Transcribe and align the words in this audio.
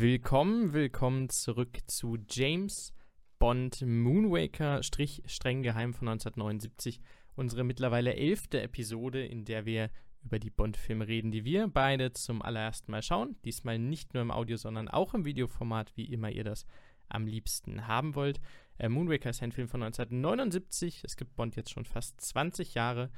Willkommen, 0.00 0.72
willkommen 0.72 1.28
zurück 1.28 1.76
zu 1.86 2.16
James 2.26 2.94
Bond 3.38 3.82
Moonwaker, 3.82 4.82
Strich 4.82 5.22
streng 5.26 5.62
geheim 5.62 5.92
von 5.92 6.08
1979. 6.08 7.02
Unsere 7.34 7.64
mittlerweile 7.64 8.14
elfte 8.14 8.62
Episode, 8.62 9.22
in 9.22 9.44
der 9.44 9.66
wir 9.66 9.90
über 10.24 10.38
die 10.38 10.48
Bond-Filme 10.48 11.06
reden, 11.06 11.30
die 11.30 11.44
wir 11.44 11.68
beide 11.68 12.14
zum 12.14 12.40
allerersten 12.40 12.90
Mal 12.90 13.02
schauen. 13.02 13.36
Diesmal 13.44 13.78
nicht 13.78 14.14
nur 14.14 14.22
im 14.22 14.30
Audio, 14.30 14.56
sondern 14.56 14.88
auch 14.88 15.12
im 15.12 15.26
Videoformat, 15.26 15.94
wie 15.98 16.06
immer 16.06 16.30
ihr 16.30 16.44
das 16.44 16.64
am 17.10 17.26
liebsten 17.26 17.86
haben 17.86 18.14
wollt. 18.14 18.40
Äh, 18.78 18.88
Moonwaker 18.88 19.28
ist 19.28 19.42
ein 19.42 19.52
Film 19.52 19.68
von 19.68 19.82
1979. 19.82 21.02
Es 21.04 21.18
gibt 21.18 21.36
Bond 21.36 21.56
jetzt 21.56 21.72
schon 21.72 21.84
fast 21.84 22.18
20 22.22 22.72
Jahre 22.72 23.10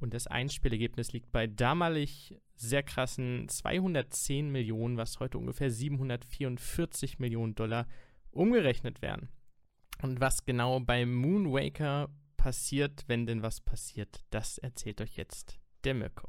und 0.00 0.14
das 0.14 0.26
Einspielergebnis 0.26 1.12
liegt 1.12 1.32
bei 1.32 1.46
damalig 1.46 2.36
sehr 2.54 2.82
krassen 2.82 3.48
210 3.48 4.50
Millionen, 4.50 4.96
was 4.96 5.20
heute 5.20 5.38
ungefähr 5.38 5.70
744 5.70 7.18
Millionen 7.18 7.54
Dollar 7.54 7.86
umgerechnet 8.30 9.02
werden. 9.02 9.28
Und 10.02 10.20
was 10.20 10.44
genau 10.44 10.78
bei 10.80 11.04
Moonwaker 11.04 12.08
passiert, 12.36 13.04
wenn 13.08 13.26
denn 13.26 13.42
was 13.42 13.60
passiert, 13.60 14.24
das 14.30 14.58
erzählt 14.58 15.00
euch 15.00 15.16
jetzt 15.16 15.58
der 15.84 15.94
Mirko. 15.94 16.28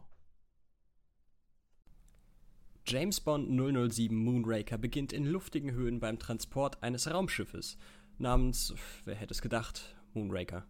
James 2.88 3.20
Bond 3.22 3.50
007 3.50 4.18
Moonraker 4.18 4.80
beginnt 4.80 5.14
in 5.14 5.26
luftigen 5.26 5.72
Höhen 5.72 6.00
beim 6.00 6.18
Transport 6.18 6.82
eines 6.82 7.12
Raumschiffes 7.12 7.78
namens, 8.18 8.74
wer 9.06 9.14
hätte 9.14 9.34
es 9.34 9.42
gedacht, 9.42 9.96
Moonraker. 10.14 10.66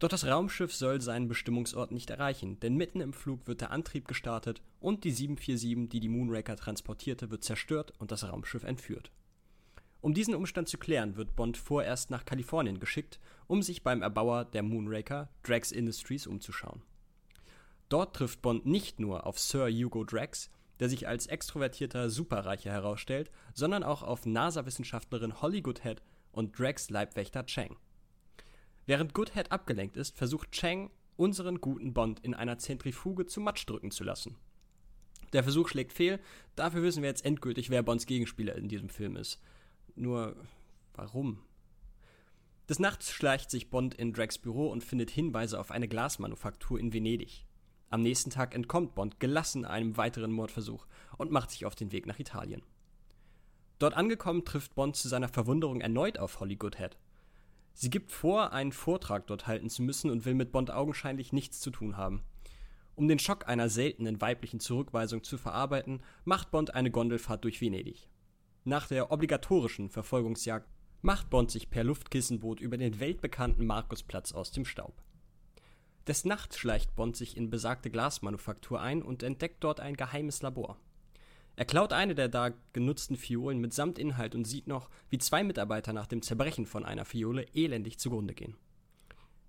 Doch 0.00 0.08
das 0.08 0.26
Raumschiff 0.26 0.74
soll 0.74 1.02
seinen 1.02 1.28
Bestimmungsort 1.28 1.92
nicht 1.92 2.08
erreichen, 2.08 2.58
denn 2.60 2.74
mitten 2.74 3.02
im 3.02 3.12
Flug 3.12 3.46
wird 3.46 3.60
der 3.60 3.70
Antrieb 3.70 4.08
gestartet 4.08 4.62
und 4.80 5.04
die 5.04 5.10
747, 5.10 5.90
die 5.90 6.00
die 6.00 6.08
Moonraker 6.08 6.56
transportierte, 6.56 7.30
wird 7.30 7.44
zerstört 7.44 7.92
und 7.98 8.10
das 8.10 8.26
Raumschiff 8.26 8.64
entführt. 8.64 9.12
Um 10.00 10.14
diesen 10.14 10.34
Umstand 10.34 10.68
zu 10.68 10.78
klären, 10.78 11.16
wird 11.16 11.36
Bond 11.36 11.58
vorerst 11.58 12.10
nach 12.10 12.24
Kalifornien 12.24 12.80
geschickt, 12.80 13.20
um 13.46 13.62
sich 13.62 13.82
beim 13.82 14.00
Erbauer 14.00 14.46
der 14.46 14.62
Moonraker, 14.62 15.28
Drax 15.42 15.70
Industries, 15.70 16.26
umzuschauen. 16.26 16.80
Dort 17.90 18.16
trifft 18.16 18.40
Bond 18.40 18.64
nicht 18.64 19.00
nur 19.00 19.26
auf 19.26 19.38
Sir 19.38 19.68
Hugo 19.68 20.04
Drax, 20.04 20.48
der 20.78 20.88
sich 20.88 21.08
als 21.08 21.26
extrovertierter 21.26 22.08
Superreicher 22.08 22.70
herausstellt, 22.70 23.30
sondern 23.52 23.82
auch 23.82 24.02
auf 24.02 24.24
NASA-Wissenschaftlerin 24.24 25.42
Holly 25.42 25.60
Goodhead 25.60 26.00
und 26.32 26.58
Drax 26.58 26.88
Leibwächter 26.88 27.44
Chang. 27.44 27.76
Während 28.90 29.14
Goodhead 29.14 29.52
abgelenkt 29.52 29.96
ist, 29.96 30.16
versucht 30.16 30.50
Chang, 30.50 30.90
unseren 31.16 31.60
guten 31.60 31.94
Bond 31.94 32.18
in 32.24 32.34
einer 32.34 32.58
Zentrifuge 32.58 33.24
zu 33.24 33.40
Matsch 33.40 33.64
drücken 33.64 33.92
zu 33.92 34.02
lassen. 34.02 34.34
Der 35.32 35.44
Versuch 35.44 35.68
schlägt 35.68 35.92
fehl, 35.92 36.18
dafür 36.56 36.82
wissen 36.82 37.00
wir 37.00 37.08
jetzt 37.08 37.24
endgültig, 37.24 37.70
wer 37.70 37.84
Bonds 37.84 38.06
Gegenspieler 38.06 38.56
in 38.56 38.66
diesem 38.66 38.88
Film 38.88 39.14
ist. 39.14 39.40
Nur, 39.94 40.34
warum? 40.94 41.38
Des 42.68 42.80
Nachts 42.80 43.12
schleicht 43.12 43.48
sich 43.52 43.70
Bond 43.70 43.94
in 43.94 44.12
Drags 44.12 44.38
Büro 44.38 44.66
und 44.66 44.82
findet 44.82 45.10
Hinweise 45.10 45.60
auf 45.60 45.70
eine 45.70 45.86
Glasmanufaktur 45.86 46.80
in 46.80 46.92
Venedig. 46.92 47.46
Am 47.90 48.02
nächsten 48.02 48.30
Tag 48.30 48.56
entkommt 48.56 48.96
Bond 48.96 49.20
gelassen 49.20 49.64
einem 49.64 49.98
weiteren 49.98 50.32
Mordversuch 50.32 50.84
und 51.16 51.30
macht 51.30 51.52
sich 51.52 51.64
auf 51.64 51.76
den 51.76 51.92
Weg 51.92 52.08
nach 52.08 52.18
Italien. 52.18 52.62
Dort 53.78 53.94
angekommen 53.94 54.44
trifft 54.44 54.74
Bond 54.74 54.96
zu 54.96 55.06
seiner 55.06 55.28
Verwunderung 55.28 55.80
erneut 55.80 56.18
auf 56.18 56.40
Holly 56.40 56.56
Goodhead. 56.56 56.98
Sie 57.72 57.90
gibt 57.90 58.12
vor, 58.12 58.52
einen 58.52 58.72
Vortrag 58.72 59.26
dort 59.26 59.46
halten 59.46 59.70
zu 59.70 59.82
müssen 59.82 60.10
und 60.10 60.24
will 60.24 60.34
mit 60.34 60.52
Bond 60.52 60.70
augenscheinlich 60.70 61.32
nichts 61.32 61.60
zu 61.60 61.70
tun 61.70 61.96
haben. 61.96 62.22
Um 62.94 63.08
den 63.08 63.18
Schock 63.18 63.48
einer 63.48 63.68
seltenen 63.68 64.20
weiblichen 64.20 64.60
Zurückweisung 64.60 65.24
zu 65.24 65.38
verarbeiten, 65.38 66.02
macht 66.24 66.50
Bond 66.50 66.74
eine 66.74 66.90
Gondelfahrt 66.90 67.44
durch 67.44 67.60
Venedig. 67.60 68.08
Nach 68.64 68.86
der 68.86 69.10
obligatorischen 69.10 69.88
Verfolgungsjagd 69.88 70.68
macht 71.00 71.30
Bond 71.30 71.50
sich 71.50 71.70
per 71.70 71.82
Luftkissenboot 71.82 72.60
über 72.60 72.76
den 72.76 73.00
weltbekannten 73.00 73.64
Markusplatz 73.64 74.32
aus 74.32 74.52
dem 74.52 74.66
Staub. 74.66 75.02
Des 76.06 76.24
Nachts 76.24 76.58
schleicht 76.58 76.94
Bond 76.94 77.16
sich 77.16 77.36
in 77.36 77.50
besagte 77.50 77.90
Glasmanufaktur 77.90 78.80
ein 78.80 79.02
und 79.02 79.22
entdeckt 79.22 79.64
dort 79.64 79.80
ein 79.80 79.96
geheimes 79.96 80.42
Labor. 80.42 80.78
Er 81.56 81.64
klaut 81.64 81.92
eine 81.92 82.14
der 82.14 82.28
da 82.28 82.52
genutzten 82.72 83.16
Fiolen 83.16 83.58
mitsamt 83.58 83.98
Inhalt 83.98 84.34
und 84.34 84.46
sieht 84.46 84.66
noch, 84.66 84.88
wie 85.10 85.18
zwei 85.18 85.42
Mitarbeiter 85.44 85.92
nach 85.92 86.06
dem 86.06 86.22
Zerbrechen 86.22 86.66
von 86.66 86.84
einer 86.84 87.04
Fiole 87.04 87.46
elendig 87.54 87.98
zugrunde 87.98 88.34
gehen. 88.34 88.56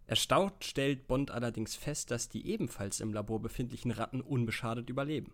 Erstaunt 0.08 0.66
stellt 0.66 1.08
Bond 1.08 1.32
allerdings 1.32 1.76
fest, 1.76 2.12
dass 2.12 2.28
die 2.28 2.46
ebenfalls 2.46 3.00
im 3.00 3.14
Labor 3.14 3.42
befindlichen 3.42 3.92
Ratten 3.92 4.20
unbeschadet 4.20 4.90
überleben. 4.90 5.32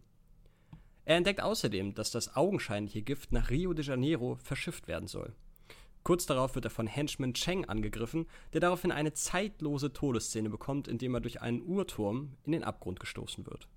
Er 1.03 1.15
entdeckt 1.15 1.41
außerdem, 1.41 1.95
dass 1.95 2.11
das 2.11 2.35
augenscheinliche 2.35 3.01
Gift 3.01 3.31
nach 3.31 3.49
Rio 3.49 3.73
de 3.73 3.83
Janeiro 3.83 4.37
verschifft 4.43 4.87
werden 4.87 5.07
soll. 5.07 5.33
Kurz 6.03 6.25
darauf 6.25 6.55
wird 6.55 6.65
er 6.65 6.71
von 6.71 6.85
Henchman 6.85 7.33
Cheng 7.33 7.65
angegriffen, 7.65 8.27
der 8.53 8.61
daraufhin 8.61 8.91
eine 8.91 9.13
zeitlose 9.13 9.93
Todesszene 9.93 10.49
bekommt, 10.49 10.87
indem 10.87 11.15
er 11.15 11.21
durch 11.21 11.41
einen 11.41 11.61
Uhrturm 11.61 12.33
in 12.43 12.51
den 12.51 12.63
Abgrund 12.63 12.99
gestoßen 12.99 13.45
wird. 13.45 13.67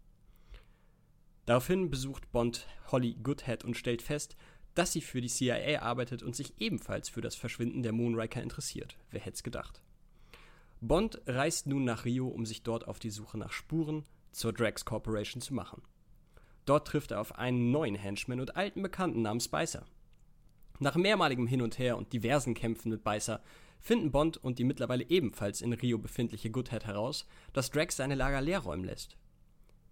Daraufhin 1.50 1.90
besucht 1.90 2.30
Bond 2.30 2.64
Holly 2.92 3.16
Goodhead 3.24 3.64
und 3.64 3.76
stellt 3.76 4.02
fest, 4.02 4.36
dass 4.76 4.92
sie 4.92 5.00
für 5.00 5.20
die 5.20 5.26
CIA 5.26 5.82
arbeitet 5.82 6.22
und 6.22 6.36
sich 6.36 6.54
ebenfalls 6.60 7.08
für 7.08 7.22
das 7.22 7.34
Verschwinden 7.34 7.82
der 7.82 7.90
Moonraker 7.90 8.40
interessiert. 8.40 8.96
Wer 9.10 9.20
hätte 9.20 9.34
es 9.34 9.42
gedacht? 9.42 9.82
Bond 10.80 11.20
reist 11.26 11.66
nun 11.66 11.82
nach 11.82 12.04
Rio, 12.04 12.28
um 12.28 12.46
sich 12.46 12.62
dort 12.62 12.86
auf 12.86 13.00
die 13.00 13.10
Suche 13.10 13.36
nach 13.36 13.50
Spuren 13.50 14.04
zur 14.30 14.52
Drax 14.52 14.84
Corporation 14.84 15.42
zu 15.42 15.52
machen. 15.52 15.82
Dort 16.66 16.86
trifft 16.86 17.10
er 17.10 17.20
auf 17.20 17.36
einen 17.36 17.72
neuen 17.72 17.96
Henchman 17.96 18.38
und 18.38 18.54
alten 18.54 18.82
Bekannten 18.82 19.22
namens 19.22 19.48
Beißer. 19.48 19.84
Nach 20.78 20.94
mehrmaligem 20.94 21.48
Hin 21.48 21.62
und 21.62 21.80
Her 21.80 21.96
und 21.96 22.12
diversen 22.12 22.54
Kämpfen 22.54 22.90
mit 22.90 23.02
Beißer 23.02 23.42
finden 23.80 24.12
Bond 24.12 24.36
und 24.36 24.60
die 24.60 24.64
mittlerweile 24.64 25.10
ebenfalls 25.10 25.62
in 25.62 25.72
Rio 25.72 25.98
befindliche 25.98 26.52
Goodhead 26.52 26.86
heraus, 26.86 27.26
dass 27.52 27.72
Drax 27.72 27.96
seine 27.96 28.14
Lager 28.14 28.40
leer 28.40 28.60
räumen 28.60 28.84
lässt. 28.84 29.16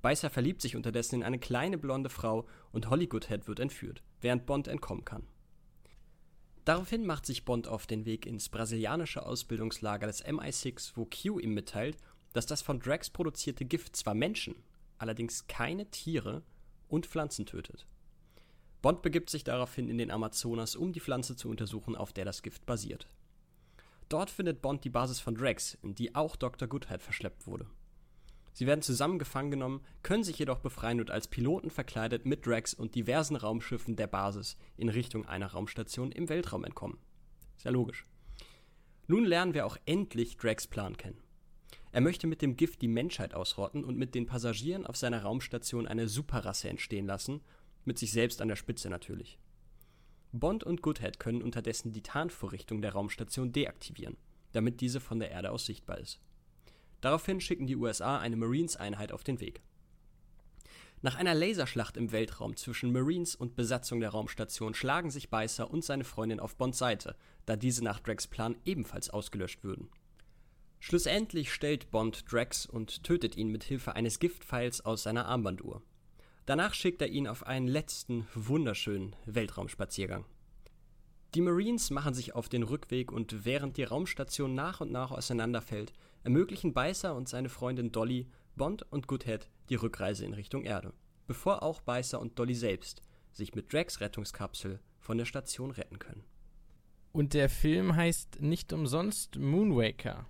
Beißer 0.03 0.31
verliebt 0.31 0.63
sich 0.63 0.77
unterdessen 0.77 1.17
in 1.17 1.23
eine 1.25 1.39
kleine 1.39 1.79
blonde 1.79 2.11
Frau 2.11 2.47
und 2.73 2.89
Holly 2.89 3.07
Goodhead 3.07 3.49
wird 3.49 3.61
entführt, 3.61 4.03
während 4.21 4.47
Bond 4.47 4.69
entkommen 4.69 5.05
kann. 5.05 5.27
Daraufhin 6.65 7.07
macht 7.07 7.27
sich 7.27 7.45
Bond 7.45 7.67
auf 7.67 7.87
den 7.87 8.05
Weg 8.05 8.27
ins 8.27 8.49
brasilianische 8.49 9.25
Ausbildungslager 9.25 10.07
des 10.07 10.25
MI6, 10.25 10.93
wo 10.95 11.07
Q 11.07 11.39
ihm 11.41 11.55
mitteilt, 11.55 11.97
dass 12.35 12.47
das 12.47 12.63
von 12.63 12.79
Drax 12.79 13.11
produzierte 13.11 13.65
Gift 13.65 13.97
zwar 13.97 14.15
Menschen, 14.15 14.55
allerdings 14.99 15.47
keine 15.47 15.91
Tiere 15.91 16.43
und 16.89 17.07
Pflanzen 17.07 17.47
tötet. 17.47 17.87
Bond 18.83 19.03
begibt 19.03 19.31
sich 19.31 19.45
daraufhin 19.45 19.89
in 19.89 19.99
den 19.99 20.11
Amazonas, 20.11 20.77
um 20.77 20.93
die 20.93 21.01
Pflanze 21.01 21.35
zu 21.37 21.49
untersuchen, 21.49 21.97
auf 21.97 22.13
der 22.13 22.25
das 22.25 22.43
Gift 22.43 22.67
basiert. 22.67 23.09
Dort 24.09 24.31
findet 24.31 24.63
Bond 24.63 24.85
die 24.85 24.91
Basis 24.91 25.21
von 25.21 25.35
Drax, 25.35 25.77
in 25.83 25.95
die 25.95 26.15
auch 26.15 26.37
Dr. 26.37 26.69
Goodhead 26.69 27.03
verschleppt 27.03 27.47
wurde. 27.47 27.67
Sie 28.53 28.67
werden 28.67 28.83
zusammen 28.83 29.19
gefangen 29.19 29.51
genommen, 29.51 29.85
können 30.03 30.25
sich 30.25 30.39
jedoch 30.39 30.59
befreien 30.59 31.01
und 31.01 31.11
als 31.11 31.29
Piloten 31.29 31.71
verkleidet 31.71 32.27
mit 32.27 32.47
Drax 32.47 32.75
und 32.75 32.95
diversen 32.95 33.37
Raumschiffen 33.37 33.97
der 33.97 34.07
Basis 34.07 34.57
in 34.77 34.89
Richtung 34.89 35.27
einer 35.27 35.49
Raumstation 35.49 36.13
im 36.13 36.29
Weltraum 36.29 36.65
entkommen. 36.65 36.99
Sehr 37.57 37.73
logisch. 37.73 38.05
Nun 39.07 39.25
lernen 39.25 39.55
wir 39.55 39.65
auch 39.65 39.77
endlich 39.87 40.37
Drax 40.37 40.67
Plan 40.67 40.97
kennen. 40.97 41.23
Er 41.93 42.01
möchte 42.01 42.27
mit 42.27 42.43
dem 42.43 42.57
Gift 42.57 42.83
die 42.83 42.89
Menschheit 42.89 43.35
ausrotten 43.35 43.85
und 43.85 43.97
mit 43.97 44.15
den 44.15 44.27
Passagieren 44.27 44.87
auf 44.87 44.97
seiner 44.97 45.23
Raumstation 45.23 45.87
eine 45.87 46.09
Superrasse 46.09 46.69
entstehen 46.69 47.07
lassen, 47.07 47.41
mit 47.85 47.99
sich 47.99 48.13
selbst 48.13 48.43
an 48.43 48.49
der 48.49 48.57
Spitze 48.57 48.91
natürlich. 48.91 49.39
Bond 50.33 50.63
und 50.63 50.83
Goodhead 50.83 51.19
können 51.19 51.43
unterdessen 51.43 51.93
die 51.93 52.03
Tarnvorrichtung 52.03 52.83
der 52.83 52.93
Raumstation 52.93 53.53
deaktivieren, 53.53 54.19
damit 54.53 54.81
diese 54.83 55.01
von 55.01 55.19
der 55.19 55.31
Erde 55.31 55.51
aus 55.51 55.65
sichtbar 55.65 55.99
ist. 55.99 56.21
Daraufhin 57.01 57.41
schicken 57.41 57.67
die 57.67 57.77
USA 57.77 58.19
eine 58.19 58.37
Marines-Einheit 58.37 59.13
auf 59.13 59.25
den 59.25 59.41
Weg. 59.41 59.61
Nach 61.01 61.15
einer 61.15 61.35
Laserschlacht 61.35 61.97
im 61.97 62.11
Weltraum 62.11 62.57
zwischen 62.57 62.93
Marines 62.93 63.37
und 63.37 63.55
Besatzung 63.55 64.01
der 64.01 64.11
Raumstation 64.11 64.75
schlagen 64.75 65.11
sich 65.11 65.31
Beißer 65.31 65.71
und 65.71 65.85
seine 65.85 66.03
Freundin 66.03 66.41
auf 66.41 66.57
Bonds 66.57 66.79
Seite, 66.79 67.15
da 67.47 67.55
diese 67.55 67.85
nach 67.85 68.01
Drax 68.01 68.27
Plan 68.27 68.57
ebenfalls 68.65 69.09
ausgelöscht 69.09 69.63
würden. 69.63 69.89
Schlussendlich 70.81 71.53
stellt 71.53 71.91
Bond 71.91 72.25
Drax 72.31 72.67
und 72.67 73.05
tötet 73.05 73.37
ihn 73.37 73.49
mit 73.49 73.65
Hilfe 73.65 73.95
eines 73.95 74.19
Giftpfeils 74.19 74.85
aus 74.85 75.05
seiner 75.05 75.27
Armbanduhr. 75.27 75.83
Danach 76.47 76.75
schickt 76.75 77.03
er 77.03 77.09
ihn 77.09 77.29
auf 77.29 77.47
einen 77.47 77.69
letzten, 77.69 78.27
wunderschönen 78.35 79.15
Weltraumspaziergang. 79.27 80.25
Die 81.35 81.43
Marines 81.43 81.91
machen 81.91 82.15
sich 82.15 82.35
auf 82.35 82.49
den 82.49 82.63
Rückweg 82.63 83.13
und 83.13 83.45
während 83.45 83.77
die 83.77 83.85
Raumstation 83.85 84.55
nach 84.55 84.81
und 84.81 84.91
nach 84.91 85.11
auseinanderfällt, 85.11 85.93
ermöglichen 86.25 86.73
Beißer 86.73 87.15
und 87.15 87.29
seine 87.29 87.49
Freundin 87.49 87.93
Dolly, 87.93 88.29
Bond 88.57 88.83
und 88.91 89.07
Goodhead 89.07 89.49
die 89.69 89.77
Rückreise 89.77 90.25
in 90.25 90.35
Richtung 90.35 90.65
Erde, 90.65 90.93
bevor 91.27 91.63
auch 91.63 91.81
Beißer 91.81 92.21
und 92.21 92.39
Dolly 92.39 92.55
selbst 92.55 93.03
sich 93.33 93.55
mit 93.55 93.73
Drax 93.73 94.01
Rettungskapsel 94.01 94.81
von 94.99 95.19
der 95.19 95.25
Station 95.25 95.71
retten 95.71 95.99
können. 95.99 96.25
Und 97.13 97.35
der 97.35 97.49
Film 97.49 97.97
heißt 97.97 98.41
nicht 98.41 98.73
umsonst 98.73 99.39
Moonwaker. 99.39 100.27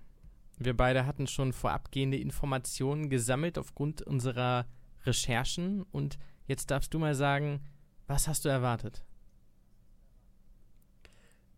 Wir 0.57 0.75
beide 0.75 1.05
hatten 1.05 1.27
schon 1.27 1.53
vorabgehende 1.53 2.17
Informationen 2.17 3.09
gesammelt 3.09 3.57
aufgrund 3.57 4.01
unserer 4.01 4.65
Recherchen 5.05 5.83
und 5.91 6.17
jetzt 6.47 6.71
darfst 6.71 6.93
du 6.93 6.99
mal 6.99 7.15
sagen, 7.15 7.61
was 8.07 8.27
hast 8.27 8.45
du 8.45 8.49
erwartet? 8.49 9.03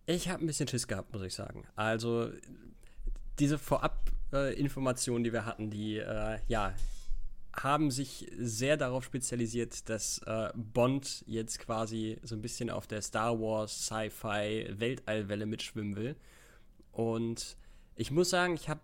Ich 0.05 0.29
habe 0.29 0.43
ein 0.43 0.47
bisschen 0.47 0.67
Schiss 0.67 0.87
gehabt, 0.87 1.13
muss 1.13 1.21
ich 1.23 1.33
sagen. 1.33 1.65
Also 1.75 2.29
diese 3.39 3.57
Vorab-Informationen, 3.57 4.20
äh, 4.33 4.55
die 4.55 5.33
wir 5.33 5.45
hatten, 5.45 5.69
die 5.69 5.97
äh, 5.97 6.39
ja 6.47 6.73
haben 7.53 7.91
sich 7.91 8.31
sehr 8.37 8.77
darauf 8.77 9.03
spezialisiert, 9.03 9.89
dass 9.89 10.19
äh, 10.19 10.49
Bond 10.55 11.23
jetzt 11.27 11.59
quasi 11.59 12.17
so 12.23 12.35
ein 12.35 12.41
bisschen 12.41 12.69
auf 12.69 12.87
der 12.87 13.01
Star 13.01 13.39
Wars 13.39 13.87
Sci-Fi 13.87 14.79
Weltallwelle 14.79 15.45
mitschwimmen 15.45 15.95
will. 15.95 16.15
Und 16.91 17.57
ich 17.95 18.11
muss 18.11 18.29
sagen, 18.29 18.53
ich 18.53 18.69
habe 18.69 18.79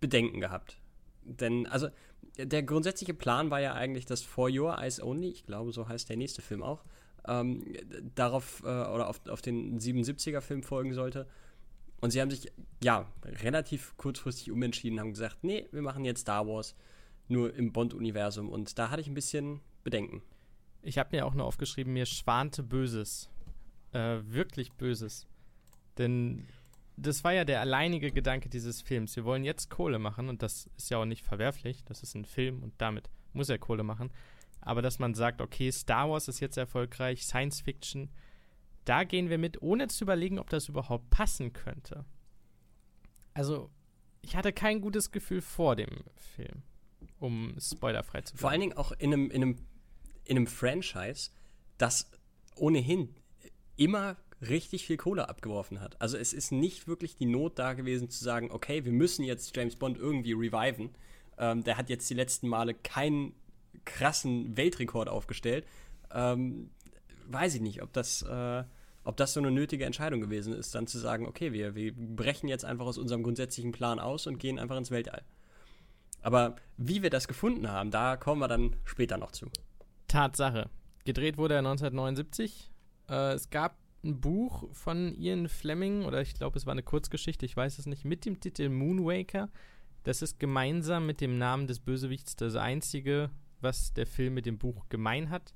Bedenken 0.00 0.40
gehabt. 0.40 0.78
Denn, 1.22 1.66
also, 1.66 1.88
der 2.36 2.62
grundsätzliche 2.62 3.14
Plan 3.14 3.50
war 3.50 3.60
ja 3.60 3.74
eigentlich, 3.74 4.04
dass 4.04 4.22
For 4.22 4.50
Your 4.50 4.78
Eyes 4.78 5.02
Only, 5.02 5.30
ich 5.30 5.46
glaube, 5.46 5.72
so 5.72 5.88
heißt 5.88 6.08
der 6.08 6.16
nächste 6.16 6.42
Film 6.42 6.62
auch, 6.62 6.84
ähm, 7.26 7.64
darauf 8.14 8.62
äh, 8.62 8.66
oder 8.66 9.08
auf, 9.08 9.26
auf 9.26 9.40
den 9.40 9.80
77er-Film 9.80 10.62
folgen 10.62 10.92
sollte. 10.92 11.26
Und 12.00 12.10
sie 12.10 12.20
haben 12.20 12.30
sich, 12.30 12.52
ja, 12.82 13.10
relativ 13.24 13.96
kurzfristig 13.96 14.50
umentschieden, 14.50 15.00
haben 15.00 15.12
gesagt, 15.12 15.38
nee, 15.42 15.66
wir 15.72 15.82
machen 15.82 16.04
jetzt 16.04 16.20
Star 16.20 16.46
Wars 16.46 16.74
nur 17.28 17.54
im 17.54 17.72
Bond-Universum. 17.72 18.48
Und 18.48 18.78
da 18.78 18.90
hatte 18.90 19.00
ich 19.00 19.08
ein 19.08 19.14
bisschen 19.14 19.60
Bedenken. 19.82 20.22
Ich 20.82 20.98
habe 20.98 21.16
mir 21.16 21.26
auch 21.26 21.34
nur 21.34 21.46
aufgeschrieben, 21.46 21.92
mir 21.92 22.06
schwante 22.06 22.62
Böses. 22.62 23.28
Äh, 23.92 24.18
wirklich 24.22 24.72
Böses. 24.72 25.26
Denn 25.98 26.46
das 26.96 27.24
war 27.24 27.32
ja 27.32 27.44
der 27.44 27.60
alleinige 27.60 28.10
Gedanke 28.10 28.48
dieses 28.48 28.82
Films. 28.82 29.16
Wir 29.16 29.24
wollen 29.24 29.44
jetzt 29.44 29.70
Kohle 29.70 29.98
machen 29.98 30.28
und 30.28 30.42
das 30.42 30.70
ist 30.76 30.90
ja 30.90 30.98
auch 30.98 31.04
nicht 31.04 31.24
verwerflich. 31.24 31.84
Das 31.84 32.02
ist 32.02 32.14
ein 32.14 32.24
Film 32.24 32.62
und 32.62 32.74
damit 32.78 33.10
muss 33.32 33.48
er 33.48 33.58
Kohle 33.58 33.82
machen. 33.82 34.10
Aber 34.60 34.82
dass 34.82 34.98
man 34.98 35.14
sagt, 35.14 35.40
okay, 35.40 35.70
Star 35.70 36.10
Wars 36.10 36.28
ist 36.28 36.40
jetzt 36.40 36.56
erfolgreich, 36.56 37.24
Science 37.24 37.60
Fiction, 37.60 38.10
da 38.86 39.04
gehen 39.04 39.28
wir 39.28 39.38
mit, 39.38 39.60
ohne 39.62 39.88
zu 39.88 40.04
überlegen, 40.04 40.38
ob 40.38 40.48
das 40.48 40.68
überhaupt 40.68 41.10
passen 41.10 41.52
könnte. 41.52 42.04
Also, 43.34 43.70
ich 44.22 44.34
hatte 44.34 44.52
kein 44.52 44.80
gutes 44.80 45.12
Gefühl 45.12 45.42
vor 45.42 45.76
dem 45.76 45.90
Film, 46.16 46.62
um 47.18 47.54
spoilerfrei 47.60 48.22
zu 48.22 48.32
bleiben. 48.32 48.40
Vor 48.40 48.50
allen 48.50 48.60
Dingen 48.60 48.76
auch 48.76 48.92
in 48.92 49.12
einem, 49.12 49.30
in 49.30 49.42
einem, 49.42 49.58
in 50.24 50.36
einem 50.36 50.46
Franchise, 50.46 51.30
das 51.78 52.10
ohnehin 52.54 53.14
immer 53.76 54.16
richtig 54.40 54.86
viel 54.86 54.96
Kohle 54.96 55.28
abgeworfen 55.28 55.80
hat. 55.80 56.00
Also 56.00 56.16
es 56.16 56.32
ist 56.32 56.52
nicht 56.52 56.86
wirklich 56.86 57.16
die 57.16 57.26
Not 57.26 57.58
da 57.58 57.72
gewesen 57.74 58.10
zu 58.10 58.22
sagen, 58.22 58.50
okay, 58.50 58.84
wir 58.84 58.92
müssen 58.92 59.24
jetzt 59.24 59.54
James 59.56 59.76
Bond 59.76 59.98
irgendwie 59.98 60.32
reviven. 60.32 60.90
Ähm, 61.38 61.64
der 61.64 61.76
hat 61.76 61.88
jetzt 61.88 62.08
die 62.08 62.14
letzten 62.14 62.48
Male 62.48 62.74
keinen 62.74 63.34
krassen 63.84 64.56
Weltrekord 64.56 65.08
aufgestellt. 65.08 65.66
Ähm, 66.12 66.70
weiß 67.28 67.54
ich 67.54 67.60
nicht, 67.60 67.82
ob 67.82 67.92
das, 67.92 68.22
äh, 68.22 68.64
ob 69.04 69.16
das 69.16 69.32
so 69.32 69.40
eine 69.40 69.50
nötige 69.50 69.84
Entscheidung 69.84 70.20
gewesen 70.20 70.52
ist, 70.52 70.74
dann 70.74 70.86
zu 70.86 70.98
sagen, 70.98 71.26
okay, 71.26 71.52
wir, 71.52 71.74
wir 71.74 71.94
brechen 71.94 72.48
jetzt 72.48 72.64
einfach 72.64 72.86
aus 72.86 72.98
unserem 72.98 73.22
grundsätzlichen 73.22 73.72
Plan 73.72 73.98
aus 73.98 74.26
und 74.26 74.38
gehen 74.38 74.58
einfach 74.58 74.76
ins 74.76 74.90
Weltall. 74.90 75.22
Aber 76.22 76.56
wie 76.76 77.02
wir 77.02 77.10
das 77.10 77.28
gefunden 77.28 77.70
haben, 77.70 77.90
da 77.90 78.16
kommen 78.16 78.40
wir 78.40 78.48
dann 78.48 78.76
später 78.84 79.16
noch 79.16 79.32
zu. 79.32 79.46
Tatsache. 80.08 80.70
Gedreht 81.04 81.38
wurde 81.38 81.54
er 81.54 81.58
1979. 81.58 82.70
Äh, 83.08 83.34
es 83.34 83.50
gab 83.50 83.78
ein 84.04 84.20
Buch 84.20 84.68
von 84.72 85.14
Ian 85.14 85.48
Fleming, 85.48 86.04
oder 86.04 86.20
ich 86.20 86.34
glaube, 86.34 86.58
es 86.58 86.66
war 86.66 86.72
eine 86.72 86.82
Kurzgeschichte, 86.82 87.46
ich 87.46 87.56
weiß 87.56 87.78
es 87.78 87.86
nicht, 87.86 88.04
mit 88.04 88.24
dem 88.24 88.40
Titel 88.40 88.68
Moonwaker. 88.68 89.50
Das 90.04 90.22
ist 90.22 90.38
gemeinsam 90.38 91.06
mit 91.06 91.20
dem 91.20 91.38
Namen 91.38 91.66
des 91.66 91.80
Bösewichts 91.80 92.36
das 92.36 92.54
einzige 92.54 93.30
was 93.60 93.92
der 93.92 94.06
Film 94.06 94.34
mit 94.34 94.46
dem 94.46 94.58
Buch 94.58 94.88
gemein 94.88 95.30
hat. 95.30 95.54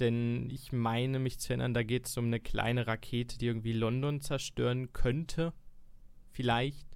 Denn 0.00 0.50
ich 0.50 0.72
meine 0.72 1.18
mich 1.18 1.38
zu 1.38 1.52
erinnern, 1.52 1.74
da 1.74 1.82
geht 1.82 2.06
es 2.06 2.16
um 2.16 2.26
eine 2.26 2.40
kleine 2.40 2.86
Rakete, 2.86 3.38
die 3.38 3.46
irgendwie 3.46 3.72
London 3.72 4.20
zerstören 4.20 4.92
könnte. 4.92 5.52
Vielleicht. 6.32 6.86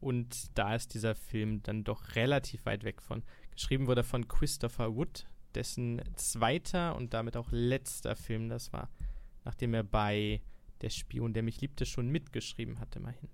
Und 0.00 0.56
da 0.56 0.76
ist 0.76 0.94
dieser 0.94 1.16
Film 1.16 1.62
dann 1.64 1.82
doch 1.82 2.14
relativ 2.14 2.64
weit 2.66 2.84
weg 2.84 3.02
von. 3.02 3.24
Geschrieben 3.50 3.88
wurde 3.88 4.04
von 4.04 4.28
Christopher 4.28 4.94
Wood, 4.94 5.26
dessen 5.56 6.00
zweiter 6.14 6.94
und 6.94 7.12
damit 7.14 7.36
auch 7.36 7.48
letzter 7.50 8.14
Film 8.14 8.48
das 8.48 8.72
war, 8.72 8.88
nachdem 9.44 9.74
er 9.74 9.82
bei 9.82 10.40
Der 10.80 10.90
Spion, 10.90 11.32
der 11.32 11.42
mich 11.42 11.60
liebte, 11.60 11.84
schon 11.84 12.08
mitgeschrieben 12.08 12.78
hatte, 12.78 13.00
immerhin. 13.00 13.28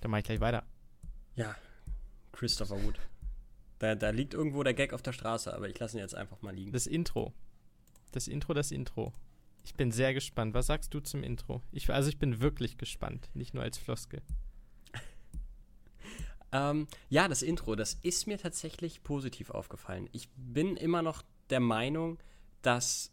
Dann 0.00 0.10
mache 0.10 0.20
ich 0.20 0.26
gleich 0.26 0.40
weiter. 0.40 0.64
Ja, 1.34 1.54
Christopher 2.32 2.82
Wood. 2.82 2.98
Da, 3.78 3.94
da 3.94 4.10
liegt 4.10 4.34
irgendwo 4.34 4.62
der 4.62 4.74
Gag 4.74 4.92
auf 4.92 5.02
der 5.02 5.12
Straße, 5.12 5.52
aber 5.54 5.68
ich 5.68 5.78
lasse 5.78 5.96
ihn 5.96 6.00
jetzt 6.00 6.14
einfach 6.14 6.42
mal 6.42 6.54
liegen. 6.54 6.72
Das 6.72 6.86
Intro. 6.86 7.32
Das 8.12 8.26
Intro, 8.26 8.54
das 8.54 8.70
Intro. 8.70 9.12
Ich 9.64 9.74
bin 9.74 9.92
sehr 9.92 10.14
gespannt. 10.14 10.54
Was 10.54 10.66
sagst 10.66 10.94
du 10.94 11.00
zum 11.00 11.22
Intro? 11.22 11.62
Ich, 11.72 11.90
also 11.90 12.08
ich 12.08 12.18
bin 12.18 12.40
wirklich 12.40 12.78
gespannt, 12.78 13.28
nicht 13.34 13.54
nur 13.54 13.62
als 13.62 13.78
Floskel. 13.78 14.22
ähm, 16.52 16.86
ja, 17.08 17.28
das 17.28 17.42
Intro, 17.42 17.76
das 17.76 17.94
ist 18.02 18.26
mir 18.26 18.38
tatsächlich 18.38 19.02
positiv 19.02 19.50
aufgefallen. 19.50 20.08
Ich 20.12 20.28
bin 20.36 20.76
immer 20.76 21.02
noch 21.02 21.22
der 21.50 21.60
Meinung, 21.60 22.18
dass 22.62 23.12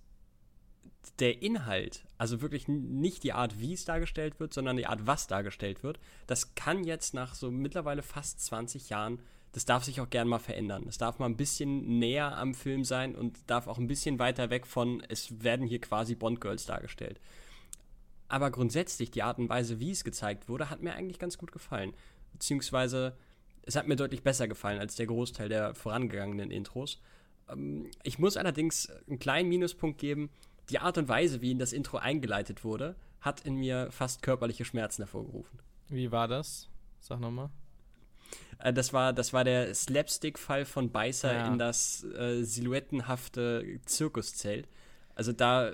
der 1.19 1.41
Inhalt, 1.41 2.05
also 2.17 2.41
wirklich 2.41 2.67
nicht 2.67 3.23
die 3.23 3.33
Art, 3.33 3.59
wie 3.59 3.73
es 3.73 3.85
dargestellt 3.85 4.39
wird, 4.39 4.53
sondern 4.53 4.77
die 4.77 4.87
Art, 4.87 5.05
was 5.05 5.27
dargestellt 5.27 5.83
wird, 5.83 5.99
das 6.27 6.55
kann 6.55 6.83
jetzt 6.83 7.13
nach 7.13 7.35
so 7.35 7.51
mittlerweile 7.51 8.01
fast 8.01 8.39
20 8.39 8.89
Jahren, 8.89 9.19
das 9.55 9.65
darf 9.65 9.85
sich 9.85 10.01
auch 10.01 10.09
gern 10.09 10.27
mal 10.27 10.39
verändern. 10.39 10.85
Es 10.87 10.97
darf 10.97 11.17
mal 11.17 11.27
ein 11.27 11.37
bisschen 11.37 11.99
näher 11.99 12.37
am 12.37 12.53
Film 12.53 12.83
sein 12.83 13.15
und 13.15 13.49
darf 13.49 13.67
auch 13.67 13.77
ein 13.77 13.87
bisschen 13.87 14.19
weiter 14.19 14.49
weg 14.49 14.67
von, 14.67 15.01
es 15.07 15.41
werden 15.43 15.65
hier 15.65 15.79
quasi 15.79 16.13
Bond-Girls 16.15 16.65
dargestellt. 16.65 17.21
Aber 18.27 18.51
grundsätzlich, 18.51 19.11
die 19.11 19.23
Art 19.23 19.39
und 19.39 19.49
Weise, 19.49 19.79
wie 19.79 19.91
es 19.91 20.03
gezeigt 20.03 20.49
wurde, 20.49 20.69
hat 20.69 20.81
mir 20.81 20.93
eigentlich 20.93 21.19
ganz 21.19 21.37
gut 21.37 21.51
gefallen. 21.51 21.93
Beziehungsweise, 22.33 23.15
es 23.63 23.75
hat 23.75 23.87
mir 23.87 23.95
deutlich 23.95 24.23
besser 24.23 24.47
gefallen 24.47 24.79
als 24.79 24.95
der 24.95 25.07
Großteil 25.07 25.47
der 25.47 25.73
vorangegangenen 25.73 26.51
Intros. 26.51 26.99
Ähm, 27.49 27.89
ich 28.03 28.19
muss 28.19 28.37
allerdings 28.37 28.91
einen 29.07 29.19
kleinen 29.19 29.49
Minuspunkt 29.49 29.99
geben 29.99 30.29
die 30.69 30.79
Art 30.79 30.97
und 30.97 31.07
Weise, 31.07 31.41
wie 31.41 31.51
in 31.51 31.59
das 31.59 31.73
Intro 31.73 31.97
eingeleitet 31.97 32.63
wurde, 32.63 32.95
hat 33.21 33.41
in 33.41 33.55
mir 33.55 33.91
fast 33.91 34.21
körperliche 34.21 34.65
Schmerzen 34.65 35.03
hervorgerufen. 35.03 35.59
Wie 35.89 36.11
war 36.11 36.27
das? 36.27 36.69
Sag 36.99 37.19
nochmal. 37.19 37.49
Äh, 38.59 38.73
das 38.73 38.93
war, 38.93 39.13
das 39.13 39.33
war 39.33 39.43
der 39.43 39.73
Slapstick-Fall 39.73 40.65
von 40.65 40.91
Beißer 40.91 41.33
ja. 41.33 41.47
in 41.47 41.57
das 41.57 42.03
äh, 42.03 42.43
silhouettenhafte 42.43 43.79
Zirkuszelt. 43.85 44.67
Also 45.15 45.31
da 45.31 45.71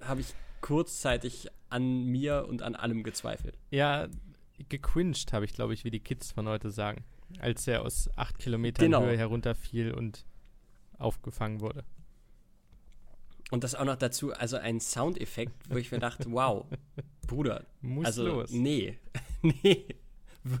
habe 0.00 0.20
ich 0.20 0.34
kurzzeitig 0.60 1.48
an 1.68 2.04
mir 2.04 2.46
und 2.48 2.62
an 2.62 2.74
allem 2.74 3.02
gezweifelt. 3.02 3.56
Ja, 3.70 4.08
gequinscht 4.68 5.32
habe 5.32 5.44
ich, 5.44 5.52
glaube 5.52 5.74
ich, 5.74 5.84
wie 5.84 5.90
die 5.90 6.00
Kids 6.00 6.32
von 6.32 6.48
heute 6.48 6.70
sagen. 6.70 7.04
Als 7.40 7.66
er 7.66 7.82
aus 7.82 8.08
acht 8.16 8.38
Kilometern 8.38 8.84
genau. 8.84 9.02
Höhe 9.02 9.18
herunterfiel 9.18 9.92
und 9.92 10.24
aufgefangen 10.98 11.60
wurde. 11.60 11.84
Und 13.50 13.62
das 13.62 13.74
auch 13.74 13.84
noch 13.84 13.96
dazu, 13.96 14.32
also 14.32 14.56
ein 14.56 14.80
Soundeffekt, 14.80 15.52
wo 15.70 15.76
ich 15.76 15.92
mir 15.92 15.98
dachte, 15.98 16.30
wow, 16.30 16.66
Bruder, 17.26 17.64
Muss 17.80 18.06
also 18.06 18.26
los. 18.26 18.50
nee, 18.50 18.98
nee, 19.42 19.86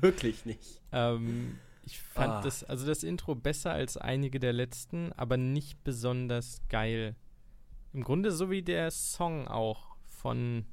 wirklich 0.02 0.44
nicht. 0.44 0.80
Ähm, 0.92 1.58
ich 1.84 2.00
fand 2.00 2.40
oh. 2.40 2.42
das, 2.42 2.64
also 2.64 2.86
das 2.86 3.02
Intro 3.02 3.34
besser 3.34 3.72
als 3.72 3.96
einige 3.96 4.40
der 4.40 4.52
letzten, 4.52 5.12
aber 5.12 5.36
nicht 5.36 5.82
besonders 5.84 6.60
geil. 6.68 7.14
Im 7.92 8.02
Grunde 8.02 8.32
so 8.32 8.50
wie 8.50 8.62
der 8.62 8.90
Song 8.90 9.48
auch 9.48 9.96
von 10.04 10.66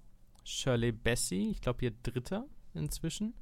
Shirley 0.43 0.91
Bassey, 0.91 1.49
ich 1.51 1.61
glaube 1.61 1.85
ihr 1.85 1.91
dritter 1.91 2.45
inzwischen. 2.73 3.35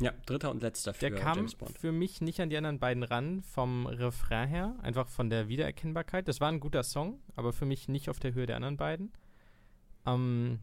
Ja, 0.00 0.12
dritter 0.26 0.50
und 0.50 0.62
letzter 0.62 0.92
für 0.92 1.08
Der 1.08 1.14
kam 1.14 1.46
für 1.48 1.92
mich 1.92 2.20
nicht 2.20 2.40
an 2.40 2.50
die 2.50 2.56
anderen 2.56 2.80
beiden 2.80 3.04
ran, 3.04 3.42
vom 3.42 3.86
Refrain 3.86 4.48
her, 4.48 4.76
einfach 4.82 5.08
von 5.08 5.30
der 5.30 5.48
Wiedererkennbarkeit. 5.48 6.26
Das 6.26 6.40
war 6.40 6.48
ein 6.48 6.58
guter 6.58 6.82
Song, 6.82 7.20
aber 7.36 7.52
für 7.52 7.64
mich 7.64 7.86
nicht 7.88 8.08
auf 8.08 8.18
der 8.18 8.34
Höhe 8.34 8.46
der 8.46 8.56
anderen 8.56 8.76
beiden. 8.76 9.12
Ähm, 10.04 10.58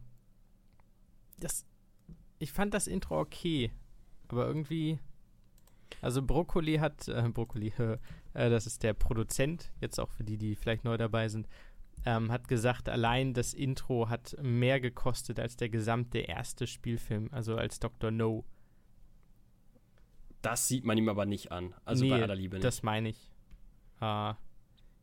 das, 1.38 1.64
ich 2.42 2.52
fand 2.52 2.74
das 2.74 2.88
Intro 2.88 3.20
okay, 3.20 3.70
aber 4.28 4.46
irgendwie. 4.46 4.98
Also 6.00 6.22
Brokkoli 6.22 6.76
hat, 6.78 7.06
äh, 7.08 7.28
Brokkoli, 7.28 7.72
äh, 7.78 7.98
das 8.50 8.66
ist 8.66 8.82
der 8.82 8.94
Produzent, 8.94 9.70
jetzt 9.80 10.00
auch 10.00 10.10
für 10.10 10.24
die, 10.24 10.38
die 10.38 10.56
vielleicht 10.56 10.84
neu 10.84 10.96
dabei 10.96 11.28
sind, 11.28 11.46
ähm, 12.04 12.32
hat 12.32 12.48
gesagt, 12.48 12.88
allein 12.88 13.32
das 13.32 13.54
Intro 13.54 14.08
hat 14.08 14.36
mehr 14.42 14.80
gekostet 14.80 15.38
als 15.38 15.56
der 15.56 15.68
gesamte 15.68 16.18
erste 16.18 16.66
Spielfilm, 16.66 17.28
also 17.30 17.56
als 17.56 17.78
Dr. 17.78 18.10
No. 18.10 18.44
Das 20.40 20.66
sieht 20.66 20.84
man 20.84 20.98
ihm 20.98 21.08
aber 21.08 21.26
nicht 21.26 21.52
an. 21.52 21.74
Also 21.84 22.04
nee, 22.04 22.10
bei 22.10 22.22
aller 22.22 22.34
Liebe 22.34 22.56
nicht. 22.56 22.64
Das 22.64 22.82
meine 22.82 23.10
ich. 23.10 23.30
Uh, 24.00 24.34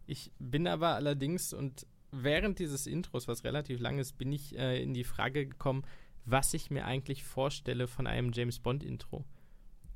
ich 0.07 0.33
bin 0.39 0.67
aber 0.67 0.95
allerdings 0.95 1.53
und 1.53 1.85
während 2.11 2.59
dieses 2.59 2.87
Intros, 2.87 3.29
was 3.29 3.45
relativ 3.45 3.79
lang 3.79 3.99
ist, 3.99 4.17
bin 4.17 4.31
ich 4.33 4.57
äh, 4.57 4.81
in 4.81 4.93
die 4.93 5.05
Frage 5.05 5.47
gekommen, 5.47 5.85
was 6.25 6.53
ich 6.53 6.71
mir 6.71 6.85
eigentlich 6.85 7.23
vorstelle 7.23 7.87
von 7.87 8.07
einem 8.07 8.31
James 8.33 8.59
Bond 8.59 8.83
Intro. 8.83 9.25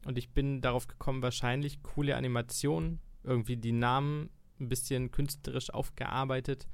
Und 0.06 0.18
ich 0.18 0.30
bin 0.32 0.62
darauf 0.62 0.88
gekommen, 0.88 1.22
wahrscheinlich 1.22 1.84
coole 1.84 2.16
Animationen, 2.16 3.00
irgendwie 3.24 3.58
die 3.58 3.72
Namen 3.72 4.30
ein 4.60 4.70
bisschen 4.70 5.12
künstlerisch 5.12 5.70
aufgearbeitet 5.74 6.68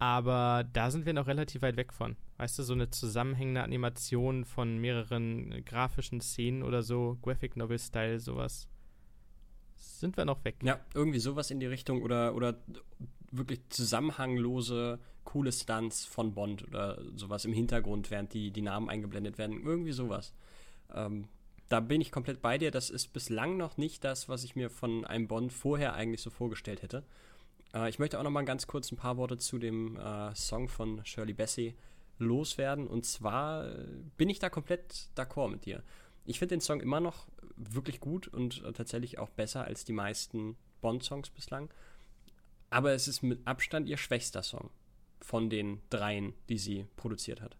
Aber 0.00 0.64
da 0.72 0.90
sind 0.90 1.04
wir 1.04 1.12
noch 1.12 1.26
relativ 1.26 1.60
weit 1.62 1.76
weg 1.76 1.92
von. 1.92 2.16
Weißt 2.38 2.58
du, 2.58 2.62
so 2.62 2.72
eine 2.72 2.88
zusammenhängende 2.88 3.62
Animation 3.62 4.46
von 4.46 4.78
mehreren 4.78 5.62
grafischen 5.66 6.22
Szenen 6.22 6.62
oder 6.62 6.82
so, 6.82 7.18
Graphic 7.20 7.54
Novel-Style, 7.56 8.18
sowas. 8.18 8.66
Sind 9.80 10.16
wir 10.16 10.24
noch 10.24 10.44
weg. 10.44 10.56
Ja, 10.62 10.78
irgendwie 10.94 11.18
sowas 11.18 11.50
in 11.50 11.58
die 11.58 11.66
Richtung 11.66 12.02
oder, 12.02 12.34
oder 12.34 12.58
wirklich 13.30 13.60
zusammenhanglose, 13.70 14.98
coole 15.24 15.52
Stunts 15.52 16.04
von 16.04 16.34
Bond 16.34 16.66
oder 16.66 16.98
sowas 17.16 17.44
im 17.44 17.52
Hintergrund, 17.52 18.10
während 18.10 18.34
die, 18.34 18.50
die 18.50 18.62
Namen 18.62 18.90
eingeblendet 18.90 19.38
werden. 19.38 19.62
Irgendwie 19.64 19.92
sowas. 19.92 20.34
Ähm, 20.94 21.28
da 21.68 21.80
bin 21.80 22.00
ich 22.00 22.12
komplett 22.12 22.42
bei 22.42 22.58
dir. 22.58 22.70
Das 22.70 22.90
ist 22.90 23.12
bislang 23.12 23.56
noch 23.56 23.76
nicht 23.76 24.04
das, 24.04 24.28
was 24.28 24.44
ich 24.44 24.54
mir 24.56 24.68
von 24.68 25.04
einem 25.04 25.28
Bond 25.28 25.52
vorher 25.52 25.94
eigentlich 25.94 26.20
so 26.20 26.28
vorgestellt 26.28 26.82
hätte. 26.82 27.04
Äh, 27.72 27.88
ich 27.88 27.98
möchte 27.98 28.18
auch 28.18 28.24
noch 28.24 28.30
mal 28.30 28.44
ganz 28.44 28.66
kurz 28.66 28.92
ein 28.92 28.96
paar 28.96 29.16
Worte 29.16 29.38
zu 29.38 29.58
dem 29.58 29.96
äh, 29.96 30.34
Song 30.34 30.68
von 30.68 31.04
Shirley 31.04 31.32
Bassey 31.32 31.74
loswerden. 32.18 32.86
Und 32.86 33.06
zwar 33.06 33.66
äh, 33.66 33.86
bin 34.16 34.28
ich 34.28 34.40
da 34.40 34.50
komplett 34.50 35.08
d'accord 35.16 35.48
mit 35.48 35.64
dir. 35.64 35.82
Ich 36.24 36.38
finde 36.38 36.56
den 36.56 36.60
Song 36.60 36.80
immer 36.80 37.00
noch 37.00 37.26
wirklich 37.56 38.00
gut 38.00 38.28
und 38.28 38.62
tatsächlich 38.74 39.18
auch 39.18 39.30
besser 39.30 39.64
als 39.64 39.84
die 39.84 39.92
meisten 39.92 40.56
Bond-Songs 40.80 41.30
bislang. 41.30 41.70
Aber 42.70 42.92
es 42.92 43.08
ist 43.08 43.22
mit 43.22 43.46
Abstand 43.46 43.88
ihr 43.88 43.96
schwächster 43.96 44.42
Song 44.42 44.70
von 45.20 45.50
den 45.50 45.80
dreien, 45.90 46.34
die 46.48 46.58
sie 46.58 46.86
produziert 46.96 47.40
hat. 47.40 47.56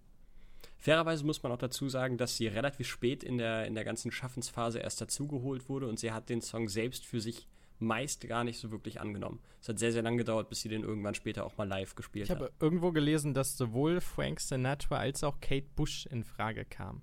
Fairerweise 0.79 1.27
muss 1.27 1.43
man 1.43 1.53
auch 1.53 1.59
dazu 1.59 1.89
sagen, 1.91 2.17
dass 2.17 2.37
sie 2.37 2.47
relativ 2.47 2.89
spät 2.89 3.23
in 3.23 3.37
der, 3.37 3.67
in 3.67 3.75
der 3.75 3.85
ganzen 3.85 4.11
Schaffensphase 4.11 4.79
erst 4.79 5.01
dazugeholt 5.01 5.69
wurde 5.69 5.87
und 5.87 5.99
sie 5.99 6.13
hat 6.13 6.31
den 6.31 6.41
Song 6.41 6.69
selbst 6.69 7.05
für 7.05 7.21
sich 7.21 7.47
meist 7.81 8.27
gar 8.29 8.45
nicht 8.45 8.59
so 8.59 8.71
wirklich 8.71 9.01
angenommen. 9.01 9.41
Es 9.61 9.69
hat 9.69 9.79
sehr, 9.79 9.93
sehr 9.93 10.03
lange 10.03 10.19
gedauert, 10.19 10.49
bis 10.49 10.61
sie 10.61 10.69
den 10.69 10.83
irgendwann 10.83 11.15
später 11.15 11.45
auch 11.45 11.57
mal 11.57 11.69
live 11.69 11.95
gespielt 11.95 12.27
ich 12.27 12.31
hat. 12.31 12.39
Ich 12.39 12.45
habe 12.45 12.53
irgendwo 12.61 12.93
gelesen, 12.93 13.35
dass 13.35 13.57
sowohl 13.57 14.01
Frank 14.01 14.41
Sinatra 14.41 14.97
als 14.97 15.25
auch 15.25 15.41
Kate 15.41 15.67
Bush 15.77 16.07
in 16.07 16.25
Frage 16.25 16.65
kamen. 16.65 17.03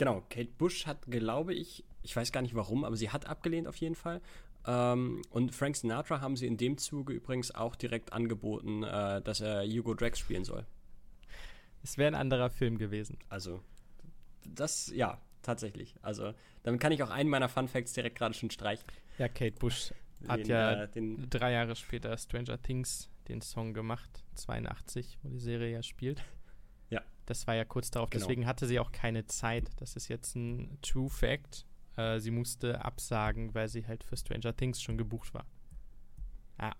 Genau, 0.00 0.22
Kate 0.30 0.48
Bush 0.56 0.86
hat, 0.86 1.02
glaube 1.10 1.52
ich, 1.52 1.84
ich 2.02 2.16
weiß 2.16 2.32
gar 2.32 2.40
nicht 2.40 2.54
warum, 2.54 2.84
aber 2.86 2.96
sie 2.96 3.10
hat 3.10 3.26
abgelehnt 3.26 3.68
auf 3.68 3.76
jeden 3.76 3.94
Fall. 3.94 4.22
Ähm, 4.66 5.20
und 5.28 5.54
Frank 5.54 5.76
Sinatra 5.76 6.22
haben 6.22 6.36
sie 6.36 6.46
in 6.46 6.56
dem 6.56 6.78
Zuge 6.78 7.12
übrigens 7.12 7.54
auch 7.54 7.76
direkt 7.76 8.14
angeboten, 8.14 8.82
äh, 8.82 9.20
dass 9.20 9.42
er 9.42 9.62
Hugo 9.62 9.92
Drax 9.92 10.18
spielen 10.18 10.46
soll. 10.46 10.64
Es 11.82 11.98
wäre 11.98 12.08
ein 12.08 12.14
anderer 12.14 12.48
Film 12.48 12.78
gewesen. 12.78 13.18
Also, 13.28 13.60
das, 14.46 14.90
ja, 14.94 15.20
tatsächlich. 15.42 15.94
Also, 16.00 16.32
damit 16.62 16.80
kann 16.80 16.92
ich 16.92 17.02
auch 17.02 17.10
einen 17.10 17.28
meiner 17.28 17.50
Fun 17.50 17.68
Facts 17.68 17.92
direkt 17.92 18.16
gerade 18.16 18.32
schon 18.32 18.50
streichen. 18.50 18.86
Ja, 19.18 19.28
Kate 19.28 19.58
Bush 19.58 19.92
hat 20.26 20.40
den, 20.40 20.46
ja 20.46 20.84
äh, 20.84 20.88
drei 21.28 21.52
Jahre 21.52 21.76
später 21.76 22.16
Stranger 22.16 22.56
Things 22.62 23.10
den 23.28 23.42
Song 23.42 23.74
gemacht, 23.74 24.24
82, 24.36 25.18
wo 25.22 25.28
die 25.28 25.40
Serie 25.40 25.70
ja 25.70 25.82
spielt. 25.82 26.24
Das 27.30 27.46
war 27.46 27.54
ja 27.54 27.64
kurz 27.64 27.90
darauf. 27.90 28.10
Genau. 28.10 28.24
Deswegen 28.24 28.46
hatte 28.46 28.66
sie 28.66 28.78
auch 28.78 28.92
keine 28.92 29.26
Zeit. 29.26 29.68
Das 29.76 29.96
ist 29.96 30.08
jetzt 30.08 30.36
ein 30.36 30.78
True 30.82 31.08
Fact. 31.08 31.64
Äh, 31.96 32.20
sie 32.20 32.30
musste 32.30 32.84
absagen, 32.84 33.54
weil 33.54 33.68
sie 33.68 33.86
halt 33.86 34.04
für 34.04 34.16
Stranger 34.16 34.56
Things 34.56 34.82
schon 34.82 34.98
gebucht 34.98 35.32
war. 35.32 35.46
Ja. 36.60 36.74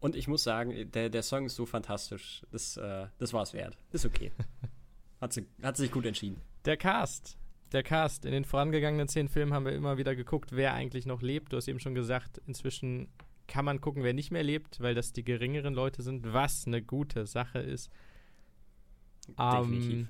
Und 0.00 0.14
ich 0.14 0.28
muss 0.28 0.44
sagen, 0.44 0.90
der, 0.92 1.10
der 1.10 1.22
Song 1.22 1.46
ist 1.46 1.56
so 1.56 1.66
fantastisch. 1.66 2.44
Das, 2.50 2.76
äh, 2.76 3.08
das 3.18 3.32
war 3.32 3.42
es 3.42 3.52
wert. 3.52 3.76
Ist 3.90 4.06
okay. 4.06 4.30
hat, 5.20 5.32
sie, 5.32 5.46
hat 5.62 5.76
sich 5.76 5.90
gut 5.90 6.06
entschieden. 6.06 6.40
Der 6.64 6.76
Cast 6.76 7.36
der 7.72 7.82
Cast. 7.82 8.24
In 8.24 8.32
den 8.32 8.44
vorangegangenen 8.44 9.08
zehn 9.08 9.28
Filmen 9.28 9.52
haben 9.52 9.64
wir 9.64 9.72
immer 9.72 9.98
wieder 9.98 10.16
geguckt, 10.16 10.52
wer 10.52 10.74
eigentlich 10.74 11.06
noch 11.06 11.22
lebt. 11.22 11.52
Du 11.52 11.56
hast 11.56 11.68
eben 11.68 11.80
schon 11.80 11.94
gesagt, 11.94 12.40
inzwischen 12.46 13.08
kann 13.46 13.64
man 13.64 13.80
gucken, 13.80 14.02
wer 14.02 14.12
nicht 14.12 14.30
mehr 14.30 14.42
lebt, 14.42 14.80
weil 14.80 14.94
das 14.94 15.12
die 15.12 15.24
geringeren 15.24 15.74
Leute 15.74 16.02
sind, 16.02 16.32
was 16.32 16.66
eine 16.66 16.82
gute 16.82 17.26
Sache 17.26 17.60
ist. 17.60 17.90
Definitiv. 19.36 19.92
Ähm, 19.92 20.08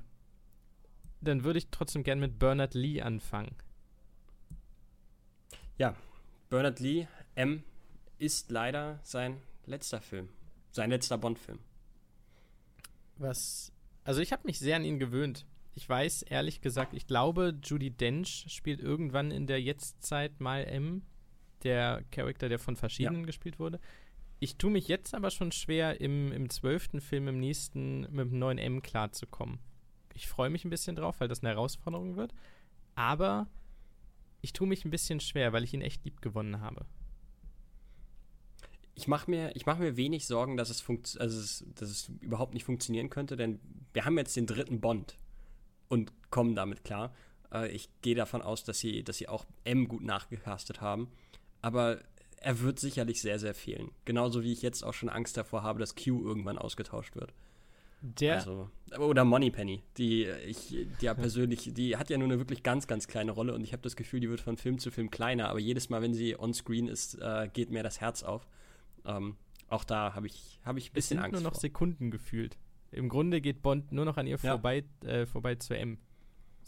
dann 1.20 1.44
würde 1.44 1.58
ich 1.58 1.68
trotzdem 1.70 2.04
gerne 2.04 2.20
mit 2.20 2.38
Bernard 2.38 2.74
Lee 2.74 3.00
anfangen. 3.02 3.54
Ja, 5.76 5.94
Bernard 6.50 6.80
Lee, 6.80 7.06
M, 7.34 7.62
ist 8.18 8.50
leider 8.50 9.00
sein 9.02 9.40
letzter 9.66 10.00
Film. 10.00 10.28
Sein 10.70 10.90
letzter 10.90 11.18
Bond-Film. 11.18 11.58
Was. 13.16 13.72
Also, 14.04 14.20
ich 14.20 14.32
habe 14.32 14.42
mich 14.46 14.58
sehr 14.58 14.76
an 14.76 14.84
ihn 14.84 14.98
gewöhnt. 14.98 15.46
Ich 15.74 15.88
weiß 15.88 16.22
ehrlich 16.22 16.60
gesagt, 16.60 16.94
ich 16.94 17.06
glaube, 17.06 17.56
Judy 17.62 17.90
Dench 17.90 18.46
spielt 18.48 18.80
irgendwann 18.80 19.30
in 19.30 19.46
der 19.46 19.60
Jetztzeit 19.60 20.40
mal 20.40 20.64
M, 20.64 21.02
der 21.62 22.02
Charakter, 22.10 22.48
der 22.48 22.58
von 22.58 22.76
verschiedenen 22.76 23.20
ja. 23.20 23.26
gespielt 23.26 23.58
wurde. 23.58 23.78
Ich 24.40 24.56
tue 24.56 24.70
mich 24.70 24.88
jetzt 24.88 25.14
aber 25.14 25.30
schon 25.30 25.50
schwer, 25.52 26.00
im, 26.00 26.32
im 26.32 26.48
zwölften 26.48 27.00
Film, 27.00 27.28
im 27.28 27.40
nächsten, 27.40 28.02
mit 28.02 28.30
dem 28.30 28.38
neuen 28.38 28.58
M 28.58 28.82
klarzukommen. 28.82 29.58
Ich 30.14 30.28
freue 30.28 30.50
mich 30.50 30.64
ein 30.64 30.70
bisschen 30.70 30.96
drauf, 30.96 31.20
weil 31.20 31.28
das 31.28 31.40
eine 31.40 31.50
Herausforderung 31.50 32.16
wird. 32.16 32.32
Aber 32.94 33.48
ich 34.40 34.52
tue 34.52 34.68
mich 34.68 34.84
ein 34.84 34.90
bisschen 34.90 35.20
schwer, 35.20 35.52
weil 35.52 35.64
ich 35.64 35.74
ihn 35.74 35.82
echt 35.82 36.04
lieb 36.04 36.22
gewonnen 36.22 36.60
habe. 36.60 36.86
Ich 38.94 39.06
mache 39.06 39.30
mir, 39.30 39.52
mach 39.64 39.78
mir 39.78 39.96
wenig 39.96 40.26
Sorgen, 40.26 40.56
dass 40.56 40.70
es, 40.70 40.84
also 41.18 41.64
dass 41.74 41.88
es 41.88 42.10
überhaupt 42.20 42.54
nicht 42.54 42.64
funktionieren 42.64 43.10
könnte, 43.10 43.36
denn 43.36 43.60
wir 43.92 44.04
haben 44.04 44.18
jetzt 44.18 44.36
den 44.36 44.46
dritten 44.46 44.80
Bond 44.80 45.16
und 45.88 46.12
kommen 46.30 46.54
damit 46.54 46.84
klar. 46.84 47.14
Äh, 47.52 47.68
ich 47.70 47.88
gehe 48.02 48.14
davon 48.14 48.42
aus, 48.42 48.64
dass 48.64 48.78
sie, 48.78 49.02
dass 49.04 49.18
sie 49.18 49.28
auch 49.28 49.46
M 49.64 49.88
gut 49.88 50.02
nachgecastet 50.02 50.80
haben. 50.80 51.08
Aber 51.60 52.00
er 52.40 52.60
wird 52.60 52.78
sicherlich 52.78 53.20
sehr, 53.20 53.38
sehr 53.38 53.54
fehlen. 53.54 53.90
Genauso 54.04 54.42
wie 54.42 54.52
ich 54.52 54.62
jetzt 54.62 54.84
auch 54.84 54.94
schon 54.94 55.08
Angst 55.08 55.36
davor 55.36 55.62
habe, 55.62 55.78
dass 55.78 55.94
Q 55.94 56.24
irgendwann 56.24 56.58
ausgetauscht 56.58 57.16
wird. 57.16 57.32
Der 58.00 58.36
also, 58.36 58.70
oder 58.96 59.24
Moneypenny, 59.24 59.82
die 59.96 60.26
ich, 60.46 60.68
die 60.68 61.04
ja 61.04 61.14
persönlich, 61.14 61.72
die 61.74 61.96
hat 61.96 62.10
ja 62.10 62.18
nur 62.18 62.28
eine 62.28 62.38
wirklich 62.38 62.62
ganz, 62.62 62.86
ganz 62.86 63.08
kleine 63.08 63.32
Rolle 63.32 63.54
und 63.54 63.64
ich 63.64 63.72
habe 63.72 63.82
das 63.82 63.96
Gefühl, 63.96 64.20
die 64.20 64.30
wird 64.30 64.40
von 64.40 64.56
Film 64.56 64.78
zu 64.78 64.92
Film 64.92 65.10
kleiner, 65.10 65.48
aber 65.48 65.58
jedes 65.58 65.88
Mal, 65.88 66.00
wenn 66.00 66.14
sie 66.14 66.38
on 66.38 66.54
Screen 66.54 66.86
ist, 66.86 67.16
äh, 67.20 67.48
geht 67.52 67.70
mir 67.70 67.82
das 67.82 68.00
Herz 68.00 68.22
auf. 68.22 68.46
Ähm, 69.04 69.36
auch 69.68 69.82
da 69.82 70.14
habe 70.14 70.28
ich, 70.28 70.60
hab 70.64 70.76
ich 70.76 70.90
ein 70.90 70.92
bisschen 70.92 70.98
es 70.98 71.08
sind 71.08 71.18
Angst. 71.18 71.32
nur 71.32 71.40
noch 71.42 71.54
vor. 71.54 71.60
Sekunden 71.60 72.12
gefühlt. 72.12 72.56
Im 72.92 73.08
Grunde 73.08 73.40
geht 73.40 73.62
Bond 73.62 73.90
nur 73.90 74.04
noch 74.04 74.16
an 74.16 74.28
ihr 74.28 74.38
ja. 74.42 74.52
vorbei, 74.52 74.84
äh, 75.04 75.26
vorbei 75.26 75.56
zu 75.56 75.76
M. 75.76 75.98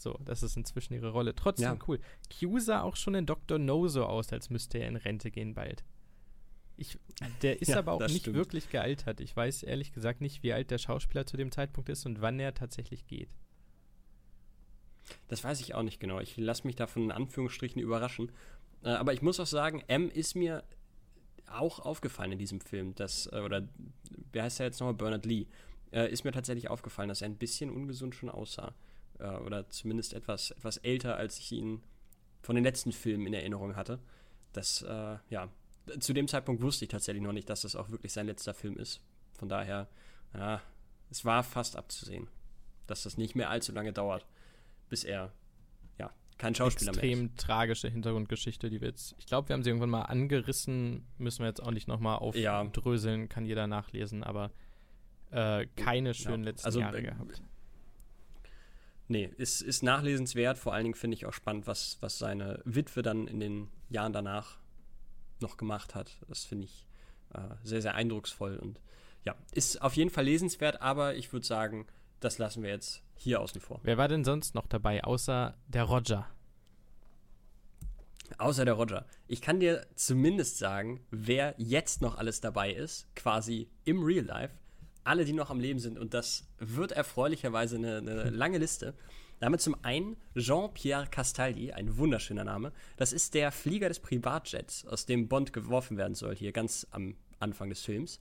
So, 0.01 0.17
das 0.25 0.41
ist 0.41 0.57
inzwischen 0.57 0.95
ihre 0.95 1.11
Rolle. 1.11 1.35
Trotzdem 1.35 1.65
ja. 1.65 1.79
cool. 1.87 1.99
Q 2.39 2.59
sah 2.59 2.81
auch 2.81 2.95
schon 2.95 3.13
in 3.13 3.27
Dr. 3.27 3.59
No 3.59 3.87
so 3.87 4.05
aus, 4.05 4.33
als 4.33 4.49
müsste 4.49 4.79
er 4.79 4.87
in 4.87 4.95
Rente 4.95 5.29
gehen 5.29 5.53
bald. 5.53 5.83
Ich, 6.75 6.97
der 7.43 7.61
ist 7.61 7.67
ja, 7.67 7.77
aber 7.77 7.93
auch 7.93 8.01
nicht 8.01 8.21
stimmt. 8.21 8.35
wirklich 8.35 8.69
gealtert. 8.71 9.21
Ich 9.21 9.35
weiß 9.35 9.61
ehrlich 9.61 9.93
gesagt 9.93 10.19
nicht, 10.21 10.41
wie 10.41 10.53
alt 10.53 10.71
der 10.71 10.79
Schauspieler 10.79 11.27
zu 11.27 11.37
dem 11.37 11.51
Zeitpunkt 11.51 11.89
ist 11.89 12.07
und 12.07 12.21
wann 12.21 12.39
er 12.39 12.55
tatsächlich 12.55 13.05
geht. 13.05 13.29
Das 15.27 15.43
weiß 15.43 15.59
ich 15.59 15.75
auch 15.75 15.83
nicht 15.83 15.99
genau. 15.99 16.19
Ich 16.19 16.37
lasse 16.37 16.65
mich 16.65 16.75
davon 16.75 17.03
in 17.03 17.11
Anführungsstrichen 17.11 17.79
überraschen. 17.79 18.31
Äh, 18.83 18.89
aber 18.89 19.13
ich 19.13 19.21
muss 19.21 19.39
auch 19.39 19.45
sagen, 19.45 19.83
M 19.87 20.09
ist 20.09 20.35
mir 20.35 20.63
auch 21.45 21.79
aufgefallen 21.79 22.31
in 22.31 22.39
diesem 22.39 22.61
Film. 22.61 22.95
Dass, 22.95 23.27
äh, 23.27 23.41
oder 23.41 23.67
wie 24.31 24.41
heißt 24.41 24.59
er 24.59 24.65
jetzt 24.65 24.79
nochmal? 24.79 24.95
Bernard 24.95 25.27
Lee 25.27 25.45
äh, 25.91 26.11
ist 26.11 26.23
mir 26.23 26.31
tatsächlich 26.31 26.69
aufgefallen, 26.69 27.09
dass 27.09 27.21
er 27.21 27.27
ein 27.27 27.37
bisschen 27.37 27.69
ungesund 27.69 28.15
schon 28.15 28.29
aussah. 28.29 28.73
Äh, 29.21 29.37
oder 29.37 29.69
zumindest 29.69 30.13
etwas, 30.13 30.51
etwas 30.51 30.77
älter, 30.77 31.15
als 31.15 31.37
ich 31.37 31.51
ihn 31.51 31.81
von 32.41 32.55
den 32.55 32.63
letzten 32.63 32.91
Filmen 32.91 33.27
in 33.27 33.33
Erinnerung 33.33 33.75
hatte. 33.75 33.99
Das, 34.53 34.81
äh, 34.81 35.17
ja, 35.29 35.49
zu 35.99 36.13
dem 36.13 36.27
Zeitpunkt 36.27 36.61
wusste 36.61 36.85
ich 36.85 36.89
tatsächlich 36.89 37.23
noch 37.23 37.33
nicht, 37.33 37.49
dass 37.49 37.61
das 37.61 37.75
auch 37.75 37.89
wirklich 37.89 38.11
sein 38.11 38.25
letzter 38.25 38.53
Film 38.53 38.77
ist. 38.77 39.01
Von 39.37 39.49
daher, 39.49 39.87
ja, 40.33 40.61
es 41.09 41.23
war 41.25 41.43
fast 41.43 41.75
abzusehen, 41.75 42.27
dass 42.87 43.03
das 43.03 43.17
nicht 43.17 43.35
mehr 43.35 43.49
allzu 43.49 43.71
lange 43.71 43.93
dauert, 43.93 44.25
bis 44.89 45.03
er 45.03 45.31
ja, 45.97 46.11
kein 46.37 46.55
Schauspieler 46.55 46.91
Extrem 46.91 47.09
mehr 47.09 47.17
ist. 47.17 47.33
Extrem 47.33 47.47
tragische 47.47 47.89
Hintergrundgeschichte, 47.89 48.69
die 48.69 48.81
wir 48.81 48.89
jetzt, 48.89 49.15
ich 49.19 49.25
glaube, 49.25 49.49
wir 49.49 49.53
haben 49.53 49.63
sie 49.63 49.69
irgendwann 49.69 49.89
mal 49.89 50.03
angerissen, 50.03 51.05
müssen 51.17 51.39
wir 51.39 51.47
jetzt 51.47 51.61
auch 51.61 51.71
nicht 51.71 51.87
nochmal 51.87 52.17
aufdröseln, 52.17 53.21
ja. 53.21 53.27
kann 53.27 53.45
jeder 53.45 53.67
nachlesen, 53.67 54.23
aber 54.23 54.51
äh, 55.31 55.67
keine 55.75 56.13
schönen 56.13 56.43
ja. 56.43 56.49
letzten 56.49 56.65
also, 56.65 56.79
Jahre 56.79 56.99
äh, 56.99 57.03
gehabt. 57.03 57.41
Nee, 59.11 59.29
ist, 59.35 59.61
ist 59.61 59.83
nachlesenswert. 59.83 60.57
Vor 60.57 60.73
allen 60.73 60.85
Dingen 60.85 60.95
finde 60.95 61.15
ich 61.15 61.25
auch 61.25 61.33
spannend, 61.33 61.67
was, 61.67 61.97
was 61.99 62.17
seine 62.17 62.61
Witwe 62.63 63.01
dann 63.01 63.27
in 63.27 63.41
den 63.41 63.67
Jahren 63.89 64.13
danach 64.13 64.57
noch 65.41 65.57
gemacht 65.57 65.95
hat. 65.95 66.17
Das 66.29 66.45
finde 66.45 66.63
ich 66.63 66.87
äh, 67.33 67.41
sehr, 67.61 67.81
sehr 67.81 67.95
eindrucksvoll 67.95 68.55
und 68.55 68.79
ja, 69.25 69.35
ist 69.51 69.81
auf 69.81 69.97
jeden 69.97 70.11
Fall 70.11 70.23
lesenswert, 70.23 70.81
aber 70.81 71.15
ich 71.15 71.33
würde 71.33 71.45
sagen, 71.45 71.87
das 72.21 72.37
lassen 72.37 72.63
wir 72.63 72.69
jetzt 72.69 73.03
hier 73.17 73.41
außen 73.41 73.59
vor. 73.59 73.81
Wer 73.83 73.97
war 73.97 74.07
denn 74.07 74.23
sonst 74.23 74.55
noch 74.55 74.65
dabei, 74.65 75.03
außer 75.03 75.57
der 75.67 75.83
Roger? 75.83 76.25
Außer 78.37 78.63
der 78.63 78.75
Roger. 78.75 79.05
Ich 79.27 79.41
kann 79.41 79.59
dir 79.59 79.85
zumindest 79.93 80.57
sagen, 80.57 81.05
wer 81.11 81.53
jetzt 81.57 82.01
noch 82.01 82.17
alles 82.17 82.39
dabei 82.39 82.71
ist, 82.71 83.13
quasi 83.13 83.69
im 83.83 84.03
Real 84.03 84.23
Life 84.23 84.55
alle, 85.03 85.25
die 85.25 85.33
noch 85.33 85.49
am 85.49 85.59
Leben 85.59 85.79
sind. 85.79 85.97
Und 85.97 86.13
das 86.13 86.47
wird 86.59 86.91
erfreulicherweise 86.91 87.77
eine, 87.77 87.97
eine 87.97 88.29
lange 88.29 88.57
Liste. 88.57 88.93
Damit 89.39 89.61
zum 89.61 89.75
einen 89.83 90.17
Jean-Pierre 90.37 91.07
Castaldi, 91.09 91.71
ein 91.71 91.97
wunderschöner 91.97 92.43
Name. 92.43 92.71
Das 92.97 93.11
ist 93.11 93.33
der 93.33 93.51
Flieger 93.51 93.87
des 93.87 93.99
Privatjets, 93.99 94.85
aus 94.85 95.07
dem 95.07 95.27
Bond 95.27 95.51
geworfen 95.51 95.97
werden 95.97 96.13
soll, 96.13 96.35
hier 96.35 96.51
ganz 96.51 96.85
am 96.91 97.15
Anfang 97.39 97.69
des 97.69 97.81
Films. 97.81 98.19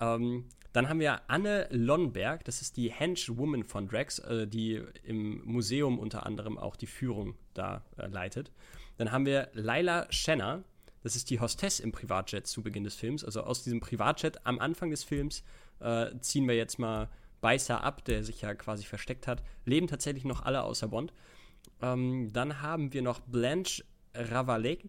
Ähm, 0.00 0.44
dann 0.74 0.88
haben 0.88 1.00
wir 1.00 1.22
Anne 1.28 1.68
Lonberg, 1.70 2.44
das 2.44 2.60
ist 2.60 2.76
die 2.76 2.90
Henchwoman 2.90 3.64
von 3.64 3.88
Drax, 3.88 4.18
äh, 4.18 4.46
die 4.46 4.82
im 5.04 5.40
Museum 5.44 5.98
unter 5.98 6.26
anderem 6.26 6.58
auch 6.58 6.76
die 6.76 6.88
Führung 6.88 7.36
da 7.54 7.82
äh, 7.96 8.08
leitet. 8.08 8.50
Dann 8.98 9.12
haben 9.12 9.24
wir 9.24 9.48
Laila 9.54 10.06
Schenner, 10.10 10.64
das 11.04 11.16
ist 11.16 11.30
die 11.30 11.38
Hostess 11.38 11.80
im 11.80 11.92
Privatjet 11.92 12.46
zu 12.46 12.62
Beginn 12.62 12.82
des 12.82 12.96
Films. 12.96 13.24
Also 13.24 13.42
aus 13.42 13.62
diesem 13.62 13.80
Privatjet 13.80 14.46
am 14.46 14.58
Anfang 14.58 14.90
des 14.90 15.04
Films 15.04 15.44
äh, 15.80 16.06
ziehen 16.20 16.48
wir 16.48 16.56
jetzt 16.56 16.78
mal 16.78 17.08
Beißer 17.40 17.82
ab, 17.82 18.04
der 18.04 18.24
sich 18.24 18.40
ja 18.40 18.54
quasi 18.54 18.84
versteckt 18.84 19.26
hat. 19.26 19.42
Leben 19.64 19.86
tatsächlich 19.86 20.24
noch 20.24 20.42
alle 20.42 20.62
außer 20.62 20.88
Bond. 20.88 21.12
Ähm, 21.82 22.32
dann 22.32 22.62
haben 22.62 22.92
wir 22.92 23.02
noch 23.02 23.20
Blanche 23.20 23.84
Ravalet, 24.14 24.88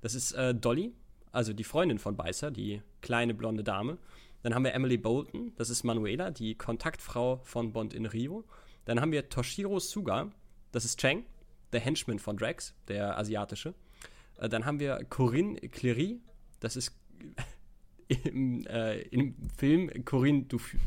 das 0.00 0.14
ist 0.14 0.32
äh, 0.32 0.54
Dolly, 0.54 0.92
also 1.32 1.52
die 1.52 1.64
Freundin 1.64 1.98
von 1.98 2.16
Beißer, 2.16 2.50
die 2.50 2.82
kleine 3.00 3.34
blonde 3.34 3.64
Dame. 3.64 3.98
Dann 4.42 4.54
haben 4.54 4.64
wir 4.64 4.74
Emily 4.74 4.96
Bolton, 4.96 5.52
das 5.56 5.70
ist 5.70 5.82
Manuela, 5.82 6.30
die 6.30 6.54
Kontaktfrau 6.54 7.40
von 7.42 7.72
Bond 7.72 7.94
in 7.94 8.06
Rio. 8.06 8.44
Dann 8.84 9.00
haben 9.00 9.10
wir 9.10 9.28
Toshiro 9.28 9.80
Suga, 9.80 10.30
das 10.70 10.84
ist 10.84 11.00
Cheng, 11.00 11.24
der 11.72 11.80
Henchman 11.80 12.18
von 12.18 12.36
Drax, 12.36 12.74
der 12.86 13.18
asiatische. 13.18 13.74
Äh, 14.38 14.48
dann 14.48 14.64
haben 14.64 14.78
wir 14.78 15.04
Corinne 15.10 15.58
Clery, 15.60 16.20
das 16.60 16.76
ist 16.76 16.96
im, 18.08 18.66
äh, 18.66 19.00
im 19.02 19.34
Film 19.56 20.04
Corinne 20.04 20.46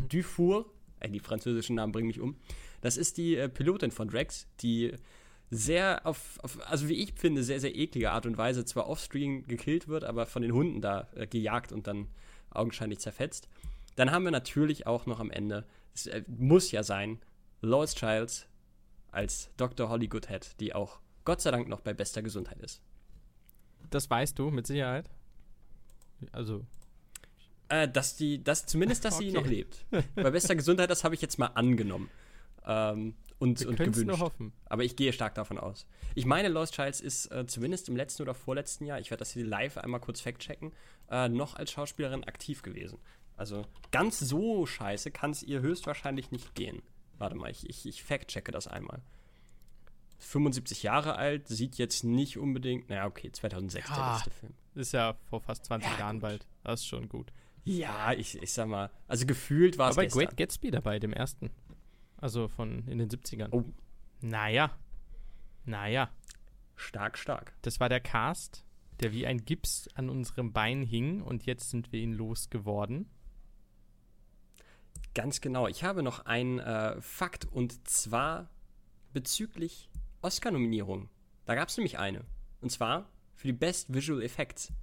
Dufour, 0.10 0.72
äh, 1.00 1.10
die 1.10 1.20
französischen 1.20 1.76
Namen 1.76 1.92
bringen 1.92 2.08
mich 2.08 2.20
um. 2.20 2.38
Das 2.82 2.98
ist 2.98 3.18
die 3.18 3.36
äh, 3.36 3.50
Pilotin 3.50 3.92
von 3.92 4.08
Drax, 4.08 4.48
die 4.62 4.94
sehr 5.52 6.06
auf, 6.06 6.40
auf, 6.44 6.60
also 6.70 6.88
wie 6.88 7.02
ich 7.02 7.14
finde, 7.14 7.44
sehr, 7.44 7.60
sehr 7.60 7.76
eklige 7.76 8.12
Art 8.12 8.26
und 8.26 8.38
Weise 8.38 8.66
zwar 8.66 8.88
offscreen 8.88 9.48
gekillt 9.48 9.88
wird, 9.88 10.04
aber 10.04 10.26
von 10.26 10.42
den 10.42 10.54
Hunden 10.54 10.82
da 10.82 11.08
äh, 11.16 11.28
gejagt 11.28 11.72
und 11.72 11.88
dann 11.88 12.08
augenscheinlich 12.52 13.00
zerfetzt. 13.00 13.50
Dann 13.96 14.12
haben 14.12 14.24
wir 14.24 14.32
natürlich 14.32 14.88
auch 14.88 15.06
noch 15.06 15.20
am 15.20 15.32
Ende, 15.32 15.66
es 15.94 16.08
äh, 16.08 16.24
muss 16.28 16.72
ja 16.72 16.84
sein, 16.84 17.20
Lois 17.62 17.96
Childs 17.96 18.48
als 19.12 19.50
Dr. 19.58 19.90
Holly 19.90 20.08
Goodhead, 20.08 20.56
die 20.60 20.74
auch 20.74 21.00
Gott 21.26 21.42
sei 21.42 21.52
Dank 21.52 21.68
noch 21.68 21.82
bei 21.82 21.94
bester 21.94 22.22
Gesundheit 22.22 22.60
ist. 22.60 22.82
Das 23.90 24.10
weißt 24.10 24.38
du 24.38 24.52
mit 24.52 24.68
Sicherheit. 24.68 25.10
Also. 26.32 26.66
Äh, 27.70 27.88
dass 27.88 28.16
die, 28.16 28.44
dass 28.44 28.66
zumindest, 28.66 29.06
dass 29.06 29.16
okay. 29.16 29.30
sie 29.30 29.32
noch 29.32 29.46
lebt. 29.46 29.86
bei 30.16 30.32
bester 30.32 30.56
Gesundheit, 30.56 30.90
das 30.90 31.04
habe 31.04 31.16
ich 31.16 31.22
jetzt 31.22 31.38
mal 31.38 31.48
angenommen. 31.48 32.10
Ähm, 32.66 33.14
und, 33.38 33.66
und 33.66 33.78
gewünscht. 33.78 34.06
Nur 34.06 34.20
hoffen. 34.20 34.52
Aber 34.66 34.84
ich 34.84 34.96
gehe 34.96 35.14
stark 35.14 35.34
davon 35.36 35.58
aus. 35.58 35.88
Ich 36.14 36.26
meine, 36.26 36.50
Lost 36.50 36.74
Childs 36.74 37.00
ist 37.00 37.28
äh, 37.28 37.46
zumindest 37.48 37.88
im 37.88 37.96
letzten 37.96 38.24
oder 38.24 38.34
vorletzten 38.34 38.86
Jahr, 38.86 39.00
ich 39.00 39.12
werde 39.12 39.20
das 39.20 39.32
hier 39.32 39.46
live 39.46 39.78
einmal 39.78 40.02
kurz 40.02 40.20
fact-checken, 40.20 40.74
äh, 41.10 41.30
noch 41.30 41.56
als 41.56 41.72
Schauspielerin 41.72 42.26
aktiv 42.26 42.62
gewesen. 42.62 43.00
Also 43.38 43.66
ganz 43.92 44.20
so 44.20 44.66
scheiße 44.66 45.12
kann 45.12 45.32
es 45.32 45.44
ihr 45.44 45.62
höchstwahrscheinlich 45.62 46.32
nicht 46.32 46.54
gehen. 46.56 46.82
Warte 47.18 47.36
mal, 47.36 47.50
ich, 47.50 47.70
ich, 47.70 47.86
ich 47.86 48.04
fact-checke 48.04 48.52
das 48.52 48.68
einmal. 48.68 49.02
75 50.20 50.84
Jahre 50.84 51.16
alt, 51.16 51.48
sieht 51.48 51.78
jetzt 51.78 52.04
nicht 52.04 52.38
unbedingt. 52.38 52.90
Naja, 52.90 53.06
okay, 53.06 53.32
2006 53.32 53.88
ja, 53.88 53.96
der 53.96 54.14
letzte 54.14 54.32
Film. 54.32 54.54
Ist 54.76 54.92
ja 54.92 55.16
vor 55.30 55.40
fast 55.40 55.66
20 55.66 55.90
ja, 55.92 56.00
Jahren 56.00 56.18
gut. 56.18 56.22
bald. 56.22 56.48
Das 56.64 56.82
ist 56.82 56.88
schon 56.88 57.08
gut. 57.08 57.32
Ja, 57.70 58.14
ich, 58.14 58.42
ich 58.42 58.52
sag 58.52 58.68
mal, 58.68 58.90
also 59.08 59.28
gefühlt 59.28 59.78
war 59.78 59.92
es. 59.92 59.98
Aber 59.98 60.08
Great 60.08 60.36
Gatsby 60.36 60.72
dabei, 60.72 60.98
dem 60.98 61.14
ersten. 61.14 61.52
Also 62.18 62.48
von 62.48 62.88
in 62.88 62.98
den 62.98 63.10
70ern. 63.10 63.50
Oh. 63.52 63.64
Naja. 64.22 64.76
Naja. 65.66 66.10
Stark, 66.76 67.18
stark. 67.18 67.54
Das 67.62 67.80
war 67.80 67.88
der 67.88 68.00
Cast, 68.00 68.66
der 69.02 69.12
wie 69.12 69.28
ein 69.28 69.46
Gips 69.46 69.88
an 69.94 70.10
unserem 70.10 70.52
Bein 70.52 70.82
hing 70.82 71.22
und 71.22 71.46
jetzt 71.46 71.70
sind 71.70 71.92
wir 71.92 72.02
ihn 72.02 72.14
losgeworden. 72.14 73.08
Ganz 75.14 75.40
genau. 75.40 75.68
Ich 75.68 75.84
habe 75.84 76.02
noch 76.02 76.26
einen 76.26 76.58
äh, 76.58 77.00
Fakt 77.02 77.46
und 77.46 77.88
zwar 77.88 78.50
bezüglich 79.14 79.92
Oscar-Nominierung. 80.22 81.10
Da 81.46 81.54
gab 81.54 81.70
es 81.70 81.78
nämlich 81.78 82.00
eine. 82.00 82.26
Und 82.62 82.72
zwar 82.72 83.10
für 83.36 83.48
die 83.48 83.54
Best 83.54 83.94
Visual 83.94 84.24
Effects. 84.24 84.74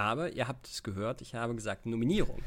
Aber 0.00 0.32
ihr 0.32 0.48
habt 0.48 0.66
es 0.66 0.82
gehört, 0.82 1.20
ich 1.20 1.34
habe 1.34 1.54
gesagt 1.54 1.84
Nominierung. 1.84 2.40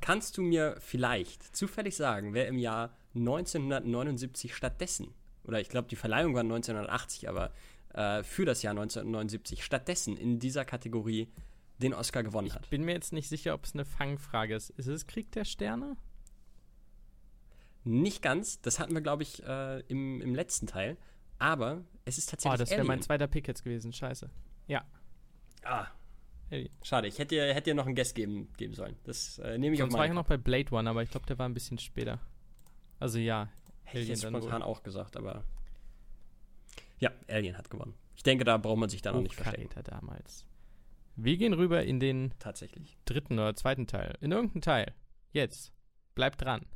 Kannst 0.00 0.38
du 0.38 0.42
mir 0.42 0.76
vielleicht 0.80 1.54
zufällig 1.54 1.94
sagen, 1.94 2.32
wer 2.32 2.48
im 2.48 2.56
Jahr 2.56 2.96
1979 3.14 4.54
stattdessen, 4.54 5.12
oder 5.44 5.60
ich 5.60 5.68
glaube, 5.68 5.88
die 5.88 5.96
Verleihung 5.96 6.32
war 6.32 6.40
1980, 6.40 7.28
aber 7.28 7.52
äh, 7.92 8.22
für 8.22 8.46
das 8.46 8.62
Jahr 8.62 8.70
1979 8.70 9.62
stattdessen 9.62 10.16
in 10.16 10.38
dieser 10.38 10.64
Kategorie 10.64 11.28
den 11.76 11.92
Oscar 11.92 12.22
gewonnen 12.22 12.54
hat? 12.54 12.64
Ich 12.64 12.70
bin 12.70 12.86
mir 12.86 12.94
jetzt 12.94 13.12
nicht 13.12 13.28
sicher, 13.28 13.52
ob 13.52 13.64
es 13.64 13.74
eine 13.74 13.84
Fangfrage 13.84 14.54
ist. 14.54 14.70
Ist 14.70 14.86
es 14.86 15.06
Krieg 15.06 15.30
der 15.32 15.44
Sterne? 15.44 15.98
Nicht 17.84 18.22
ganz. 18.22 18.62
Das 18.62 18.78
hatten 18.78 18.94
wir, 18.94 19.02
glaube 19.02 19.24
ich, 19.24 19.44
äh, 19.44 19.80
im, 19.88 20.22
im 20.22 20.34
letzten 20.34 20.66
Teil. 20.66 20.96
Aber 21.38 21.84
es 22.06 22.16
ist 22.16 22.30
tatsächlich. 22.30 22.60
Oh, 22.60 22.62
das 22.62 22.70
wäre 22.70 22.84
mein 22.84 23.02
zweiter 23.02 23.26
Pick 23.26 23.46
jetzt 23.46 23.62
gewesen. 23.62 23.92
Scheiße. 23.92 24.30
Ja. 24.68 24.86
Ah. 25.64 25.88
Alien. 26.52 26.70
Schade, 26.82 27.08
ich 27.08 27.18
hätte 27.18 27.34
dir, 27.34 27.54
hätte 27.54 27.70
dir 27.70 27.74
noch 27.74 27.86
einen 27.86 27.94
Guest 27.94 28.14
geben, 28.14 28.52
geben 28.56 28.74
sollen. 28.74 28.96
Das 29.04 29.38
äh, 29.38 29.58
nehme 29.58 29.74
ich 29.74 29.80
Sonst 29.80 29.94
auf 29.94 29.98
war 29.98 30.06
ich 30.06 30.12
noch 30.12 30.26
bei 30.26 30.36
Blade 30.36 30.72
One, 30.72 30.88
aber 30.88 31.02
ich 31.02 31.10
glaube, 31.10 31.26
der 31.26 31.38
war 31.38 31.48
ein 31.48 31.54
bisschen 31.54 31.78
später. 31.78 32.20
Also 33.00 33.18
ja, 33.18 33.48
Hätte 33.84 33.98
Alien 33.98 34.02
ich 34.02 34.08
jetzt 34.08 34.22
spontan 34.22 34.62
auch 34.62 34.82
gesagt, 34.82 35.16
aber. 35.16 35.44
Ja, 36.98 37.10
Alien 37.28 37.56
hat 37.56 37.70
gewonnen. 37.70 37.94
Ich 38.14 38.22
denke, 38.22 38.44
da 38.44 38.58
braucht 38.58 38.78
man 38.78 38.88
sich 38.88 39.02
da 39.02 39.12
noch 39.12 39.22
nicht 39.22 39.34
verstecken. 39.34 39.68
damals. 39.84 40.46
Wir 41.16 41.36
gehen 41.36 41.52
rüber 41.52 41.82
in 41.82 42.00
den 42.00 42.32
Tatsächlich. 42.38 42.96
dritten 43.04 43.34
oder 43.34 43.54
zweiten 43.54 43.86
Teil. 43.86 44.16
In 44.20 44.32
irgendeinen 44.32 44.62
Teil. 44.62 44.94
Jetzt. 45.32 45.72
Bleibt 46.14 46.42
dran. 46.42 46.66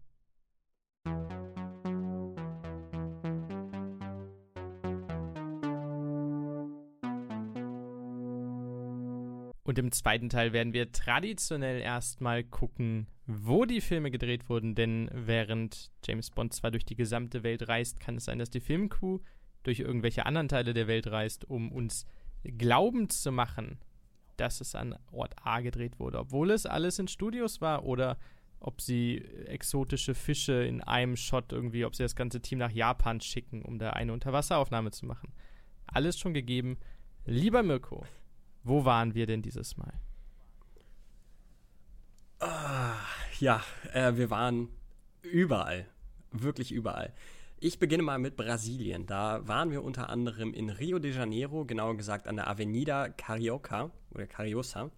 Und 9.67 9.81
im 9.81 9.91
zweiten 9.91 10.29
Teil 10.29 10.53
werden 10.53 10.73
wir 10.73 10.93
traditionell 10.93 11.81
erstmal 11.81 12.45
gucken, 12.45 13.09
wo 13.27 13.65
die 13.65 13.81
Filme 13.81 14.13
gedreht 14.13 14.49
wurden, 14.49 14.77
denn 14.77 15.11
während 15.13 15.91
James 16.05 16.31
Bond 16.31 16.55
zwar 16.55 16.71
durch 16.71 16.85
die 16.85 16.95
gesamte 16.95 17.43
Welt 17.43 17.67
reist, 17.67 17.99
kann 17.99 18.15
es 18.15 18.27
sein, 18.27 18.39
dass 18.39 18.49
die 18.49 18.61
Filmcrew 18.61 19.19
durch 19.65 19.81
irgendwelche 19.81 20.25
anderen 20.25 20.47
Teile 20.47 20.73
der 20.73 20.87
Welt 20.87 21.09
reist, 21.09 21.45
um 21.51 21.73
uns 21.73 22.07
glauben 22.45 23.09
zu 23.09 23.33
machen, 23.33 23.81
dass 24.37 24.61
es 24.61 24.77
an 24.77 24.95
Ort 25.11 25.35
A 25.43 25.59
gedreht 25.63 25.99
wurde, 25.99 26.21
obwohl 26.21 26.53
es 26.53 26.65
alles 26.65 27.01
in 27.01 27.09
Studios 27.09 27.61
war 27.61 27.85
oder 27.85 28.19
ob 28.61 28.81
sie 28.81 29.19
exotische 29.47 30.15
Fische 30.15 30.65
in 30.65 30.81
einem 30.81 31.17
Shot 31.17 31.51
irgendwie, 31.51 31.85
ob 31.85 31.97
sie 31.97 32.05
das 32.05 32.15
ganze 32.15 32.41
Team 32.41 32.61
nach 32.61 32.71
Japan 32.71 33.21
schicken, 33.21 33.63
um 33.63 33.81
da 33.81 33.91
eine 33.91 34.13
Unterwasseraufnahme 34.13 34.93
zu 34.93 35.07
machen. 35.07 35.33
Alles 35.89 36.21
schon 36.21 36.35
gegeben. 36.35 36.79
Lieber 37.25 37.65
Mirko, 37.65 38.07
wo 38.67 38.85
waren 38.85 39.15
wir 39.15 39.27
denn 39.27 39.43
dieses 39.43 39.77
Mal? 39.77 39.93
Ah, 42.41 42.97
ja, 43.39 43.63
äh, 43.93 44.17
wir 44.17 44.29
waren 44.31 44.69
überall. 45.23 45.87
Wirklich 46.33 46.73
überall. 46.73 47.15
Ich 47.59 47.79
beginne 47.79 48.03
mal 48.03 48.19
mit 48.19 48.37
Brasilien. 48.37 49.07
Da 49.07 49.47
waren 49.47 49.71
wir 49.71 49.83
unter 49.83 50.11
anderem 50.11 50.53
in 50.53 50.69
Rio 50.69 50.99
de 50.99 51.15
Janeiro, 51.15 51.65
genauer 51.65 51.97
gesagt 51.97 52.27
an 52.27 52.37
der 52.37 52.49
Avenida 52.49 53.09
Carioca 53.09 53.91
oder 54.11 54.27
Cariosa. 54.27 54.91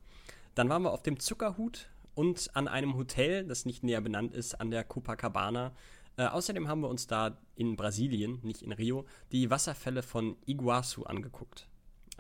Dann 0.55 0.69
waren 0.69 0.83
wir 0.83 0.93
auf 0.93 1.03
dem 1.03 1.21
Zuckerhut 1.21 1.89
und 2.15 2.51
an 2.55 2.67
einem 2.67 2.97
Hotel, 2.97 3.47
das 3.47 3.67
nicht 3.67 3.85
näher 3.85 4.01
benannt 4.01 4.35
ist, 4.35 4.61
an 4.61 4.71
der 4.71 4.83
Copacabana. 4.83 5.73
Äh, 6.17 6.27
außerdem 6.27 6.67
haben 6.67 6.81
wir 6.81 6.89
uns 6.89 7.07
da 7.07 7.39
in 7.55 7.77
Brasilien, 7.77 8.41
nicht 8.43 8.63
in 8.63 8.73
Rio, 8.73 9.07
die 9.31 9.51
Wasserfälle 9.51 10.03
von 10.03 10.37
Iguazu 10.47 11.07
angeguckt. 11.07 11.69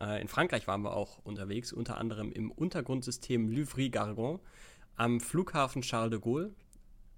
Äh, 0.00 0.20
in 0.20 0.28
Frankreich 0.28 0.66
waren 0.66 0.82
wir 0.82 0.94
auch 0.94 1.18
unterwegs, 1.24 1.72
unter 1.72 1.98
anderem 1.98 2.32
im 2.32 2.50
Untergrundsystem 2.50 3.48
Livry-Gargan, 3.48 4.38
am 4.96 5.20
Flughafen 5.20 5.82
Charles 5.82 6.10
de 6.10 6.20
Gaulle, 6.20 6.54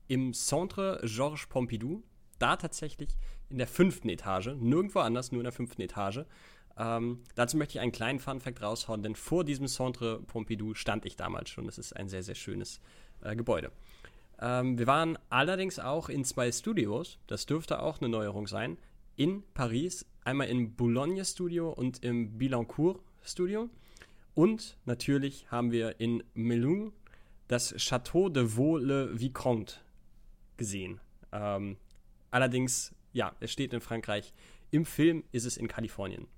im 0.09 0.33
Centre 0.35 1.01
Georges 1.05 1.47
Pompidou, 1.47 2.03
da 2.38 2.57
tatsächlich 2.57 3.11
in 3.49 3.59
der 3.59 3.66
fünften 3.66 4.09
Etage, 4.09 4.55
nirgendwo 4.59 5.01
anders, 5.01 5.31
nur 5.31 5.40
in 5.40 5.45
der 5.45 5.53
fünften 5.53 5.83
Etage. 5.83 6.25
Ähm, 6.77 7.23
dazu 7.35 7.57
möchte 7.57 7.79
ich 7.79 7.81
einen 7.81 7.93
kleinen 7.93 8.19
Fun-Fact 8.19 8.62
raushauen, 8.62 9.03
denn 9.03 9.14
vor 9.14 9.45
diesem 9.45 9.66
Centre 9.66 10.21
Pompidou 10.23 10.75
stand 10.75 11.05
ich 11.05 11.16
damals 11.16 11.51
schon. 11.51 11.66
Das 11.66 11.79
ist 11.79 11.95
ein 11.95 12.09
sehr, 12.09 12.23
sehr 12.23 12.35
schönes 12.35 12.81
äh, 13.23 13.37
Gebäude. 13.37 13.71
Ähm, 14.40 14.79
wir 14.79 14.87
waren 14.87 15.19
allerdings 15.29 15.79
auch 15.79 16.09
in 16.09 16.25
zwei 16.25 16.51
Studios, 16.51 17.19
das 17.27 17.47
dürfte 17.47 17.81
auch 17.81 18.01
eine 18.01 18.09
Neuerung 18.09 18.47
sein, 18.47 18.79
in 19.16 19.43
Paris 19.53 20.07
einmal 20.25 20.49
im 20.49 20.75
Boulogne 20.75 21.25
Studio 21.25 21.71
und 21.71 22.05
im 22.05 22.39
Bilancourt 22.39 23.01
Studio. 23.23 23.69
Und 24.35 24.77
natürlich 24.85 25.51
haben 25.51 25.73
wir 25.73 26.01
in 26.01 26.23
Melun 26.35 26.93
das 27.49 27.75
Château 27.77 28.29
de 28.29 28.57
Vaux-le-Vicomte 28.57 29.75
gesehen. 30.57 31.01
Ähm, 31.33 31.77
allerdings, 32.31 32.95
ja, 33.13 33.35
es 33.41 33.51
steht 33.51 33.73
in 33.73 33.81
Frankreich. 33.81 34.33
Im 34.71 34.85
Film 34.85 35.25
ist 35.33 35.47
es 35.47 35.57
in 35.57 35.67
Kalifornien. 35.67 36.29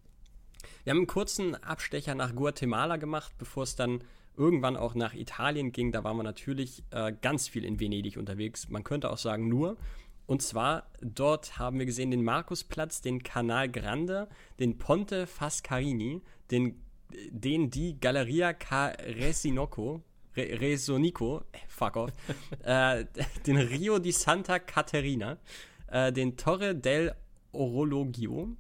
Wir 0.84 0.92
haben 0.92 0.98
einen 0.98 1.06
kurzen 1.06 1.54
Abstecher 1.56 2.14
nach 2.14 2.34
Guatemala 2.34 2.96
gemacht, 2.96 3.32
bevor 3.38 3.64
es 3.64 3.76
dann 3.76 4.02
irgendwann 4.36 4.76
auch 4.76 4.94
nach 4.94 5.14
Italien 5.14 5.72
ging, 5.72 5.92
da 5.92 6.04
waren 6.04 6.16
wir 6.16 6.22
natürlich 6.22 6.82
äh, 6.90 7.12
ganz 7.20 7.48
viel 7.48 7.64
in 7.64 7.78
Venedig 7.78 8.16
unterwegs. 8.16 8.68
Man 8.68 8.84
könnte 8.84 9.10
auch 9.10 9.18
sagen 9.18 9.48
nur. 9.48 9.76
Und 10.26 10.42
zwar, 10.42 10.90
dort 11.00 11.58
haben 11.58 11.78
wir 11.78 11.86
gesehen 11.86 12.10
den 12.10 12.22
Markusplatz, 12.22 13.00
den 13.00 13.22
Canal 13.22 13.68
Grande, 13.68 14.28
den 14.58 14.78
Ponte 14.78 15.26
Fascarini, 15.26 16.22
den, 16.50 16.82
den 17.30 17.70
die 17.70 17.98
Galleria 17.98 18.52
Caresinoco, 18.52 20.02
Re 20.36 20.60
Resonico, 20.60 21.42
äh, 21.52 21.58
fuck 21.68 21.96
off, 21.96 22.12
äh, 22.64 23.04
den 23.46 23.58
Rio 23.58 23.98
di 23.98 24.12
Santa 24.12 24.58
Caterina, 24.58 25.38
äh, 25.88 26.12
den 26.12 26.36
Torre 26.36 26.74
del 26.74 27.14
Orologio, 27.52 28.56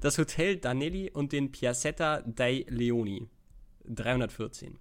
das 0.00 0.18
Hotel 0.18 0.58
Danelli 0.58 1.10
und 1.10 1.32
den 1.32 1.50
Piazzetta 1.50 2.22
dei 2.22 2.64
Leoni. 2.68 3.28
314 3.86 4.78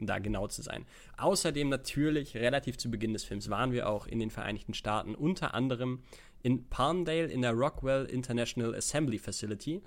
um 0.00 0.06
da 0.06 0.18
genau 0.18 0.48
zu 0.48 0.62
sein. 0.62 0.86
Außerdem 1.18 1.68
natürlich, 1.68 2.36
relativ 2.36 2.78
zu 2.78 2.90
Beginn 2.90 3.12
des 3.12 3.24
Films 3.24 3.50
waren 3.50 3.72
wir 3.72 3.88
auch 3.88 4.06
in 4.06 4.18
den 4.18 4.30
Vereinigten 4.30 4.74
Staaten, 4.74 5.14
unter 5.14 5.54
anderem 5.54 6.00
in 6.42 6.68
Palmdale 6.68 7.26
in 7.26 7.42
der 7.42 7.52
Rockwell 7.52 8.06
International 8.06 8.74
Assembly 8.74 9.18
Facility. 9.18 9.82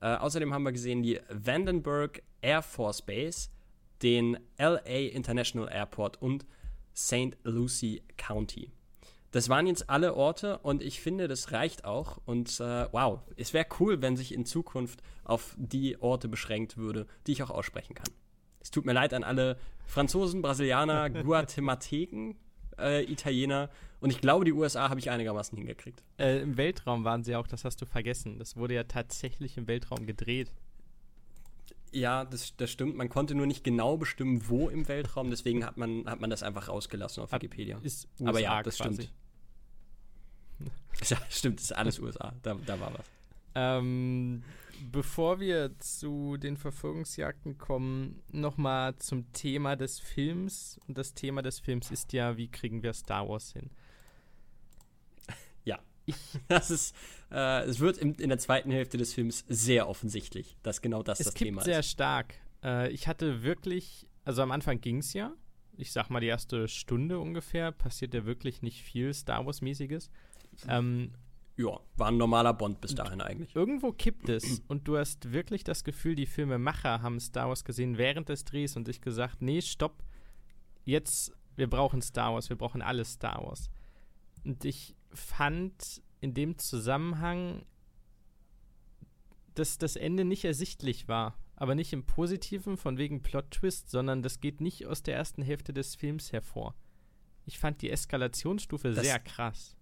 Äh, 0.00 0.16
außerdem 0.16 0.54
haben 0.54 0.62
wir 0.62 0.72
gesehen 0.72 1.02
die 1.02 1.20
Vandenberg 1.28 2.22
Air 2.40 2.62
Force 2.62 3.02
Base, 3.02 3.50
den 4.02 4.38
LA 4.58 5.10
International 5.12 5.68
Airport 5.70 6.22
und 6.22 6.46
St. 6.94 7.36
Lucie 7.42 8.02
County. 8.16 8.70
Das 9.32 9.48
waren 9.48 9.66
jetzt 9.66 9.88
alle 9.88 10.14
Orte 10.14 10.58
und 10.58 10.82
ich 10.82 11.00
finde, 11.00 11.28
das 11.28 11.52
reicht 11.52 11.84
auch. 11.84 12.18
Und 12.24 12.58
äh, 12.60 12.88
wow, 12.92 13.20
es 13.36 13.52
wäre 13.52 13.66
cool, 13.78 14.02
wenn 14.02 14.16
sich 14.16 14.34
in 14.34 14.44
Zukunft 14.44 15.02
auf 15.24 15.54
die 15.56 16.00
Orte 16.02 16.28
beschränkt 16.28 16.76
würde, 16.76 17.06
die 17.26 17.32
ich 17.32 17.42
auch 17.42 17.50
aussprechen 17.50 17.94
kann. 17.94 18.08
Es 18.60 18.70
tut 18.70 18.84
mir 18.84 18.92
leid 18.92 19.14
an 19.14 19.24
alle 19.24 19.58
Franzosen, 19.86 20.42
Brasilianer, 20.42 21.10
Guatemalteken, 21.10 22.36
äh, 22.78 23.04
Italiener 23.10 23.70
und 24.00 24.10
ich 24.10 24.20
glaube, 24.20 24.44
die 24.44 24.52
USA 24.52 24.88
habe 24.88 24.98
ich 24.98 25.10
einigermaßen 25.10 25.56
hingekriegt. 25.56 26.02
Äh, 26.18 26.40
Im 26.40 26.56
Weltraum 26.56 27.04
waren 27.04 27.22
sie 27.22 27.36
auch, 27.36 27.46
das 27.46 27.64
hast 27.64 27.80
du 27.82 27.86
vergessen. 27.86 28.38
Das 28.38 28.56
wurde 28.56 28.74
ja 28.74 28.84
tatsächlich 28.84 29.58
im 29.58 29.68
Weltraum 29.68 30.06
gedreht. 30.06 30.50
Ja, 31.92 32.24
das, 32.24 32.56
das 32.56 32.70
stimmt. 32.70 32.96
Man 32.96 33.08
konnte 33.08 33.34
nur 33.34 33.46
nicht 33.46 33.62
genau 33.62 33.96
bestimmen, 33.98 34.48
wo 34.48 34.68
im 34.68 34.88
Weltraum. 34.88 35.28
Deswegen 35.28 35.66
hat 35.66 35.76
man, 35.76 36.08
hat 36.08 36.20
man 36.20 36.30
das 36.30 36.42
einfach 36.42 36.68
rausgelassen 36.68 37.22
auf 37.22 37.32
Wikipedia. 37.32 37.78
Ist 37.82 38.08
USA 38.18 38.28
Aber 38.30 38.40
ja, 38.40 38.62
das 38.62 38.78
quasi. 38.78 38.94
stimmt. 38.94 39.12
Ja, 41.08 41.16
stimmt, 41.30 41.58
das 41.60 41.64
ist 41.66 41.72
alles 41.72 41.98
USA. 41.98 42.34
Da, 42.42 42.54
da 42.66 42.78
war 42.78 42.92
was. 42.92 43.06
Ähm, 43.54 44.42
bevor 44.80 45.40
wir 45.40 45.78
zu 45.78 46.36
den 46.36 46.56
Verfolgungsjagden 46.56 47.58
kommen, 47.58 48.22
nochmal 48.30 48.96
zum 48.96 49.32
Thema 49.32 49.76
des 49.76 49.98
Films. 49.98 50.80
Und 50.86 50.98
das 50.98 51.14
Thema 51.14 51.42
des 51.42 51.60
Films 51.60 51.90
ist 51.90 52.12
ja, 52.12 52.36
wie 52.36 52.48
kriegen 52.48 52.82
wir 52.82 52.92
Star 52.92 53.28
Wars 53.28 53.52
hin? 53.52 53.70
Ja, 55.64 55.78
ich, 56.06 56.16
das 56.48 56.70
ist, 56.70 56.94
äh, 57.30 57.64
es 57.64 57.80
wird 57.80 57.98
in, 57.98 58.14
in, 58.14 58.28
der 58.28 58.38
zweiten 58.38 58.70
Hälfte 58.70 58.98
des 58.98 59.12
Films 59.12 59.44
sehr 59.48 59.88
offensichtlich, 59.88 60.56
dass 60.62 60.80
genau 60.80 61.02
das 61.02 61.20
es 61.20 61.26
das 61.26 61.34
Thema 61.34 61.60
ist. 61.60 61.66
sehr 61.66 61.82
stark. 61.82 62.34
Äh, 62.62 62.90
ich 62.90 63.08
hatte 63.08 63.42
wirklich, 63.42 64.06
also 64.24 64.42
am 64.42 64.52
Anfang 64.52 64.80
ging 64.80 64.98
es 64.98 65.12
ja. 65.12 65.32
Ich 65.76 65.92
sag 65.92 66.10
mal, 66.10 66.20
die 66.20 66.26
erste 66.26 66.68
Stunde 66.68 67.18
ungefähr 67.18 67.72
passiert 67.72 68.12
ja 68.12 68.26
wirklich 68.26 68.60
nicht 68.60 68.82
viel 68.82 69.14
Star 69.14 69.46
Wars-mäßiges. 69.46 70.10
Ähm, 70.68 71.12
ja, 71.60 71.78
war 71.96 72.08
ein 72.08 72.16
normaler 72.16 72.54
Bond 72.54 72.80
bis 72.80 72.94
dahin 72.94 73.20
eigentlich. 73.20 73.54
Irgendwo 73.54 73.92
kippt 73.92 74.28
es 74.28 74.62
und 74.68 74.88
du 74.88 74.96
hast 74.96 75.32
wirklich 75.32 75.64
das 75.64 75.84
Gefühl, 75.84 76.14
die 76.14 76.26
Filmemacher 76.26 77.02
haben 77.02 77.20
Star 77.20 77.48
Wars 77.48 77.64
gesehen 77.64 77.98
während 77.98 78.28
des 78.28 78.44
Drehs 78.44 78.76
und 78.76 78.86
sich 78.86 79.00
gesagt, 79.00 79.42
nee, 79.42 79.60
stopp, 79.60 80.02
jetzt, 80.84 81.32
wir 81.56 81.68
brauchen 81.68 82.02
Star 82.02 82.34
Wars, 82.34 82.48
wir 82.48 82.56
brauchen 82.56 82.82
alles 82.82 83.14
Star 83.14 83.42
Wars. 83.44 83.70
Und 84.44 84.64
ich 84.64 84.96
fand 85.12 86.02
in 86.20 86.34
dem 86.34 86.56
Zusammenhang, 86.58 87.64
dass 89.54 89.78
das 89.78 89.96
Ende 89.96 90.24
nicht 90.24 90.44
ersichtlich 90.44 91.08
war. 91.08 91.36
Aber 91.56 91.74
nicht 91.74 91.92
im 91.92 92.06
Positiven, 92.06 92.78
von 92.78 92.96
wegen 92.96 93.22
Plot-Twist, 93.22 93.90
sondern 93.90 94.22
das 94.22 94.40
geht 94.40 94.62
nicht 94.62 94.86
aus 94.86 95.02
der 95.02 95.16
ersten 95.16 95.42
Hälfte 95.42 95.74
des 95.74 95.94
Films 95.94 96.32
hervor. 96.32 96.74
Ich 97.44 97.58
fand 97.58 97.82
die 97.82 97.90
Eskalationsstufe 97.90 98.92
das 98.92 99.04
sehr 99.04 99.18
krass 99.18 99.76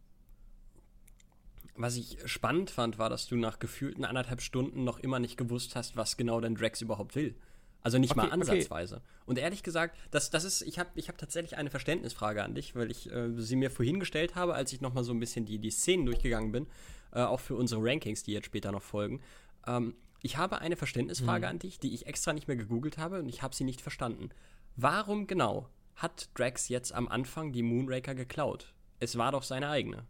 was 1.78 1.96
ich 1.96 2.18
spannend 2.26 2.70
fand, 2.70 2.98
war, 2.98 3.08
dass 3.08 3.26
du 3.26 3.36
nach 3.36 3.58
gefühlten 3.58 4.04
anderthalb 4.04 4.40
Stunden 4.40 4.84
noch 4.84 4.98
immer 4.98 5.18
nicht 5.18 5.36
gewusst 5.36 5.76
hast, 5.76 5.96
was 5.96 6.16
genau 6.16 6.40
denn 6.40 6.54
Drax 6.54 6.80
überhaupt 6.80 7.14
will. 7.14 7.34
Also 7.82 7.98
nicht 7.98 8.10
okay, 8.10 8.26
mal 8.26 8.32
ansatzweise. 8.32 8.96
Okay. 8.96 9.04
Und 9.26 9.38
ehrlich 9.38 9.62
gesagt, 9.62 9.96
das, 10.10 10.30
das 10.30 10.44
ist, 10.44 10.62
ich 10.62 10.78
habe 10.78 10.90
ich 10.96 11.08
hab 11.08 11.16
tatsächlich 11.16 11.56
eine 11.56 11.70
Verständnisfrage 11.70 12.42
an 12.42 12.54
dich, 12.54 12.74
weil 12.74 12.90
ich 12.90 13.10
äh, 13.10 13.30
sie 13.40 13.56
mir 13.56 13.70
vorhin 13.70 14.00
gestellt 14.00 14.34
habe, 14.34 14.54
als 14.54 14.72
ich 14.72 14.80
nochmal 14.80 15.04
so 15.04 15.12
ein 15.12 15.20
bisschen 15.20 15.46
die, 15.46 15.58
die 15.58 15.70
Szenen 15.70 16.04
durchgegangen 16.04 16.50
bin, 16.50 16.66
äh, 17.12 17.20
auch 17.20 17.40
für 17.40 17.54
unsere 17.54 17.80
Rankings, 17.82 18.24
die 18.24 18.32
jetzt 18.32 18.46
später 18.46 18.72
noch 18.72 18.82
folgen. 18.82 19.20
Ähm, 19.66 19.94
ich 20.20 20.36
habe 20.36 20.58
eine 20.58 20.76
Verständnisfrage 20.76 21.46
mhm. 21.46 21.50
an 21.50 21.58
dich, 21.60 21.78
die 21.78 21.94
ich 21.94 22.06
extra 22.06 22.32
nicht 22.32 22.48
mehr 22.48 22.56
gegoogelt 22.56 22.98
habe 22.98 23.20
und 23.20 23.28
ich 23.28 23.42
habe 23.42 23.54
sie 23.54 23.64
nicht 23.64 23.80
verstanden. 23.80 24.30
Warum 24.74 25.28
genau 25.28 25.68
hat 25.94 26.28
Drax 26.34 26.68
jetzt 26.68 26.92
am 26.92 27.08
Anfang 27.08 27.52
die 27.52 27.62
Moonraker 27.62 28.16
geklaut? 28.16 28.74
Es 28.98 29.16
war 29.16 29.30
doch 29.30 29.44
seine 29.44 29.68
eigene. 29.68 30.04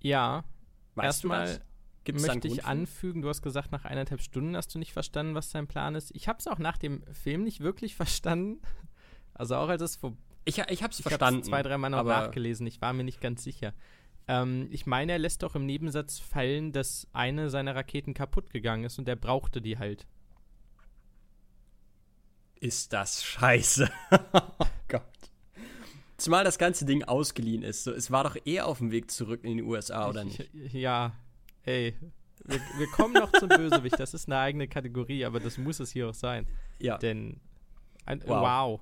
Ja, 0.00 0.44
Erstmal 1.04 1.60
möchte 2.12 2.48
ich 2.48 2.64
anfügen, 2.64 3.22
du 3.22 3.28
hast 3.28 3.42
gesagt, 3.42 3.72
nach 3.72 3.84
eineinhalb 3.84 4.20
Stunden 4.20 4.56
hast 4.56 4.74
du 4.74 4.78
nicht 4.78 4.92
verstanden, 4.92 5.34
was 5.34 5.50
dein 5.50 5.66
Plan 5.66 5.94
ist. 5.94 6.14
Ich 6.14 6.28
habe 6.28 6.38
es 6.38 6.46
auch 6.46 6.58
nach 6.58 6.78
dem 6.78 7.02
Film 7.12 7.42
nicht 7.44 7.60
wirklich 7.60 7.94
verstanden. 7.96 8.60
Also 9.34 9.56
auch 9.56 9.68
als 9.68 9.82
es 9.82 9.96
vor. 9.96 10.16
Ich, 10.44 10.58
ich 10.58 10.82
habe 10.82 10.92
es 10.92 11.00
verstanden. 11.00 11.42
zwei, 11.42 11.62
dreimal 11.62 11.90
noch 11.90 12.04
nachgelesen. 12.04 12.66
Ich 12.66 12.80
war 12.80 12.92
mir 12.92 13.04
nicht 13.04 13.20
ganz 13.20 13.42
sicher. 13.42 13.74
Ähm, 14.28 14.68
ich 14.70 14.86
meine, 14.86 15.12
er 15.12 15.18
lässt 15.18 15.42
doch 15.42 15.54
im 15.54 15.66
Nebensatz 15.66 16.18
fallen, 16.18 16.72
dass 16.72 17.06
eine 17.12 17.50
seiner 17.50 17.74
Raketen 17.74 18.14
kaputt 18.14 18.50
gegangen 18.50 18.84
ist 18.84 18.98
und 18.98 19.08
er 19.08 19.16
brauchte 19.16 19.60
die 19.60 19.78
halt. 19.78 20.06
Ist 22.58 22.92
das 22.92 23.22
scheiße. 23.22 23.90
oh 24.32 24.66
Gott. 24.88 25.02
Zumal 26.16 26.44
das 26.44 26.58
ganze 26.58 26.84
Ding 26.86 27.04
ausgeliehen 27.04 27.62
ist. 27.62 27.84
So, 27.84 27.92
es 27.92 28.10
war 28.10 28.24
doch 28.24 28.36
eher 28.44 28.66
auf 28.66 28.78
dem 28.78 28.90
Weg 28.90 29.10
zurück 29.10 29.44
in 29.44 29.58
die 29.58 29.62
USA, 29.62 30.08
oder 30.08 30.24
nicht? 30.24 30.48
Ja, 30.72 31.12
ey. 31.64 31.94
Wir, 32.44 32.60
wir 32.78 32.86
kommen 32.88 33.14
noch 33.14 33.32
zum 33.32 33.48
Bösewicht. 33.48 33.98
Das 33.98 34.14
ist 34.14 34.28
eine 34.28 34.38
eigene 34.38 34.68
Kategorie, 34.68 35.24
aber 35.24 35.40
das 35.40 35.58
muss 35.58 35.80
es 35.80 35.90
hier 35.90 36.08
auch 36.08 36.14
sein. 36.14 36.46
Ja. 36.78 36.96
Denn. 36.96 37.40
Ein, 38.04 38.22
wow. 38.26 38.80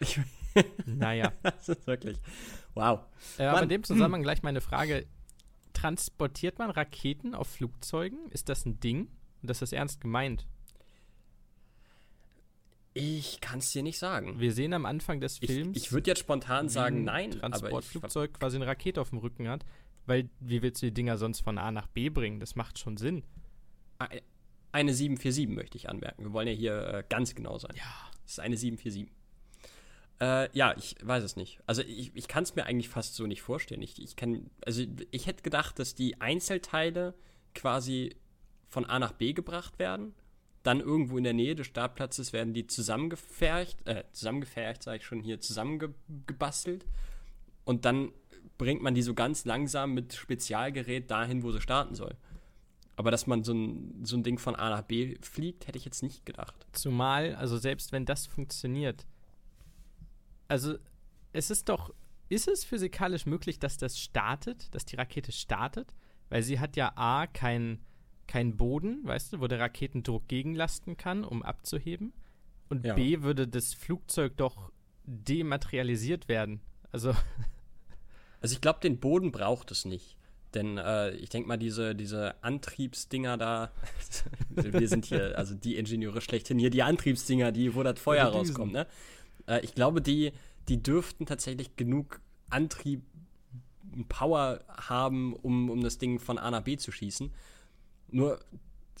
wow. 0.00 0.16
naja. 0.86 1.32
Das 1.42 1.68
ist 1.68 1.86
wirklich. 1.86 2.18
Wow. 2.74 3.00
Äh, 3.38 3.44
aber 3.44 3.62
in 3.62 3.68
dem 3.68 3.84
Zusammenhang 3.84 4.22
gleich 4.22 4.42
meine 4.42 4.60
Frage: 4.60 5.06
Transportiert 5.72 6.58
man 6.58 6.70
Raketen 6.70 7.34
auf 7.34 7.48
Flugzeugen? 7.48 8.30
Ist 8.30 8.48
das 8.48 8.64
ein 8.64 8.80
Ding? 8.80 9.08
Und 9.42 9.50
das 9.50 9.62
ist 9.62 9.72
ernst 9.72 10.00
gemeint? 10.00 10.46
Ich 12.98 13.40
kann 13.40 13.60
es 13.60 13.70
dir 13.72 13.82
nicht 13.82 13.98
sagen. 13.98 14.40
Wir 14.40 14.52
sehen 14.52 14.72
am 14.72 14.86
Anfang 14.86 15.20
des 15.20 15.38
Films. 15.38 15.76
Ich, 15.76 15.84
ich 15.84 15.92
würde 15.92 16.10
jetzt 16.10 16.18
spontan 16.18 16.68
sagen, 16.68 17.04
nein. 17.04 17.30
Transportflugzeug 17.30 18.34
quasi 18.34 18.56
eine 18.56 18.66
Rakete 18.66 19.00
auf 19.00 19.10
dem 19.10 19.18
Rücken 19.18 19.48
hat, 19.48 19.64
weil 20.06 20.28
wie 20.40 20.62
willst 20.62 20.82
du 20.82 20.86
die 20.86 20.94
Dinger 20.94 21.16
sonst 21.16 21.40
von 21.40 21.58
A 21.58 21.70
nach 21.70 21.86
B 21.86 22.08
bringen? 22.08 22.40
Das 22.40 22.56
macht 22.56 22.78
schon 22.78 22.96
Sinn. 22.96 23.22
Eine 24.72 24.94
747 24.94 25.48
möchte 25.48 25.76
ich 25.76 25.88
anmerken. 25.88 26.24
Wir 26.24 26.32
wollen 26.32 26.48
ja 26.48 26.54
hier 26.54 26.94
äh, 26.94 27.04
ganz 27.08 27.34
genau 27.34 27.58
sein. 27.58 27.72
Ja. 27.76 28.10
Es 28.26 28.32
ist 28.32 28.40
eine 28.40 28.56
747. 28.56 29.12
Äh, 30.20 30.56
ja, 30.56 30.74
ich 30.76 30.96
weiß 31.02 31.22
es 31.22 31.36
nicht. 31.36 31.60
Also 31.66 31.82
ich, 31.82 32.10
ich 32.14 32.26
kann 32.26 32.42
es 32.42 32.56
mir 32.56 32.66
eigentlich 32.66 32.88
fast 32.88 33.14
so 33.14 33.26
nicht 33.26 33.42
vorstellen. 33.42 33.82
Ich, 33.82 34.02
ich 34.02 34.16
kann, 34.16 34.50
also 34.66 34.82
ich 35.10 35.26
hätte 35.26 35.42
gedacht, 35.42 35.78
dass 35.78 35.94
die 35.94 36.20
Einzelteile 36.20 37.14
quasi 37.54 38.16
von 38.66 38.84
A 38.84 38.98
nach 38.98 39.12
B 39.12 39.32
gebracht 39.32 39.78
werden 39.78 40.14
dann 40.62 40.80
irgendwo 40.80 41.18
in 41.18 41.24
der 41.24 41.32
Nähe 41.32 41.54
des 41.54 41.66
Startplatzes 41.66 42.32
werden 42.32 42.52
die 42.52 42.66
zusammengefercht, 42.66 43.86
äh, 43.86 44.04
zusammengefercht, 44.12 44.82
sage 44.82 44.98
ich 44.98 45.04
schon 45.04 45.20
hier, 45.20 45.40
zusammengebastelt. 45.40 46.84
Und 47.64 47.84
dann 47.84 48.12
bringt 48.58 48.82
man 48.82 48.94
die 48.94 49.02
so 49.02 49.14
ganz 49.14 49.44
langsam 49.44 49.94
mit 49.94 50.14
Spezialgerät 50.14 51.10
dahin, 51.10 51.42
wo 51.42 51.52
sie 51.52 51.60
starten 51.60 51.94
soll. 51.94 52.16
Aber 52.96 53.12
dass 53.12 53.28
man 53.28 53.44
so 53.44 53.52
ein, 53.54 54.04
so 54.04 54.16
ein 54.16 54.24
Ding 54.24 54.38
von 54.38 54.56
A 54.56 54.70
nach 54.70 54.82
B 54.82 55.16
fliegt, 55.22 55.68
hätte 55.68 55.78
ich 55.78 55.84
jetzt 55.84 56.02
nicht 56.02 56.26
gedacht. 56.26 56.66
Zumal, 56.72 57.36
also 57.36 57.56
selbst 57.56 57.92
wenn 57.92 58.04
das 58.04 58.26
funktioniert, 58.26 59.06
also 60.48 60.76
es 61.32 61.50
ist 61.50 61.68
doch, 61.68 61.94
ist 62.28 62.48
es 62.48 62.64
physikalisch 62.64 63.26
möglich, 63.26 63.60
dass 63.60 63.78
das 63.78 64.00
startet, 64.00 64.74
dass 64.74 64.84
die 64.84 64.96
Rakete 64.96 65.30
startet? 65.30 65.94
Weil 66.28 66.42
sie 66.42 66.58
hat 66.58 66.76
ja 66.76 66.92
A, 66.96 67.26
kein, 67.26 67.80
kein 68.28 68.56
Boden, 68.56 69.00
weißt 69.04 69.32
du, 69.32 69.40
wo 69.40 69.48
der 69.48 69.58
Raketendruck 69.58 70.28
gegenlasten 70.28 70.96
kann, 70.96 71.24
um 71.24 71.42
abzuheben. 71.42 72.12
Und 72.68 72.84
ja. 72.84 72.94
B 72.94 73.22
würde 73.22 73.48
das 73.48 73.74
Flugzeug 73.74 74.36
doch 74.36 74.70
dematerialisiert 75.04 76.28
werden. 76.28 76.60
Also. 76.92 77.14
Also 78.40 78.54
ich 78.54 78.60
glaube, 78.60 78.78
den 78.78 79.00
Boden 79.00 79.32
braucht 79.32 79.72
es 79.72 79.84
nicht. 79.84 80.16
Denn 80.54 80.78
äh, 80.78 81.10
ich 81.16 81.28
denke 81.28 81.48
mal, 81.48 81.56
diese, 81.56 81.96
diese 81.96 82.42
Antriebsdinger 82.42 83.36
da, 83.36 83.72
wir 84.50 84.88
sind 84.88 85.06
hier, 85.06 85.36
also 85.36 85.56
die 85.56 85.76
Ingenieure 85.76 86.20
schlechthin 86.20 86.56
hier, 86.56 86.70
die 86.70 86.84
Antriebsdinger, 86.84 87.50
die, 87.50 87.74
wo 87.74 87.82
das 87.82 87.98
Feuer 87.98 88.26
rauskommt, 88.26 88.72
ne? 88.72 88.86
Äh, 89.48 89.64
ich 89.64 89.74
glaube, 89.74 90.00
die, 90.00 90.32
die 90.68 90.80
dürften 90.80 91.26
tatsächlich 91.26 91.74
genug 91.76 92.20
Antrieb, 92.48 93.02
Power 94.08 94.60
haben, 94.68 95.34
um, 95.34 95.68
um 95.70 95.82
das 95.82 95.98
Ding 95.98 96.18
von 96.20 96.38
A 96.38 96.50
nach 96.50 96.62
B 96.62 96.76
zu 96.76 96.92
schießen. 96.92 97.32
Nur 98.10 98.38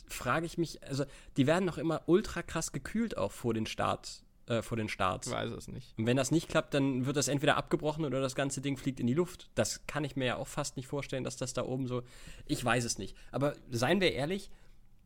frage 0.06 0.46
ich 0.46 0.58
mich, 0.58 0.82
also 0.82 1.04
die 1.36 1.46
werden 1.46 1.64
noch 1.64 1.78
immer 1.78 2.02
ultra 2.06 2.42
krass 2.42 2.72
gekühlt 2.72 3.16
auch 3.16 3.32
vor 3.32 3.54
den 3.54 3.66
Start, 3.66 4.22
äh, 4.46 4.62
vor 4.62 4.76
den 4.76 4.88
Starts. 4.88 5.26
Ich 5.26 5.32
weiß 5.32 5.50
es 5.52 5.68
nicht. 5.68 5.94
Und 5.98 6.06
wenn 6.06 6.16
das 6.16 6.30
nicht 6.30 6.48
klappt, 6.48 6.74
dann 6.74 7.06
wird 7.06 7.16
das 7.16 7.28
entweder 7.28 7.56
abgebrochen 7.56 8.04
oder 8.04 8.20
das 8.20 8.34
ganze 8.34 8.60
Ding 8.60 8.76
fliegt 8.76 9.00
in 9.00 9.06
die 9.06 9.14
Luft. 9.14 9.50
Das 9.54 9.86
kann 9.86 10.04
ich 10.04 10.16
mir 10.16 10.26
ja 10.26 10.36
auch 10.36 10.48
fast 10.48 10.76
nicht 10.76 10.86
vorstellen, 10.86 11.24
dass 11.24 11.36
das 11.36 11.52
da 11.52 11.64
oben 11.64 11.86
so. 11.86 12.02
Ich 12.46 12.64
weiß 12.64 12.84
es 12.84 12.98
nicht. 12.98 13.16
Aber 13.32 13.54
seien 13.70 14.00
wir 14.00 14.12
ehrlich, 14.12 14.50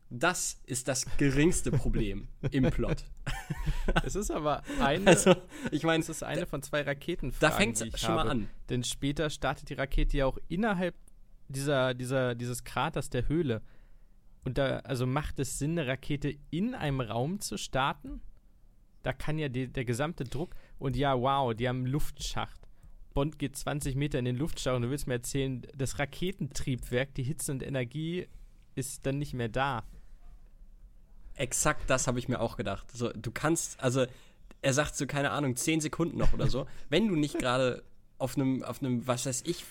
das 0.09 0.61
ist 0.67 0.87
das 0.87 1.05
geringste 1.17 1.71
Problem 1.71 2.27
im 2.51 2.69
Plot. 2.69 3.03
Es 4.05 4.15
ist 4.15 4.29
aber 4.29 4.61
eine, 4.79 5.07
Also, 5.07 5.35
ich 5.71 5.83
meine, 5.83 6.03
es 6.03 6.09
ist 6.09 6.23
eine 6.23 6.45
von 6.45 6.61
zwei 6.61 6.81
Raketen. 6.81 7.33
da 7.39 7.51
fängt 7.51 7.81
es 7.81 7.99
schon 7.99 8.15
mal 8.15 8.29
an. 8.29 8.49
Denn 8.69 8.83
später 8.83 9.29
startet 9.29 9.69
die 9.69 9.73
Rakete 9.73 10.17
ja 10.17 10.25
auch 10.27 10.37
innerhalb 10.47 10.95
dieser, 11.47 11.93
dieser, 11.93 12.35
dieses 12.35 12.63
Kraters 12.63 13.09
der 13.09 13.27
Höhle. 13.27 13.61
Und 14.43 14.57
da, 14.57 14.77
also 14.79 15.05
macht 15.05 15.39
es 15.39 15.57
Sinn, 15.57 15.77
eine 15.77 15.87
Rakete 15.87 16.35
in 16.51 16.75
einem 16.75 17.01
Raum 17.01 17.39
zu 17.39 17.57
starten? 17.57 18.21
Da 19.01 19.13
kann 19.13 19.37
ja 19.37 19.49
die, 19.49 19.67
der 19.67 19.85
gesamte 19.85 20.23
Druck. 20.23 20.55
Und 20.79 20.95
ja, 20.95 21.19
wow, 21.19 21.53
die 21.53 21.67
haben 21.67 21.79
einen 21.79 21.87
Luftschacht. 21.87 22.59
Bond 23.13 23.37
geht 23.37 23.55
20 23.55 23.95
Meter 23.95 24.19
in 24.19 24.25
den 24.25 24.37
Luftschacht 24.37 24.75
und 24.75 24.81
du 24.83 24.89
willst 24.89 25.07
mir 25.07 25.13
erzählen, 25.13 25.61
das 25.75 25.99
Raketentriebwerk, 25.99 27.13
die 27.13 27.23
Hitze 27.23 27.51
und 27.51 27.61
Energie 27.61 28.27
ist 28.75 29.05
dann 29.05 29.19
nicht 29.19 29.33
mehr 29.33 29.49
da. 29.49 29.83
Exakt 31.35 31.89
das 31.89 32.07
habe 32.07 32.19
ich 32.19 32.27
mir 32.27 32.39
auch 32.39 32.57
gedacht. 32.57 32.91
So, 32.91 33.11
du 33.11 33.31
kannst, 33.31 33.79
also 33.79 34.05
er 34.61 34.73
sagt 34.73 34.95
so, 34.95 35.05
keine 35.05 35.31
Ahnung, 35.31 35.55
10 35.55 35.81
Sekunden 35.81 36.17
noch 36.17 36.33
oder 36.33 36.49
so. 36.49 36.65
Wenn 36.89 37.07
du 37.07 37.15
nicht 37.15 37.37
gerade 37.37 37.83
auf 38.17 38.35
einem, 38.35 38.63
auf 38.63 38.81
einem, 38.81 39.05
was 39.05 39.25
weiß 39.25 39.43
ich, 39.45 39.65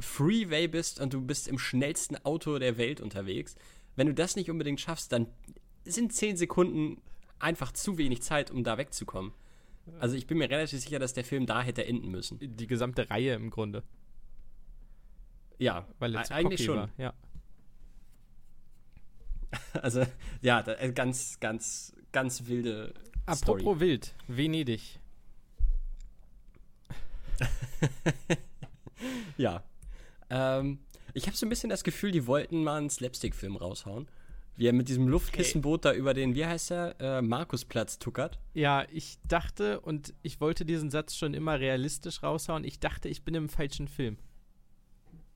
Freeway 0.00 0.68
bist 0.68 1.00
und 1.00 1.12
du 1.14 1.20
bist 1.20 1.48
im 1.48 1.58
schnellsten 1.58 2.16
Auto 2.24 2.58
der 2.58 2.76
Welt 2.76 3.00
unterwegs, 3.00 3.54
wenn 4.00 4.06
du 4.06 4.14
das 4.14 4.34
nicht 4.34 4.50
unbedingt 4.50 4.80
schaffst, 4.80 5.12
dann 5.12 5.26
sind 5.84 6.14
10 6.14 6.38
Sekunden 6.38 7.02
einfach 7.38 7.70
zu 7.70 7.98
wenig 7.98 8.22
Zeit, 8.22 8.50
um 8.50 8.64
da 8.64 8.78
wegzukommen. 8.78 9.32
Also 9.98 10.16
ich 10.16 10.26
bin 10.26 10.38
mir 10.38 10.48
relativ 10.48 10.80
sicher, 10.80 10.98
dass 10.98 11.12
der 11.12 11.22
Film 11.22 11.44
da 11.44 11.60
hätte 11.60 11.84
enden 11.86 12.08
müssen. 12.10 12.38
Die 12.40 12.66
gesamte 12.66 13.10
Reihe 13.10 13.34
im 13.34 13.50
Grunde. 13.50 13.82
Ja, 15.58 15.86
Weil 15.98 16.16
es 16.16 16.30
e- 16.30 16.32
eigentlich 16.32 16.64
schon. 16.64 16.78
war. 16.78 16.88
Ja. 16.96 17.12
Also 19.82 20.06
ja, 20.40 20.60
äh, 20.60 20.92
ganz, 20.92 21.38
ganz, 21.38 21.92
ganz 22.10 22.46
wilde 22.46 22.94
Story. 23.34 23.60
Apropos 23.60 23.80
wild, 23.80 24.14
Venedig. 24.28 24.98
Ja. 29.36 29.62
Ähm, 30.30 30.78
ich 31.14 31.26
habe 31.26 31.36
so 31.36 31.46
ein 31.46 31.48
bisschen 31.48 31.70
das 31.70 31.84
Gefühl, 31.84 32.10
die 32.12 32.26
wollten 32.26 32.62
mal 32.62 32.78
einen 32.78 32.90
Slapstick-Film 32.90 33.56
raushauen. 33.56 34.08
Wie 34.56 34.66
er 34.66 34.72
mit 34.74 34.88
diesem 34.88 35.08
Luftkissenboot 35.08 35.86
da 35.86 35.94
über 35.94 36.12
den, 36.12 36.34
wie 36.34 36.44
heißt 36.44 36.70
der, 36.70 37.00
äh, 37.00 37.22
Markusplatz 37.22 37.98
tuckert. 37.98 38.38
Ja, 38.52 38.84
ich 38.92 39.18
dachte, 39.26 39.80
und 39.80 40.12
ich 40.22 40.40
wollte 40.40 40.66
diesen 40.66 40.90
Satz 40.90 41.16
schon 41.16 41.32
immer 41.32 41.58
realistisch 41.58 42.22
raushauen, 42.22 42.64
ich 42.64 42.78
dachte, 42.78 43.08
ich 43.08 43.24
bin 43.24 43.34
im 43.34 43.48
falschen 43.48 43.88
Film. 43.88 44.18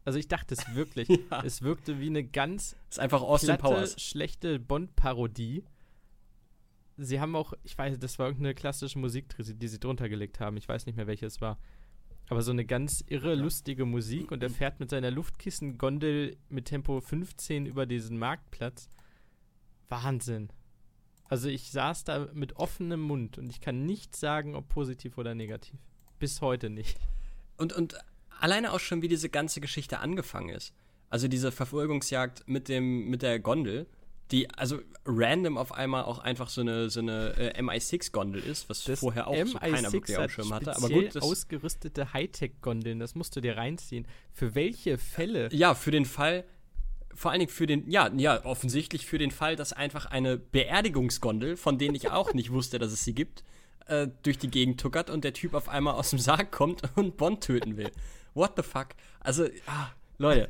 Also 0.04 0.18
ich 0.18 0.28
dachte 0.28 0.54
es 0.54 0.62
wirklich. 0.74 1.08
Ja. 1.08 1.42
Es 1.42 1.62
wirkte 1.62 2.00
wie 2.00 2.08
eine 2.08 2.24
ganz 2.24 2.76
Ist 2.90 2.98
einfach 2.98 3.22
Austin 3.22 3.48
platte, 3.56 3.62
Powers. 3.62 4.02
schlechte 4.02 4.58
Bond-Parodie. 4.58 5.64
Sie 6.98 7.18
haben 7.18 7.34
auch, 7.34 7.54
ich 7.62 7.76
weiß, 7.78 7.98
das 7.98 8.18
war 8.18 8.26
irgendeine 8.26 8.54
klassische 8.54 8.98
Musik, 8.98 9.34
die 9.38 9.54
die 9.54 9.68
sie 9.68 9.80
drunter 9.80 10.08
gelegt 10.08 10.38
haben. 10.38 10.56
Ich 10.58 10.68
weiß 10.68 10.84
nicht 10.86 10.96
mehr, 10.96 11.06
welche 11.06 11.26
es 11.26 11.40
war. 11.40 11.58
Aber 12.28 12.42
so 12.42 12.52
eine 12.52 12.64
ganz 12.64 13.04
irre, 13.06 13.34
lustige 13.34 13.84
Musik 13.84 14.32
und 14.32 14.42
er 14.42 14.50
fährt 14.50 14.80
mit 14.80 14.90
seiner 14.90 15.10
Luftkissengondel 15.10 16.36
mit 16.48 16.66
Tempo 16.66 17.00
15 17.00 17.66
über 17.66 17.86
diesen 17.86 18.18
Marktplatz. 18.18 18.88
Wahnsinn. 19.88 20.48
Also 21.28 21.48
ich 21.48 21.70
saß 21.70 22.04
da 22.04 22.28
mit 22.32 22.56
offenem 22.56 23.00
Mund 23.00 23.38
und 23.38 23.50
ich 23.50 23.60
kann 23.60 23.84
nicht 23.84 24.16
sagen, 24.16 24.54
ob 24.54 24.68
positiv 24.68 25.18
oder 25.18 25.34
negativ. 25.34 25.78
Bis 26.18 26.40
heute 26.40 26.70
nicht. 26.70 26.98
Und, 27.56 27.72
und 27.72 27.96
alleine 28.40 28.72
auch 28.72 28.80
schon, 28.80 29.02
wie 29.02 29.08
diese 29.08 29.28
ganze 29.28 29.60
Geschichte 29.60 30.00
angefangen 30.00 30.50
ist. 30.50 30.72
Also 31.10 31.28
diese 31.28 31.52
Verfolgungsjagd 31.52 32.48
mit 32.48 32.68
dem, 32.68 33.08
mit 33.08 33.22
der 33.22 33.38
Gondel, 33.38 33.86
die 34.30 34.50
also 34.50 34.80
random 35.04 35.58
auf 35.58 35.72
einmal 35.72 36.04
auch 36.04 36.18
einfach 36.18 36.48
so 36.48 36.62
eine, 36.62 36.88
so 36.88 37.00
eine 37.00 37.34
äh, 37.36 37.60
MI6-Gondel 37.60 38.42
ist, 38.42 38.68
was 38.68 38.82
vorher 38.98 39.26
auch 39.26 39.46
so 39.46 39.58
keiner 39.58 39.92
wirklich 39.92 40.16
auf 40.16 40.30
Schirm 40.30 40.52
hatte. 40.52 40.74
Aber 40.76 40.88
gut, 40.88 41.14
das, 41.14 41.22
ausgerüstete 41.22 42.12
Hightech-Gondeln, 42.12 42.98
das 42.98 43.14
musst 43.14 43.36
du 43.36 43.40
dir 43.40 43.56
reinziehen. 43.56 44.06
Für 44.32 44.54
welche 44.54 44.96
Fälle? 44.98 45.48
ja, 45.52 45.74
für 45.74 45.90
den 45.90 46.06
Fall, 46.06 46.44
vor 47.14 47.30
allen 47.30 47.40
Dingen 47.40 47.52
für 47.52 47.66
den, 47.66 47.90
ja, 47.90 48.10
ja, 48.16 48.44
offensichtlich 48.44 49.06
für 49.06 49.18
den 49.18 49.30
Fall, 49.30 49.56
dass 49.56 49.72
einfach 49.72 50.06
eine 50.06 50.38
Beerdigungsgondel, 50.38 51.56
von 51.56 51.78
denen 51.78 51.94
ich 51.94 52.10
auch 52.10 52.32
nicht 52.32 52.50
wusste, 52.50 52.78
dass 52.78 52.92
es 52.92 53.04
sie 53.04 53.14
gibt, 53.14 53.44
äh, 53.86 54.08
durch 54.22 54.38
die 54.38 54.48
Gegend 54.48 54.80
tuckert 54.80 55.10
und 55.10 55.24
der 55.24 55.34
Typ 55.34 55.52
auf 55.52 55.68
einmal 55.68 55.94
aus 55.94 56.10
dem 56.10 56.18
Sarg 56.18 56.50
kommt 56.50 56.82
und 56.96 57.18
Bond 57.18 57.42
töten 57.44 57.76
will. 57.76 57.90
What 58.32 58.54
the 58.56 58.62
fuck? 58.62 58.88
Also, 59.20 59.48
ah, 59.66 59.90
Leute, 60.16 60.48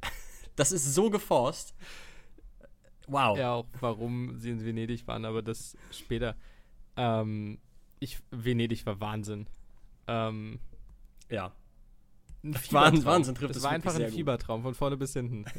das 0.56 0.70
ist 0.70 0.94
so 0.94 1.10
geforst. 1.10 1.74
Wow. 3.06 3.38
Ja, 3.38 3.54
auch 3.54 3.66
warum 3.80 4.36
sie 4.38 4.50
in 4.50 4.64
Venedig 4.64 5.06
waren, 5.06 5.24
aber 5.24 5.42
das 5.42 5.76
später. 5.90 6.36
Ähm, 6.96 7.58
ich, 8.00 8.18
Venedig 8.30 8.84
war 8.86 9.00
Wahnsinn. 9.00 9.46
Ähm, 10.06 10.58
Ja. 11.30 11.52
Wahnsinn-. 12.42 13.04
Wahnsinn 13.04 13.34
trifft 13.34 13.50
das 13.50 13.58
es 13.58 13.62
war 13.62 13.72
einfach 13.72 13.94
ein. 13.94 14.10
Fiebertraum, 14.10 14.62
von 14.62 14.74
vorne 14.74 14.96
bis 14.96 15.12
hinten. 15.12 15.44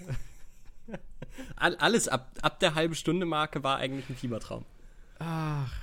All, 1.55 1.75
alles 1.75 2.07
ab, 2.07 2.31
ab 2.41 2.59
der 2.59 2.73
halben 2.75 2.95
Stunde 2.95 3.25
Marke 3.25 3.63
war 3.63 3.77
eigentlich 3.77 4.09
ein 4.09 4.15
Fiebertraum. 4.15 4.65
Ach, 5.19 5.73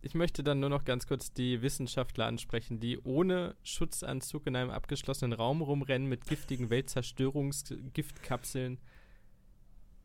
ich 0.00 0.14
möchte 0.14 0.42
dann 0.42 0.58
nur 0.58 0.70
noch 0.70 0.84
ganz 0.84 1.06
kurz 1.06 1.32
die 1.32 1.62
Wissenschaftler 1.62 2.26
ansprechen, 2.26 2.80
die 2.80 2.98
ohne 2.98 3.54
Schutzanzug 3.62 4.48
in 4.48 4.56
einem 4.56 4.70
abgeschlossenen 4.70 5.32
Raum 5.32 5.62
rumrennen 5.62 6.08
mit 6.08 6.26
giftigen 6.26 6.70
Weltzerstörungsgiftkapseln. 6.70 8.78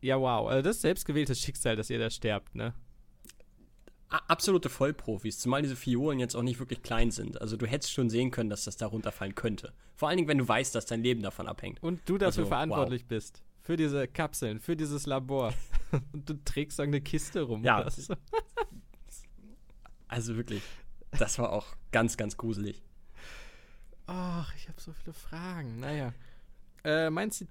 Ja, 0.00 0.20
wow. 0.20 0.48
Also 0.48 0.62
das 0.62 0.76
ist 0.76 0.82
selbstgewähltes 0.82 1.40
Schicksal, 1.40 1.76
dass 1.76 1.90
ihr 1.90 1.98
da 1.98 2.10
sterbt, 2.10 2.54
ne? 2.54 2.74
Absolute 4.10 4.70
Vollprofis, 4.70 5.38
zumal 5.38 5.60
diese 5.60 5.76
Fiolen 5.76 6.18
jetzt 6.18 6.34
auch 6.34 6.42
nicht 6.42 6.58
wirklich 6.58 6.82
klein 6.82 7.10
sind. 7.10 7.42
Also 7.42 7.58
du 7.58 7.66
hättest 7.66 7.92
schon 7.92 8.08
sehen 8.08 8.30
können, 8.30 8.48
dass 8.48 8.64
das 8.64 8.78
da 8.78 8.86
runterfallen 8.86 9.34
könnte. 9.34 9.74
Vor 9.96 10.08
allen 10.08 10.16
Dingen, 10.16 10.28
wenn 10.28 10.38
du 10.38 10.48
weißt, 10.48 10.74
dass 10.74 10.86
dein 10.86 11.02
Leben 11.02 11.20
davon 11.20 11.46
abhängt. 11.46 11.82
Und 11.82 12.00
du 12.08 12.16
dafür 12.16 12.44
Also, 12.44 12.46
verantwortlich 12.46 13.04
bist. 13.06 13.42
Für 13.60 13.76
diese 13.76 14.08
Kapseln, 14.08 14.60
für 14.60 14.76
dieses 14.76 15.04
Labor. 15.04 15.52
Und 16.12 16.30
du 16.30 16.42
trägst 16.42 16.78
so 16.78 16.84
eine 16.84 17.02
Kiste 17.02 17.42
rum. 17.42 17.64
Ja. 17.64 17.86
Also 20.10 20.36
wirklich, 20.36 20.62
das 21.10 21.38
war 21.38 21.52
auch 21.52 21.66
ganz, 21.92 22.16
ganz 22.16 22.38
gruselig. 22.38 22.82
Ach, 24.06 24.54
ich 24.56 24.68
habe 24.68 24.80
so 24.80 24.94
viele 24.94 25.12
Fragen. 25.12 25.80
Naja. 25.80 26.14
Äh, 26.82 27.10
mein 27.10 27.30
Zit 27.30 27.48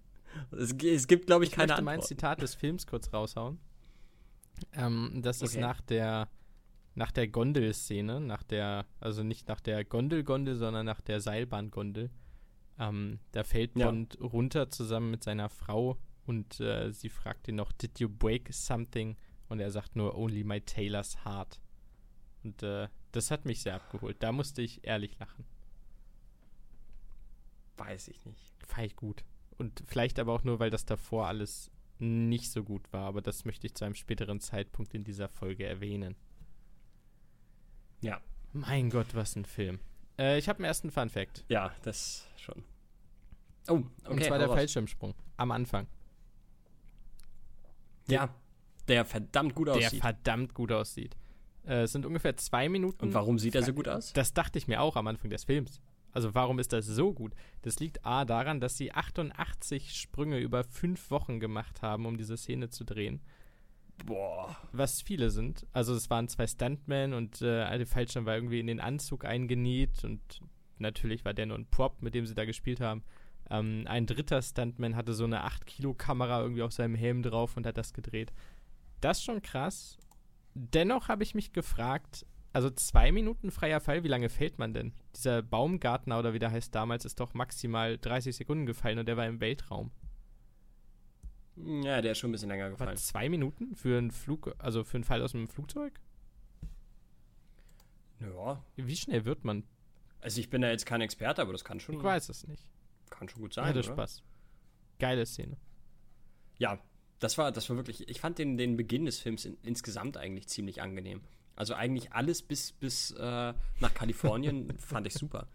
Es, 0.52 0.73
es 0.73 1.08
gibt, 1.08 1.28
glaube 1.28 1.43
ich, 1.43 1.52
ich 1.52 1.56
keine 1.56 1.69
möchte 1.73 1.84
mein 1.84 1.95
Antwort. 1.95 2.08
Zitat 2.08 2.41
des 2.41 2.56
Films 2.56 2.88
kurz 2.88 3.12
raushauen. 3.13 3.60
Ähm, 4.73 5.19
das 5.21 5.41
ist 5.41 5.52
Okay. 5.54 5.62
nach 5.62 5.82
der 5.82 6.30
nach 6.95 7.12
der 7.12 7.28
Gondelszene, 7.28 8.19
nach 8.19 8.41
der, 8.41 8.88
also 9.00 9.21
nicht 9.21 9.47
nach 9.47 9.60
der 9.60 9.86
Gondel-Gondel, 9.86 10.56
sondern 10.56 10.84
nach 10.88 11.00
der 11.00 11.19
Seilbahn-Gondel. 11.21 12.10
Ähm, 12.80 13.19
da 13.34 13.43
fällt 13.43 13.78
Ja. 13.78 13.86
Bond 13.86 14.17
runter 14.19 14.71
zusammen 14.71 15.12
mit 15.12 15.23
seiner 15.23 15.50
Frau 15.50 16.00
und 16.26 16.60
äh, 16.60 16.91
sie 16.91 17.10
fragt 17.10 17.47
ihn 17.50 17.56
noch, 17.56 17.71
did 17.71 18.00
you 18.00 18.10
break 18.10 18.52
something? 18.52 19.15
Und 19.47 19.60
er 19.60 19.69
sagt 19.69 19.95
nur, 19.95 20.17
only 20.17 20.43
my 20.43 20.60
tailor's 20.60 21.23
heart. 21.23 21.62
Und 22.43 22.63
äh, 22.63 22.88
das 23.12 23.30
hat 23.30 23.45
mich 23.45 23.62
sehr 23.62 23.76
abgeholt. 23.76 24.17
Da 24.23 24.32
musste 24.32 24.63
ich 24.63 24.84
ehrlich 24.84 25.19
lachen. 25.19 25.45
Weiß 27.78 28.08
ich 28.08 28.26
nicht. 28.26 28.54
Fand 28.65 28.88
ich 28.88 28.95
gut. 28.95 29.23
Und 29.58 29.84
vielleicht 29.88 30.20
aber 30.20 30.34
auch 30.34 30.43
nur, 30.43 30.60
weil 30.60 30.70
das 30.70 30.86
davor 30.86 31.28
alles 31.28 31.72
nicht 32.00 32.52
so 32.52 32.63
gut 32.63 32.91
war. 32.93 33.06
Aber 33.08 33.22
das 33.22 33.43
möchte 33.46 33.65
ich 33.67 33.74
zu 33.74 33.86
einem 33.86 33.96
späteren 33.96 34.39
Zeitpunkt 34.39 34.93
in 34.93 35.04
dieser 35.04 35.28
Folge 35.30 35.65
erwähnen. 35.65 36.15
Ja, 38.02 38.22
Mein 38.54 38.89
Gott, 38.89 39.08
was 39.13 39.36
ein 39.36 39.46
Film. 39.46 39.80
Äh, 40.20 40.38
ich 40.38 40.48
habe 40.48 40.60
einen 40.60 40.65
ersten 40.65 40.91
Fun 40.91 41.10
Fact. 41.10 41.43
ja, 41.50 41.72
das 41.84 42.28
schon. 42.38 42.63
Oh, 43.67 43.74
okay. 44.04 44.12
und 44.12 44.24
zwar 44.24 44.38
der 44.38 44.48
raus. 44.48 44.56
Fallschirmsprung. 44.56 45.13
Am 45.38 45.52
Anfang. 45.52 45.88
Ja, 48.08 48.30
der 48.88 49.04
verdammt 49.06 49.56
gut 49.56 49.67
Der 49.67 49.76
aussieht. 49.76 50.02
verdammt 50.02 50.54
gut 50.54 50.72
aussieht. 50.72 51.17
Äh, 51.65 51.82
es 51.82 51.91
sind 51.91 52.06
ungefähr 52.06 52.38
zwei 52.38 52.70
Minuten. 52.70 53.04
Und 53.06 53.13
warum 53.13 53.38
sieht 53.39 53.56
er 53.56 53.63
so 53.63 53.74
gut 53.74 53.88
aus? 53.89 54.13
Das 54.13 54.34
dachte 54.34 54.58
ich 54.58 54.67
mir 54.67 54.82
auch 54.82 54.96
am 54.96 55.08
Anfang 55.08 55.30
des 55.30 55.43
Films. 55.43 55.82
Also 56.12 56.34
warum 56.34 56.60
ist 56.60 56.74
das 56.74 56.86
so 56.86 57.13
gut? 57.13 57.34
Das 57.62 57.80
liegt 57.80 58.06
A 58.06 58.26
daran, 58.26 58.60
dass 58.60 58.78
sie 58.78 58.91
88 58.91 59.93
Sprünge 59.93 60.39
über 60.39 60.63
fünf 60.63 61.12
Wochen 61.12 61.39
gemacht 61.39 61.82
haben, 61.82 62.06
um 62.06 62.17
diese 62.17 62.38
Szene 62.38 62.70
zu 62.70 62.84
drehen. 62.84 63.22
Boah. 64.06 64.56
Was 64.72 65.02
viele 65.02 65.30
sind. 65.30 65.65
Also 65.74 65.93
es 65.93 66.10
waren 66.10 66.28
zwei 66.28 66.48
Stuntmen 66.48 67.13
und 67.13 67.41
äh, 67.41 67.62
Alte 67.63 67.86
Fallschirm 67.86 68.26
war 68.26 68.36
irgendwie 68.36 68.60
in 68.60 68.67
den 68.67 68.80
Anzug 68.80 69.26
eingenäht 69.26 70.04
und 70.04 70.41
natürlich 70.78 71.26
war 71.26 71.34
der 71.34 71.48
nur 71.48 71.58
ein 71.58 71.70
Prop, 71.70 72.02
mit 72.02 72.13
dem 72.13 72.26
sie 72.26 72.36
da 72.36 72.46
gespielt 72.46 72.80
haben. 72.80 73.04
Ähm, 73.50 73.84
ein 73.88 74.06
dritter 74.06 74.41
Stuntman 74.41 74.96
hatte 74.96 75.13
so 75.13 75.24
eine 75.24 75.46
8-Kilo-Kamera 75.46 76.41
irgendwie 76.41 76.63
auf 76.63 76.74
seinem 76.74 76.96
Helm 76.96 77.24
drauf 77.24 77.58
und 77.58 77.65
hat 77.65 77.78
das 77.78 77.93
gedreht. 77.93 78.34
Das 79.02 79.20
ist 79.20 79.24
schon 79.24 79.41
krass. 79.41 79.98
Dennoch 80.54 81.08
habe 81.08 81.24
ich 81.24 81.36
mich 81.36 81.54
gefragt, 81.54 82.26
also 82.54 82.70
zwei 82.70 83.12
Minuten 83.12 83.52
freier 83.52 83.80
Fall, 83.80 84.04
wie 84.04 84.08
lange 84.08 84.30
fällt 84.30 84.58
man 84.58 84.74
denn? 84.74 84.94
Dieser 85.16 85.42
Baumgartner 85.42 86.20
oder 86.20 86.34
wie 86.34 86.40
der 86.40 86.52
heißt 86.52 86.74
damals, 86.74 87.06
ist 87.06 87.20
doch 87.20 87.34
maximal 87.34 87.98
30 87.98 88.36
Sekunden 88.36 88.66
gefallen 88.66 89.00
und 89.00 89.08
der 89.08 89.18
war 89.18 89.28
im 89.28 89.40
Weltraum. 89.40 89.92
Ja, 91.56 92.02
der 92.02 92.12
ist 92.12 92.20
schon 92.20 92.30
ein 92.30 92.34
bisschen 92.34 92.50
länger 92.50 92.70
gefallen. 92.70 92.90
War 92.90 92.96
zwei 92.96 93.30
Minuten 93.30 93.76
für 93.76 93.98
einen 93.98 94.12
Flug, 94.12 94.54
also 94.60 94.84
für 94.84 94.98
einen 94.98 95.04
Fall 95.04 95.22
aus 95.22 95.34
einem 95.34 95.48
Flugzeug? 95.48 96.00
Ja. 98.20 98.64
Wie 98.76 98.96
schnell 98.96 99.26
wird 99.26 99.44
man? 99.44 99.64
Also 100.22 100.40
ich 100.40 100.50
bin 100.50 100.62
da 100.62 100.70
jetzt 100.70 100.86
kein 100.86 101.02
Experte, 101.02 101.42
aber 101.42 101.52
das 101.52 101.64
kann 101.64 101.80
schon. 101.80 101.96
Ich 101.96 102.04
weiß 102.04 102.30
es 102.30 102.48
nicht. 102.48 102.70
Kann 103.10 103.30
schon 103.30 103.42
gut 103.42 103.54
sein. 103.54 103.66
Hatte 103.66 103.80
oder? 103.80 103.88
Spaß. 103.88 104.24
Geile 105.00 105.26
Szene. 105.26 105.58
Ja, 106.58 106.80
das 107.20 107.38
war, 107.38 107.52
das 107.52 107.70
war 107.70 107.78
wirklich. 107.78 108.08
Ich 108.10 108.20
fand 108.20 108.38
den, 108.40 108.58
den 108.58 108.78
Beginn 108.78 109.06
des 109.06 109.20
Films 109.20 109.46
in, 109.46 109.58
insgesamt 109.64 110.18
eigentlich 110.18 110.48
ziemlich 110.48 110.82
angenehm. 110.82 111.22
Also 111.58 111.74
eigentlich 111.74 112.13
alles 112.13 112.41
bis, 112.41 112.72
bis 112.72 113.12
äh, 113.12 113.54
nach 113.80 113.93
Kalifornien 113.93 114.78
fand 114.78 115.08
ich 115.08 115.13
super. 115.13 115.48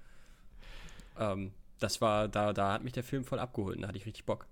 Ähm, 1.18 1.52
das 1.78 2.00
war, 2.00 2.28
da, 2.28 2.52
da 2.52 2.72
hat 2.72 2.84
mich 2.84 2.92
der 2.92 3.04
Film 3.04 3.24
voll 3.24 3.38
abgeholt 3.38 3.76
und 3.76 3.82
da 3.82 3.88
hatte 3.88 3.98
ich 3.98 4.06
richtig 4.06 4.24
Bock. 4.24 4.46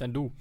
Dann 0.00 0.14
du. 0.14 0.32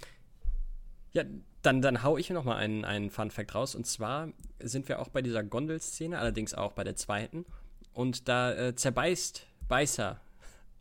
Ja, 1.12 1.24
dann, 1.62 1.82
dann 1.82 2.02
hau 2.02 2.18
ich 2.18 2.30
noch 2.30 2.46
mal 2.46 2.56
einen, 2.56 2.86
einen 2.86 3.10
Fun 3.10 3.30
Fact 3.30 3.54
raus. 3.54 3.76
Und 3.76 3.86
zwar 3.86 4.30
sind 4.60 4.88
wir 4.88 5.00
auch 5.00 5.10
bei 5.10 5.22
dieser 5.22 5.44
Gondelszene, 5.44 6.18
allerdings 6.18 6.54
auch 6.54 6.72
bei 6.72 6.86
der 6.86 6.96
zweiten. 6.96 7.46
Und 7.94 8.30
da 8.30 8.54
äh, 8.54 8.76
zerbeißt 8.76 9.46
Beißer 9.68 10.22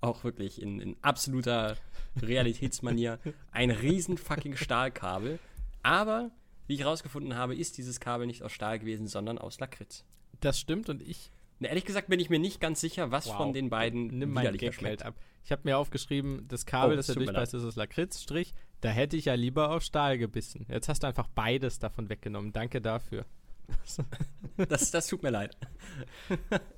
auch 0.01 0.23
wirklich 0.23 0.63
in, 0.63 0.81
in 0.81 0.97
absoluter 1.03 1.77
Realitätsmanier 2.23 3.19
ein 3.51 3.71
riesen 3.71 4.17
fucking 4.17 4.57
Stahlkabel. 4.57 5.41
Aber, 5.83 6.31
wie 6.69 6.75
ich 6.75 6.85
rausgefunden 6.85 7.35
habe, 7.35 7.57
ist 7.57 7.77
dieses 7.79 7.99
Kabel 7.99 8.27
nicht 8.29 8.43
aus 8.45 8.53
Stahl 8.53 8.79
gewesen, 8.79 9.09
sondern 9.09 9.39
aus 9.39 9.59
Lakritz. 9.59 10.05
Das 10.41 10.61
stimmt 10.61 10.89
und 10.89 11.03
ich 11.03 11.31
Na, 11.59 11.69
ehrlich 11.69 11.85
gesagt 11.85 12.09
bin 12.09 12.21
ich 12.21 12.31
mir 12.31 12.39
nicht 12.39 12.61
ganz 12.61 12.81
sicher, 12.81 13.11
was 13.11 13.27
Wow. 13.27 13.37
von 13.39 13.53
den 13.53 13.69
beiden 13.71 14.07
nimm 14.19 14.31
mein 14.31 14.47
halt 14.47 15.03
ab. 15.03 15.17
Ich 15.43 15.51
habe 15.51 15.63
mir 15.65 15.77
aufgeschrieben, 15.79 16.47
das 16.47 16.67
Kabel, 16.67 16.93
Oh, 16.93 16.97
das 16.97 17.09
er 17.09 17.17
durchbeißt, 17.17 17.55
ist 17.55 17.65
aus 17.65 17.75
Lakritzstrich. 17.75 18.55
Da 18.81 18.91
hätte 18.91 19.17
ich 19.17 19.25
ja 19.25 19.35
lieber 19.35 19.71
auf 19.75 19.83
Stahl 19.83 20.19
gebissen. 20.19 20.67
Jetzt 20.69 20.89
hast 20.89 21.03
du 21.03 21.09
einfach 21.09 21.27
beides 21.27 21.81
davon 21.81 22.09
weggenommen. 22.11 22.53
Danke 22.53 22.81
dafür. 22.81 23.25
Das, 24.69 24.91
das 24.91 25.07
tut 25.07 25.23
mir 25.23 25.31
leid. 25.31 25.57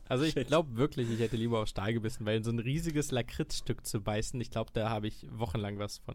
Also 0.09 0.25
ich 0.25 0.35
glaube 0.35 0.77
wirklich, 0.77 1.09
ich 1.11 1.19
hätte 1.21 1.37
lieber 1.37 1.61
auf 1.61 1.69
Stahl 1.69 1.95
gebissen, 1.95 2.27
weil 2.27 2.37
in 2.39 2.45
so 2.45 2.51
ein 2.51 2.59
riesiges 2.59 3.11
Lakritzstück 3.11 3.87
zu 3.87 4.01
beißen, 4.03 4.39
ich 4.41 4.51
glaube, 4.51 4.71
da 4.75 4.91
habe 4.91 5.07
ich 5.09 5.27
wochenlang 5.31 5.79
was 5.79 5.99
von. 5.99 6.15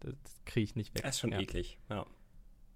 Das 0.00 0.14
kriege 0.44 0.64
ich 0.64 0.76
nicht 0.76 0.94
weg. 0.94 1.02
Das 1.02 1.16
ist 1.16 1.20
schon 1.20 1.32
Ja. 1.32 1.40
eklig. 1.40 1.78
Ja. 1.90 2.06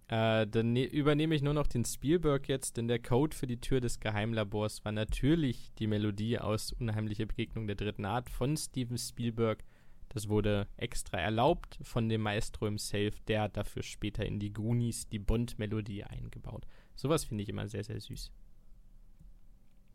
Äh, 0.08 0.46
dann 0.46 0.72
ne 0.72 0.84
übernehme 0.84 1.34
ich 1.34 1.42
nur 1.42 1.52
noch 1.52 1.66
den 1.66 1.84
Spielberg 1.84 2.48
jetzt, 2.48 2.78
denn 2.78 2.88
der 2.88 2.98
Code 2.98 3.36
für 3.36 3.46
die 3.46 3.60
Tür 3.60 3.80
des 3.80 4.00
Geheimlabors 4.00 4.84
war 4.84 4.92
natürlich 4.92 5.74
die 5.78 5.86
Melodie 5.86 6.38
aus 6.38 6.72
Unheimliche 6.72 7.26
Begegnung 7.26 7.66
der 7.66 7.76
dritten 7.76 8.06
Art 8.06 8.30
von 8.30 8.56
Steven 8.56 8.96
Spielberg. 8.96 9.62
Das 10.08 10.30
wurde 10.30 10.66
extra 10.78 11.18
erlaubt 11.18 11.78
von 11.82 12.08
dem 12.08 12.22
Maestro 12.22 12.64
himself. 12.64 13.20
Der 13.26 13.42
hat 13.42 13.58
dafür 13.58 13.82
später 13.82 14.24
in 14.24 14.38
die 14.38 14.52
Goonies 14.52 15.08
die 15.10 15.18
Bond-Melodie 15.18 16.04
eingebaut. 16.04 16.66
Sowas 16.94 17.24
finde 17.24 17.42
ich 17.42 17.50
immer 17.50 17.68
sehr, 17.68 17.84
sehr 17.84 18.00
süß. 18.00 18.32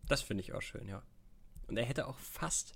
Das 0.08 0.22
finde 0.22 0.42
ich 0.42 0.54
auch 0.54 0.62
schön, 0.62 0.88
ja. 0.88 1.02
Und 1.68 1.78
er 1.78 1.86
hätte 1.86 2.08
auch 2.08 2.20
fast, 2.20 2.74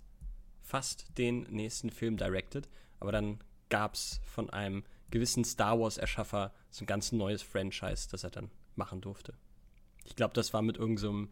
fast 0.63 1.15
den 1.19 1.41
nächsten 1.43 1.91
Film 1.91 2.17
directed, 2.17 2.67
aber 2.99 3.11
dann 3.11 3.37
gab 3.69 3.93
es 3.93 4.19
von 4.23 4.49
einem 4.49 4.83
gewissen 5.11 5.43
Star 5.43 5.79
Wars-Erschaffer 5.79 6.53
so 6.69 6.83
ein 6.83 6.87
ganz 6.87 7.11
neues 7.11 7.41
Franchise, 7.41 8.07
das 8.09 8.23
er 8.23 8.29
dann 8.29 8.49
machen 8.75 9.01
durfte. 9.01 9.33
Ich 10.05 10.15
glaube, 10.15 10.33
das 10.33 10.53
war 10.53 10.61
mit 10.61 10.77
irgendeinem 10.77 11.29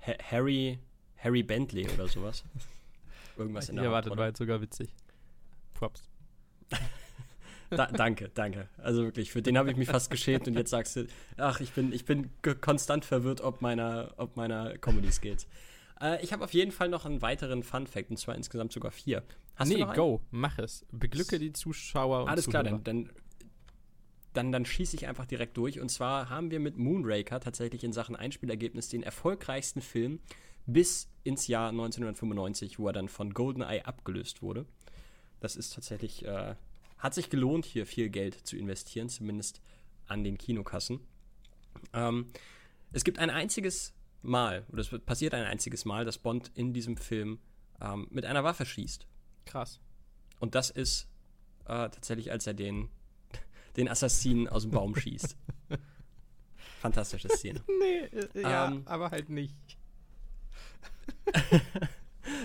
so 0.00 0.12
Harry, 0.30 0.78
Harry 1.18 1.42
Bentley 1.42 1.88
oder 1.90 2.08
sowas. 2.08 2.44
Irgendwas 3.36 3.68
in 3.68 3.76
der 3.76 3.86
erwartet, 3.86 4.10
war 4.10 4.16
Hauptrolle. 4.16 4.28
jetzt 4.28 4.38
sogar 4.38 4.60
witzig. 4.60 4.94
Props. 5.74 6.08
Da, 7.76 7.86
danke, 7.86 8.30
danke. 8.34 8.68
Also 8.76 9.02
wirklich, 9.04 9.32
für 9.32 9.40
den 9.40 9.56
habe 9.56 9.70
ich 9.70 9.78
mich 9.78 9.88
fast 9.88 10.10
geschämt 10.10 10.46
und 10.46 10.58
jetzt 10.58 10.68
sagst 10.68 10.94
du, 10.94 11.06
ach, 11.38 11.60
ich 11.60 11.72
bin, 11.72 11.92
ich 11.94 12.04
bin 12.04 12.30
konstant 12.60 13.06
verwirrt 13.06 13.40
ob 13.40 13.62
meiner, 13.62 14.12
ob 14.18 14.36
meiner 14.36 14.76
Comedy-Skills. 14.76 15.46
Äh, 16.02 16.22
ich 16.22 16.32
habe 16.32 16.44
auf 16.44 16.52
jeden 16.52 16.72
Fall 16.72 16.88
noch 16.88 17.06
einen 17.06 17.22
weiteren 17.22 17.62
Fun-Fact 17.62 18.10
und 18.10 18.16
zwar 18.16 18.34
insgesamt 18.34 18.72
sogar 18.72 18.90
vier. 18.90 19.22
Hast 19.54 19.68
nee, 19.68 19.84
go, 19.94 20.20
mach 20.30 20.58
es. 20.58 20.84
Beglücke 20.90 21.38
die 21.38 21.52
Zuschauer 21.52 22.22
und 22.22 22.28
Alles 22.28 22.48
klar, 22.48 22.64
Zuhörer. 22.64 22.80
dann, 22.82 23.04
dann, 23.04 23.14
dann, 24.32 24.52
dann 24.52 24.66
schieße 24.66 24.96
ich 24.96 25.06
einfach 25.06 25.26
direkt 25.26 25.56
durch. 25.56 25.80
Und 25.80 25.90
zwar 25.90 26.28
haben 26.28 26.50
wir 26.50 26.58
mit 26.58 26.76
Moonraker 26.76 27.38
tatsächlich 27.40 27.84
in 27.84 27.92
Sachen 27.92 28.16
Einspielergebnis 28.16 28.88
den 28.88 29.02
erfolgreichsten 29.02 29.80
Film 29.80 30.20
bis 30.66 31.08
ins 31.24 31.46
Jahr 31.46 31.68
1995, 31.68 32.78
wo 32.78 32.88
er 32.88 32.92
dann 32.92 33.08
von 33.08 33.32
GoldenEye 33.32 33.84
abgelöst 33.84 34.42
wurde. 34.42 34.66
Das 35.40 35.56
ist 35.56 35.74
tatsächlich, 35.74 36.24
äh, 36.24 36.54
hat 36.98 37.14
sich 37.14 37.30
gelohnt, 37.30 37.64
hier 37.64 37.86
viel 37.86 38.10
Geld 38.10 38.34
zu 38.34 38.56
investieren, 38.56 39.08
zumindest 39.08 39.60
an 40.06 40.24
den 40.24 40.38
Kinokassen. 40.38 41.00
Ähm, 41.92 42.26
es 42.92 43.04
gibt 43.04 43.18
ein 43.18 43.30
einziges 43.30 43.92
Mal, 44.22 44.64
oder 44.72 44.80
es 44.80 44.88
passiert 45.04 45.34
ein 45.34 45.44
einziges 45.44 45.84
Mal, 45.84 46.04
dass 46.04 46.18
Bond 46.18 46.50
in 46.54 46.72
diesem 46.72 46.96
Film 46.96 47.38
ähm, 47.80 48.06
mit 48.10 48.24
einer 48.24 48.44
Waffe 48.44 48.64
schießt. 48.64 49.06
Krass. 49.44 49.80
Und 50.38 50.54
das 50.54 50.70
ist 50.70 51.08
äh, 51.64 51.88
tatsächlich, 51.90 52.30
als 52.30 52.46
er 52.46 52.54
den, 52.54 52.88
den 53.76 53.88
Assassinen 53.88 54.48
aus 54.48 54.62
dem 54.62 54.70
Baum 54.70 54.94
schießt. 54.94 55.36
Fantastische 56.80 57.28
Szene. 57.28 57.62
Nee, 57.80 58.18
äh, 58.18 58.42
ja, 58.42 58.68
Ähm, 58.68 58.82
aber 58.86 59.10
halt 59.10 59.28
nicht. 59.28 59.54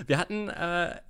Wir 0.06 0.18
hatten 0.18 0.48
äh, 0.48 1.00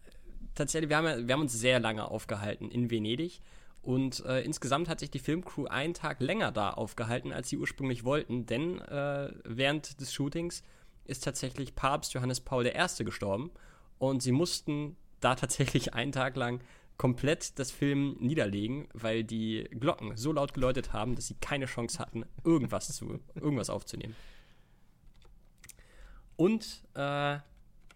tatsächlich, 0.55 0.89
wir 0.91 0.97
haben, 0.97 1.29
wir 1.29 1.33
haben 1.33 1.43
uns 1.43 1.53
sehr 1.53 1.81
lange 1.81 2.11
aufgehalten 2.11 2.71
in 2.71 2.91
Venedig. 2.91 3.41
Und 3.89 4.23
äh, 4.27 4.43
insgesamt 4.43 4.87
hat 4.91 5.01
sich 5.01 5.11
die 5.11 5.19
Filmcrew 5.19 5.65
einen 5.65 5.95
Tag 5.95 6.21
länger 6.21 6.53
da 6.53 6.73
aufgehalten, 6.73 7.33
als 7.33 7.49
sie 7.49 7.57
ursprünglich 7.57 8.05
wollten. 8.05 8.45
Denn 8.45 8.83
äh, 8.83 9.33
während 9.45 9.99
des 9.99 10.13
Shootings 10.13 10.63
ist 11.07 11.25
tatsächlich 11.25 11.75
Papst 11.75 12.13
Johannes 12.13 12.41
Paul 12.41 12.67
I. 12.67 13.05
gestorben. 13.05 13.51
Und 13.97 14.23
sie 14.23 14.33
mussten 14.33 14.99
da 15.21 15.35
tatsächlich 15.37 15.95
einen 15.95 16.13
Tag 16.13 16.37
lang 16.37 16.61
komplett 16.99 17.59
das 17.59 17.71
Film 17.71 18.19
niederlegen, 18.21 18.89
weil 18.93 19.25
die 19.25 19.67
Glocken 19.81 20.19
so 20.19 20.33
laut 20.33 20.53
geläutet 20.53 20.93
haben, 20.93 21.15
dass 21.15 21.29
sie 21.29 21.37
keine 21.41 21.65
Chance 21.65 21.99
hatten, 21.99 22.27
irgendwas, 22.45 22.95
zu, 22.95 23.21
irgendwas 23.37 23.71
aufzunehmen. 23.71 24.15
Und 26.37 26.83
äh, 26.93 27.39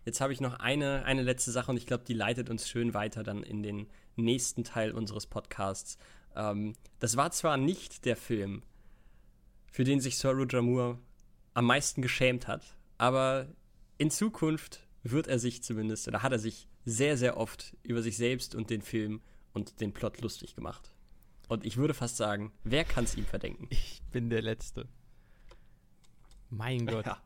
jetzt 0.05 0.21
habe 0.21 0.33
ich 0.33 0.41
noch 0.41 0.55
eine, 0.55 1.05
eine 1.05 1.23
letzte 1.23 1.51
Sache 1.51 1.71
und 1.71 1.77
ich 1.77 1.87
glaube, 1.87 2.05
die 2.05 2.15
leitet 2.15 2.51
uns 2.51 2.69
schön 2.69 2.95
weiter 2.95 3.23
dann 3.23 3.43
in 3.43 3.63
den 3.63 3.87
nächsten 4.17 4.65
Teil 4.65 4.93
unseres 4.93 5.27
Podcasts. 5.27 5.99
Ähm, 6.35 6.75
das 6.99 7.17
war 7.17 7.31
zwar 7.31 7.57
nicht 7.57 8.05
der 8.05 8.17
Film, 8.17 8.63
für 9.71 9.85
den 9.85 10.01
sich 10.01 10.19
Sir 10.19 10.33
Roger 10.33 10.63
Moore 10.63 10.99
am 11.55 11.67
meisten 11.67 12.03
geschämt 12.03 12.47
hat, 12.49 12.77
aber 12.99 13.49
in 13.99 14.11
Zukunft 14.11 14.87
wird 15.03 15.27
er 15.27 15.39
sich 15.39 15.63
zumindest, 15.63 16.09
oder 16.09 16.23
hat 16.23 16.33
er 16.33 16.39
sich 16.39 16.69
sehr, 16.85 17.17
sehr 17.17 17.37
oft 17.37 17.77
über 17.83 18.03
sich 18.03 18.17
selbst 18.17 18.55
und 18.55 18.71
den 18.71 18.83
Film 18.83 19.21
und 19.53 19.81
den 19.81 19.93
Plot 19.93 20.21
lustig 20.21 20.55
gemacht. 20.55 20.93
Und 21.49 21.67
ich 21.67 21.77
würde 21.77 21.95
fast 21.95 22.17
sagen, 22.17 22.53
wer 22.65 22.85
kann 22.85 23.05
es 23.05 23.15
ihm 23.15 23.27
verdenken? 23.27 23.67
Ich 23.71 24.03
bin 24.11 24.31
der 24.31 24.43
Letzte. 24.43 24.89
Mein 26.49 26.87
Gott. 26.87 27.07
Ja, 27.07 27.23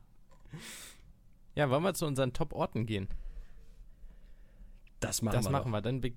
Ja, 1.56 1.68
wollen 1.70 1.82
wir 1.82 1.94
zu 1.94 2.06
unseren 2.06 2.32
Top-Orten 2.32 2.86
gehen? 2.86 3.08
das 5.00 5.22
machen 5.22 5.34
das 5.36 5.46
wir. 5.46 5.50
machen 5.50 5.70
noch. 5.70 5.78
wir. 5.78 5.82
Dann 5.82 6.00
be- 6.00 6.12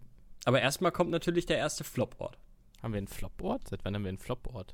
Aber 0.46 0.62
erstmal 0.62 0.92
kommt 0.92 1.12
natürlich 1.12 1.46
der 1.46 1.58
erste 1.58 1.84
Flop-Ort. 1.84 2.38
haben 2.82 2.94
wir 2.94 2.98
einen 3.00 3.08
Flop-Ort? 3.08 3.68
Seit 3.68 3.84
wann 3.84 3.94
haben 3.96 4.04
wir 4.04 4.10
einen 4.10 4.18
Flop-Ort? 4.18 4.74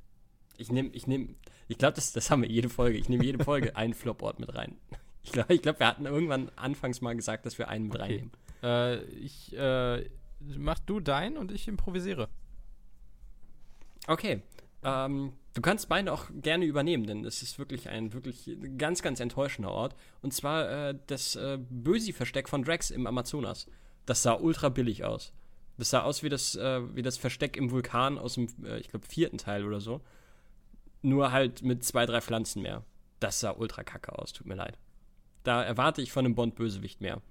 Ich 0.58 0.72
nehme, 0.72 0.90
ich 0.90 1.06
nehme, 1.08 1.36
ich 1.68 1.78
glaube, 1.78 1.96
das, 1.96 2.14
das 2.14 2.30
haben 2.32 2.42
wir 2.44 2.50
jede 2.50 2.70
Folge. 2.70 2.98
Ich 2.98 3.10
nehme 3.10 3.24
jede 3.26 3.44
Folge 3.44 3.76
einen 3.76 3.94
Flop-Ort 3.94 4.40
mit 4.40 4.54
rein. 4.56 4.78
Ich 5.24 5.32
glaube, 5.32 5.54
ich 5.56 5.62
glaub, 5.62 5.80
wir 5.80 5.88
hatten 5.88 6.06
irgendwann 6.06 6.50
anfangs 6.56 7.02
mal 7.02 7.16
gesagt, 7.16 7.46
dass 7.46 7.58
wir 7.58 7.68
einen 7.68 7.88
mit 7.88 7.96
Okay. 7.96 8.04
reinnehmen. 8.04 8.32
Äh, 8.64 9.04
ich, 9.16 9.54
äh, 9.58 10.08
mach 10.40 10.80
du 10.80 11.00
dein 11.00 11.36
und 11.38 11.52
ich 11.52 11.68
improvisiere. 11.68 12.30
Okay. 14.08 14.42
Ähm, 14.86 15.34
du 15.56 15.62
kannst 15.62 15.90
beide 15.90 16.14
auch 16.14 16.26
gerne 16.42 16.66
übernehmen, 16.66 17.08
denn 17.08 17.26
es 17.26 17.42
ist 17.42 17.58
wirklich 17.58 17.90
ein 17.90 18.14
wirklich 18.14 18.50
ganz, 18.78 19.02
ganz 19.02 19.20
enttäuschender 19.20 19.72
Ort. 19.72 19.96
Und 20.22 20.32
zwar 20.32 20.70
äh, 20.70 20.96
das 21.08 21.36
äh, 21.36 21.58
Bösi-Versteck 21.70 22.48
von 22.48 22.64
Drax 22.64 22.92
im 22.92 23.08
Amazonas. 23.08 23.68
Das 24.06 24.22
sah 24.22 24.34
ultra 24.34 24.70
billig 24.70 25.04
aus. 25.04 25.34
Das 25.78 25.90
sah 25.90 26.04
aus 26.04 26.22
wie 26.22 26.30
das, 26.30 26.56
äh, 26.56 26.96
wie 26.96 27.02
das 27.02 27.18
Versteck 27.18 27.58
im 27.58 27.72
Vulkan 27.72 28.20
aus 28.20 28.36
dem, 28.36 28.48
äh, 28.64 28.78
ich 28.78 28.90
glaube, 28.90 29.08
vierten 29.08 29.40
Teil 29.40 29.66
oder 29.66 29.82
so. 29.82 30.02
Nur 31.02 31.32
halt 31.32 31.64
mit 31.64 31.84
zwei, 31.84 32.06
drei 32.06 32.22
Pflanzen 32.22 32.62
mehr. 32.62 32.84
Das 33.20 33.40
sah 33.40 33.52
ultra 33.52 33.84
kacke 33.84 34.18
aus, 34.18 34.34
tut 34.34 34.46
mir 34.46 34.56
leid. 34.56 34.78
Da 35.44 35.64
erwarte 35.64 36.04
ich 36.04 36.12
von 36.12 36.26
einem 36.26 36.36
Bond-Bösewicht 36.36 37.02
mehr. 37.02 37.22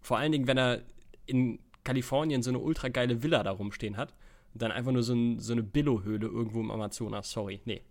Vor 0.00 0.16
allen 0.16 0.32
Dingen, 0.32 0.46
wenn 0.46 0.58
er 0.58 0.82
in 1.26 1.58
Kalifornien 1.82 2.42
so 2.42 2.50
eine 2.50 2.58
ultra 2.60 2.88
geile 2.88 3.22
Villa 3.22 3.42
da 3.42 3.50
rumstehen 3.50 3.96
hat 3.96 4.14
und 4.52 4.62
dann 4.62 4.72
einfach 4.72 4.92
nur 4.92 5.02
so, 5.02 5.14
ein, 5.14 5.38
so 5.38 5.52
eine 5.52 5.62
Billo-Höhle 5.62 6.26
irgendwo 6.26 6.60
im 6.60 6.70
Amazonas. 6.70 7.30
Sorry, 7.30 7.60
nee. 7.64 7.82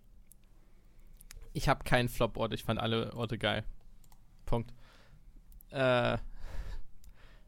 Ich 1.53 1.68
habe 1.68 1.84
keinen 1.84 2.10
Flop-Ort, 2.10 2.53
ich 2.53 2.64
fand 2.64 2.80
alle 2.80 3.14
Orte 3.14 3.38
geil. 3.38 3.64
Punkt. 4.45 4.74
Äh, 5.72 6.18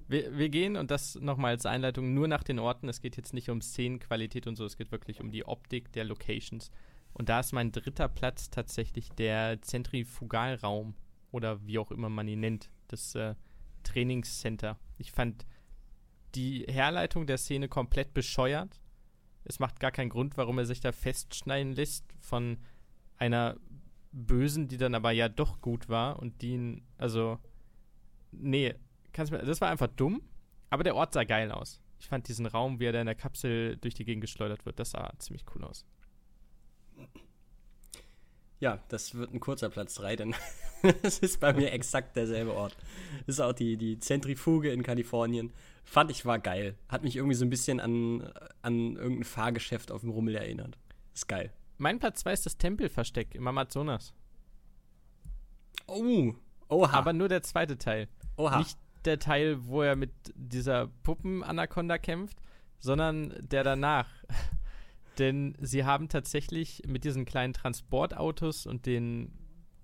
wir, 0.07 0.37
wir 0.37 0.49
gehen, 0.49 0.75
und 0.75 0.91
das 0.91 1.15
nochmal 1.15 1.51
als 1.51 1.65
Einleitung, 1.65 2.13
nur 2.13 2.27
nach 2.27 2.43
den 2.43 2.59
Orten. 2.59 2.89
Es 2.89 3.01
geht 3.01 3.17
jetzt 3.17 3.33
nicht 3.33 3.49
um 3.49 3.61
Szenenqualität 3.61 4.47
und 4.47 4.55
so, 4.55 4.65
es 4.65 4.77
geht 4.77 4.91
wirklich 4.91 5.21
um 5.21 5.31
die 5.31 5.45
Optik 5.45 5.91
der 5.93 6.03
Locations. 6.03 6.71
Und 7.13 7.29
da 7.29 7.39
ist 7.39 7.51
mein 7.53 7.71
dritter 7.71 8.07
Platz 8.07 8.49
tatsächlich 8.49 9.09
der 9.09 9.61
Zentrifugalraum 9.61 10.95
oder 11.31 11.65
wie 11.65 11.79
auch 11.79 11.91
immer 11.91 12.09
man 12.09 12.27
ihn 12.27 12.41
nennt, 12.41 12.69
das 12.87 13.15
äh, 13.15 13.35
Trainingscenter. 13.83 14.77
Ich 14.97 15.11
fand 15.11 15.45
die 16.35 16.65
Herleitung 16.67 17.25
der 17.25 17.37
Szene 17.37 17.67
komplett 17.67 18.13
bescheuert. 18.13 18.79
Es 19.43 19.59
macht 19.59 19.79
gar 19.79 19.91
keinen 19.91 20.09
Grund, 20.09 20.37
warum 20.37 20.57
er 20.57 20.65
sich 20.65 20.79
da 20.79 20.91
festschneiden 20.91 21.73
lässt 21.73 22.05
von 22.19 22.57
einer 23.17 23.57
Bösen, 24.11 24.67
die 24.67 24.77
dann 24.77 24.95
aber 24.95 25.11
ja 25.11 25.29
doch 25.29 25.61
gut 25.61 25.89
war 25.89 26.19
und 26.19 26.41
die 26.41 26.51
ihn, 26.51 26.87
also, 26.97 27.39
nee, 28.31 28.75
kannst 29.13 29.31
mir, 29.31 29.39
das 29.39 29.61
war 29.61 29.69
einfach 29.69 29.87
dumm, 29.87 30.21
aber 30.69 30.83
der 30.83 30.95
Ort 30.95 31.13
sah 31.13 31.23
geil 31.23 31.51
aus. 31.51 31.81
Ich 31.99 32.07
fand 32.07 32.27
diesen 32.27 32.45
Raum, 32.45 32.79
wie 32.79 32.85
er 32.85 32.93
da 32.93 32.99
in 32.99 33.05
der 33.05 33.15
Kapsel 33.15 33.77
durch 33.77 33.93
die 33.93 34.05
Gegend 34.05 34.21
geschleudert 34.21 34.65
wird, 34.65 34.79
das 34.79 34.91
sah 34.91 35.13
ziemlich 35.19 35.45
cool 35.55 35.63
aus. 35.63 35.85
Ja, 38.61 38.79
das 38.89 39.15
wird 39.15 39.33
ein 39.33 39.39
kurzer 39.39 39.69
Platz 39.69 39.95
3, 39.95 40.15
denn 40.17 40.35
es 41.01 41.17
ist 41.19 41.39
bei 41.39 41.51
mir 41.51 41.71
exakt 41.71 42.15
derselbe 42.15 42.53
Ort. 42.53 42.77
Das 43.25 43.35
ist 43.35 43.39
auch 43.41 43.53
die, 43.53 43.75
die 43.75 43.99
Zentrifuge 43.99 44.71
in 44.71 44.83
Kalifornien. 44.83 45.51
Fand 45.83 46.11
ich 46.11 46.25
war 46.27 46.37
geil. 46.37 46.75
Hat 46.87 47.03
mich 47.03 47.15
irgendwie 47.15 47.35
so 47.35 47.43
ein 47.43 47.49
bisschen 47.49 47.79
an, 47.79 48.31
an 48.61 48.95
irgendein 48.97 49.23
Fahrgeschäft 49.23 49.91
auf 49.91 50.01
dem 50.01 50.11
Rummel 50.11 50.35
erinnert. 50.35 50.77
Ist 51.11 51.27
geil. 51.27 51.51
Mein 51.79 51.97
Platz 51.97 52.19
2 52.21 52.33
ist 52.33 52.45
das 52.45 52.57
Tempelversteck 52.57 53.33
im 53.33 53.47
Amazonas. 53.47 54.13
Oh, 55.87 56.35
oha. 56.69 56.93
Aber 56.93 57.13
nur 57.13 57.29
der 57.29 57.41
zweite 57.41 57.79
Teil. 57.79 58.07
Oha. 58.37 58.59
Nicht 58.59 58.77
der 59.05 59.17
Teil, 59.17 59.65
wo 59.65 59.81
er 59.81 59.95
mit 59.95 60.11
dieser 60.35 60.87
Puppen-Anaconda 61.01 61.97
kämpft, 61.97 62.37
sondern 62.79 63.33
der 63.41 63.63
danach. 63.63 64.07
Denn 65.21 65.55
sie 65.61 65.85
haben 65.85 66.09
tatsächlich 66.09 66.81
mit 66.87 67.03
diesen 67.03 67.25
kleinen 67.25 67.53
Transportautos 67.53 68.65
und 68.65 68.87
den 68.87 69.31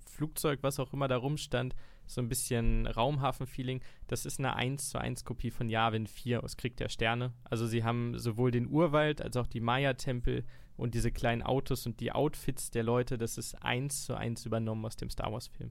Flugzeug, 0.08 0.64
was 0.64 0.80
auch 0.80 0.94
immer 0.94 1.08
da 1.08 1.18
rumstand, 1.18 1.76
so 2.08 2.22
ein 2.22 2.28
bisschen 2.28 2.88
Raumhafen-Feeling. 2.88 3.82
Das 4.08 4.26
ist 4.26 4.40
eine 4.40 4.56
1 4.56 4.90
zu 4.90 4.98
1 4.98 5.26
Kopie 5.26 5.52
von 5.52 5.70
Yavin 5.70 6.08
4 6.08 6.44
aus 6.44 6.58
Krieg 6.58 6.76
der 6.78 6.90
Sterne. 6.90 7.34
Also 7.44 7.68
sie 7.68 7.84
haben 7.84 8.18
sowohl 8.18 8.50
den 8.50 8.68
Urwald 8.68 9.22
als 9.22 9.38
auch 9.38 9.46
die 9.46 9.60
Maya-Tempel 9.60 10.44
und 10.76 10.96
diese 10.96 11.12
kleinen 11.12 11.44
Autos 11.44 11.86
und 11.86 12.00
die 12.00 12.12
Outfits 12.12 12.72
der 12.72 12.82
Leute, 12.82 13.20
das 13.20 13.38
ist 13.38 13.62
1 13.62 14.06
zu 14.06 14.16
1 14.16 14.44
übernommen 14.44 14.84
aus 14.86 14.96
dem 14.96 15.12
Star 15.12 15.32
Wars-Film. 15.32 15.70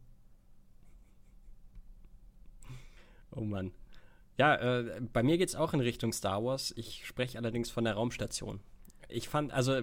Oh 3.32 3.40
Mann. 3.40 3.72
Ja, 4.38 4.54
äh, 4.54 5.00
bei 5.12 5.24
mir 5.24 5.38
geht 5.38 5.48
es 5.48 5.56
auch 5.56 5.74
in 5.74 5.80
Richtung 5.80 6.12
Star 6.12 6.44
Wars. 6.44 6.72
Ich 6.76 7.04
spreche 7.04 7.36
allerdings 7.36 7.68
von 7.68 7.82
der 7.82 7.94
Raumstation. 7.94 8.60
Ich 9.08 9.28
fand, 9.28 9.52
also, 9.52 9.82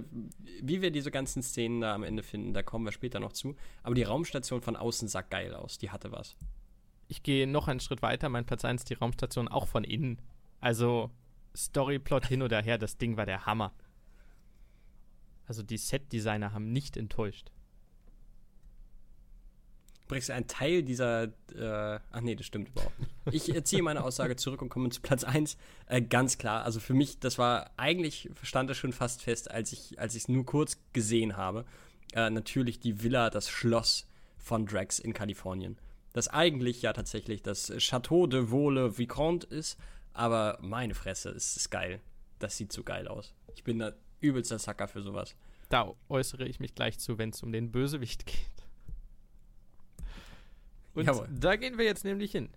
wie 0.61 0.81
wir 0.81 0.91
diese 0.91 1.11
ganzen 1.11 1.41
Szenen 1.41 1.81
da 1.81 1.95
am 1.95 2.03
Ende 2.03 2.23
finden, 2.23 2.53
da 2.53 2.61
kommen 2.61 2.85
wir 2.85 2.91
später 2.91 3.19
noch 3.19 3.33
zu. 3.33 3.55
Aber 3.81 3.95
die 3.95 4.03
Raumstation 4.03 4.61
von 4.61 4.75
außen 4.75 5.07
sah 5.07 5.21
geil 5.21 5.53
aus. 5.53 5.77
Die 5.77 5.91
hatte 5.91 6.11
was. 6.11 6.35
Ich 7.07 7.23
gehe 7.23 7.47
noch 7.47 7.67
einen 7.67 7.79
Schritt 7.79 8.01
weiter. 8.01 8.29
Mein 8.29 8.45
Platz 8.45 8.65
1 8.65 8.85
die 8.85 8.95
Raumstation 8.95 9.47
auch 9.47 9.67
von 9.67 9.83
innen. 9.83 10.21
Also, 10.59 11.11
Storyplot 11.55 12.27
hin 12.27 12.41
oder 12.41 12.61
her, 12.61 12.77
das 12.77 12.97
Ding 12.97 13.15
war 13.17 13.25
der 13.25 13.45
Hammer. 13.45 13.73
Also, 15.45 15.63
die 15.63 15.77
Set-Designer 15.77 16.53
haben 16.53 16.71
nicht 16.71 16.97
enttäuscht 16.97 17.51
bringst 20.13 20.29
einen 20.29 20.47
Teil 20.47 20.83
dieser. 20.83 21.23
Äh, 21.23 21.99
ach 22.11 22.21
nee, 22.21 22.35
das 22.35 22.45
stimmt 22.45 22.69
überhaupt 22.69 22.99
nicht. 22.99 23.49
Ich 23.49 23.63
ziehe 23.65 23.81
meine 23.81 24.03
Aussage 24.03 24.35
zurück 24.35 24.61
und 24.61 24.69
komme 24.69 24.89
zu 24.89 25.01
Platz 25.01 25.23
1. 25.23 25.57
Äh, 25.87 26.03
ganz 26.03 26.37
klar, 26.37 26.63
also 26.63 26.79
für 26.79 26.93
mich, 26.93 27.19
das 27.19 27.39
war 27.39 27.71
eigentlich, 27.77 28.29
stand 28.43 28.69
das 28.69 28.77
schon 28.77 28.93
fast 28.93 29.23
fest, 29.23 29.49
als 29.49 29.73
ich 29.73 29.97
es 29.97 30.27
nur 30.27 30.45
kurz 30.45 30.77
gesehen 30.93 31.35
habe. 31.35 31.65
Äh, 32.13 32.29
natürlich 32.29 32.79
die 32.79 33.01
Villa, 33.01 33.31
das 33.31 33.49
Schloss 33.49 34.07
von 34.37 34.67
Drax 34.67 34.99
in 34.99 35.13
Kalifornien. 35.13 35.79
Das 36.13 36.27
eigentlich 36.27 36.83
ja 36.83 36.93
tatsächlich 36.93 37.41
das 37.41 37.73
Chateau 37.79 38.27
de 38.27 38.51
Vole 38.51 38.99
Vicomte 38.99 39.47
ist, 39.47 39.79
aber 40.13 40.59
meine 40.61 40.93
Fresse, 40.93 41.29
es 41.29 41.57
ist 41.57 41.71
geil. 41.71 42.01
Das 42.37 42.55
sieht 42.55 42.71
so 42.71 42.83
geil 42.83 43.07
aus. 43.07 43.33
Ich 43.55 43.63
bin 43.63 43.79
da 43.79 43.93
übelster 44.19 44.59
Sacker 44.59 44.87
für 44.87 45.01
sowas. 45.01 45.35
Da 45.69 45.91
äußere 46.07 46.45
ich 46.45 46.59
mich 46.59 46.75
gleich 46.75 46.99
zu, 46.99 47.17
wenn 47.17 47.29
es 47.31 47.41
um 47.41 47.51
den 47.51 47.71
Bösewicht 47.71 48.27
geht. 48.27 48.62
Und 50.93 51.05
Jawohl. 51.05 51.27
da 51.31 51.55
gehen 51.55 51.77
wir 51.77 51.85
jetzt 51.85 52.05
nämlich 52.05 52.31
hin. 52.31 52.49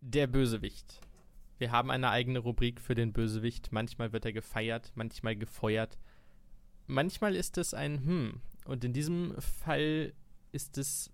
Der 0.00 0.26
Bösewicht. 0.26 1.00
Wir 1.58 1.72
haben 1.72 1.90
eine 1.90 2.10
eigene 2.10 2.38
Rubrik 2.38 2.80
für 2.80 2.94
den 2.94 3.12
Bösewicht. 3.12 3.70
Manchmal 3.70 4.12
wird 4.12 4.24
er 4.24 4.32
gefeiert, 4.32 4.92
manchmal 4.94 5.36
gefeuert. 5.36 5.98
Manchmal 6.86 7.36
ist 7.36 7.58
es 7.58 7.74
ein 7.74 8.04
Hm. 8.04 8.40
Und 8.64 8.84
in 8.84 8.92
diesem 8.92 9.40
Fall 9.40 10.12
ist 10.52 10.78
es 10.78 11.10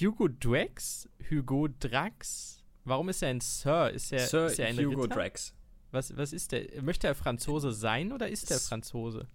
Hugo 0.00 0.28
Drax? 0.28 1.08
Hugo 1.30 1.68
Drax? 1.68 2.62
Warum 2.84 3.08
ist 3.08 3.22
er 3.22 3.30
ein 3.30 3.40
Sir? 3.40 3.90
Ist 3.90 4.12
er, 4.12 4.20
Sir 4.20 4.46
ist 4.46 4.58
er 4.58 4.68
ein 4.68 4.78
Hugo 4.78 5.02
Ritter? 5.02 5.14
Drax. 5.14 5.54
Was, 5.90 6.16
was 6.16 6.32
ist 6.32 6.52
der? 6.52 6.82
Möchte 6.82 7.06
er 7.06 7.14
Franzose 7.14 7.72
sein 7.72 8.12
oder 8.12 8.28
ist 8.28 8.50
er 8.50 8.58
Franzose? 8.58 9.28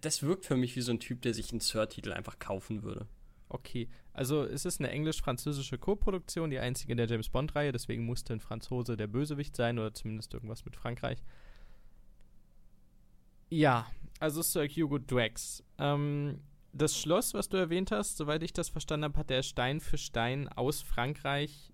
Das 0.00 0.22
wirkt 0.22 0.44
für 0.44 0.56
mich 0.56 0.76
wie 0.76 0.80
so 0.80 0.92
ein 0.92 1.00
Typ, 1.00 1.22
der 1.22 1.34
sich 1.34 1.50
einen 1.50 1.60
Sir-Titel 1.60 2.12
einfach 2.12 2.38
kaufen 2.38 2.82
würde. 2.82 3.06
Okay, 3.48 3.88
also 4.12 4.44
es 4.44 4.64
ist 4.64 4.80
eine 4.80 4.90
englisch-französische 4.90 5.76
Co-Produktion, 5.76 6.50
die 6.50 6.60
einzige 6.60 6.92
in 6.92 6.98
der 6.98 7.08
James 7.08 7.30
Bond-Reihe, 7.30 7.72
deswegen 7.72 8.04
musste 8.04 8.32
ein 8.32 8.40
Franzose 8.40 8.96
der 8.96 9.08
Bösewicht 9.08 9.56
sein 9.56 9.78
oder 9.78 9.92
zumindest 9.92 10.34
irgendwas 10.34 10.64
mit 10.64 10.76
Frankreich. 10.76 11.24
Ja, 13.48 13.90
also 14.20 14.42
Sir 14.42 14.68
Hugo 14.68 14.98
Drax. 14.98 15.64
Ähm, 15.78 16.40
das 16.72 16.98
Schloss, 16.98 17.34
was 17.34 17.48
du 17.48 17.56
erwähnt 17.56 17.90
hast, 17.90 18.16
soweit 18.16 18.42
ich 18.42 18.52
das 18.52 18.68
verstanden 18.68 19.04
habe, 19.04 19.18
hat 19.18 19.30
er 19.30 19.42
Stein 19.42 19.80
für 19.80 19.98
Stein 19.98 20.48
aus 20.48 20.82
Frankreich 20.82 21.72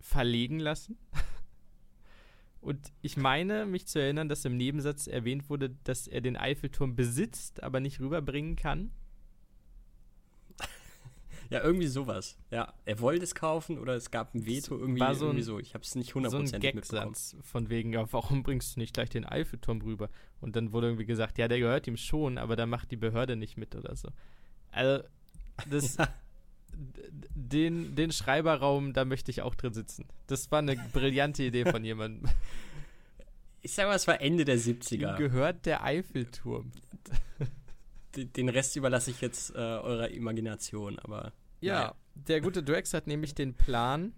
verlegen 0.00 0.58
lassen. 0.58 0.98
Und 2.60 2.92
ich 3.02 3.16
meine, 3.16 3.66
mich 3.66 3.86
zu 3.86 4.00
erinnern, 4.00 4.28
dass 4.28 4.44
im 4.44 4.56
Nebensatz 4.56 5.06
erwähnt 5.06 5.48
wurde, 5.48 5.70
dass 5.84 6.08
er 6.08 6.20
den 6.20 6.36
Eiffelturm 6.36 6.96
besitzt, 6.96 7.62
aber 7.62 7.80
nicht 7.80 8.00
rüberbringen 8.00 8.56
kann. 8.56 8.90
Ja, 11.50 11.62
irgendwie 11.62 11.86
sowas. 11.86 12.36
Ja, 12.50 12.72
er 12.84 13.00
wollte 13.00 13.24
es 13.24 13.34
kaufen 13.34 13.78
oder 13.78 13.94
es 13.94 14.10
gab 14.10 14.34
ein 14.34 14.46
Veto, 14.46 14.76
irgendwie, 14.76 15.00
war 15.00 15.14
so 15.14 15.26
ein, 15.26 15.28
irgendwie 15.30 15.42
so. 15.42 15.58
Ich 15.58 15.74
habe 15.74 15.82
es 15.82 15.94
nicht 15.94 16.14
hundertprozentig 16.14 16.70
so 16.84 16.96
mitbekommen. 16.96 17.14
von 17.42 17.68
wegen, 17.70 17.92
ja, 17.92 18.10
warum 18.12 18.42
bringst 18.42 18.76
du 18.76 18.80
nicht 18.80 18.94
gleich 18.94 19.10
den 19.10 19.24
Eiffelturm 19.24 19.80
rüber? 19.82 20.08
Und 20.40 20.56
dann 20.56 20.72
wurde 20.72 20.88
irgendwie 20.88 21.06
gesagt, 21.06 21.38
ja, 21.38 21.48
der 21.48 21.58
gehört 21.58 21.86
ihm 21.86 21.96
schon, 21.96 22.38
aber 22.38 22.56
da 22.56 22.66
macht 22.66 22.90
die 22.90 22.96
Behörde 22.96 23.36
nicht 23.36 23.56
mit 23.56 23.74
oder 23.74 23.94
so. 23.96 24.08
Also, 24.70 25.04
das, 25.70 25.96
ja. 25.96 26.08
den, 27.34 27.94
den 27.94 28.12
Schreiberraum, 28.12 28.92
da 28.92 29.04
möchte 29.04 29.30
ich 29.30 29.42
auch 29.42 29.54
drin 29.54 29.72
sitzen. 29.72 30.06
Das 30.26 30.50
war 30.50 30.58
eine 30.58 30.76
brillante 30.92 31.42
Idee 31.42 31.64
von 31.64 31.84
jemandem. 31.84 32.30
Ich 33.62 33.72
sag 33.72 33.86
mal, 33.86 33.96
es 33.96 34.06
war 34.06 34.20
Ende 34.20 34.44
der 34.44 34.58
70er. 34.58 35.14
Ihm 35.14 35.16
gehört 35.16 35.66
der 35.66 35.82
Eiffelturm 35.82 36.70
den 38.16 38.48
Rest 38.48 38.76
überlasse 38.76 39.10
ich 39.10 39.20
jetzt 39.20 39.50
äh, 39.50 39.58
eurer 39.58 40.08
Imagination, 40.08 40.98
aber. 40.98 41.32
Ja, 41.60 41.74
naja. 41.74 41.94
der 42.14 42.40
gute 42.40 42.62
Drax 42.62 42.94
hat 42.94 43.06
nämlich 43.06 43.34
den 43.34 43.54
Plan, 43.54 44.12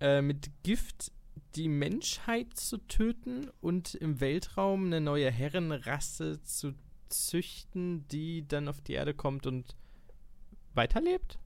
äh, 0.00 0.22
mit 0.22 0.50
Gift 0.62 1.12
die 1.54 1.68
Menschheit 1.68 2.56
zu 2.56 2.78
töten 2.78 3.50
und 3.60 3.94
im 3.94 4.20
Weltraum 4.20 4.86
eine 4.86 5.00
neue 5.00 5.30
Herrenrasse 5.30 6.42
zu 6.42 6.74
züchten, 7.08 8.06
die 8.08 8.46
dann 8.46 8.68
auf 8.68 8.80
die 8.80 8.92
Erde 8.92 9.14
kommt 9.14 9.46
und 9.46 9.74
weiterlebt? 10.74 11.38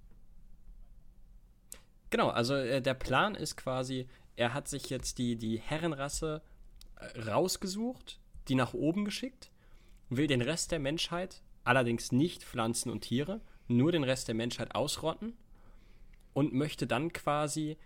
Genau, 2.11 2.29
also 2.29 2.55
äh, 2.55 2.83
der 2.83 2.95
Plan 2.95 3.35
ist 3.35 3.57
quasi, 3.57 4.09
er 4.37 4.53
hat 4.53 4.69
sich 4.69 4.91
jetzt 4.91 5.19
die, 5.19 5.37
die 5.37 5.61
Herrenrasse 5.61 6.43
äh, 6.97 7.21
rausgesucht, 7.21 8.21
die 8.49 8.57
nach 8.57 8.75
oben 8.75 9.05
geschickt, 9.05 9.51
will 10.09 10.27
den 10.27 10.43
Rest 10.43 10.73
der 10.73 10.81
Menschheit, 10.81 11.43
allerdings 11.71 12.11
nicht 12.11 12.43
Pflanzen 12.43 12.91
und 12.91 13.03
Tiere, 13.03 13.41
nur 13.69 13.93
den 13.93 14.03
Rest 14.03 14.27
der 14.27 14.35
Menschheit 14.35 14.75
ausrotten 14.75 15.35
und 16.33 16.53
möchte 16.53 16.89
dann 16.89 17.13
quasi 17.13 17.77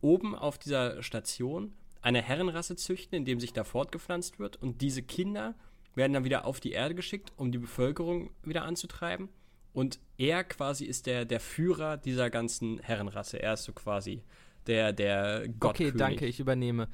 oben 0.00 0.34
auf 0.34 0.58
dieser 0.58 1.04
Station 1.04 1.72
eine 2.02 2.20
Herrenrasse 2.20 2.74
züchten, 2.74 3.16
indem 3.16 3.38
sich 3.38 3.52
da 3.52 3.62
fortgepflanzt 3.62 4.40
wird 4.40 4.56
und 4.56 4.80
diese 4.80 5.04
Kinder 5.04 5.54
werden 5.94 6.14
dann 6.14 6.24
wieder 6.24 6.46
auf 6.46 6.58
die 6.58 6.72
Erde 6.72 6.96
geschickt, 6.96 7.32
um 7.36 7.52
die 7.52 7.58
Bevölkerung 7.58 8.30
wieder 8.42 8.64
anzutreiben. 8.64 9.28
Und 9.72 10.00
er 10.16 10.42
quasi 10.42 10.84
ist 10.84 11.06
der, 11.06 11.24
der 11.24 11.38
Führer 11.38 11.96
dieser 11.96 12.30
ganzen 12.30 12.80
Herrenrasse. 12.80 13.40
Er 13.40 13.54
ist 13.54 13.64
so 13.64 13.72
quasi 13.72 14.24
der, 14.66 14.92
der 14.92 15.48
Gott. 15.60 15.70
Okay, 15.70 15.92
danke, 15.92 16.26
ich 16.26 16.40
übernehme. 16.40 16.88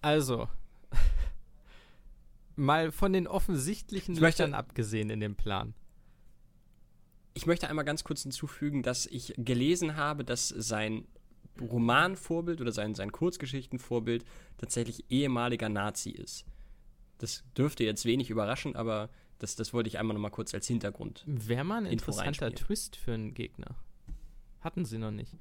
Also, 0.00 0.48
mal 2.56 2.92
von 2.92 3.12
den 3.12 3.26
offensichtlichen 3.26 4.16
Löchern 4.16 4.54
abgesehen 4.54 5.10
in 5.10 5.20
dem 5.20 5.34
Plan. 5.34 5.74
Ich 7.34 7.46
möchte 7.46 7.68
einmal 7.68 7.84
ganz 7.84 8.04
kurz 8.04 8.22
hinzufügen, 8.22 8.82
dass 8.82 9.06
ich 9.06 9.34
gelesen 9.38 9.96
habe, 9.96 10.24
dass 10.24 10.48
sein 10.48 11.06
Romanvorbild 11.60 12.60
oder 12.60 12.72
sein, 12.72 12.94
sein 12.94 13.12
Kurzgeschichtenvorbild 13.12 14.24
tatsächlich 14.58 15.04
ehemaliger 15.10 15.68
Nazi 15.68 16.10
ist. 16.10 16.44
Das 17.18 17.44
dürfte 17.56 17.84
jetzt 17.84 18.04
wenig 18.04 18.30
überraschen, 18.30 18.74
aber 18.74 19.10
das, 19.38 19.56
das 19.56 19.72
wollte 19.72 19.88
ich 19.88 19.98
einmal 19.98 20.14
noch 20.14 20.20
mal 20.20 20.30
kurz 20.30 20.54
als 20.54 20.66
Hintergrund. 20.66 21.24
Wäre 21.26 21.64
mal 21.64 21.78
ein 21.78 21.86
interessanter 21.86 22.52
Twist 22.52 22.96
für 22.96 23.12
einen 23.12 23.34
Gegner. 23.34 23.76
Hatten 24.60 24.84
sie 24.84 24.98
noch 24.98 25.10
nicht. 25.10 25.36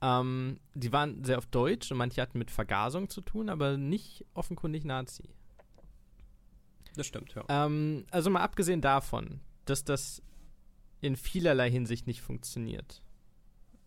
Ähm, 0.00 0.60
die 0.74 0.92
waren 0.92 1.24
sehr 1.24 1.38
auf 1.38 1.46
Deutsch 1.46 1.90
und 1.90 1.98
manche 1.98 2.22
hatten 2.22 2.38
mit 2.38 2.50
Vergasung 2.50 3.08
zu 3.08 3.20
tun, 3.20 3.48
aber 3.48 3.76
nicht 3.76 4.24
offenkundig 4.34 4.84
Nazi. 4.84 5.24
Das 6.94 7.06
stimmt, 7.06 7.34
ja. 7.34 7.44
Ähm, 7.48 8.06
also 8.10 8.30
mal 8.30 8.42
abgesehen 8.42 8.80
davon, 8.80 9.40
dass 9.64 9.84
das 9.84 10.22
in 11.00 11.16
vielerlei 11.16 11.70
Hinsicht 11.70 12.06
nicht 12.06 12.22
funktioniert. 12.22 13.02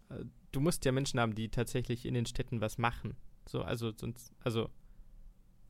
Äh, 0.09 0.25
du 0.51 0.59
musst 0.59 0.85
ja 0.85 0.91
Menschen 0.91 1.19
haben, 1.19 1.35
die 1.35 1.49
tatsächlich 1.49 2.05
in 2.05 2.13
den 2.13 2.25
Städten 2.25 2.61
was 2.61 2.77
machen. 2.77 3.15
So, 3.45 3.61
also 3.61 3.91
sonst, 3.95 4.31
also 4.43 4.69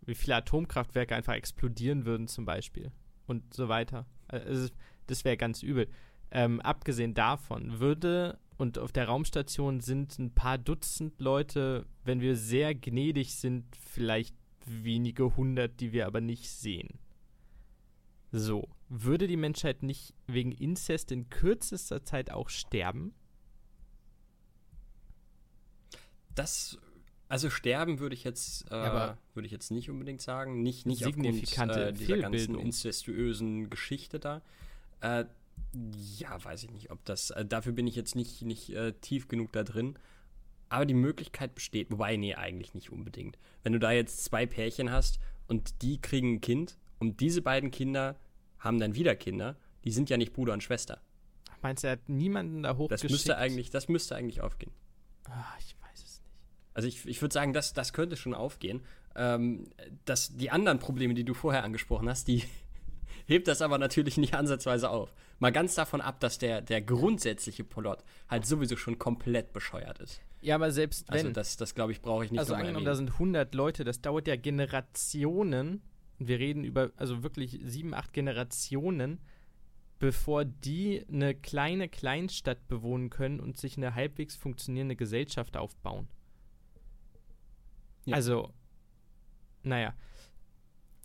wie 0.06 0.16
viele 0.16 0.36
Atomkraftwerke 0.36 1.16
einfach 1.16 1.34
explodieren 1.34 2.06
würden 2.06 2.28
zum 2.28 2.46
Beispiel 2.46 2.92
und 3.28 3.54
so 3.54 3.70
weiter. 3.70 4.06
Also, 4.28 4.70
das 5.08 5.26
wäre 5.26 5.38
ganz 5.38 5.64
übel. 5.64 5.88
Ähm, 6.32 6.60
abgesehen 6.62 7.14
davon 7.14 7.80
würde, 7.80 8.40
und 8.58 8.78
auf 8.78 8.92
der 8.92 9.08
Raumstation 9.08 9.80
sind 9.80 10.20
ein 10.20 10.34
paar 10.34 10.58
Dutzend 10.58 11.20
Leute, 11.20 11.88
wenn 12.04 12.22
wir 12.22 12.36
sehr 12.36 12.76
gnädig 12.76 13.34
sind, 13.36 13.66
vielleicht 13.76 14.36
wenige 14.66 15.36
hundert, 15.36 15.80
die 15.80 15.94
wir 15.94 16.06
aber 16.06 16.22
nicht 16.22 16.48
sehen. 16.50 17.00
So, 18.32 18.70
würde 18.92 19.28
die 19.28 19.38
Menschheit 19.38 19.84
nicht 19.84 20.14
wegen 20.28 20.52
Inzest 20.52 21.14
in 21.14 21.30
kürzester 21.30 22.04
Zeit 22.04 22.30
auch 22.30 22.50
sterben? 22.50 23.14
Das, 26.36 26.78
also 27.30 27.50
sterben 27.50 28.00
würde 28.00 28.16
ich 28.16 28.26
jetzt, 28.26 28.70
äh, 28.70 29.14
würde 29.34 29.46
ich 29.46 29.52
jetzt 29.52 29.72
nicht 29.72 29.90
unbedingt 29.90 30.22
sagen. 30.22 30.62
Nicht, 30.62 30.86
nicht 30.86 31.04
signifikante 31.04 31.74
aufgrund 31.74 31.90
äh, 31.90 31.94
dieser 31.94 32.18
ganzen 32.18 32.56
incestuösen 32.56 33.70
Geschichte 33.70 34.20
da. 34.20 34.42
Äh, 35.00 35.24
ja, 36.18 36.44
weiß 36.44 36.64
ich 36.64 36.72
nicht, 36.72 36.92
ob 36.92 37.04
das, 37.06 37.30
äh, 37.32 37.46
dafür 37.46 37.72
bin 37.72 37.88
ich 37.88 37.96
jetzt 37.96 38.16
nicht, 38.16 38.42
nicht 38.42 38.72
äh, 38.72 38.92
tief 39.00 39.30
genug 39.30 39.54
da 39.54 39.64
drin. 39.64 39.98
Aber 40.68 40.86
die 40.86 40.94
Möglichkeit 40.94 41.56
besteht, 41.56 41.92
wobei, 41.92 42.18
nee, 42.18 42.36
eigentlich 42.36 42.74
nicht 42.74 42.92
unbedingt. 42.92 43.38
Wenn 43.64 43.72
du 43.72 43.80
da 43.80 43.92
jetzt 43.92 44.26
zwei 44.26 44.46
Pärchen 44.46 44.92
hast 44.92 45.20
und 45.48 45.82
die 45.82 46.02
kriegen 46.02 46.36
ein 46.36 46.42
Kind 46.42 46.78
und 47.00 47.22
diese 47.22 47.42
beiden 47.42 47.72
Kinder 47.72 48.18
haben 48.62 48.80
dann 48.80 48.96
wieder 48.96 49.16
Kinder, 49.16 49.58
die 49.84 49.92
sind 49.92 50.10
ja 50.10 50.18
nicht 50.18 50.34
Bruder 50.34 50.54
und 50.54 50.64
Schwester. 50.64 51.02
Meinst 51.62 51.84
du, 51.84 51.88
er 51.88 51.94
hat 51.94 52.10
niemanden 52.10 52.64
da 52.64 52.78
hochgeschickt? 52.78 53.04
Das 53.04 53.12
müsste 53.12 53.38
eigentlich, 53.38 53.70
das 53.70 53.88
müsste 53.88 54.16
eigentlich 54.16 54.42
aufgehen. 54.42 54.72
Ah, 55.26 55.54
ich 55.60 55.76
weiß 55.82 56.04
es 56.04 56.22
nicht. 56.22 56.32
Also 56.74 56.88
ich, 56.88 57.06
ich 57.06 57.22
würde 57.22 57.34
sagen, 57.34 57.54
das, 57.54 57.74
das 57.74 57.94
könnte 57.94 58.16
schon 58.16 58.34
aufgehen. 58.34 58.82
Ähm, 59.16 59.70
dass 60.06 60.36
die 60.38 60.50
anderen 60.50 60.80
Probleme, 60.80 61.14
die 61.14 61.26
du 61.26 61.34
vorher 61.34 61.64
angesprochen 61.64 62.08
hast, 62.08 62.28
die 62.28 62.44
hebt 63.26 63.48
das 63.48 63.62
aber 63.62 63.78
natürlich 63.78 64.18
nicht 64.18 64.34
ansatzweise 64.34 64.90
auf. 64.90 65.14
Mal 65.40 65.52
ganz 65.52 65.76
davon 65.76 66.02
ab, 66.02 66.20
dass 66.20 66.38
der, 66.38 66.62
der 66.62 66.82
grundsätzliche 66.82 67.64
Plot 67.64 68.04
halt 68.30 68.46
sowieso 68.46 68.78
schon 68.78 68.98
komplett 69.00 69.54
bescheuert 69.54 70.00
ist. 70.00 70.22
Ja, 70.42 70.56
aber 70.56 70.72
selbst 70.72 71.10
also 71.10 71.20
wenn. 71.20 71.28
Also 71.28 71.34
das, 71.34 71.58
das 71.58 71.76
glaube 71.76 71.92
ich, 71.92 72.02
brauche 72.02 72.26
ich 72.26 72.32
nicht 72.32 72.40
Also 72.40 72.56
angenommen, 72.56 72.86
da 72.86 72.96
sind 72.96 73.12
100 73.12 73.54
Leute, 73.54 73.84
das 73.84 74.02
dauert 74.02 74.28
ja 74.28 74.36
Generationen. 74.36 75.82
Wir 76.28 76.40
reden 76.40 76.64
über, 76.64 76.92
also 76.98 77.24
wirklich 77.24 77.60
sieben, 77.64 77.94
acht 77.94 78.14
Generationen, 78.14 79.20
bevor 80.00 80.46
die 80.46 81.06
eine 81.08 81.36
kleine 81.36 81.88
Kleinstadt 81.88 82.68
bewohnen 82.68 83.10
können 83.10 83.40
und 83.40 83.58
sich 83.58 83.78
eine 83.78 83.96
halbwegs 83.96 84.36
funktionierende 84.36 84.96
Gesellschaft 84.96 85.58
aufbauen. 85.58 86.08
Ja. 88.06 88.16
Also, 88.16 88.54
naja. 89.64 89.94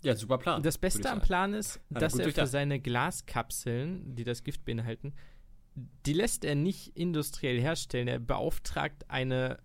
Ja, 0.03 0.15
super 0.15 0.37
Plan. 0.37 0.63
Das 0.63 0.77
Beste 0.77 1.09
am 1.09 1.21
Plan 1.21 1.53
ist, 1.53 1.79
dass 1.89 2.17
er 2.17 2.31
für 2.31 2.47
seine 2.47 2.79
Glaskapseln, 2.79 4.15
die 4.15 4.23
das 4.23 4.43
Gift 4.43 4.65
beinhalten, 4.65 5.13
die 6.05 6.13
lässt 6.13 6.43
er 6.43 6.55
nicht 6.55 6.95
industriell 6.97 7.59
herstellen. 7.59 8.07
Er 8.07 8.19
beauftragt 8.19 9.09
eine 9.09 9.59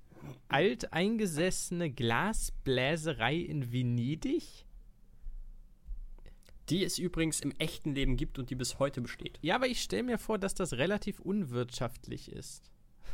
alteingesessene 0.49 1.91
Glasbläserei 1.91 3.37
in 3.37 3.73
Venedig. 3.73 4.67
Die 6.69 6.85
es 6.85 6.99
übrigens 6.99 7.41
im 7.41 7.53
echten 7.59 7.95
Leben 7.95 8.17
gibt 8.17 8.39
und 8.39 8.51
die 8.51 8.55
bis 8.55 8.79
heute 8.79 9.01
besteht. 9.01 9.39
Ja, 9.43 9.57
aber 9.57 9.67
ich 9.67 9.83
stelle 9.83 10.05
mir 10.05 10.19
vor, 10.19 10.39
dass 10.39 10.55
das 10.55 10.75
relativ 10.75 11.21
unwirtschaftlich 11.21 12.31
ist. 12.31 12.71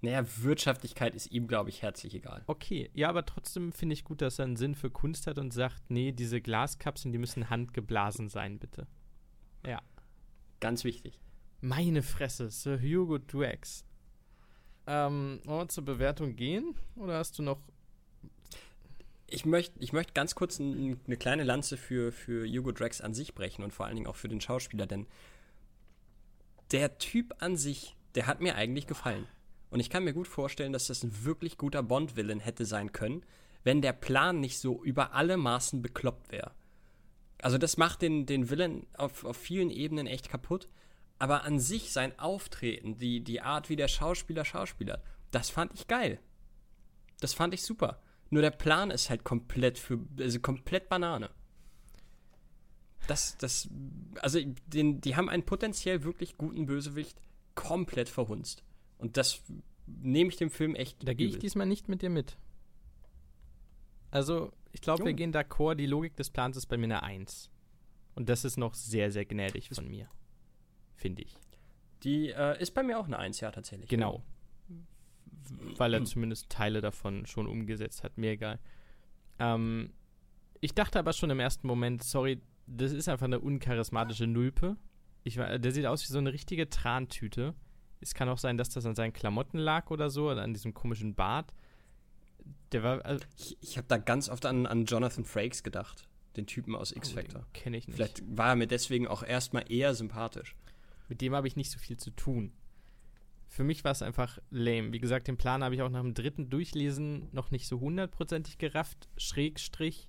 Naja, 0.00 0.24
Wirtschaftlichkeit 0.42 1.16
ist 1.16 1.32
ihm, 1.32 1.48
glaube 1.48 1.70
ich, 1.70 1.82
herzlich 1.82 2.14
egal. 2.14 2.44
Okay, 2.46 2.88
ja, 2.94 3.08
aber 3.08 3.26
trotzdem 3.26 3.72
finde 3.72 3.94
ich 3.94 4.04
gut, 4.04 4.22
dass 4.22 4.38
er 4.38 4.44
einen 4.44 4.54
Sinn 4.54 4.76
für 4.76 4.90
Kunst 4.90 5.26
hat 5.26 5.38
und 5.38 5.52
sagt, 5.52 5.90
nee, 5.90 6.12
diese 6.12 6.40
Glaskapseln, 6.40 7.10
die 7.10 7.18
müssen 7.18 7.50
handgeblasen 7.50 8.28
sein, 8.28 8.60
bitte. 8.60 8.86
Ja. 9.66 9.82
Ganz 10.60 10.84
wichtig. 10.84 11.18
Meine 11.60 12.02
Fresse, 12.02 12.50
Sir 12.50 12.80
Hugo 12.80 13.18
Drax. 13.18 13.84
Ähm, 14.86 15.40
wollen 15.44 15.60
wir 15.62 15.68
zur 15.68 15.84
Bewertung 15.84 16.36
gehen? 16.36 16.74
Oder 16.96 17.18
hast 17.18 17.38
du 17.38 17.42
noch. 17.42 17.60
Ich 19.30 19.44
möchte 19.44 19.78
ich 19.78 19.92
möcht 19.92 20.14
ganz 20.14 20.34
kurz 20.34 20.58
ein, 20.58 21.00
eine 21.06 21.16
kleine 21.16 21.44
Lanze 21.44 21.76
für, 21.76 22.12
für 22.12 22.46
Hugo 22.46 22.72
Drax 22.72 23.00
an 23.00 23.14
sich 23.14 23.34
brechen 23.34 23.62
und 23.62 23.72
vor 23.72 23.86
allen 23.86 23.96
Dingen 23.96 24.06
auch 24.06 24.16
für 24.16 24.28
den 24.28 24.40
Schauspieler, 24.40 24.86
denn 24.86 25.06
der 26.72 26.98
Typ 26.98 27.34
an 27.38 27.56
sich, 27.56 27.96
der 28.14 28.26
hat 28.26 28.40
mir 28.40 28.54
eigentlich 28.54 28.86
gefallen. 28.86 29.26
Und 29.70 29.80
ich 29.80 29.90
kann 29.90 30.04
mir 30.04 30.14
gut 30.14 30.28
vorstellen, 30.28 30.72
dass 30.72 30.86
das 30.86 31.02
ein 31.02 31.24
wirklich 31.24 31.58
guter 31.58 31.82
Bond-Villain 31.82 32.40
hätte 32.40 32.64
sein 32.64 32.92
können, 32.92 33.22
wenn 33.64 33.82
der 33.82 33.92
Plan 33.92 34.40
nicht 34.40 34.58
so 34.58 34.82
über 34.82 35.12
alle 35.12 35.36
Maßen 35.36 35.82
bekloppt 35.82 36.32
wäre. 36.32 36.52
Also 37.42 37.58
das 37.58 37.76
macht 37.76 38.02
den, 38.02 38.26
den 38.26 38.50
Villain 38.50 38.86
auf, 38.94 39.24
auf 39.24 39.36
vielen 39.36 39.70
Ebenen 39.70 40.06
echt 40.06 40.28
kaputt. 40.28 40.68
Aber 41.18 41.44
an 41.44 41.58
sich 41.58 41.92
sein 41.92 42.18
Auftreten, 42.18 42.96
die, 42.96 43.20
die 43.22 43.40
Art, 43.40 43.68
wie 43.68 43.76
der 43.76 43.88
Schauspieler 43.88 44.44
Schauspieler, 44.44 45.02
das 45.30 45.50
fand 45.50 45.74
ich 45.74 45.88
geil. 45.88 46.20
Das 47.20 47.34
fand 47.34 47.54
ich 47.54 47.62
super. 47.62 48.00
Nur 48.30 48.42
der 48.42 48.50
Plan 48.50 48.90
ist 48.90 49.10
halt 49.10 49.24
komplett 49.24 49.78
für, 49.78 50.00
also 50.18 50.40
komplett 50.40 50.88
Banane. 50.88 51.30
Das, 53.06 53.38
das, 53.38 53.68
also 54.20 54.38
den, 54.66 55.00
die 55.00 55.16
haben 55.16 55.30
einen 55.30 55.44
potenziell 55.44 56.04
wirklich 56.04 56.36
guten 56.36 56.66
Bösewicht 56.66 57.18
komplett 57.54 58.08
verhunzt. 58.08 58.62
Und 58.98 59.16
das 59.16 59.42
nehme 59.86 60.30
ich 60.30 60.36
dem 60.36 60.50
Film 60.50 60.74
echt. 60.74 61.06
Da 61.06 61.14
gehe 61.14 61.28
ich 61.28 61.38
diesmal 61.38 61.66
nicht 61.66 61.88
mit 61.88 62.02
dir 62.02 62.10
mit. 62.10 62.36
Also, 64.10 64.52
ich 64.72 64.80
glaube, 64.80 65.04
wir 65.04 65.12
gehen 65.14 65.32
d'accord. 65.32 65.74
Die 65.74 65.86
Logik 65.86 66.16
des 66.16 66.30
Plans 66.30 66.56
ist 66.56 66.66
bei 66.66 66.76
mir 66.76 66.84
eine 66.84 67.02
1. 67.02 67.50
Und 68.14 68.28
das 68.28 68.44
ist 68.44 68.56
noch 68.56 68.74
sehr, 68.74 69.10
sehr 69.10 69.24
gnädig 69.24 69.70
von 69.70 69.88
mir. 69.88 70.08
Finde 70.96 71.22
ich. 71.22 71.34
Die 72.02 72.30
äh, 72.30 72.60
ist 72.60 72.74
bei 72.74 72.82
mir 72.82 72.98
auch 72.98 73.06
eine 73.06 73.18
1, 73.18 73.40
ja, 73.40 73.50
tatsächlich. 73.50 73.88
Genau. 73.88 74.22
Weil 75.76 75.94
er 75.94 76.04
zumindest 76.04 76.48
Teile 76.50 76.80
davon 76.80 77.26
schon 77.26 77.46
umgesetzt 77.46 78.02
hat. 78.04 78.18
Mir 78.18 78.32
egal. 78.32 78.58
Ähm, 79.38 79.92
ich 80.60 80.74
dachte 80.74 80.98
aber 80.98 81.12
schon 81.12 81.30
im 81.30 81.40
ersten 81.40 81.66
Moment, 81.66 82.02
sorry, 82.02 82.40
das 82.66 82.92
ist 82.92 83.08
einfach 83.08 83.26
eine 83.26 83.40
uncharismatische 83.40 84.26
Nulpe. 84.26 84.76
Ich, 85.24 85.36
der 85.36 85.72
sieht 85.72 85.86
aus 85.86 86.02
wie 86.02 86.12
so 86.12 86.18
eine 86.18 86.32
richtige 86.32 86.68
Trantüte. 86.68 87.54
Es 88.00 88.14
kann 88.14 88.28
auch 88.28 88.38
sein, 88.38 88.56
dass 88.56 88.68
das 88.68 88.86
an 88.86 88.94
seinen 88.94 89.12
Klamotten 89.12 89.58
lag 89.58 89.90
oder 89.90 90.10
so, 90.10 90.30
oder 90.30 90.42
an 90.42 90.54
diesem 90.54 90.74
komischen 90.74 91.14
Bart. 91.14 91.52
Der 92.72 92.82
war. 92.82 93.04
Also 93.04 93.24
ich 93.36 93.56
ich 93.60 93.76
habe 93.76 93.88
da 93.88 93.98
ganz 93.98 94.28
oft 94.28 94.46
an, 94.46 94.66
an 94.66 94.84
Jonathan 94.84 95.24
Frakes 95.24 95.62
gedacht. 95.62 96.08
den 96.36 96.46
Typen 96.46 96.74
aus 96.76 96.92
X-Factor. 96.92 97.42
Oh, 97.44 97.48
Kenne 97.52 97.76
ich 97.76 97.86
nicht. 97.88 97.96
Vielleicht 97.96 98.22
war 98.26 98.50
er 98.50 98.56
mir 98.56 98.66
deswegen 98.68 99.08
auch 99.08 99.22
erstmal 99.22 99.70
eher 99.70 99.94
sympathisch. 99.94 100.54
Mit 101.08 101.20
dem 101.20 101.34
habe 101.34 101.48
ich 101.48 101.56
nicht 101.56 101.70
so 101.70 101.78
viel 101.78 101.96
zu 101.96 102.10
tun. 102.10 102.52
Für 103.48 103.64
mich 103.64 103.82
war 103.82 103.92
es 103.92 104.02
einfach 104.02 104.38
lame. 104.50 104.92
Wie 104.92 104.98
gesagt, 105.00 105.26
den 105.26 105.36
Plan 105.38 105.64
habe 105.64 105.74
ich 105.74 105.82
auch 105.82 105.88
nach 105.88 106.02
dem 106.02 106.14
dritten 106.14 106.50
Durchlesen 106.50 107.28
noch 107.32 107.50
nicht 107.50 107.66
so 107.66 107.80
hundertprozentig 107.80 108.58
gerafft. 108.58 109.08
Schrägstrich. 109.16 110.08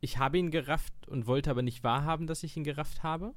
Ich 0.00 0.18
habe 0.18 0.38
ihn 0.38 0.50
gerafft 0.50 0.94
und 1.08 1.26
wollte 1.26 1.50
aber 1.50 1.62
nicht 1.62 1.84
wahrhaben, 1.84 2.26
dass 2.26 2.42
ich 2.42 2.56
ihn 2.56 2.64
gerafft 2.64 3.02
habe. 3.02 3.34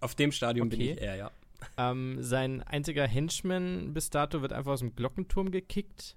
Auf 0.00 0.14
dem 0.14 0.32
Stadium 0.32 0.68
bin 0.68 0.80
Okay. 0.80 0.92
ich 0.92 1.00
eher, 1.00 1.16
ja. 1.16 1.30
Ähm, 1.76 2.22
sein 2.22 2.62
einziger 2.62 3.06
Henchman 3.06 3.94
bis 3.94 4.10
dato 4.10 4.42
wird 4.42 4.52
einfach 4.52 4.72
aus 4.72 4.80
dem 4.80 4.94
Glockenturm 4.94 5.50
gekickt. 5.50 6.16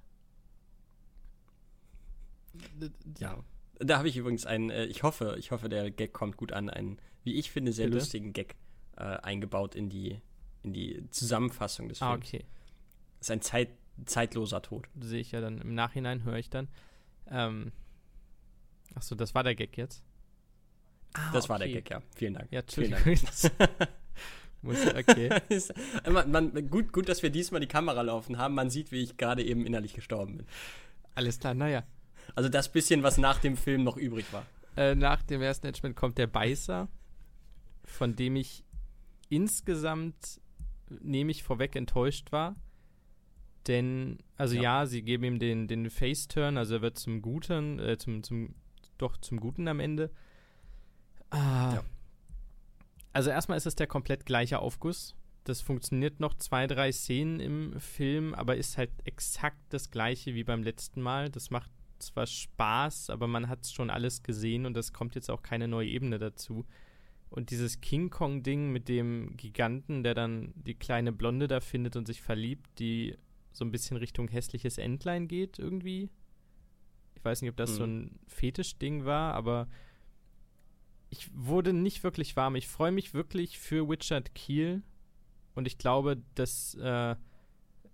Ja. 3.19 3.43
Da 3.80 3.97
habe 3.97 4.09
ich 4.09 4.17
übrigens 4.17 4.45
einen, 4.45 4.69
äh, 4.69 4.86
ich 4.86 5.03
hoffe, 5.03 5.36
ich 5.39 5.51
hoffe, 5.51 5.69
der 5.69 5.89
Gag 5.89 6.13
kommt 6.13 6.38
gut 6.38 6.51
an, 6.51 6.69
einen, 6.69 6.99
wie 7.24 7.36
ich 7.36 7.49
finde, 7.49 7.72
sehr 7.72 7.86
Bitte? 7.88 7.97
lustigen 7.99 8.34
Gag 8.34 8.55
äh, 8.97 9.03
eingebaut 9.03 9.74
in 9.74 9.89
die, 9.89 10.19
in 10.64 10.74
die 10.74 11.09
Zusammenfassung 11.12 11.89
des 11.89 12.01
Ah, 12.01 12.12
Films. 12.12 12.28
okay. 12.28 12.45
Das 13.20 13.28
ist 13.28 13.32
ein 13.32 13.41
Zeit, 13.41 13.70
zeitloser 14.05 14.62
Tod. 14.62 14.88
Sehe 14.99 15.20
ich 15.22 15.32
ja 15.32 15.41
dann 15.41 15.59
im 15.59 15.74
Nachhinein, 15.76 16.24
höre 16.24 16.38
ich 16.38 16.49
dann. 16.49 16.68
Ähm, 17.30 17.72
Achso, 18.95 19.16
das 19.16 19.34
war 19.34 19.43
der 19.43 19.55
Gag 19.55 19.78
jetzt. 19.78 20.03
Ah, 21.14 21.32
das 21.34 21.47
war 21.49 21.59
der 21.59 21.68
okay. 21.68 21.76
Gag, 21.82 21.89
ja. 21.89 22.01
Vielen 22.16 22.34
Dank. 22.34 22.51
Ja, 22.51 22.62
Vielen 22.68 22.93
Entschuldigung. 22.93 23.26
Das 23.26 23.51
muss, 24.62 24.86
okay. 24.88 25.30
Ist- 25.49 25.74
man, 26.09 26.30
man, 26.32 26.70
gut, 26.70 26.91
gut, 26.91 27.07
dass 27.09 27.24
wir 27.24 27.30
diesmal 27.30 27.62
die 27.62 27.68
Kamera 27.68 28.01
laufen 28.01 28.38
haben. 28.38 28.53
Man 28.55 28.70
sieht, 28.70 28.91
wie 28.91 29.01
ich 29.01 29.18
gerade 29.18 29.43
eben 29.43 29.66
innerlich 29.66 29.93
gestorben 29.93 30.38
bin. 30.38 30.47
Alles 31.16 31.39
klar, 31.39 31.53
naja. 31.53 31.84
Also 32.36 32.49
das 32.49 32.72
bisschen, 32.72 33.03
was 33.03 33.18
nach 33.18 33.39
dem 33.39 33.57
Film 33.57 33.84
noch 33.84 33.97
übrig 33.97 34.32
war. 34.32 34.45
Äh, 34.78 34.95
nach 34.95 35.22
dem 35.24 35.41
ersten 35.41 35.68
Henchman 35.68 35.95
kommt 35.95 36.18
der 36.18 36.28
Beißer, 36.28 36.88
von 37.84 38.16
dem 38.16 38.36
ich 38.38 38.64
insgesamt, 39.30 40.39
nehme 41.01 41.31
ich 41.31 41.43
vorweg, 41.43 41.75
enttäuscht 41.75 42.31
war. 42.31 42.55
Denn, 43.67 44.17
also 44.37 44.55
ja, 44.55 44.81
Ja. 44.81 44.85
sie 44.85 45.03
geben 45.03 45.23
ihm 45.23 45.39
den, 45.39 45.67
den 45.67 45.89
Face-Turn, 45.89 46.57
also 46.57 46.75
er 46.75 46.81
wird 46.81 46.97
zum 46.97 47.21
Guten, 47.21 47.79
äh, 47.79 47.97
zum, 47.97 48.23
zum, 48.23 48.55
doch 48.97 49.17
zum 49.17 49.39
Guten 49.39 49.67
am 49.67 49.79
Ende. 49.79 50.11
Ah. 51.29 51.75
Ja. 51.75 51.83
Also 53.13 53.29
erstmal 53.29 53.57
ist 53.57 53.65
es 53.67 53.75
der 53.75 53.87
komplett 53.87 54.25
gleiche 54.25 54.59
Aufguss. 54.59 55.15
Das 55.43 55.61
funktioniert 55.61 56.19
noch 56.19 56.35
zwei, 56.35 56.67
drei 56.67 56.91
Szenen 56.91 57.39
im 57.39 57.79
Film, 57.79 58.33
aber 58.33 58.55
ist 58.57 58.77
halt 58.77 58.91
exakt 59.05 59.59
das 59.69 59.89
gleiche 59.89 60.33
wie 60.35 60.43
beim 60.43 60.63
letzten 60.63 61.01
Mal. 61.01 61.29
Das 61.29 61.49
macht 61.49 61.71
zwar 61.99 62.25
Spaß, 62.27 63.09
aber 63.09 63.27
man 63.27 63.47
hat 63.47 63.67
schon 63.67 63.89
alles 63.89 64.23
gesehen 64.23 64.65
und 64.65 64.77
es 64.77 64.93
kommt 64.93 65.15
jetzt 65.15 65.29
auch 65.29 65.41
keine 65.41 65.67
neue 65.67 65.87
Ebene 65.87 66.19
dazu. 66.19 66.65
Und 67.32 67.49
dieses 67.49 67.82
King 67.82 68.09
Kong-Ding 68.11 68.71
mit 68.71 68.88
dem 68.89 69.36
Giganten, 69.38 70.03
der 70.03 70.13
dann 70.13 70.53
die 70.55 70.75
kleine 70.75 71.11
Blonde 71.11 71.47
da 71.47 71.59
findet 71.61 71.95
und 71.95 72.05
sich 72.05 72.21
verliebt, 72.21 72.69
die 72.77 73.17
so 73.53 73.65
ein 73.65 73.71
bisschen 73.71 73.97
Richtung 73.97 74.27
hässliches 74.27 74.77
Entlein 74.77 75.27
geht 75.27 75.57
irgendwie. 75.57 76.09
Ich 77.15 77.23
weiß 77.25 77.41
nicht, 77.41 77.49
ob 77.49 77.57
das 77.57 77.75
so 77.75 77.88
Mhm. 77.88 77.93
ein 77.93 78.19
Fetisch-Ding 78.27 79.05
war, 79.05 79.34
aber 79.34 79.67
ich 81.09 81.29
wurde 81.34 81.73
nicht 81.73 82.03
wirklich 82.03 82.36
warm. 82.36 82.55
Ich 82.55 82.67
freue 82.67 82.91
mich 82.91 83.13
wirklich 83.13 83.59
für 83.59 83.88
Richard 83.89 84.34
Kiel 84.36 84.84
und 85.55 85.67
ich 85.67 85.77
glaube, 85.77 86.21
dass, 86.36 86.75
äh, 86.75 87.15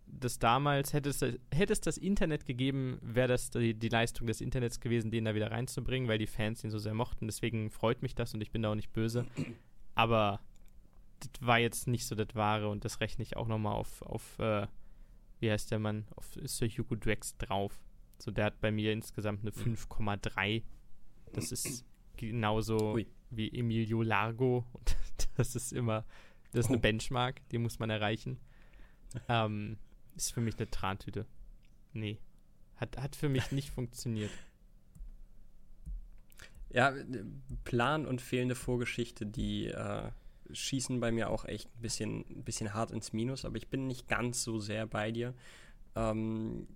dass 0.08 0.40
damals, 0.40 0.94
hätte 0.94 1.10
es, 1.10 1.22
hätte 1.22 1.74
es 1.74 1.82
das 1.82 1.98
Internet 1.98 2.46
gegeben, 2.46 2.98
wäre 3.02 3.28
das 3.28 3.50
die, 3.52 3.74
die 3.74 3.90
Leistung 3.90 4.28
des 4.28 4.42
Internets 4.42 4.80
gewesen, 4.80 5.12
den 5.12 5.26
da 5.26 5.36
wieder 5.36 5.52
reinzubringen, 5.52 6.08
weil 6.08 6.18
die 6.18 6.28
Fans 6.28 6.64
ihn 6.64 6.72
so 6.72 6.80
sehr 6.80 6.94
mochten. 6.94 7.28
Deswegen 7.28 7.70
freut 7.70 8.02
mich 8.02 8.16
das 8.16 8.34
und 8.34 8.42
ich 8.42 8.52
bin 8.52 8.62
da 8.62 8.72
auch 8.72 8.76
nicht 8.76 8.94
böse. 8.94 9.26
Aber 9.96 10.40
das 11.20 11.30
war 11.42 11.60
jetzt 11.60 11.88
nicht 11.88 12.06
so 12.06 12.16
das 12.16 12.36
Wahre 12.36 12.70
und 12.70 12.86
das 12.86 13.00
rechne 13.02 13.24
ich 13.24 13.38
auch 13.38 13.48
nochmal 13.48 13.74
auf, 13.74 14.02
auf 14.02 14.40
äh, 14.40 14.68
wie 15.40 15.52
heißt 15.52 15.72
der 15.72 15.80
Mann, 15.80 16.06
auf 16.16 16.38
Sir 16.44 16.68
Hugo 16.68 16.96
Drax 16.96 17.38
drauf. 17.38 17.80
So, 18.20 18.32
der 18.32 18.46
hat 18.46 18.60
bei 18.62 18.72
mir 18.72 18.94
insgesamt 18.94 19.42
eine 19.42 19.52
5,3. 19.52 20.64
Das 21.34 21.52
ist 21.52 21.86
genauso 22.16 22.94
Ui. 22.94 23.08
wie 23.30 23.50
Emilio 23.56 24.02
Largo. 24.02 24.66
Und 24.74 24.96
das 25.38 25.56
ist 25.56 25.74
immer, 25.74 26.06
das 26.52 26.66
ist 26.66 26.70
eine 26.70 26.78
Oh. 26.78 26.82
Benchmark, 26.82 27.48
die 27.50 27.60
muss 27.60 27.78
man 27.78 27.90
erreichen. 27.90 28.40
Ähm, 29.30 29.78
ist 30.18 30.34
für 30.34 30.42
mich 30.42 30.58
eine 30.58 30.70
Trantüte. 30.70 31.26
Nee. 31.94 32.18
Hat, 32.76 32.98
hat 32.98 33.16
für 33.16 33.30
mich 33.30 33.52
nicht 33.52 33.70
funktioniert. 33.76 34.32
Ja, 36.70 36.94
Plan 37.64 38.06
und 38.06 38.22
fehlende 38.22 38.56
Vorgeschichte, 38.56 39.26
die 39.26 39.68
äh, 39.68 40.12
schießen 40.52 41.00
bei 41.00 41.12
mir 41.12 41.30
auch 41.30 41.46
echt 41.46 41.70
ein 41.76 41.82
bisschen, 41.82 42.26
ein 42.30 42.44
bisschen 42.44 42.74
hart 42.74 42.92
ins 42.92 43.14
Minus, 43.14 43.46
aber 43.46 43.58
ich 43.58 43.68
bin 43.68 43.88
nicht 43.88 44.08
ganz 44.08 44.44
so 44.44 44.60
sehr 44.60 44.86
bei 44.86 45.12
dir. 45.12 45.34
Ähm, 45.96 46.68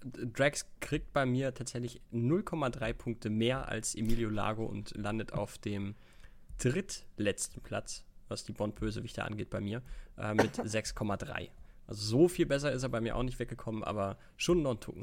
Drax 0.00 0.66
kriegt 0.80 1.12
bei 1.12 1.26
mir 1.26 1.52
tatsächlich 1.54 2.00
0,3 2.12 2.92
Punkte 2.92 3.30
mehr 3.30 3.68
als 3.68 3.94
Emilio 3.94 4.30
Lago 4.30 4.64
und 4.64 4.96
landet 4.96 5.32
auf 5.32 5.58
dem 5.58 5.96
drittletzten 6.58 7.62
Platz, 7.62 8.04
was 8.28 8.44
die 8.44 8.52
Bond-Bösewichte 8.52 9.24
angeht 9.24 9.50
bei 9.50 9.60
mir, 9.60 9.82
äh, 10.16 10.34
mit 10.34 10.54
6,3. 10.58 11.48
Also 11.88 12.06
so 12.06 12.28
viel 12.28 12.46
besser 12.46 12.70
ist 12.70 12.82
er 12.84 12.90
bei 12.90 13.00
mir 13.00 13.16
auch 13.16 13.22
nicht 13.22 13.38
weggekommen, 13.38 13.82
aber 13.82 14.18
schon 14.36 14.62
noch 14.62 14.72
ein 14.72 14.80
Tucken. 14.80 15.02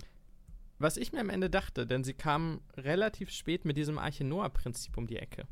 Was 0.78 0.98
ich 0.98 1.12
mir 1.12 1.20
am 1.20 1.30
Ende 1.30 1.50
dachte, 1.50 1.88
denn 1.88 2.04
sie 2.04 2.14
kamen 2.14 2.62
relativ 2.78 3.32
spät 3.32 3.66
mit 3.66 3.76
diesem 3.76 3.98
Arche 3.98 4.24
Noah-Prinzip 4.24 4.96
um 4.98 5.08
die 5.08 5.18
Ecke, 5.18 5.48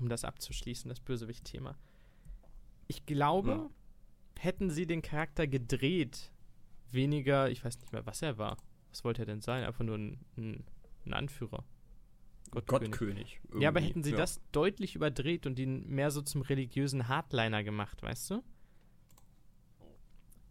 um 0.00 0.08
das 0.08 0.24
abzuschließen, 0.24 0.88
das 0.88 1.00
Bösewicht-Thema. 1.00 1.76
Ich 2.86 3.04
glaube, 3.04 3.50
Ja. 3.50 3.70
hätten 4.38 4.70
sie 4.70 4.86
den 4.86 5.02
Charakter 5.02 5.46
gedreht, 5.48 6.30
weniger, 6.92 7.50
ich 7.50 7.64
weiß 7.64 7.80
nicht 7.80 7.92
mehr, 7.92 8.06
was 8.06 8.22
er 8.22 8.38
war. 8.38 8.56
Was 8.90 9.02
wollte 9.02 9.22
er 9.22 9.26
denn 9.26 9.40
sein? 9.40 9.64
Einfach 9.64 9.84
nur 9.84 9.98
ein, 9.98 10.20
ein, 10.36 10.64
ein 11.04 11.12
Anführer. 11.14 11.64
Gottkönig. 12.52 12.90
Gottkönig. 12.90 13.40
Ja, 13.58 13.70
aber 13.70 13.80
hätten 13.80 14.04
sie 14.04 14.12
ja. 14.12 14.16
das 14.16 14.40
deutlich 14.52 14.94
überdreht 14.94 15.46
und 15.46 15.58
ihn 15.58 15.84
mehr 15.88 16.12
so 16.12 16.22
zum 16.22 16.42
religiösen 16.42 17.08
Hardliner 17.08 17.64
gemacht, 17.64 18.02
weißt 18.02 18.30
du? 18.30 18.42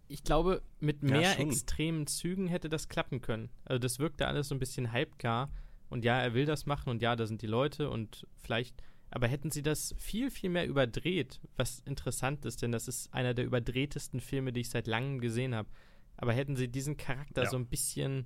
Ich 0.07 0.23
glaube, 0.23 0.61
mit 0.79 1.01
Ja, 1.03 1.09
mehr 1.09 1.33
schon. 1.33 1.47
extremen 1.49 2.07
Zügen 2.07 2.47
hätte 2.47 2.69
das 2.69 2.89
klappen 2.89 3.21
können. 3.21 3.49
Also 3.65 3.79
das 3.79 3.99
wirkte 3.99 4.27
alles 4.27 4.47
so 4.49 4.55
ein 4.55 4.59
bisschen 4.59 4.91
halbgar. 4.91 5.51
Und 5.89 6.03
ja, 6.03 6.19
er 6.19 6.33
will 6.33 6.45
das 6.45 6.65
machen 6.65 6.89
und 6.89 7.01
ja, 7.01 7.15
da 7.15 7.25
sind 7.27 7.41
die 7.41 7.47
Leute 7.47 7.89
und 7.89 8.27
vielleicht. 8.37 8.75
Aber 9.11 9.27
hätten 9.27 9.51
sie 9.51 9.61
das 9.61 9.95
viel, 9.97 10.29
viel 10.31 10.49
mehr 10.49 10.67
überdreht, 10.67 11.39
was 11.55 11.79
interessant 11.85 12.43
ist, 12.45 12.61
denn 12.61 12.71
das 12.71 12.87
ist 12.87 13.13
einer 13.13 13.33
der 13.33 13.45
überdrehtesten 13.45 14.19
Filme, 14.19 14.51
die 14.51 14.61
ich 14.61 14.69
seit 14.69 14.87
langem 14.87 15.19
gesehen 15.21 15.53
habe. 15.55 15.69
Aber 16.17 16.33
hätten 16.33 16.55
sie 16.55 16.67
diesen 16.67 16.97
Charakter 16.97 17.43
Ja. 17.43 17.49
so 17.49 17.55
ein 17.57 17.67
bisschen 17.67 18.25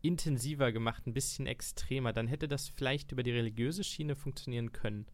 intensiver 0.00 0.72
gemacht, 0.72 1.06
ein 1.06 1.12
bisschen 1.14 1.46
extremer, 1.46 2.12
dann 2.12 2.26
hätte 2.28 2.48
das 2.48 2.68
vielleicht 2.68 3.12
über 3.12 3.22
die 3.22 3.32
religiöse 3.32 3.82
Schiene 3.84 4.14
funktionieren 4.16 4.72
können. 4.72 5.06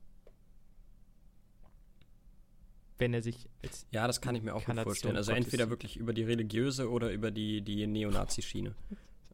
Wenn 2.99 3.13
er 3.13 3.23
sich 3.23 3.49
als 3.63 3.87
Ja, 3.91 4.07
das 4.07 4.21
kann 4.21 4.37
ich 4.37 4.43
mir 4.43 4.55
auch 4.55 4.65
gut 4.65 4.79
vorstellen. 4.81 5.17
Also 5.17 5.33
Gottes 5.33 5.47
entweder 5.47 5.71
wirklich 5.71 5.97
über 5.97 6.13
die 6.13 6.23
religiöse 6.23 6.91
oder 6.91 7.11
über 7.11 7.31
die, 7.31 7.63
die 7.63 7.87
Neonazi-Schiene. 7.87 8.75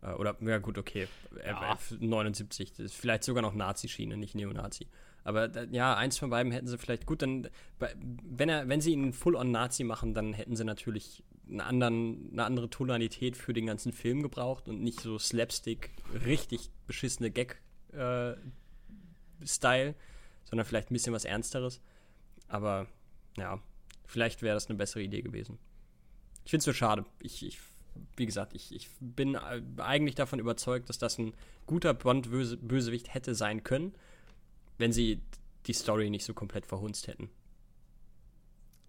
Äh, 0.03 0.13
oder, 0.13 0.37
ja 0.41 0.59
gut, 0.59 0.79
okay. 0.79 1.09
Äh, 1.43 1.51
Ja. 1.51 1.75
äh, 1.75 1.95
79, 2.05 2.73
das 2.73 2.87
ist 2.87 2.95
vielleicht 2.95 3.23
sogar 3.23 3.43
noch 3.43 3.55
Nazi-Schiene, 3.55 4.17
nicht 4.17 4.35
Neonazi. 4.35 4.87
Aber 5.25 5.51
ja, 5.71 5.95
eins 5.95 6.17
von 6.17 6.31
beiden 6.31 6.51
hätten 6.53 6.67
sie 6.67 6.79
vielleicht 6.79 7.05
gut, 7.05 7.21
dann, 7.21 7.49
wenn, 7.79 8.49
er, 8.49 8.67
wenn 8.69 8.81
sie 8.81 8.93
ihn 8.93 9.13
Full-on-Nazi 9.13 9.85
machen, 9.85 10.15
dann 10.15 10.33
hätten 10.33 10.57
sie 10.57 10.65
natürlich 10.65 11.23
einen 11.47 11.61
anderen, 11.61 12.31
eine 12.33 12.45
andere 12.45 12.71
Tonalität 12.71 13.37
für 13.37 13.53
den 13.53 13.67
ganzen 13.67 13.93
Film 13.93 14.23
gebraucht 14.23 14.69
und 14.69 14.81
nicht 14.83 15.01
so 15.01 15.19
Slapstick, 15.19 15.91
richtig 16.25 16.71
beschissene 16.87 17.31
Gag-Style, 17.31 18.39
sondern 20.45 20.65
vielleicht 20.67 20.91
ein 20.91 20.95
bisschen 20.95 21.13
was 21.13 21.27
Ernsteres. 21.27 21.83
Aber 22.49 22.87
ja, 23.37 23.61
vielleicht 24.07 24.43
wäre 24.43 24.55
das 24.55 24.69
eine 24.69 24.79
bessere 24.79 25.03
Idee 25.03 25.23
gewesen. 25.23 25.59
Ich 26.45 26.51
finde 26.51 26.61
es 26.61 26.65
so 26.65 26.73
schade. 26.73 27.05
Ich, 27.21 27.45
ich, 27.45 27.59
wie 28.17 28.27
gesagt, 28.27 28.55
ich, 28.55 28.75
ich 28.75 28.89
bin 29.01 29.35
äh, 29.35 29.63
eigentlich 29.79 30.15
davon 30.15 30.39
überzeugt, 30.39 30.89
dass 30.89 30.99
das 30.99 31.19
ein 31.19 31.35
guter 31.67 31.95
Bond-Bösewicht 31.95 33.13
hätte 33.15 33.35
sein 33.35 33.63
können, 33.63 33.95
wenn 34.79 34.93
sie 34.93 35.21
die 35.67 35.73
Story 35.73 36.11
nicht 36.11 36.25
so 36.25 36.35
komplett 36.35 36.67
verhunzt 36.67 37.07
hätten. 37.07 37.31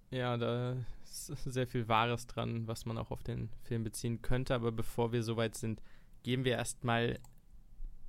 Ja, 0.09 0.37
da 0.37 0.77
ist 1.03 1.27
sehr 1.27 1.67
viel 1.67 1.87
Wahres 1.87 2.27
dran, 2.27 2.67
was 2.67 2.85
man 2.85 2.97
auch 2.97 3.11
auf 3.11 3.23
den 3.23 3.49
Film 3.63 3.83
beziehen 3.83 4.21
könnte. 4.21 4.55
Aber 4.55 4.71
bevor 4.71 5.11
wir 5.11 5.23
soweit 5.23 5.55
sind, 5.55 5.81
geben 6.23 6.45
wir 6.45 6.53
erstmal 6.53 7.19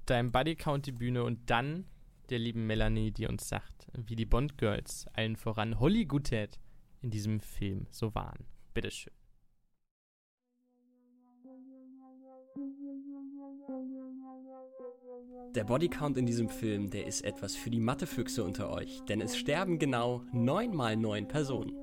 deinem 0.06 0.32
Bodycount 0.32 0.86
die 0.86 0.92
Bühne 0.92 1.24
und 1.24 1.50
dann 1.50 1.84
der 2.32 2.38
lieben 2.38 2.66
Melanie, 2.66 3.10
die 3.10 3.26
uns 3.26 3.46
sagt, 3.46 3.88
wie 3.92 4.16
die 4.16 4.24
Bond 4.24 4.56
Girls, 4.56 5.06
allen 5.12 5.36
voran 5.36 5.78
Holly 5.78 6.06
Goodhead, 6.06 6.58
in 7.02 7.10
diesem 7.10 7.40
Film 7.40 7.86
so 7.90 8.14
waren. 8.14 8.46
Bitteschön. 8.72 9.12
Der 15.54 15.64
Bodycount 15.64 16.16
in 16.16 16.24
diesem 16.24 16.48
Film, 16.48 16.88
der 16.88 17.06
ist 17.06 17.20
etwas 17.22 17.54
für 17.54 17.68
die 17.68 17.80
Mathefüchse 17.80 18.42
unter 18.42 18.70
euch, 18.70 19.02
denn 19.04 19.20
es 19.20 19.36
sterben 19.36 19.78
genau 19.78 20.22
9 20.32 20.74
mal 20.74 20.96
9 20.96 21.28
Personen. 21.28 21.76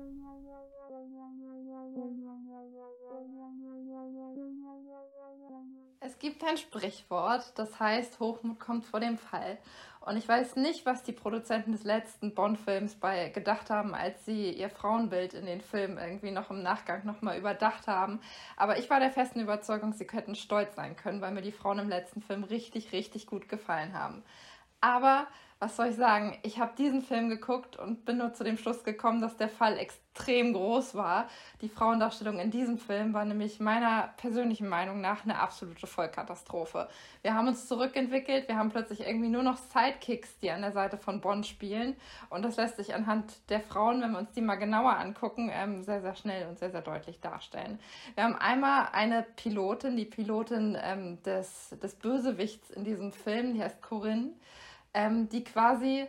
Es 6.00 6.18
gibt 6.18 6.42
ein 6.42 6.56
Sprichwort, 6.56 7.52
das 7.56 7.78
heißt, 7.78 8.18
Hochmut 8.18 8.58
kommt 8.58 8.84
vor 8.84 8.98
dem 8.98 9.16
Fall. 9.16 9.58
Und 10.00 10.16
ich 10.16 10.26
weiß 10.26 10.56
nicht, 10.56 10.86
was 10.86 11.02
die 11.02 11.12
Produzenten 11.12 11.72
des 11.72 11.84
letzten 11.84 12.34
Bond-Films 12.34 12.94
bei 12.94 13.28
gedacht 13.28 13.68
haben, 13.68 13.94
als 13.94 14.24
sie 14.24 14.50
ihr 14.50 14.70
Frauenbild 14.70 15.34
in 15.34 15.44
den 15.44 15.60
Film 15.60 15.98
irgendwie 15.98 16.30
noch 16.30 16.50
im 16.50 16.62
Nachgang 16.62 17.04
nochmal 17.04 17.38
überdacht 17.38 17.86
haben. 17.86 18.20
Aber 18.56 18.78
ich 18.78 18.88
war 18.88 18.98
der 18.98 19.10
festen 19.10 19.40
Überzeugung, 19.40 19.92
sie 19.92 20.06
könnten 20.06 20.34
stolz 20.34 20.74
sein 20.74 20.96
können, 20.96 21.20
weil 21.20 21.32
mir 21.32 21.42
die 21.42 21.52
Frauen 21.52 21.78
im 21.78 21.90
letzten 21.90 22.22
Film 22.22 22.44
richtig, 22.44 22.92
richtig 22.92 23.26
gut 23.26 23.48
gefallen 23.50 23.92
haben. 23.92 24.22
Aber 24.80 25.26
was 25.60 25.76
soll 25.76 25.88
ich 25.88 25.96
sagen? 25.96 26.38
Ich 26.42 26.58
habe 26.58 26.72
diesen 26.76 27.02
Film 27.02 27.28
geguckt 27.28 27.76
und 27.76 28.06
bin 28.06 28.16
nur 28.16 28.32
zu 28.32 28.44
dem 28.44 28.56
Schluss 28.56 28.82
gekommen, 28.82 29.20
dass 29.20 29.36
der 29.36 29.50
Fall 29.50 29.76
extrem 29.76 30.54
groß 30.54 30.94
war. 30.94 31.28
Die 31.60 31.68
Frauendarstellung 31.68 32.38
in 32.38 32.50
diesem 32.50 32.78
Film 32.78 33.12
war 33.12 33.26
nämlich 33.26 33.60
meiner 33.60 34.14
persönlichen 34.16 34.68
Meinung 34.68 35.02
nach 35.02 35.24
eine 35.24 35.38
absolute 35.38 35.86
Vollkatastrophe. 35.86 36.88
Wir 37.20 37.34
haben 37.34 37.46
uns 37.46 37.68
zurückentwickelt, 37.68 38.48
wir 38.48 38.56
haben 38.56 38.70
plötzlich 38.70 39.00
irgendwie 39.00 39.28
nur 39.28 39.42
noch 39.42 39.58
Sidekicks, 39.58 40.38
die 40.38 40.50
an 40.50 40.62
der 40.62 40.72
Seite 40.72 40.96
von 40.96 41.20
Bond 41.20 41.46
spielen. 41.46 41.94
Und 42.30 42.42
das 42.42 42.56
lässt 42.56 42.78
sich 42.78 42.94
anhand 42.94 43.30
der 43.50 43.60
Frauen, 43.60 44.00
wenn 44.00 44.12
wir 44.12 44.18
uns 44.18 44.32
die 44.32 44.40
mal 44.40 44.56
genauer 44.56 44.96
angucken, 44.96 45.50
ähm, 45.52 45.82
sehr, 45.82 46.00
sehr 46.00 46.14
schnell 46.14 46.48
und 46.48 46.58
sehr, 46.58 46.70
sehr 46.70 46.80
deutlich 46.80 47.20
darstellen. 47.20 47.78
Wir 48.14 48.24
haben 48.24 48.36
einmal 48.36 48.88
eine 48.92 49.26
Pilotin, 49.36 49.98
die 49.98 50.06
Pilotin 50.06 50.78
ähm, 50.82 51.22
des, 51.22 51.76
des 51.82 51.96
Bösewichts 51.96 52.70
in 52.70 52.84
diesem 52.84 53.12
Film, 53.12 53.52
die 53.52 53.62
heißt 53.62 53.82
Corinne 53.82 54.30
ähm, 54.94 55.28
die 55.28 55.44
quasi 55.44 56.06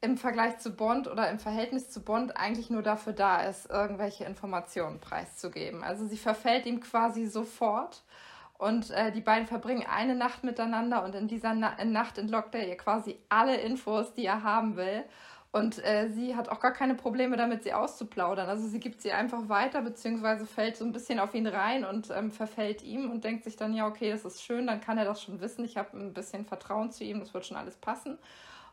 im 0.00 0.16
Vergleich 0.16 0.58
zu 0.58 0.70
Bond 0.70 1.08
oder 1.08 1.28
im 1.30 1.38
Verhältnis 1.38 1.90
zu 1.90 2.00
Bond 2.02 2.36
eigentlich 2.36 2.70
nur 2.70 2.82
dafür 2.82 3.12
da 3.12 3.42
ist, 3.42 3.68
irgendwelche 3.68 4.24
Informationen 4.24 5.00
preiszugeben. 5.00 5.82
Also 5.82 6.06
sie 6.06 6.16
verfällt 6.16 6.66
ihm 6.66 6.80
quasi 6.80 7.26
sofort 7.26 8.04
und 8.58 8.90
äh, 8.90 9.10
die 9.10 9.20
beiden 9.20 9.46
verbringen 9.46 9.86
eine 9.88 10.14
Nacht 10.14 10.44
miteinander 10.44 11.04
und 11.04 11.14
in 11.14 11.26
dieser 11.26 11.54
Na 11.54 11.84
Nacht 11.84 12.18
entlockt 12.18 12.54
er 12.54 12.68
ihr 12.68 12.76
quasi 12.76 13.18
alle 13.28 13.56
Infos, 13.56 14.14
die 14.14 14.26
er 14.26 14.42
haben 14.42 14.76
will. 14.76 15.04
Und 15.50 15.82
äh, 15.82 16.10
sie 16.10 16.36
hat 16.36 16.50
auch 16.50 16.60
gar 16.60 16.72
keine 16.72 16.94
Probleme 16.94 17.36
damit, 17.38 17.62
sie 17.62 17.72
auszuplaudern. 17.72 18.48
Also 18.48 18.68
sie 18.68 18.80
gibt 18.80 19.00
sie 19.00 19.12
einfach 19.12 19.48
weiter, 19.48 19.80
beziehungsweise 19.80 20.46
fällt 20.46 20.76
so 20.76 20.84
ein 20.84 20.92
bisschen 20.92 21.18
auf 21.18 21.34
ihn 21.34 21.46
rein 21.46 21.84
und 21.84 22.10
ähm, 22.10 22.30
verfällt 22.30 22.82
ihm 22.82 23.10
und 23.10 23.24
denkt 23.24 23.44
sich 23.44 23.56
dann, 23.56 23.72
ja, 23.72 23.86
okay, 23.86 24.10
das 24.10 24.26
ist 24.26 24.42
schön, 24.42 24.66
dann 24.66 24.82
kann 24.82 24.98
er 24.98 25.06
das 25.06 25.22
schon 25.22 25.40
wissen. 25.40 25.64
Ich 25.64 25.78
habe 25.78 25.96
ein 25.96 26.12
bisschen 26.12 26.44
Vertrauen 26.44 26.90
zu 26.90 27.02
ihm, 27.02 27.18
das 27.20 27.32
wird 27.32 27.46
schon 27.46 27.56
alles 27.56 27.76
passen. 27.76 28.18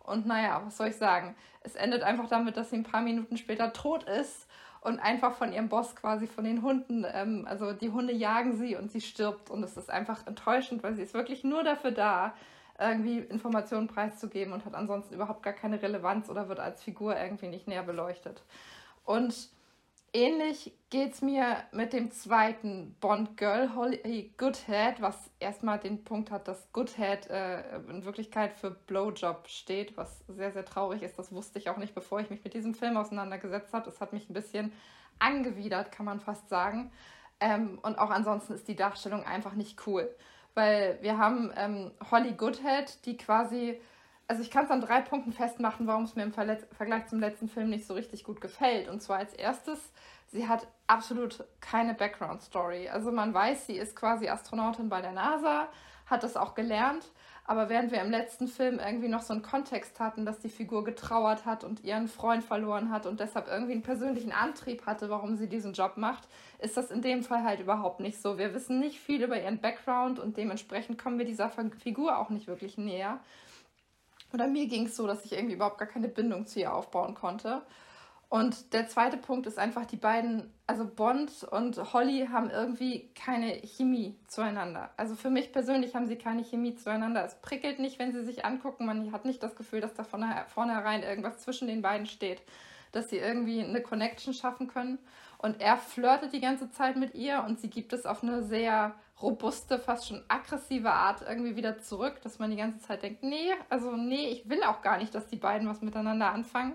Und 0.03 0.25
naja, 0.25 0.61
was 0.65 0.75
soll 0.75 0.87
ich 0.89 0.97
sagen? 0.97 1.35
Es 1.61 1.75
endet 1.75 2.03
einfach 2.03 2.27
damit, 2.27 2.57
dass 2.57 2.69
sie 2.69 2.75
ein 2.75 2.83
paar 2.83 3.01
Minuten 3.01 3.37
später 3.37 3.71
tot 3.71 4.03
ist 4.03 4.47
und 4.81 4.99
einfach 4.99 5.33
von 5.33 5.53
ihrem 5.53 5.69
Boss 5.69 5.95
quasi 5.95 6.27
von 6.27 6.43
den 6.43 6.61
Hunden, 6.61 7.05
ähm, 7.11 7.47
also 7.49 7.71
die 7.71 7.89
Hunde 7.89 8.13
jagen 8.13 8.57
sie 8.57 8.75
und 8.75 8.91
sie 8.91 9.01
stirbt. 9.01 9.49
Und 9.49 9.63
es 9.63 9.77
ist 9.77 9.89
einfach 9.89 10.27
enttäuschend, 10.27 10.83
weil 10.83 10.93
sie 10.93 11.03
ist 11.03 11.13
wirklich 11.13 11.43
nur 11.45 11.63
dafür 11.63 11.91
da, 11.91 12.33
irgendwie 12.79 13.19
Informationen 13.19 13.87
preiszugeben 13.87 14.53
und 14.53 14.65
hat 14.65 14.75
ansonsten 14.75 15.13
überhaupt 15.13 15.43
gar 15.43 15.53
keine 15.53 15.81
Relevanz 15.81 16.29
oder 16.29 16.49
wird 16.49 16.59
als 16.59 16.83
Figur 16.83 17.17
irgendwie 17.17 17.47
nicht 17.47 17.67
näher 17.67 17.83
beleuchtet. 17.83 18.43
Und 19.05 19.49
ähnlich 20.13 20.73
geht 20.89 21.13
es 21.13 21.21
mir 21.21 21.57
mit 21.71 21.93
dem 21.93 22.11
zweiten 22.11 22.95
Bond-Girl, 22.99 23.75
Holly 23.75 24.33
Goodhead, 24.37 25.01
was 25.01 25.15
erstmal 25.39 25.79
den 25.79 26.03
Punkt 26.03 26.31
hat, 26.31 26.47
dass 26.47 26.71
Goodhead 26.73 27.29
äh, 27.29 27.77
in 27.89 28.03
Wirklichkeit 28.03 28.53
für 28.53 28.71
Blowjob 28.71 29.47
steht, 29.47 29.95
was 29.95 30.25
sehr, 30.27 30.51
sehr 30.51 30.65
traurig 30.65 31.01
ist. 31.01 31.17
Das 31.17 31.31
wusste 31.31 31.59
ich 31.59 31.69
auch 31.69 31.77
nicht, 31.77 31.95
bevor 31.95 32.19
ich 32.19 32.29
mich 32.29 32.43
mit 32.43 32.53
diesem 32.53 32.73
Film 32.73 32.97
auseinandergesetzt 32.97 33.73
habe. 33.73 33.85
Das 33.85 34.01
hat 34.01 34.11
mich 34.11 34.29
ein 34.29 34.33
bisschen 34.33 34.73
angewidert, 35.19 35.91
kann 35.91 36.05
man 36.05 36.19
fast 36.19 36.49
sagen. 36.49 36.91
Ähm, 37.39 37.79
und 37.83 37.97
auch 37.99 38.09
ansonsten 38.09 38.53
ist 38.53 38.67
die 38.67 38.75
Darstellung 38.75 39.23
einfach 39.23 39.53
nicht 39.53 39.85
cool 39.87 40.09
weil 40.55 40.97
wir 41.01 41.17
haben 41.17 41.51
ähm, 41.55 41.91
Holly 42.09 42.31
Goodhead, 42.31 43.05
die 43.05 43.17
quasi, 43.17 43.79
also 44.27 44.41
ich 44.41 44.49
kann 44.49 44.65
es 44.65 44.71
an 44.71 44.81
drei 44.81 45.01
Punkten 45.01 45.33
festmachen, 45.33 45.85
warum 45.85 46.03
es 46.03 46.15
mir 46.15 46.23
im 46.23 46.33
Verletz 46.33 46.65
Vergleich 46.75 47.05
zum 47.07 47.19
letzten 47.19 47.47
Film 47.47 47.69
nicht 47.69 47.85
so 47.85 47.93
richtig 47.93 48.23
gut 48.23 48.41
gefällt. 48.41 48.89
Und 48.89 49.01
zwar 49.01 49.17
als 49.17 49.33
erstes, 49.33 49.79
sie 50.27 50.47
hat 50.47 50.67
absolut 50.87 51.43
keine 51.59 51.93
Background-Story. 51.93 52.89
Also 52.89 53.11
man 53.11 53.33
weiß, 53.33 53.67
sie 53.67 53.77
ist 53.77 53.95
quasi 53.95 54.29
Astronautin 54.29 54.89
bei 54.89 55.01
der 55.01 55.11
NASA, 55.11 55.67
hat 56.07 56.23
das 56.23 56.37
auch 56.37 56.55
gelernt, 56.55 57.05
aber 57.47 57.69
während 57.69 57.91
wir 57.91 58.01
im 58.01 58.09
letzten 58.09 58.47
Film 58.47 58.79
irgendwie 58.79 59.07
noch 59.07 59.21
so 59.21 59.31
einen 59.31 59.43
Kontext 59.43 59.99
hatten, 59.99 60.25
dass 60.25 60.39
die 60.39 60.49
Figur 60.49 60.83
getrauert 60.83 61.45
hat 61.45 61.63
und 61.63 61.83
ihren 61.83 62.07
Freund 62.07 62.43
verloren 62.43 62.89
hat 62.89 63.05
und 63.05 63.19
deshalb 63.19 63.47
irgendwie 63.47 63.73
einen 63.73 63.83
persönlichen 63.83 64.31
Antrieb 64.31 64.87
hatte, 64.87 65.09
warum 65.11 65.35
sie 65.35 65.47
diesen 65.47 65.73
Job 65.73 65.97
macht, 65.97 66.27
ist 66.57 66.75
das 66.75 66.89
in 66.89 67.03
dem 67.03 67.23
Fall 67.23 67.43
halt 67.43 67.59
überhaupt 67.59 67.99
nicht 67.99 68.19
so. 68.19 68.39
Wir 68.39 68.55
wissen 68.55 68.79
nicht 68.79 68.99
viel 68.99 69.23
über 69.23 69.39
ihren 69.39 69.59
Background 69.59 70.17
und 70.17 70.37
dementsprechend 70.37 70.97
kommen 70.97 71.19
wir 71.19 71.25
dieser 71.25 71.51
Figur 71.83 72.17
auch 72.17 72.31
nicht 72.31 72.47
wirklich 72.47 72.79
näher. 72.79 73.19
Oder 74.33 74.47
mir 74.47 74.67
ging 74.67 74.87
es 74.87 74.95
so, 74.95 75.05
dass 75.05 75.23
ich 75.23 75.33
irgendwie 75.33 75.53
überhaupt 75.55 75.77
gar 75.77 75.87
keine 75.87 76.07
Bindung 76.07 76.47
zu 76.47 76.59
ihr 76.59 76.73
aufbauen 76.73 77.13
konnte. 77.13 77.61
Und 78.35 78.73
der 78.73 78.85
zweite 78.89 79.15
Punkt 79.15 79.47
ist 79.47 79.57
einfach, 79.57 79.85
die 79.85 79.95
beiden, 79.95 80.51
also 80.67 80.83
Bond 80.85 81.45
und 81.51 81.93
Holly 81.93 82.27
haben 82.29 82.49
irgendwie 82.49 83.09
keine 83.15 83.61
Chemie 83.63 84.13
zueinander. 84.27 84.89
Also 84.97 85.15
für 85.15 85.29
mich 85.29 85.53
persönlich 85.53 85.95
haben 85.95 86.05
sie 86.05 86.17
keine 86.17 86.43
Chemie 86.43 86.75
zueinander. 86.75 87.23
Es 87.23 87.35
prickelt 87.35 87.79
nicht, 87.79 87.97
wenn 87.97 88.11
sie 88.11 88.25
sich 88.25 88.43
angucken. 88.43 88.87
Man 88.87 89.13
hat 89.13 89.23
nicht 89.23 89.41
das 89.41 89.55
Gefühl, 89.55 89.79
dass 89.79 89.93
da 89.93 90.03
von 90.03 90.21
vornherein 90.47 91.01
irgendwas 91.01 91.37
zwischen 91.37 91.69
den 91.69 91.81
beiden 91.81 92.07
steht, 92.07 92.41
dass 92.91 93.09
sie 93.09 93.19
irgendwie 93.19 93.63
eine 93.63 93.79
Connection 93.79 94.33
schaffen 94.33 94.67
können. 94.67 94.99
Und 95.37 95.61
er 95.61 95.77
flirtet 95.77 96.33
die 96.33 96.41
ganze 96.41 96.69
Zeit 96.69 96.97
mit 96.97 97.15
ihr 97.15 97.41
und 97.47 97.61
sie 97.61 97.69
gibt 97.69 97.93
es 97.93 98.05
auf 98.05 98.21
eine 98.21 98.43
sehr 98.43 98.95
robuste, 99.21 99.79
fast 99.79 100.09
schon 100.09 100.21
aggressive 100.27 100.91
Art 100.91 101.21
irgendwie 101.21 101.55
wieder 101.55 101.79
zurück, 101.79 102.21
dass 102.21 102.37
man 102.39 102.51
die 102.51 102.57
ganze 102.57 102.85
Zeit 102.85 103.01
denkt, 103.01 103.23
nee, 103.23 103.53
also 103.69 103.95
nee, 103.95 104.27
ich 104.27 104.49
will 104.49 104.61
auch 104.63 104.81
gar 104.81 104.97
nicht, 104.97 105.15
dass 105.15 105.25
die 105.27 105.37
beiden 105.37 105.69
was 105.69 105.81
miteinander 105.81 106.33
anfangen. 106.33 106.73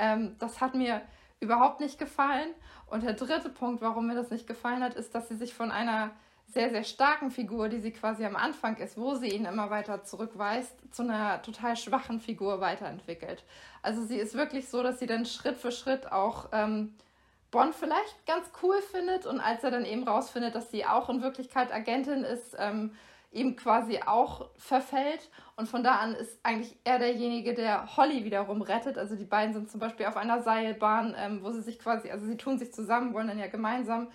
Ähm, 0.00 0.34
das 0.38 0.60
hat 0.60 0.74
mir 0.74 1.02
überhaupt 1.38 1.80
nicht 1.80 1.98
gefallen. 1.98 2.48
Und 2.86 3.04
der 3.04 3.12
dritte 3.12 3.48
Punkt, 3.48 3.82
warum 3.82 4.08
mir 4.08 4.16
das 4.16 4.30
nicht 4.30 4.46
gefallen 4.46 4.82
hat, 4.82 4.94
ist, 4.94 5.14
dass 5.14 5.28
sie 5.28 5.36
sich 5.36 5.54
von 5.54 5.70
einer 5.70 6.10
sehr, 6.52 6.70
sehr 6.70 6.82
starken 6.82 7.30
Figur, 7.30 7.68
die 7.68 7.78
sie 7.78 7.92
quasi 7.92 8.24
am 8.24 8.34
Anfang 8.34 8.76
ist, 8.78 8.98
wo 8.98 9.14
sie 9.14 9.28
ihn 9.28 9.44
immer 9.44 9.70
weiter 9.70 10.02
zurückweist, 10.02 10.74
zu 10.90 11.02
einer 11.02 11.40
total 11.42 11.76
schwachen 11.76 12.20
Figur 12.20 12.60
weiterentwickelt. 12.60 13.44
Also 13.82 14.04
sie 14.04 14.16
ist 14.16 14.34
wirklich 14.34 14.68
so, 14.68 14.82
dass 14.82 14.98
sie 14.98 15.06
dann 15.06 15.26
Schritt 15.26 15.56
für 15.56 15.70
Schritt 15.70 16.10
auch 16.10 16.48
ähm, 16.52 16.94
Bond 17.52 17.74
vielleicht 17.74 18.26
ganz 18.26 18.50
cool 18.62 18.80
findet 18.82 19.26
und 19.26 19.40
als 19.40 19.62
er 19.62 19.70
dann 19.70 19.84
eben 19.84 20.06
rausfindet, 20.06 20.54
dass 20.54 20.70
sie 20.70 20.84
auch 20.84 21.08
in 21.08 21.22
Wirklichkeit 21.22 21.72
Agentin 21.72 22.24
ist, 22.24 22.56
ähm, 22.58 22.92
ihm 23.32 23.56
quasi 23.56 24.00
auch 24.04 24.50
verfällt. 24.56 25.30
Und 25.56 25.68
von 25.68 25.84
da 25.84 25.96
an 25.96 26.14
ist 26.14 26.38
eigentlich 26.42 26.76
er 26.84 26.98
derjenige, 26.98 27.54
der 27.54 27.96
Holly 27.96 28.24
wiederum 28.24 28.62
rettet. 28.62 28.98
Also 28.98 29.14
die 29.14 29.24
beiden 29.24 29.54
sind 29.54 29.70
zum 29.70 29.80
Beispiel 29.80 30.06
auf 30.06 30.16
einer 30.16 30.42
Seilbahn, 30.42 31.14
ähm, 31.16 31.42
wo 31.42 31.50
sie 31.50 31.62
sich 31.62 31.78
quasi, 31.78 32.10
also 32.10 32.26
sie 32.26 32.36
tun 32.36 32.58
sich 32.58 32.72
zusammen, 32.72 33.14
wollen 33.14 33.28
dann 33.28 33.38
ja 33.38 33.46
gemeinsam 33.46 34.08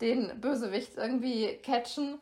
den 0.00 0.40
Bösewicht 0.40 0.96
irgendwie 0.96 1.58
catchen. 1.62 2.18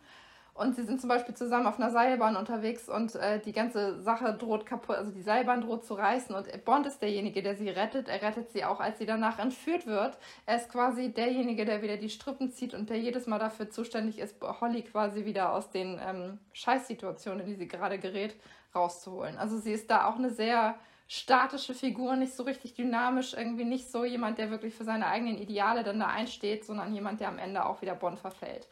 Und 0.59 0.75
sie 0.75 0.83
sind 0.83 1.01
zum 1.01 1.09
Beispiel 1.09 1.37
zusammen 1.37 1.69
auf 1.69 1.79
einer 1.79 1.91
Seilbahn 1.91 2.35
unterwegs 2.35 2.89
und 2.89 3.15
äh, 3.15 3.39
die 3.39 3.53
ganze 3.53 4.03
Sache 4.03 4.35
droht 4.35 4.67
kaputt, 4.67 4.97
also 4.97 5.13
die 5.13 5.23
Seilbahn 5.23 5.61
droht 5.61 5.85
zu 5.85 5.95
reißen 5.95 6.35
und 6.35 6.65
Bond 6.65 6.85
ist 6.85 7.01
derjenige, 7.01 7.43
der 7.43 7.55
sie 7.55 7.69
rettet. 7.69 8.09
Er 8.09 8.21
rettet 8.23 8.51
sie 8.51 8.65
auch, 8.65 8.81
als 8.81 8.99
sie 8.99 9.07
danach 9.07 9.39
entführt 9.39 9.87
wird. 9.87 10.19
Er 10.47 10.57
ist 10.57 10.69
quasi 10.69 11.13
derjenige, 11.13 11.65
der 11.65 11.81
wieder 11.81 11.97
die 11.97 12.11
Strippen 12.11 12.51
zieht 12.51 12.75
und 12.75 12.91
der 12.91 12.99
jedes 12.99 13.29
Mal 13.29 13.39
dafür 13.39 13.71
zuständig 13.71 14.19
ist, 14.19 14.35
Holly 14.43 14.83
quasi 14.83 15.25
wieder 15.25 15.53
aus 15.53 15.71
den 15.71 16.01
ähm, 16.05 16.41
Scheißsituationen, 16.55 17.41
in 17.41 17.47
die 17.47 17.55
sie 17.55 17.69
gerade 17.69 18.01
gerät, 18.01 18.35
rauszuholen. 18.75 19.39
Also 19.39 19.59
sie 19.59 19.73
ist 19.73 19.89
da 19.89 20.09
auch 20.09 20.17
eine 20.17 20.31
sehr 20.31 20.75
statische 21.07 21.73
Figur, 21.73 22.17
nicht 22.17 22.35
so 22.35 22.43
richtig 22.43 22.75
dynamisch, 22.75 23.33
irgendwie 23.33 23.65
nicht 23.65 23.91
so 23.93 24.05
jemand, 24.05 24.39
der 24.39 24.51
wirklich 24.51 24.75
für 24.75 24.85
seine 24.85 25.07
eigenen 25.07 25.39
Ideale 25.39 25.85
dann 25.85 26.01
da 26.01 26.09
einsteht, 26.09 26.65
sondern 26.65 26.93
jemand, 26.93 27.21
der 27.21 27.29
am 27.29 27.39
Ende 27.39 27.65
auch 27.65 27.81
wieder 27.81 27.95
Bond 27.95 28.19
verfällt. 28.19 28.67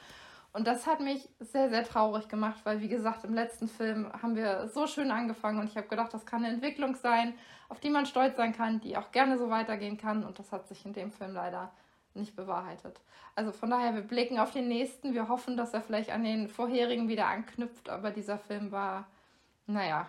Und 0.57 0.67
das 0.67 0.87
hat 0.87 1.01
mich 1.01 1.29
sehr, 1.39 1.69
sehr 1.69 1.85
traurig 1.85 2.31
gemacht, 2.31 2.61
weil, 2.65 2.81
wie 2.81 2.89
gesagt, 2.89 3.25
im 3.25 3.35
letzten 3.35 3.69
Film 3.69 4.11
haben 4.23 4.37
wir 4.37 4.69
so 4.69 4.87
schön 4.87 5.11
angefangen 5.11 5.61
und 5.61 5.69
ich 5.69 5.77
habe 5.77 5.87
gedacht, 5.87 6.15
das 6.15 6.25
kann 6.25 6.43
eine 6.43 6.55
Entwicklung 6.55 6.95
sein, 6.95 7.35
auf 7.69 7.79
die 7.79 7.91
man 7.91 8.07
stolz 8.07 8.39
sein 8.39 8.55
kann, 8.55 8.81
die 8.81 8.97
auch 8.97 9.13
gerne 9.13 9.37
so 9.37 9.51
weitergehen 9.51 9.99
kann. 9.99 10.25
Und 10.25 10.39
das 10.39 10.53
hat 10.53 10.67
sich 10.67 10.87
in 10.87 10.95
dem 10.95 11.13
Film 11.13 11.35
leider 11.35 11.71
nicht 12.15 12.35
bewahrheitet. 12.37 12.99
Also 13.35 13.53
von 13.53 13.69
daher, 13.69 13.95
wir 13.95 14.01
blicken 14.01 14.39
auf 14.39 14.51
den 14.51 14.67
nächsten. 14.67 15.13
Wir 15.13 15.29
hoffen, 15.29 15.59
dass 15.59 15.75
er 15.75 15.83
vielleicht 15.83 16.11
an 16.11 16.25
den 16.25 16.49
vorherigen 16.49 17.07
wieder 17.09 17.27
anknüpft, 17.27 17.91
aber 17.91 18.11
dieser 18.11 18.39
Film 18.39 18.73
war, 18.73 19.07
naja, 19.67 20.09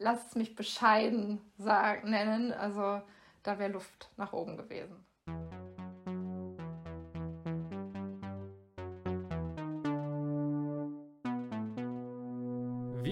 lasst 0.00 0.30
es 0.30 0.34
mich 0.34 0.56
bescheiden 0.56 1.40
sagen, 1.58 2.10
nennen. 2.10 2.52
Also 2.52 3.00
da 3.44 3.60
wäre 3.60 3.70
Luft 3.70 4.10
nach 4.16 4.32
oben 4.32 4.56
gewesen. 4.56 5.05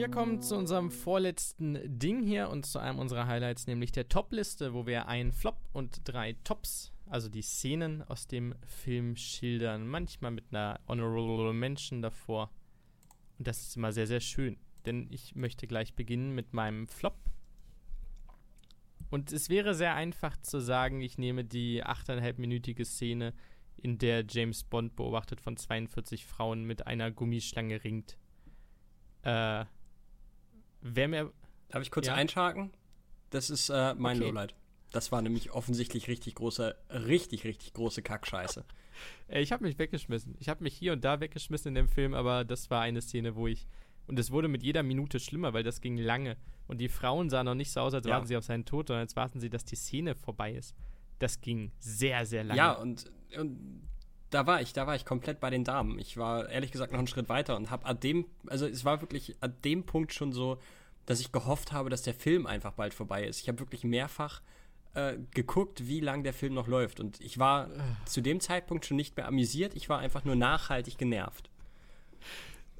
Wir 0.04 0.10
kommen 0.10 0.42
zu 0.42 0.54
unserem 0.54 0.90
vorletzten 0.90 1.78
Ding 1.98 2.22
hier 2.26 2.50
und 2.50 2.66
zu 2.66 2.78
einem 2.78 2.98
unserer 2.98 3.26
Highlights, 3.26 3.66
nämlich 3.66 3.90
der 3.90 4.06
Top-Liste, 4.06 4.74
wo 4.74 4.86
wir 4.86 5.08
einen 5.08 5.32
Flop 5.32 5.56
und 5.72 6.02
drei 6.04 6.36
Tops, 6.44 6.92
also 7.06 7.30
die 7.30 7.40
Szenen 7.40 8.02
aus 8.02 8.26
dem 8.26 8.54
Film 8.66 9.16
schildern. 9.16 9.88
Manchmal 9.88 10.32
mit 10.32 10.44
einer 10.50 10.78
Honorable 10.88 11.54
Mention 11.54 12.02
davor. 12.02 12.50
Und 13.38 13.48
das 13.48 13.62
ist 13.62 13.78
immer 13.78 13.92
sehr, 13.92 14.06
sehr 14.06 14.20
schön. 14.20 14.58
Denn 14.84 15.08
ich 15.10 15.36
möchte 15.36 15.66
gleich 15.66 15.94
beginnen 15.94 16.34
mit 16.34 16.52
meinem 16.52 16.86
Flop. 16.86 17.16
Und 19.08 19.32
es 19.32 19.48
wäre 19.48 19.74
sehr 19.74 19.94
einfach 19.94 20.36
zu 20.42 20.60
sagen, 20.60 21.00
ich 21.00 21.16
nehme 21.16 21.44
die 21.44 21.82
8,5-minütige 21.82 22.84
Szene, 22.84 23.32
in 23.78 23.96
der 23.96 24.26
James 24.28 24.64
Bond 24.64 24.96
beobachtet 24.96 25.40
von 25.40 25.56
42 25.56 26.26
Frauen 26.26 26.64
mit 26.64 26.86
einer 26.86 27.10
Gummischlange 27.10 27.82
ringt. 27.84 28.18
Äh, 29.22 29.64
wer 30.84 31.08
mir. 31.08 31.32
Darf 31.68 31.82
ich 31.82 31.90
kurz 31.90 32.06
ja? 32.06 32.14
einschhaken? 32.14 32.70
Das 33.30 33.50
ist 33.50 33.68
äh, 33.70 33.94
mein 33.94 34.16
okay. 34.18 34.26
Lowlight. 34.26 34.54
Das 34.92 35.10
war 35.10 35.22
nämlich 35.22 35.50
offensichtlich 35.50 36.06
richtig 36.06 36.36
große, 36.36 36.76
richtig, 36.90 37.42
richtig 37.42 37.72
große 37.72 38.02
Kackscheiße. 38.02 38.64
ich 39.28 39.50
habe 39.50 39.64
mich 39.64 39.76
weggeschmissen. 39.78 40.36
Ich 40.38 40.48
habe 40.48 40.62
mich 40.62 40.74
hier 40.74 40.92
und 40.92 41.04
da 41.04 41.18
weggeschmissen 41.18 41.70
in 41.70 41.74
dem 41.74 41.88
Film, 41.88 42.14
aber 42.14 42.44
das 42.44 42.70
war 42.70 42.82
eine 42.82 43.02
Szene, 43.02 43.34
wo 43.34 43.48
ich. 43.48 43.66
Und 44.06 44.18
es 44.18 44.30
wurde 44.30 44.48
mit 44.48 44.62
jeder 44.62 44.82
Minute 44.82 45.18
schlimmer, 45.18 45.52
weil 45.54 45.62
das 45.62 45.80
ging 45.80 45.96
lange. 45.96 46.36
Und 46.68 46.78
die 46.78 46.88
Frauen 46.88 47.30
sahen 47.30 47.46
noch 47.46 47.54
nicht 47.54 47.72
so 47.72 47.80
aus, 47.80 47.94
als 47.94 48.06
ja. 48.06 48.12
warten 48.12 48.26
sie 48.26 48.36
auf 48.36 48.44
seinen 48.44 48.66
Tod, 48.66 48.88
sondern 48.88 49.00
als 49.00 49.16
warten 49.16 49.40
sie, 49.40 49.50
dass 49.50 49.64
die 49.64 49.76
Szene 49.76 50.14
vorbei 50.14 50.52
ist. 50.52 50.76
Das 51.18 51.40
ging 51.40 51.72
sehr, 51.80 52.26
sehr 52.26 52.44
lange. 52.44 52.58
Ja, 52.58 52.72
und, 52.72 53.10
und 53.36 53.82
da 54.30 54.46
war 54.46 54.60
ich, 54.60 54.72
da 54.72 54.86
war 54.86 54.96
ich 54.96 55.04
komplett 55.04 55.40
bei 55.40 55.50
den 55.50 55.64
Damen. 55.64 55.98
Ich 55.98 56.16
war 56.16 56.48
ehrlich 56.48 56.72
gesagt 56.72 56.92
noch 56.92 56.98
einen 56.98 57.08
Schritt 57.08 57.28
weiter 57.28 57.56
und 57.56 57.70
habe 57.70 57.86
an 57.86 58.00
dem, 58.00 58.26
also 58.46 58.66
es 58.66 58.84
war 58.84 59.00
wirklich 59.00 59.36
an 59.40 59.54
dem 59.64 59.84
Punkt 59.84 60.12
schon 60.12 60.32
so, 60.32 60.58
dass 61.06 61.20
ich 61.20 61.32
gehofft 61.32 61.72
habe, 61.72 61.90
dass 61.90 62.02
der 62.02 62.14
Film 62.14 62.46
einfach 62.46 62.72
bald 62.72 62.94
vorbei 62.94 63.24
ist. 63.24 63.40
Ich 63.40 63.48
habe 63.48 63.60
wirklich 63.60 63.84
mehrfach 63.84 64.42
äh, 64.94 65.18
geguckt, 65.32 65.86
wie 65.86 66.00
lang 66.00 66.24
der 66.24 66.32
Film 66.32 66.54
noch 66.54 66.66
läuft. 66.66 67.00
Und 67.00 67.20
ich 67.20 67.38
war 67.38 67.68
zu 68.06 68.20
dem 68.20 68.40
Zeitpunkt 68.40 68.86
schon 68.86 68.96
nicht 68.96 69.16
mehr 69.16 69.28
amüsiert, 69.28 69.74
ich 69.74 69.88
war 69.88 69.98
einfach 69.98 70.24
nur 70.24 70.36
nachhaltig 70.36 70.98
genervt. 70.98 71.50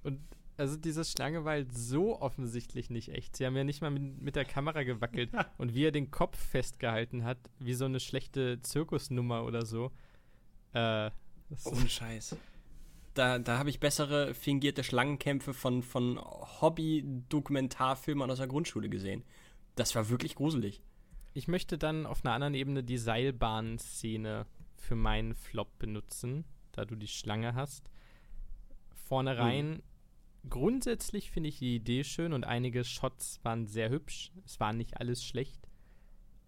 Und 0.02 0.20
also 0.56 0.76
diese 0.76 1.04
Schlange 1.04 1.44
war 1.44 1.52
halt 1.52 1.76
so 1.76 2.20
offensichtlich 2.20 2.90
nicht 2.90 3.08
echt. 3.08 3.36
Sie 3.36 3.44
haben 3.44 3.56
ja 3.56 3.64
nicht 3.64 3.82
mal 3.82 3.90
mit, 3.90 4.22
mit 4.22 4.36
der 4.36 4.44
Kamera 4.44 4.84
gewackelt. 4.84 5.30
und 5.58 5.74
wie 5.74 5.84
er 5.84 5.92
den 5.92 6.10
Kopf 6.10 6.38
festgehalten 6.38 7.24
hat, 7.24 7.38
wie 7.58 7.74
so 7.74 7.84
eine 7.84 8.00
schlechte 8.00 8.60
Zirkusnummer 8.60 9.44
oder 9.44 9.66
so. 9.66 9.90
Äh, 10.72 11.10
Ohne 11.64 11.88
Scheiß. 11.88 12.36
Da, 13.14 13.38
da 13.38 13.58
habe 13.58 13.70
ich 13.70 13.78
bessere 13.78 14.34
fingierte 14.34 14.82
Schlangenkämpfe 14.82 15.54
von, 15.54 15.82
von 15.82 16.18
Hobby-Dokumentarfilmern 16.18 18.30
aus 18.30 18.38
der 18.38 18.48
Grundschule 18.48 18.88
gesehen. 18.88 19.22
Das 19.76 19.94
war 19.94 20.08
wirklich 20.08 20.34
gruselig. 20.34 20.82
Ich 21.32 21.48
möchte 21.48 21.78
dann 21.78 22.06
auf 22.06 22.24
einer 22.24 22.34
anderen 22.34 22.54
Ebene 22.54 22.82
die 22.82 22.98
Seilbahnszene 22.98 24.46
für 24.76 24.96
meinen 24.96 25.34
Flop 25.34 25.78
benutzen, 25.78 26.44
da 26.72 26.84
du 26.84 26.96
die 26.96 27.08
Schlange 27.08 27.54
hast. 27.54 27.88
Vorne 28.92 29.38
rein, 29.38 29.70
mhm. 29.70 30.50
grundsätzlich 30.50 31.30
finde 31.30 31.50
ich 31.50 31.58
die 31.58 31.76
Idee 31.76 32.04
schön 32.04 32.32
und 32.32 32.44
einige 32.44 32.84
Shots 32.84 33.40
waren 33.42 33.66
sehr 33.66 33.90
hübsch. 33.90 34.32
Es 34.44 34.60
war 34.60 34.72
nicht 34.72 34.98
alles 34.98 35.24
schlecht. 35.24 35.68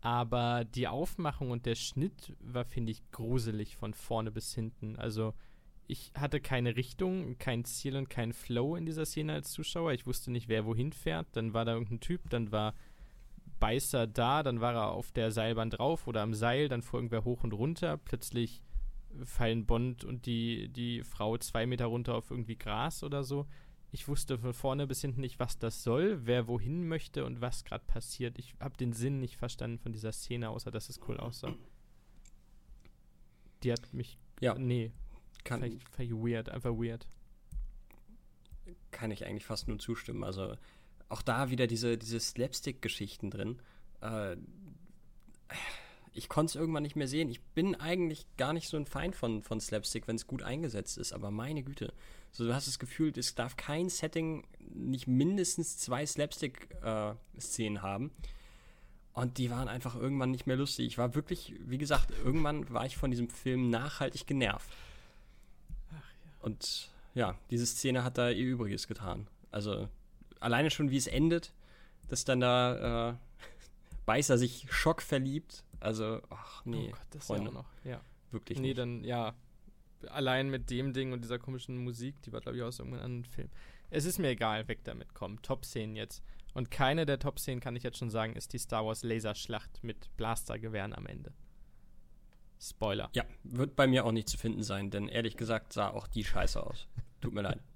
Aber 0.07 0.65
die 0.65 0.87
Aufmachung 0.87 1.51
und 1.51 1.67
der 1.67 1.75
Schnitt 1.75 2.33
war, 2.39 2.65
finde 2.65 2.93
ich, 2.93 3.11
gruselig 3.11 3.77
von 3.77 3.93
vorne 3.93 4.31
bis 4.31 4.55
hinten. 4.55 4.95
Also 4.95 5.35
ich 5.89 6.13
hatte 6.17 6.39
keine 6.39 6.77
Richtung, 6.77 7.39
kein 7.39 7.65
Ziel 7.65 7.97
und 7.97 8.09
kein 8.09 8.33
Flow 8.33 8.77
in 8.77 8.87
dieser 8.87 9.05
Szene 9.05 9.33
als 9.33 9.51
Zuschauer. 9.51 9.95
Ich 9.95 10.07
wusste 10.07 10.31
nicht, 10.31 10.47
wer 10.47 10.65
wohin 10.65 10.93
fährt. 10.93 11.27
Dann 11.33 11.55
war 11.55 11.65
da 11.65 11.73
irgendein 11.73 11.99
Typ, 11.99 12.31
dann 12.31 12.53
war 12.53 12.75
Beißer 13.59 14.07
da, 14.07 14.45
dann 14.45 14.61
war 14.61 14.75
er 14.75 14.93
auf 14.93 15.11
der 15.11 15.33
Seilbahn 15.33 15.71
drauf 15.71 16.07
oder 16.07 16.23
am 16.23 16.35
Seil, 16.35 16.69
dann 16.69 16.83
fuhr 16.83 17.01
irgendwer 17.01 17.25
hoch 17.25 17.43
und 17.43 17.53
runter. 17.53 17.97
Plötzlich 17.97 18.63
fallen 19.25 19.67
Bond 19.67 20.05
und 20.05 20.27
die, 20.27 20.69
die 20.69 21.03
Frau 21.03 21.37
zwei 21.39 21.67
Meter 21.67 21.87
runter 21.87 22.15
auf 22.15 22.31
irgendwie 22.31 22.57
Gras 22.57 23.03
oder 23.03 23.25
so. 23.25 23.49
Ich 23.97 24.09
wusste 24.09 24.37
von 24.37 24.53
vorne 24.53 24.87
bis 24.87 25.01
hinten 25.01 25.23
nicht, 25.23 25.41
was 25.41 25.59
das 25.59 25.83
soll, 25.83 26.27
wer 26.27 26.49
wohin 26.49 26.87
möchte 26.87 27.25
und 27.25 27.41
was 27.41 27.65
gerade 27.65 27.83
passiert. 27.87 28.39
Ich 28.39 28.55
habe 28.61 28.77
den 28.77 28.93
Sinn 28.93 29.21
nicht 29.21 29.39
verstanden 29.39 29.79
von 29.79 29.91
dieser 29.95 30.13
Szene, 30.13 30.51
außer 30.51 30.71
dass 30.71 30.91
es 30.91 31.01
cool 31.09 31.17
aussah. 31.17 31.55
Die 33.63 33.73
hat 33.73 33.95
mich. 33.95 34.19
Ja. 34.41 34.55
Nee. 34.55 34.93
Kann, 35.45 35.61
vielleicht, 35.61 35.89
vielleicht 35.89 36.13
weird, 36.13 36.51
einfach 36.51 36.73
weird. 36.73 37.09
Kann 38.91 39.11
ich 39.11 39.25
eigentlich 39.25 39.47
fast 39.47 39.67
nur 39.67 39.79
zustimmen. 39.79 40.25
Also 40.25 40.59
auch 41.09 41.23
da 41.23 41.49
wieder 41.49 41.67
diese, 41.67 41.97
diese 41.97 42.21
Slapstick-Geschichten 42.21 43.31
drin. 43.31 43.63
Äh, 44.03 44.37
ich 46.17 46.29
konnte 46.29 46.51
es 46.51 46.57
irgendwann 46.57 46.83
nicht 46.83 46.97
mehr 46.97 47.09
sehen. 47.09 47.29
Ich 47.29 47.41
bin 47.41 47.75
eigentlich 47.75 48.27
gar 48.37 48.53
nicht 48.53 48.69
so 48.69 48.77
ein 48.77 48.87
Feind 48.87 49.15
von, 49.15 49.43
von 49.43 49.61
Slapstick, 49.61 50.09
wenn 50.09 50.17
es 50.17 50.27
gut 50.27 50.43
eingesetzt 50.43 50.99
ist, 50.99 51.13
aber 51.13 51.31
meine 51.31 51.63
Güte. 51.63 51.93
So, 52.33 52.45
du 52.45 52.55
hast 52.55 52.67
das 52.67 52.79
Gefühl, 52.79 53.13
es 53.17 53.35
darf 53.35 53.57
kein 53.57 53.89
Setting 53.89 54.47
nicht 54.59 55.07
mindestens 55.07 55.79
zwei 55.79 56.05
Slapstick-Szenen 56.05 57.77
äh, 57.77 57.81
haben. 57.81 58.11
Und 59.13 59.39
die 59.39 59.51
waren 59.51 59.69
einfach 59.69 59.95
irgendwann 59.95 60.31
nicht 60.31 60.47
mehr 60.47 60.57
lustig. 60.57 60.87
Ich 60.87 60.99
war 60.99 61.15
wirklich, 61.15 61.55
wie 61.61 61.79
gesagt, 61.79 62.11
irgendwann 62.23 62.69
war 62.69 62.85
ich 62.85 62.99
von 62.99 63.11
diesem 63.11 63.31
Film 63.31 63.71
nachhaltig 63.71 64.27
genervt. 64.27 64.69
Ja. 65.91 66.03
Und 66.41 66.91
ja, 67.15 67.39
diese 67.51 67.65
Szene 67.65 68.05
hat 68.05 68.19
da 68.19 68.29
ihr 68.29 68.45
Übriges 68.45 68.87
getan. 68.87 69.27
Also 69.51 69.89
alleine 70.39 70.71
schon, 70.71 70.91
wie 70.91 70.99
es 70.99 71.07
endet, 71.07 71.55
dass 72.09 72.27
dann 72.27 72.41
da 72.41 73.11
äh, 73.11 73.15
Beißer 74.05 74.37
sich 74.37 74.67
schockverliebt. 74.71 75.65
Also, 75.81 76.21
ach 76.31 76.65
nee, 76.65 76.89
oh 76.89 76.91
Gott, 76.91 77.07
das 77.11 77.27
Freunde. 77.27 77.47
Ja 77.49 77.53
noch. 77.53 77.67
Ja. 77.85 78.01
Wirklich 78.31 78.59
Nee, 78.59 78.69
nicht. 78.69 78.79
dann, 78.79 79.05
ja, 79.05 79.35
allein 80.09 80.51
mit 80.51 80.71
dem 80.71 80.93
Ding 80.93 81.13
und 81.13 81.23
dieser 81.23 81.39
komischen 81.39 81.79
Musik, 81.79 82.21
die 82.23 82.33
war, 82.33 82.41
glaube 82.41 82.57
ich, 82.57 82.63
aus 82.63 82.79
irgendeinem 82.79 83.05
anderen 83.05 83.25
Film. 83.25 83.49
Es 83.91 84.05
ist 84.05 84.19
mir 84.19 84.29
egal, 84.31 84.67
weg 84.69 84.81
damit, 84.85 85.15
komm. 85.15 85.41
Top-Szenen 85.43 85.95
jetzt. 85.97 86.23
Und 86.55 86.71
keine 86.71 87.07
der 87.07 87.19
Top-Szenen, 87.19 87.61
kann 87.61 87.77
ich 87.77 87.83
jetzt 87.83 87.99
schon 87.99 88.11
sagen, 88.11 88.35
ist 88.35 88.53
die 88.53 88.59
Star 88.59 88.85
Wars 88.85 89.03
Laserschlacht 89.03 89.85
mit 89.85 90.15
Blastergewehren 90.17 90.93
am 90.93 91.07
Ende. 91.07 91.33
Spoiler. 92.59 93.11
Ja, 93.15 93.25
wird 93.45 93.77
bei 93.77 93.87
mir 93.87 94.05
auch 94.07 94.13
nicht 94.13 94.29
zu 94.29 94.39
finden 94.39 94.63
sein, 94.63 94.91
denn 94.91 95.09
ehrlich 95.09 95.37
gesagt 95.37 95.73
sah 95.73 95.91
auch 95.91 96.07
die 96.07 96.25
scheiße 96.25 96.63
aus. 96.63 96.89
Tut 97.21 97.33
mir 97.35 97.43
leid. 97.43 97.61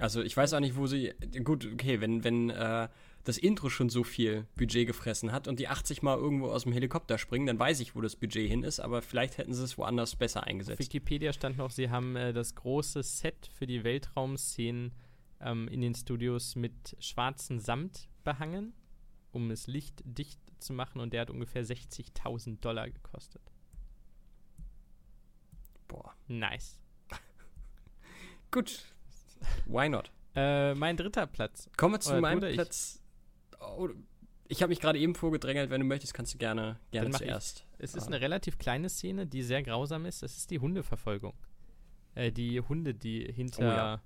Also 0.00 0.22
ich 0.22 0.36
weiß 0.36 0.54
auch 0.54 0.60
nicht, 0.60 0.74
wo 0.74 0.88
sie. 0.88 1.12
Gut, 1.44 1.68
okay, 1.72 2.00
wenn, 2.00 2.24
wenn 2.24 2.50
äh, 2.50 2.88
das 3.24 3.38
Intro 3.38 3.70
schon 3.70 3.88
so 3.88 4.04
viel 4.04 4.46
Budget 4.54 4.86
gefressen 4.86 5.32
hat 5.32 5.48
und 5.48 5.58
die 5.58 5.68
80 5.68 6.02
Mal 6.02 6.16
irgendwo 6.18 6.48
aus 6.48 6.64
dem 6.64 6.72
Helikopter 6.72 7.16
springen, 7.18 7.46
dann 7.46 7.58
weiß 7.58 7.80
ich, 7.80 7.96
wo 7.96 8.02
das 8.02 8.16
Budget 8.16 8.48
hin 8.48 8.62
ist, 8.62 8.80
aber 8.80 9.02
vielleicht 9.02 9.38
hätten 9.38 9.54
sie 9.54 9.64
es 9.64 9.78
woanders 9.78 10.14
besser 10.16 10.44
eingesetzt. 10.44 10.78
Auf 10.78 10.86
Wikipedia 10.86 11.32
stand 11.32 11.56
noch, 11.56 11.70
sie 11.70 11.90
haben 11.90 12.16
äh, 12.16 12.32
das 12.32 12.54
große 12.54 13.02
Set 13.02 13.50
für 13.54 13.66
die 13.66 13.82
Weltraumszenen 13.82 14.92
ähm, 15.40 15.68
in 15.68 15.80
den 15.80 15.94
Studios 15.94 16.54
mit 16.54 16.96
schwarzem 17.00 17.58
Samt 17.58 18.08
behangen, 18.24 18.74
um 19.32 19.50
es 19.50 19.66
lichtdicht 19.66 20.40
zu 20.58 20.74
machen 20.74 21.00
und 21.00 21.12
der 21.12 21.22
hat 21.22 21.30
ungefähr 21.30 21.64
60.000 21.64 22.60
Dollar 22.60 22.90
gekostet. 22.90 23.42
Boah. 25.88 26.14
Nice. 26.28 26.78
Gut. 28.50 28.84
Why 29.66 29.88
not? 29.88 30.12
Äh, 30.34 30.74
mein 30.74 30.96
dritter 30.96 31.26
Platz. 31.26 31.70
Kommen 31.76 31.94
wir 31.94 32.00
zu 32.00 32.20
meinem 32.20 32.40
Platz 32.54 33.03
oh, 33.76 33.88
ich 34.48 34.62
habe 34.62 34.70
mich 34.70 34.80
gerade 34.80 34.98
eben 34.98 35.14
vorgedrängelt. 35.14 35.70
Wenn 35.70 35.80
du 35.80 35.86
möchtest, 35.86 36.14
kannst 36.14 36.34
du 36.34 36.38
gerne, 36.38 36.78
gerne 36.90 37.10
zuerst. 37.10 37.66
Ich. 37.78 37.84
Es 37.84 37.94
ist 37.94 38.06
eine 38.06 38.20
relativ 38.20 38.58
kleine 38.58 38.88
Szene, 38.88 39.26
die 39.26 39.42
sehr 39.42 39.62
grausam 39.62 40.04
ist. 40.06 40.22
Das 40.22 40.36
ist 40.36 40.50
die 40.50 40.58
Hundeverfolgung. 40.58 41.34
Äh, 42.14 42.30
die 42.30 42.60
Hunde, 42.60 42.94
die 42.94 43.32
hinter. 43.32 43.62
Oh, 43.62 43.76
ja. 43.76 44.02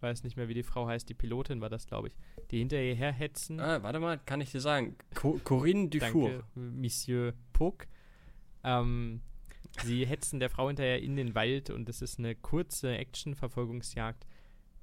Weiß 0.00 0.22
nicht 0.22 0.36
mehr, 0.36 0.48
wie 0.48 0.54
die 0.54 0.62
Frau 0.62 0.86
heißt. 0.86 1.08
Die 1.08 1.14
Pilotin 1.14 1.60
war 1.60 1.68
das, 1.68 1.86
glaube 1.86 2.08
ich. 2.08 2.14
Die 2.50 2.58
hinter 2.58 2.80
ihr 2.80 2.94
herhetzen. 2.94 3.58
Ah, 3.58 3.82
warte 3.82 3.98
mal, 3.98 4.18
kann 4.18 4.40
ich 4.40 4.52
dir 4.52 4.60
sagen. 4.60 4.96
Co 5.14 5.40
Corinne 5.42 5.88
Dufour. 5.88 6.30
Danke, 6.30 6.44
Monsieur 6.54 7.34
Puck. 7.52 7.86
Ähm, 8.62 9.22
sie 9.82 10.06
hetzen 10.06 10.40
der 10.40 10.50
Frau 10.50 10.68
hinterher 10.68 11.02
in 11.02 11.16
den 11.16 11.34
Wald 11.34 11.70
und 11.70 11.88
es 11.88 12.00
ist 12.00 12.18
eine 12.18 12.34
kurze 12.36 12.96
Action-Verfolgungsjagd, 12.96 14.26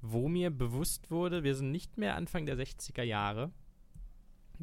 wo 0.02 0.28
mir 0.28 0.50
bewusst 0.50 1.10
wurde, 1.10 1.44
wir 1.44 1.54
sind 1.54 1.70
nicht 1.70 1.96
mehr 1.96 2.14
Anfang 2.16 2.44
der 2.44 2.58
60er 2.58 3.02
Jahre 3.02 3.52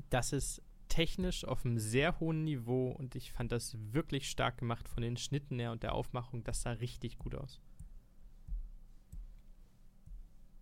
das 0.09 0.33
ist 0.33 0.61
technisch 0.89 1.45
auf 1.45 1.65
einem 1.65 1.79
sehr 1.79 2.19
hohen 2.19 2.43
Niveau 2.43 2.89
und 2.91 3.15
ich 3.15 3.31
fand 3.31 3.51
das 3.51 3.75
wirklich 3.93 4.29
stark 4.29 4.59
gemacht 4.59 4.87
von 4.87 5.01
den 5.01 5.17
Schnitten 5.17 5.59
her 5.59 5.71
und 5.71 5.83
der 5.83 5.93
Aufmachung. 5.93 6.43
Das 6.43 6.61
sah 6.61 6.71
richtig 6.71 7.17
gut 7.17 7.35
aus. 7.35 7.59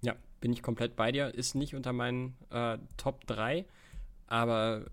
Ja, 0.01 0.15
bin 0.39 0.53
ich 0.53 0.63
komplett 0.63 0.95
bei 0.95 1.11
dir. 1.11 1.33
Ist 1.33 1.55
nicht 1.55 1.75
unter 1.75 1.93
meinen 1.93 2.35
äh, 2.49 2.77
Top 2.97 3.27
3, 3.27 3.65
aber 4.27 4.89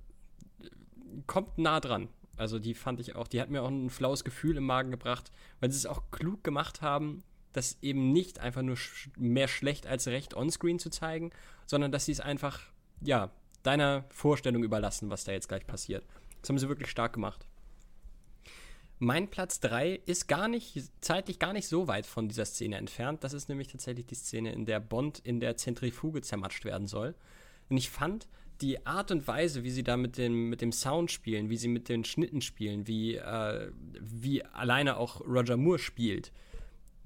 kommt 1.27 1.57
nah 1.59 1.81
dran. 1.81 2.09
Also 2.37 2.59
die 2.59 2.75
fand 2.75 3.01
ich 3.01 3.17
auch, 3.17 3.27
die 3.27 3.41
hat 3.41 3.51
mir 3.51 3.63
auch 3.63 3.69
ein 3.69 3.91
flaues 3.91 4.25
Gefühl 4.25 4.57
im 4.57 4.65
Magen 4.65 4.91
gebracht, 4.91 5.33
weil 5.61 5.71
sie 5.71 5.79
es 5.79 5.87
auch 5.87 6.11
klug 6.11 6.45
gemacht 6.45 6.83
haben, 6.83 7.25
das 7.53 7.79
eben 7.83 8.13
nicht 8.13 8.39
einfach 8.39 8.63
nur 8.63 8.77
sch 8.77 9.11
mehr 9.17 9.49
schlecht 9.49 9.87
als 9.87 10.07
recht 10.07 10.35
onscreen 10.35 10.79
zu 10.79 10.91
zeigen, 10.91 11.31
sondern 11.67 11.91
dass 11.91 12.05
sie 12.05 12.13
es 12.13 12.21
einfach, 12.21 12.61
ja, 13.01 13.31
deiner 13.63 14.05
Vorstellung 14.11 14.63
überlassen, 14.65 15.11
was 15.11 15.25
da 15.25 15.33
jetzt 15.33 15.49
gleich 15.49 15.67
passiert. 15.67 16.05
Das 16.41 16.49
haben 16.49 16.59
sie 16.59 16.69
wirklich 16.69 16.91
stark 16.91 17.13
gemacht. 17.13 17.47
Mein 19.01 19.29
Platz 19.29 19.61
3 19.61 20.01
ist 20.07 20.27
gar 20.27 20.49
nicht, 20.49 20.91
zeitlich 21.01 21.39
gar 21.39 21.53
nicht 21.53 21.69
so 21.69 21.87
weit 21.87 22.05
von 22.05 22.29
dieser 22.29 22.45
Szene 22.45 22.77
entfernt. 22.77 23.23
Das 23.23 23.33
ist 23.33 23.49
nämlich 23.49 23.69
tatsächlich 23.69 24.07
die 24.07 24.17
Szene, 24.17 24.53
in 24.53 24.67
der 24.67 24.81
Bond 24.81 25.21
in 25.21 25.39
der 25.39 25.57
Zentrifuge 25.57 26.21
zermatscht 26.21 26.65
werden 26.65 26.89
soll. 26.89 27.15
Und 27.69 27.77
ich 27.77 27.91
fand 27.91 28.27
die 28.61 28.85
Art 28.87 29.13
und 29.13 29.29
Weise, 29.29 29.63
wie 29.63 29.71
sie 29.71 29.85
da 29.85 29.97
mit 29.97 30.19
dem, 30.19 30.49
mit 30.49 30.63
dem 30.63 30.73
Sound 30.73 31.13
spielen, 31.13 31.49
wie 31.49 31.57
sie 31.57 31.69
mit 31.69 31.89
den 31.89 32.05
Schnitten 32.05 32.41
spielen, 32.41 32.89
wie, 32.89 33.15
äh, 33.15 33.71
wie 34.01 34.45
alleine 34.45 34.97
auch 34.97 35.21
Roger 35.21 35.57
Moore 35.57 35.79
spielt, 35.79 36.33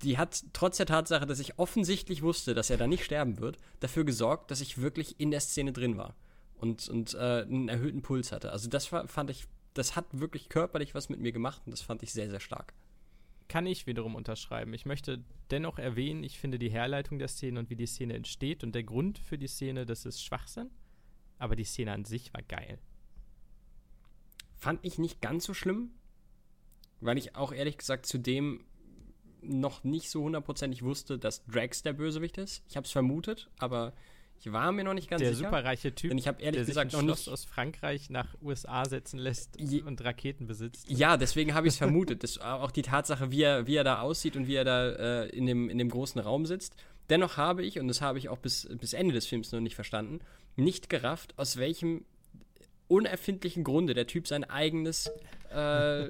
die 0.03 0.17
hat 0.17 0.45
trotz 0.55 0.79
der 0.79 0.87
Tatsache, 0.87 1.27
dass 1.27 1.41
ich 1.41 1.59
offensichtlich 1.59 2.23
wusste, 2.23 2.55
dass 2.55 2.71
er 2.71 2.79
da 2.79 2.87
nicht 2.87 3.05
sterben 3.05 3.39
wird, 3.39 3.59
dafür 3.81 4.05
gesorgt, 4.05 4.51
dass 4.51 4.63
ich 4.63 4.81
wirklich 4.81 5.21
in 5.21 5.31
der 5.31 5.41
Szene 5.41 5.73
drin 5.73 5.99
war 5.99 6.17
und, 6.63 6.89
und 6.89 7.15
äh, 7.15 7.43
einen 7.43 7.69
erhöhten 7.69 8.03
Puls 8.03 8.33
hatte. 8.33 8.53
Also 8.53 8.71
das 8.71 8.91
war, 8.93 9.07
fand 9.09 9.31
ich 9.31 9.47
das 9.75 9.97
hat 9.97 10.07
wirklich 10.13 10.49
körperlich 10.49 10.95
was 10.95 11.09
mit 11.09 11.21
mir 11.21 11.33
gemacht 11.33 11.63
und 11.65 11.73
das 11.73 11.83
fand 11.83 12.03
ich 12.03 12.13
sehr, 12.13 12.31
sehr 12.31 12.41
stark. 12.41 12.75
Kann 13.49 13.67
ich 13.67 13.87
wiederum 13.87 14.15
unterschreiben. 14.15 14.73
Ich 14.75 14.87
möchte 14.87 15.25
dennoch 15.51 15.79
erwähnen, 15.79 16.25
ich 16.25 16.39
finde 16.39 16.59
die 16.59 16.71
Herleitung 16.71 17.19
der 17.19 17.29
Szene 17.29 17.61
und 17.61 17.71
wie 17.71 17.77
die 17.77 17.87
Szene 17.87 18.15
entsteht 18.15 18.65
und 18.65 18.75
der 18.75 18.85
Grund 18.85 19.19
für 19.19 19.39
die 19.39 19.47
Szene, 19.47 19.85
das 19.85 20.07
ist 20.07 20.23
Schwachsinn. 20.23 20.71
Aber 21.39 21.57
die 21.57 21.65
Szene 21.65 21.93
an 21.93 22.05
sich 22.05 22.33
war 22.33 22.43
geil. 22.43 22.79
Fand 24.57 24.85
ich 24.85 24.99
nicht 24.99 25.21
ganz 25.21 25.45
so 25.45 25.55
schlimm, 25.55 25.91
weil 27.01 27.19
ich 27.19 27.35
auch 27.35 27.53
ehrlich 27.53 27.79
gesagt 27.79 28.07
zudem 28.07 28.65
noch 29.41 29.83
nicht 29.83 30.09
so 30.09 30.23
hundertprozentig 30.23 30.83
wusste, 30.83 31.19
dass 31.19 31.45
Drax 31.47 31.83
der 31.83 31.95
Bösewicht 31.95 32.39
ist. 32.39 32.63
Ich 32.69 32.77
habe 32.77 32.85
es 32.85 32.93
vermutet, 32.93 33.51
aber 33.59 33.93
ich 34.45 34.53
war 34.53 34.73
mir 34.73 34.83
noch 34.83 34.95
nicht 34.95 35.09
ganz 35.09 35.21
der 35.21 35.31
sicher. 35.31 35.43
Der 35.43 35.51
superreiche 35.51 35.95
Typ, 35.95 36.11
denn 36.11 36.19
ich 36.19 36.27
habe 36.27 36.43
ehrlich 36.43 36.59
der 36.59 36.67
gesagt 36.67 36.91
sich 36.91 36.99
ein 36.99 37.07
noch 37.07 37.15
Schloss 37.15 37.27
nicht 37.27 37.33
aus 37.33 37.45
Frankreich 37.45 38.11
nach 38.11 38.27
USA 38.43 38.85
setzen 38.85 39.21
lässt 39.21 39.61
Je 39.61 39.83
und 39.83 40.03
Raketen 40.03 40.49
besitzt. 40.49 40.91
Ja, 40.91 41.17
deswegen 41.17 41.55
habe 41.55 41.69
ich 41.69 41.75
es 41.75 41.79
vermutet. 41.79 42.25
Das, 42.25 42.39
auch 42.39 42.73
die 42.73 42.83
Tatsache, 42.83 43.31
wie 43.31 43.43
er, 43.43 43.69
wie 43.69 43.77
er 43.77 43.85
da 43.85 44.01
aussieht 44.01 44.35
und 44.35 44.49
wie 44.49 44.57
er 44.57 44.65
da 44.65 44.89
äh, 44.91 45.29
in, 45.29 45.47
dem, 45.47 45.71
in 45.71 45.79
dem 45.79 45.89
großen 45.89 46.21
Raum 46.21 46.45
sitzt. 46.45 46.75
Dennoch 47.09 47.37
habe 47.37 47.65
ich, 47.65 47.79
und 47.79 47.87
das 47.87 48.01
habe 48.01 48.19
ich 48.19 48.31
auch 48.31 48.39
bis, 48.39 48.69
bis 48.81 48.95
Ende 48.95 49.15
des 49.15 49.27
Films 49.27 49.53
noch 49.53 49.61
nicht 49.61 49.77
verstanden, 49.77 50.19
nicht 50.57 50.89
gerafft, 50.89 51.39
aus 51.39 51.57
welchem 51.57 52.05
unerfindlichen 52.89 53.63
Grunde 53.63 53.95
der 53.95 54.09
Typ 54.09 54.27
sein 54.27 54.43
eigenes 54.43 55.09
äh, 55.51 56.09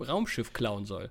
Raumschiff 0.00 0.54
klauen 0.54 0.86
soll. 0.86 1.10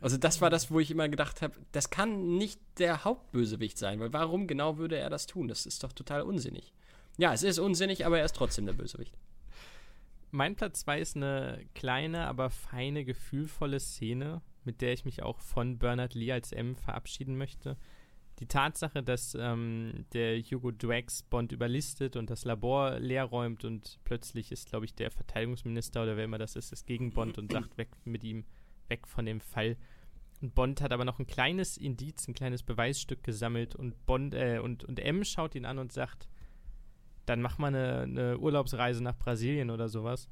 Also 0.00 0.16
das 0.16 0.40
war 0.40 0.50
das, 0.50 0.70
wo 0.70 0.80
ich 0.80 0.90
immer 0.90 1.08
gedacht 1.08 1.42
habe, 1.42 1.54
das 1.72 1.90
kann 1.90 2.36
nicht 2.36 2.60
der 2.78 3.04
Hauptbösewicht 3.04 3.78
sein, 3.78 4.00
weil 4.00 4.12
warum 4.12 4.46
genau 4.46 4.78
würde 4.78 4.96
er 4.96 5.10
das 5.10 5.26
tun? 5.26 5.48
Das 5.48 5.66
ist 5.66 5.82
doch 5.82 5.92
total 5.92 6.22
unsinnig. 6.22 6.72
Ja, 7.18 7.32
es 7.32 7.42
ist 7.42 7.58
unsinnig, 7.58 8.04
aber 8.04 8.18
er 8.18 8.24
ist 8.24 8.36
trotzdem 8.36 8.66
der 8.66 8.74
Bösewicht. 8.74 9.16
Mein 10.30 10.54
Platz 10.54 10.80
2 10.80 11.00
ist 11.00 11.16
eine 11.16 11.64
kleine, 11.74 12.26
aber 12.26 12.50
feine, 12.50 13.04
gefühlvolle 13.04 13.80
Szene, 13.80 14.42
mit 14.64 14.82
der 14.82 14.92
ich 14.92 15.04
mich 15.04 15.22
auch 15.22 15.40
von 15.40 15.78
Bernard 15.78 16.14
Lee 16.14 16.32
als 16.32 16.52
M 16.52 16.76
verabschieden 16.76 17.38
möchte. 17.38 17.76
Die 18.38 18.46
Tatsache, 18.46 19.02
dass 19.02 19.34
ähm, 19.34 20.04
der 20.12 20.38
Hugo 20.42 20.70
Drax 20.70 21.22
Bond 21.22 21.52
überlistet 21.52 22.16
und 22.16 22.28
das 22.28 22.44
Labor 22.44 22.98
leer 22.98 23.24
räumt 23.24 23.64
und 23.64 23.98
plötzlich 24.04 24.52
ist, 24.52 24.68
glaube 24.68 24.84
ich, 24.84 24.94
der 24.94 25.10
Verteidigungsminister 25.10 26.02
oder 26.02 26.18
wer 26.18 26.24
immer 26.24 26.36
das 26.36 26.54
ist, 26.54 26.70
ist 26.70 26.86
gegen 26.86 27.12
Bond 27.12 27.38
und 27.38 27.50
sagt 27.50 27.78
weg 27.78 27.88
mit 28.04 28.24
ihm 28.24 28.44
weg 28.88 29.06
von 29.06 29.26
dem 29.26 29.40
Fall. 29.40 29.76
Und 30.40 30.54
Bond 30.54 30.80
hat 30.80 30.92
aber 30.92 31.04
noch 31.04 31.18
ein 31.18 31.26
kleines 31.26 31.76
Indiz, 31.76 32.28
ein 32.28 32.34
kleines 32.34 32.62
Beweisstück 32.62 33.22
gesammelt 33.24 33.74
und 33.74 34.06
Bond 34.06 34.34
äh, 34.34 34.58
und, 34.58 34.84
und 34.84 35.00
M 35.00 35.24
schaut 35.24 35.54
ihn 35.54 35.64
an 35.64 35.78
und 35.78 35.92
sagt, 35.92 36.28
dann 37.24 37.40
mach 37.40 37.58
mal 37.58 37.68
eine, 37.68 38.02
eine 38.02 38.38
Urlaubsreise 38.38 39.02
nach 39.02 39.16
Brasilien 39.16 39.70
oder 39.70 39.88
sowas. 39.88 40.28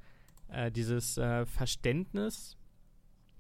Äh, 0.49 0.71
dieses 0.71 1.17
äh, 1.17 1.47
Verständnis, 1.47 2.57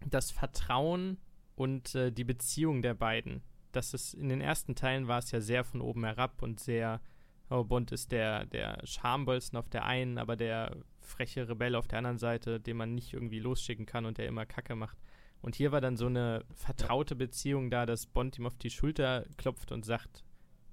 das 0.06 0.30
Vertrauen 0.30 1.18
und 1.54 1.94
äh, 1.94 2.10
die 2.10 2.24
Beziehung 2.24 2.82
der 2.82 2.94
beiden. 2.94 3.42
Das 3.72 3.94
ist 3.94 4.14
in 4.14 4.28
den 4.28 4.40
ersten 4.40 4.74
Teilen 4.74 5.08
war 5.08 5.18
es 5.18 5.30
ja 5.30 5.40
sehr 5.40 5.64
von 5.64 5.80
oben 5.80 6.04
herab 6.04 6.42
und 6.42 6.60
sehr, 6.60 7.00
Bond 7.49 7.92
ist 7.92 8.11
der, 8.12 8.47
der 8.47 8.80
Schambolzen 8.84 9.59
auf 9.59 9.68
der 9.68 9.84
einen, 9.84 10.18
aber 10.18 10.36
der 10.36 10.76
freche 11.01 11.49
Rebell 11.49 11.74
auf 11.74 11.86
der 11.86 11.99
anderen 11.99 12.18
Seite, 12.18 12.59
den 12.59 12.76
man 12.76 12.95
nicht 12.95 13.12
irgendwie 13.12 13.38
losschicken 13.38 13.86
kann 13.86 14.07
und 14.07 14.18
der 14.18 14.26
immer 14.26 14.47
Kacke 14.47 14.74
macht. 14.74 14.99
Und 15.42 15.55
hier 15.55 15.72
war 15.72 15.82
dann 15.82 15.97
so 15.97 16.07
eine 16.07 16.45
vertraute 16.55 17.14
Beziehung 17.14 17.70
da, 17.70 17.84
dass 17.84 18.07
Bond 18.07 18.38
ihm 18.38 18.47
auf 18.47 18.57
die 18.57 18.70
Schulter 18.70 19.26
klopft 19.36 19.72
und 19.72 19.84
sagt, 19.84 20.24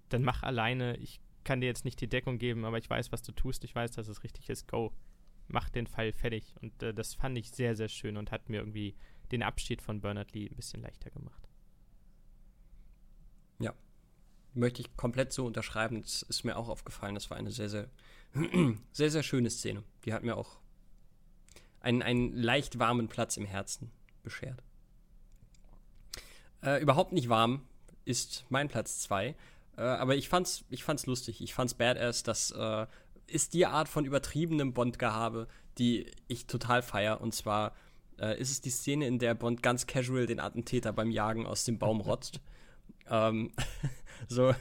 dann 0.09 0.23
mach 0.23 0.43
alleine, 0.43 0.95
ich 0.97 1.19
kann 1.43 1.59
dir 1.59 1.67
jetzt 1.67 1.85
nicht 1.85 1.99
die 1.99 2.07
Deckung 2.07 2.37
geben, 2.37 2.63
aber 2.63 2.77
ich 2.77 2.89
weiß, 2.89 3.11
was 3.11 3.21
du 3.21 3.33
tust, 3.33 3.63
ich 3.63 3.75
weiß, 3.75 3.91
dass 3.91 4.07
es 4.07 4.23
richtig 4.23 4.49
ist, 4.49 4.67
go. 4.67 4.93
Mach 5.47 5.69
den 5.69 5.87
Fall 5.87 6.13
fertig. 6.13 6.53
Und 6.61 6.81
äh, 6.81 6.93
das 6.93 7.13
fand 7.15 7.37
ich 7.37 7.51
sehr, 7.51 7.75
sehr 7.75 7.89
schön 7.89 8.15
und 8.15 8.31
hat 8.31 8.47
mir 8.47 8.61
irgendwie 8.61 8.95
den 9.33 9.43
Abschied 9.43 9.81
von 9.81 9.99
Bernard 9.99 10.31
Lee 10.33 10.47
ein 10.47 10.55
bisschen 10.55 10.81
leichter 10.81 11.09
gemacht. 11.09 11.49
Ja, 13.59 13.73
möchte 14.53 14.81
ich 14.81 14.95
komplett 14.97 15.33
so 15.33 15.45
unterschreiben. 15.45 16.01
Das 16.01 16.21
ist 16.23 16.43
mir 16.43 16.57
auch 16.57 16.69
aufgefallen. 16.69 17.15
Das 17.15 17.29
war 17.29 17.37
eine 17.37 17.51
sehr, 17.51 17.69
sehr, 17.69 17.89
sehr, 18.91 19.11
sehr 19.11 19.23
schöne 19.23 19.49
Szene. 19.49 19.83
Die 20.05 20.13
hat 20.13 20.23
mir 20.23 20.35
auch 20.35 20.59
einen, 21.79 22.01
einen 22.01 22.35
leicht 22.35 22.79
warmen 22.79 23.07
Platz 23.07 23.37
im 23.37 23.45
Herzen 23.45 23.91
beschert. 24.23 24.61
Äh, 26.63 26.81
überhaupt 26.81 27.11
nicht 27.11 27.29
warm 27.29 27.61
ist 28.05 28.45
mein 28.49 28.67
Platz 28.67 28.99
2. 28.99 29.35
Äh, 29.77 29.81
aber 29.81 30.15
ich 30.15 30.29
fand's, 30.29 30.63
ich 30.69 30.83
fand's 30.83 31.05
lustig. 31.05 31.41
Ich 31.41 31.53
fand's 31.53 31.73
badass. 31.73 32.23
Das 32.23 32.51
äh, 32.51 32.85
ist 33.27 33.53
die 33.53 33.65
Art 33.65 33.87
von 33.87 34.05
übertriebenem 34.05 34.73
Bond-Gehabe, 34.73 35.47
die 35.77 36.11
ich 36.27 36.45
total 36.45 36.81
feier. 36.81 37.21
Und 37.21 37.33
zwar 37.33 37.73
äh, 38.19 38.39
ist 38.39 38.51
es 38.51 38.61
die 38.61 38.69
Szene, 38.69 39.07
in 39.07 39.19
der 39.19 39.33
Bond 39.33 39.63
ganz 39.63 39.87
casual 39.87 40.27
den 40.27 40.39
Attentäter 40.39 40.93
beim 40.93 41.09
Jagen 41.11 41.45
aus 41.45 41.65
dem 41.65 41.79
Baum 41.79 42.01
rotzt. 42.01 42.39
ähm, 43.09 43.51
so 44.27 44.53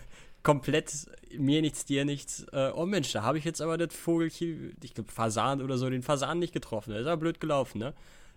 komplett 0.42 0.92
mir 1.36 1.60
nichts, 1.60 1.84
dir 1.84 2.04
nichts. 2.04 2.46
Äh, 2.52 2.72
oh 2.74 2.86
Mensch, 2.86 3.12
da 3.12 3.22
habe 3.22 3.38
ich 3.38 3.44
jetzt 3.44 3.60
aber 3.60 3.78
das 3.78 3.94
Vogelchen, 3.94 4.76
ich 4.82 4.94
glaube 4.94 5.12
Fasan 5.12 5.60
oder 5.62 5.78
so, 5.78 5.88
den 5.90 6.02
Fasan 6.02 6.38
nicht 6.38 6.52
getroffen. 6.52 6.92
Das 6.92 7.02
ist 7.02 7.06
aber 7.06 7.20
blöd 7.20 7.40
gelaufen, 7.40 7.78
ne? 7.78 7.94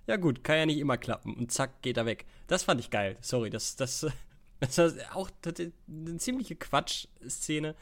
ja 0.08 0.18
gut, 0.18 0.44
kann 0.44 0.58
ja 0.58 0.66
nicht 0.66 0.80
immer 0.80 0.98
klappen. 0.98 1.36
Und 1.36 1.52
zack, 1.52 1.82
geht 1.82 1.98
er 1.98 2.06
weg. 2.06 2.26
Das 2.48 2.64
fand 2.64 2.80
ich 2.80 2.90
geil. 2.90 3.18
Sorry, 3.22 3.50
das, 3.50 3.76
das, 3.76 4.06
das 4.60 4.78
war 4.78 5.16
auch 5.16 5.30
eine 5.46 6.18
ziemliche 6.18 6.56
Quatsch-Szene. 6.56 7.76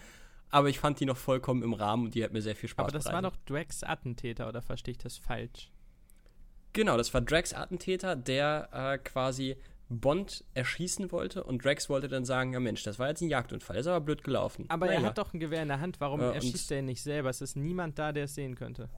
Aber 0.50 0.68
ich 0.68 0.80
fand 0.80 1.00
die 1.00 1.06
noch 1.06 1.18
vollkommen 1.18 1.64
im 1.64 1.74
Rahmen 1.74 2.06
und 2.06 2.16
die 2.16 2.24
hat 2.24 2.34
mir 2.34 2.42
sehr 2.42 2.56
viel 2.56 2.68
Spaß 2.70 2.88
gemacht. 2.88 2.90
Aber 2.90 2.98
das 2.98 3.06
bereitet. 3.06 3.24
war 3.24 3.32
doch 3.32 3.38
Drax 3.46 3.84
Attentäter, 3.84 4.50
oder 4.50 4.62
verstehe 4.62 4.92
ich 4.92 4.98
das 4.98 5.18
falsch? 5.18 5.72
Genau, 6.74 6.98
das 6.98 7.14
war 7.14 7.22
Drax 7.22 7.54
Attentäter, 7.54 8.18
der 8.18 8.70
äh, 8.74 8.98
quasi 8.98 9.56
Bond 9.92 10.46
erschießen 10.54 11.12
wollte 11.12 11.44
und 11.44 11.66
Drax 11.66 11.90
wollte 11.90 12.08
dann 12.08 12.24
sagen, 12.24 12.54
ja 12.54 12.62
Mensch, 12.62 12.84
das 12.84 12.98
war 12.98 13.10
jetzt 13.10 13.22
ein 13.22 13.30
Jagdunfall, 13.30 13.76
ist 13.76 13.88
aber 13.88 14.00
blöd 14.00 14.24
gelaufen. 14.24 14.66
Aber 14.70 14.86
naja. 14.86 15.00
er 15.00 15.06
hat 15.08 15.18
doch 15.18 15.34
ein 15.34 15.40
Gewehr 15.40 15.62
in 15.62 15.68
der 15.68 15.82
Hand, 15.82 16.00
warum 16.00 16.22
äh, 16.22 16.32
erschießt 16.32 16.72
er 16.72 16.80
ihn 16.80 16.86
nicht 16.86 17.04
selber? 17.04 17.30
Es 17.30 17.42
ist 17.42 17.58
niemand 17.58 18.00
da, 18.00 18.14
der 18.14 18.24
es 18.24 18.36
sehen 18.36 18.56
könnte. 18.56 18.90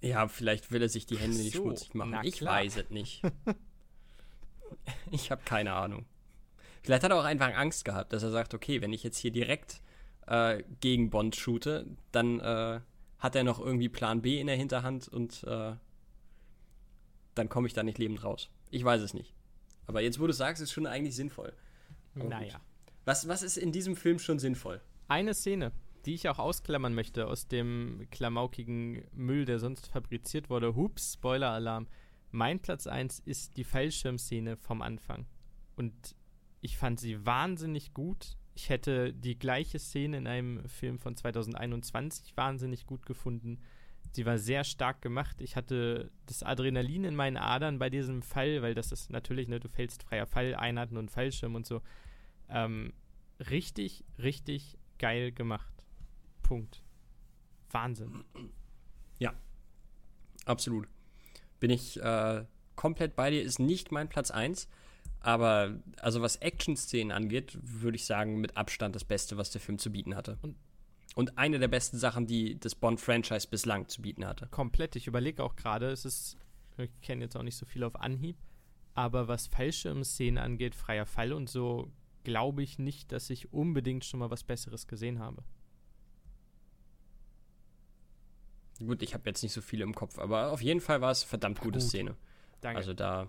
Ja, 0.00 0.28
vielleicht 0.28 0.70
will 0.70 0.82
er 0.82 0.88
sich 0.88 1.06
die 1.06 1.16
Hände 1.16 1.36
so, 1.36 1.42
nicht 1.42 1.56
schmutzig 1.56 1.94
machen. 1.94 2.18
Ich 2.22 2.44
weiß 2.44 2.76
es 2.76 2.90
nicht. 2.90 3.22
ich 5.10 5.30
habe 5.32 5.42
keine 5.44 5.72
Ahnung. 5.74 6.06
Vielleicht 6.82 7.02
hat 7.02 7.10
er 7.10 7.18
auch 7.18 7.24
einfach 7.24 7.54
Angst 7.54 7.84
gehabt, 7.84 8.12
dass 8.12 8.22
er 8.22 8.30
sagt, 8.30 8.54
okay, 8.54 8.80
wenn 8.80 8.92
ich 8.92 9.02
jetzt 9.02 9.18
hier 9.18 9.32
direkt 9.32 9.80
äh, 10.26 10.62
gegen 10.80 11.10
Bond 11.10 11.34
shoote, 11.34 11.86
dann 12.12 12.38
äh, 12.40 12.80
hat 13.18 13.36
er 13.36 13.44
noch 13.44 13.58
irgendwie 13.60 13.88
Plan 13.88 14.22
B 14.22 14.40
in 14.40 14.46
der 14.46 14.56
Hinterhand 14.56 15.08
und 15.08 15.44
äh, 15.44 15.74
dann 17.34 17.48
komme 17.48 17.66
ich 17.66 17.72
da 17.72 17.82
nicht 17.82 17.98
lebend 17.98 18.22
raus. 18.22 18.50
Ich 18.72 18.84
weiß 18.84 19.00
es 19.02 19.14
nicht. 19.14 19.32
Aber 19.86 20.00
jetzt, 20.00 20.18
wo 20.18 20.26
du 20.26 20.32
sagst, 20.32 20.60
ist 20.60 20.72
schon 20.72 20.86
eigentlich 20.86 21.14
sinnvoll. 21.14 21.52
Aber 22.16 22.24
naja. 22.24 22.60
Was, 23.04 23.28
was 23.28 23.42
ist 23.42 23.56
in 23.56 23.70
diesem 23.70 23.94
Film 23.94 24.18
schon 24.18 24.40
sinnvoll? 24.40 24.80
Eine 25.08 25.34
Szene 25.34 25.72
die 26.04 26.14
ich 26.14 26.28
auch 26.28 26.38
ausklammern 26.38 26.94
möchte 26.94 27.26
aus 27.26 27.48
dem 27.48 28.06
klamaukigen 28.10 29.04
Müll, 29.12 29.44
der 29.44 29.58
sonst 29.58 29.86
fabriziert 29.86 30.50
wurde. 30.50 30.74
Hups, 30.74 31.14
Spoiler-Alarm. 31.14 31.86
Mein 32.30 32.60
Platz 32.60 32.86
1 32.86 33.20
ist 33.20 33.56
die 33.56 33.64
Fallschirmszene 33.64 34.56
vom 34.56 34.82
Anfang. 34.82 35.26
Und 35.76 36.16
ich 36.60 36.76
fand 36.76 36.98
sie 36.98 37.24
wahnsinnig 37.24 37.94
gut. 37.94 38.36
Ich 38.54 38.68
hätte 38.68 39.12
die 39.12 39.38
gleiche 39.38 39.78
Szene 39.78 40.18
in 40.18 40.26
einem 40.26 40.68
Film 40.68 40.98
von 40.98 41.16
2021 41.16 42.36
wahnsinnig 42.36 42.86
gut 42.86 43.06
gefunden. 43.06 43.60
Sie 44.12 44.26
war 44.26 44.38
sehr 44.38 44.62
stark 44.62 45.00
gemacht. 45.00 45.40
Ich 45.40 45.56
hatte 45.56 46.10
das 46.26 46.42
Adrenalin 46.42 47.04
in 47.04 47.16
meinen 47.16 47.38
Adern 47.38 47.78
bei 47.78 47.88
diesem 47.88 48.22
Fall, 48.22 48.60
weil 48.60 48.74
das 48.74 48.92
ist 48.92 49.10
natürlich, 49.10 49.48
ne, 49.48 49.58
du 49.58 49.68
fällst 49.68 50.02
freier 50.02 50.26
Fall, 50.26 50.54
Einheiten 50.54 50.98
und 50.98 51.10
Fallschirm 51.10 51.54
und 51.54 51.66
so. 51.66 51.80
Ähm, 52.50 52.92
richtig, 53.50 54.04
richtig 54.18 54.78
geil 54.98 55.32
gemacht. 55.32 55.72
Punkt. 56.42 56.82
Wahnsinn. 57.70 58.22
Ja, 59.18 59.32
absolut. 60.44 60.88
Bin 61.58 61.70
ich 61.70 61.98
äh, 61.98 62.44
komplett 62.76 63.16
bei 63.16 63.30
dir, 63.30 63.42
ist 63.42 63.58
nicht 63.58 63.92
mein 63.92 64.08
Platz 64.08 64.30
1, 64.30 64.68
aber 65.20 65.80
also 65.96 66.20
was 66.20 66.36
Action-Szenen 66.36 67.12
angeht, 67.12 67.58
würde 67.62 67.96
ich 67.96 68.04
sagen, 68.04 68.40
mit 68.40 68.56
Abstand 68.56 68.94
das 68.94 69.04
Beste, 69.04 69.38
was 69.38 69.50
der 69.50 69.60
Film 69.60 69.78
zu 69.78 69.90
bieten 69.90 70.16
hatte. 70.16 70.38
Und, 70.42 70.56
und 71.14 71.38
eine 71.38 71.58
der 71.58 71.68
besten 71.68 71.98
Sachen, 71.98 72.26
die 72.26 72.58
das 72.58 72.74
Bond-Franchise 72.74 73.48
bislang 73.48 73.88
zu 73.88 74.02
bieten 74.02 74.26
hatte. 74.26 74.46
Komplett. 74.50 74.96
Ich 74.96 75.06
überlege 75.06 75.42
auch 75.44 75.56
gerade, 75.56 75.90
es 75.90 76.04
ist, 76.04 76.36
ich 76.78 76.90
kenne 77.02 77.24
jetzt 77.24 77.36
auch 77.36 77.42
nicht 77.42 77.56
so 77.56 77.66
viel 77.66 77.84
auf 77.84 77.96
Anhieb, 77.96 78.36
aber 78.94 79.28
was 79.28 79.46
Fallschirm-Szenen 79.46 80.38
angeht, 80.38 80.74
freier 80.74 81.06
Fall 81.06 81.32
und 81.32 81.48
so, 81.48 81.90
glaube 82.24 82.62
ich 82.62 82.78
nicht, 82.78 83.12
dass 83.12 83.30
ich 83.30 83.52
unbedingt 83.52 84.04
schon 84.04 84.20
mal 84.20 84.30
was 84.30 84.44
Besseres 84.44 84.86
gesehen 84.86 85.18
habe. 85.18 85.42
Gut, 88.78 89.02
ich 89.02 89.14
habe 89.14 89.28
jetzt 89.28 89.42
nicht 89.42 89.52
so 89.52 89.60
viele 89.60 89.84
im 89.84 89.94
Kopf, 89.94 90.18
aber 90.18 90.50
auf 90.50 90.62
jeden 90.62 90.80
Fall 90.80 91.00
war 91.00 91.10
es 91.10 91.22
verdammt 91.22 91.60
gute 91.60 91.78
Gut. 91.78 91.88
Szene. 91.88 92.16
Danke. 92.60 92.78
Also 92.78 92.94
da 92.94 93.28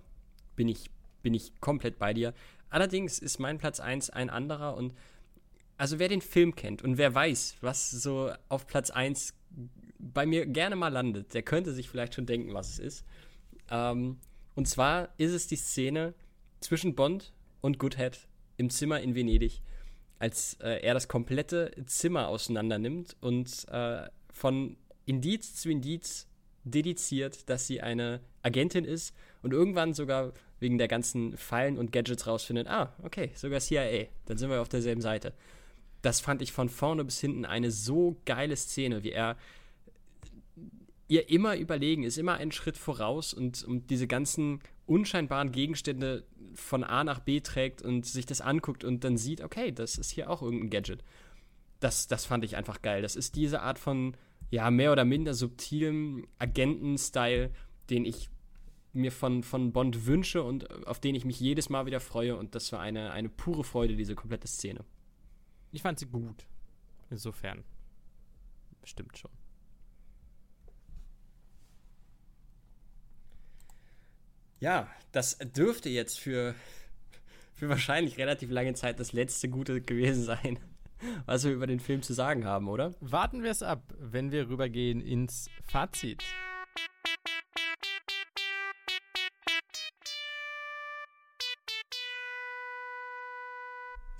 bin 0.56 0.68
ich, 0.68 0.90
bin 1.22 1.34
ich 1.34 1.60
komplett 1.60 2.00
bei 2.00 2.14
dir. 2.14 2.34
Allerdings 2.70 3.20
ist 3.20 3.40
mein 3.40 3.58
Platz 3.60 3.80
1 3.80 4.10
ein 4.10 4.30
anderer 4.30 4.76
und 4.76 4.94
also 5.78 6.00
wer 6.00 6.08
den 6.08 6.22
Film 6.22 6.56
kennt 6.56 6.82
und 6.82 6.98
wer 6.98 7.14
weiß, 7.14 7.58
was 7.62 7.92
so 7.92 8.32
auf 8.50 8.68
Platz 8.68 8.90
1 8.90 9.34
bei 10.00 10.26
mir 10.26 10.46
gerne 10.46 10.76
mal 10.76 10.90
landet, 10.90 11.34
der 11.34 11.44
könnte 11.44 11.74
sich 11.74 11.90
vielleicht 11.90 12.16
schon 12.16 12.26
denken, 12.26 12.54
was 12.54 12.72
es 12.72 12.80
ist. 12.80 13.06
Ähm, 13.70 14.20
und 14.56 14.68
zwar 14.68 15.10
ist 15.18 15.32
es 15.32 15.48
die 15.48 15.56
Szene 15.56 16.14
zwischen 16.60 16.96
Bond 16.96 17.34
und 17.62 17.80
Goodhead 17.80 18.28
im 18.58 18.70
Zimmer 18.70 19.00
in 19.02 19.16
Venedig, 19.16 19.62
als 20.20 20.56
äh, 20.62 20.82
er 20.82 20.94
das 20.94 21.08
komplette 21.08 21.72
Zimmer 21.86 22.28
auseinander 22.28 22.78
nimmt 22.78 23.16
und 23.22 23.68
äh, 23.70 24.08
von 24.32 24.78
Indiz 25.06 25.56
zu 25.56 25.70
Indiz 25.70 26.28
dediziert, 26.64 27.50
dass 27.50 27.68
sie 27.68 27.82
eine 27.82 28.22
Agentin 28.42 28.86
ist 28.86 29.14
und 29.42 29.52
irgendwann 29.54 29.94
sogar 29.94 30.34
wegen 30.60 30.78
der 30.78 30.88
ganzen 30.88 31.36
Fallen 31.38 31.78
und 31.78 31.92
Gadgets 31.92 32.26
rausfindet, 32.26 32.68
ah, 32.68 32.94
okay, 33.04 33.32
sogar 33.36 33.60
CIA, 33.60 34.08
dann 34.26 34.38
sind 34.38 34.50
wir 34.50 34.62
auf 34.62 34.70
derselben 34.70 35.02
Seite. 35.02 35.34
Das 36.04 36.20
fand 36.20 36.44
ich 36.44 36.52
von 36.52 36.70
vorne 36.70 37.04
bis 37.04 37.20
hinten 37.20 37.46
eine 37.46 37.72
so 37.72 38.18
geile 38.26 38.56
Szene, 38.56 39.04
wie 39.04 39.12
er 39.12 39.38
ihr 41.08 41.30
immer 41.30 41.56
überlegen 41.58 42.04
ist, 42.04 42.18
immer 42.18 42.36
einen 42.36 42.52
Schritt 42.52 42.78
voraus 42.78 43.34
und, 43.34 43.64
und 43.64 43.90
diese 43.90 44.08
ganzen 44.08 44.60
unscheinbaren 44.86 45.52
Gegenstände 45.52 46.26
von 46.56 46.84
A 46.84 47.04
nach 47.04 47.20
B 47.20 47.40
trägt 47.40 47.82
und 47.82 48.06
sich 48.06 48.26
das 48.26 48.42
anguckt 48.42 48.84
und 48.84 49.04
dann 49.04 49.18
sieht, 49.18 49.42
okay, 49.42 49.72
das 49.72 49.98
ist 49.98 50.12
hier 50.12 50.30
auch 50.30 50.42
irgendein 50.42 50.70
Gadget. 50.70 51.04
Das, 51.80 52.08
das 52.08 52.26
fand 52.26 52.44
ich 52.44 52.56
einfach 52.56 52.82
geil. 52.82 53.02
Das 53.02 53.16
ist 53.16 53.36
diese 53.36 53.62
Art 53.62 53.80
von, 53.80 54.16
ja, 54.52 54.70
mehr 54.72 54.92
oder 54.92 55.06
minder 55.06 55.34
subtilem 55.34 56.28
Agenten-Style, 56.40 57.52
den 57.90 58.06
ich 58.06 58.30
mir 58.94 59.12
von, 59.12 59.44
von 59.44 59.72
Bond 59.72 60.06
wünsche 60.06 60.44
und 60.44 60.88
auf 60.88 61.00
den 61.00 61.16
ich 61.16 61.26
mich 61.26 61.40
jedes 61.40 61.70
Mal 61.70 61.86
wieder 61.86 62.00
freue. 62.00 62.36
Und 62.36 62.56
das 62.56 62.72
war 62.72 62.80
eine, 62.80 63.12
eine 63.12 63.30
pure 63.30 63.64
Freude, 63.64 63.96
diese 63.96 64.16
komplette 64.16 64.48
Szene. 64.48 64.86
Ich 65.74 65.82
fand 65.82 66.00
sie 66.00 66.06
gut. 66.06 66.46
Insofern. 67.10 67.64
Bestimmt 68.80 69.18
schon. 69.18 69.32
Ja, 74.60 74.90
das 75.12 75.38
dürfte 75.40 75.90
jetzt 75.90 76.20
für, 76.20 76.56
für 77.54 77.68
wahrscheinlich 77.70 78.18
relativ 78.18 78.50
lange 78.50 78.74
Zeit 78.76 79.00
das 79.00 79.12
letzte 79.12 79.50
Gute 79.50 79.82
gewesen 79.82 80.24
sein, 80.24 80.60
was 81.26 81.44
wir 81.44 81.52
über 81.52 81.68
den 81.68 81.80
Film 81.80 82.02
zu 82.02 82.14
sagen 82.14 82.46
haben, 82.46 82.70
oder? 82.70 82.94
Warten 83.02 83.44
wir 83.44 83.52
es 83.52 83.64
ab, 83.64 83.94
wenn 84.00 84.32
wir 84.32 84.48
rübergehen 84.48 85.02
ins 85.02 85.50
Fazit. 85.64 86.24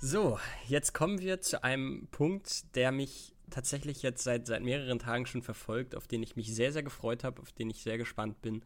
So, 0.06 0.38
jetzt 0.68 0.92
kommen 0.92 1.18
wir 1.20 1.40
zu 1.40 1.64
einem 1.64 2.08
Punkt, 2.10 2.76
der 2.76 2.92
mich 2.92 3.34
tatsächlich 3.48 4.02
jetzt 4.02 4.22
seit, 4.22 4.46
seit 4.46 4.62
mehreren 4.62 4.98
Tagen 4.98 5.24
schon 5.24 5.40
verfolgt, 5.40 5.94
auf 5.94 6.06
den 6.06 6.22
ich 6.22 6.36
mich 6.36 6.54
sehr, 6.54 6.72
sehr 6.74 6.82
gefreut 6.82 7.24
habe, 7.24 7.40
auf 7.40 7.52
den 7.52 7.70
ich 7.70 7.82
sehr 7.82 7.96
gespannt 7.96 8.42
bin. 8.42 8.62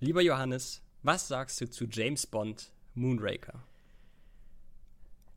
Lieber 0.00 0.20
Johannes, 0.20 0.82
was 1.04 1.28
sagst 1.28 1.60
du 1.60 1.70
zu 1.70 1.84
James 1.84 2.26
Bond 2.26 2.72
Moonraker? 2.94 3.62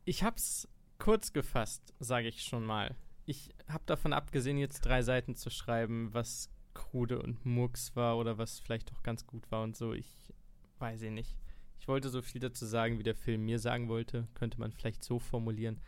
Ich 0.06 0.24
hab's 0.24 0.68
kurz 0.98 1.34
gefasst, 1.34 1.94
sage 2.00 2.30
ich 2.30 2.42
schon 2.42 2.66
mal. 2.66 2.96
Ich 3.28 3.52
habe 3.68 3.84
davon 3.86 4.14
abgesehen, 4.14 4.58
jetzt 4.58 4.88
drei 4.88 5.04
Seiten 5.04 5.36
zu 5.36 5.52
schreiben, 5.52 6.16
was 6.16 6.50
krude 6.74 7.22
und 7.22 7.46
Murks 7.46 7.96
war 7.96 8.18
oder 8.18 8.40
was 8.40 8.60
vielleicht 8.60 8.92
auch 8.92 9.04
ganz 9.04 9.28
gut 9.28 9.52
war 9.52 9.62
und 9.62 9.78
so. 9.78 9.94
Ich 9.94 10.34
weiß 10.80 11.04
ich 11.04 11.12
nicht. 11.12 11.38
Ich 11.80 11.88
wollte 11.88 12.10
so 12.10 12.22
viel 12.22 12.42
dazu 12.42 12.66
sagen, 12.66 13.00
wie 13.00 13.04
der 13.04 13.16
Film 13.16 13.46
mir 13.46 13.60
sagen 13.60 13.88
wollte. 13.88 14.28
Könnte 14.34 14.60
man 14.60 14.72
vielleicht 14.72 15.04
so 15.04 15.20
formulieren. 15.20 15.80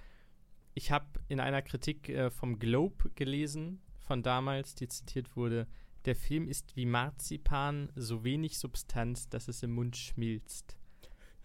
Ich 0.74 0.92
habe 0.92 1.08
in 1.28 1.40
einer 1.40 1.62
Kritik 1.62 2.10
äh, 2.10 2.30
vom 2.30 2.60
Globe 2.60 3.10
gelesen, 3.16 3.82
von 3.98 4.24
damals, 4.24 4.76
die 4.76 4.88
zitiert 4.88 5.36
wurde, 5.36 5.68
der 6.06 6.16
Film 6.16 6.48
ist 6.48 6.76
wie 6.76 6.86
Marzipan, 6.86 7.92
so 7.96 8.24
wenig 8.24 8.58
Substanz, 8.58 9.30
dass 9.30 9.48
es 9.48 9.64
im 9.64 9.72
Mund 9.72 9.98
schmilzt. 9.98 10.78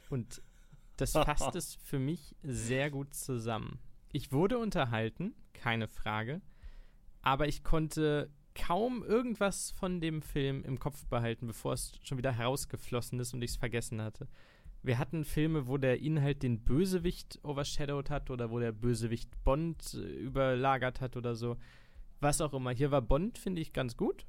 Und 0.08 0.42
das 0.96 1.12
fasst 1.12 1.54
es 1.56 1.74
für 1.74 1.98
mich 1.98 2.36
sehr 2.42 2.90
gut 2.90 3.14
zusammen. 3.14 3.80
Ich 4.12 4.30
wurde 4.30 4.58
unterhalten, 4.58 5.34
keine 5.52 5.88
Frage, 5.88 6.40
aber 7.20 7.48
ich 7.48 7.64
konnte 7.64 8.30
kaum 8.54 9.02
irgendwas 9.02 9.70
von 9.72 10.00
dem 10.00 10.22
Film 10.22 10.64
im 10.64 10.78
Kopf 10.78 11.06
behalten, 11.06 11.46
bevor 11.46 11.72
es 11.72 11.92
schon 12.02 12.18
wieder 12.18 12.32
herausgeflossen 12.32 13.18
ist 13.20 13.34
und 13.34 13.42
ich 13.42 13.52
es 13.52 13.56
vergessen 13.56 14.00
hatte. 14.00 14.28
Wir 14.82 14.98
hatten 14.98 15.24
Filme, 15.24 15.66
wo 15.66 15.78
der 15.78 16.00
Inhalt 16.00 16.42
den 16.42 16.60
Bösewicht 16.60 17.40
overshadowed 17.42 18.10
hat 18.10 18.30
oder 18.30 18.50
wo 18.50 18.58
der 18.58 18.72
Bösewicht 18.72 19.30
Bond 19.42 19.94
äh, 19.94 19.98
überlagert 19.98 21.00
hat 21.00 21.16
oder 21.16 21.34
so. 21.34 21.56
Was 22.20 22.40
auch 22.40 22.52
immer. 22.52 22.70
Hier 22.70 22.90
war 22.90 23.02
Bond, 23.02 23.38
finde 23.38 23.62
ich, 23.62 23.72
ganz 23.72 23.96
gut. 23.96 24.26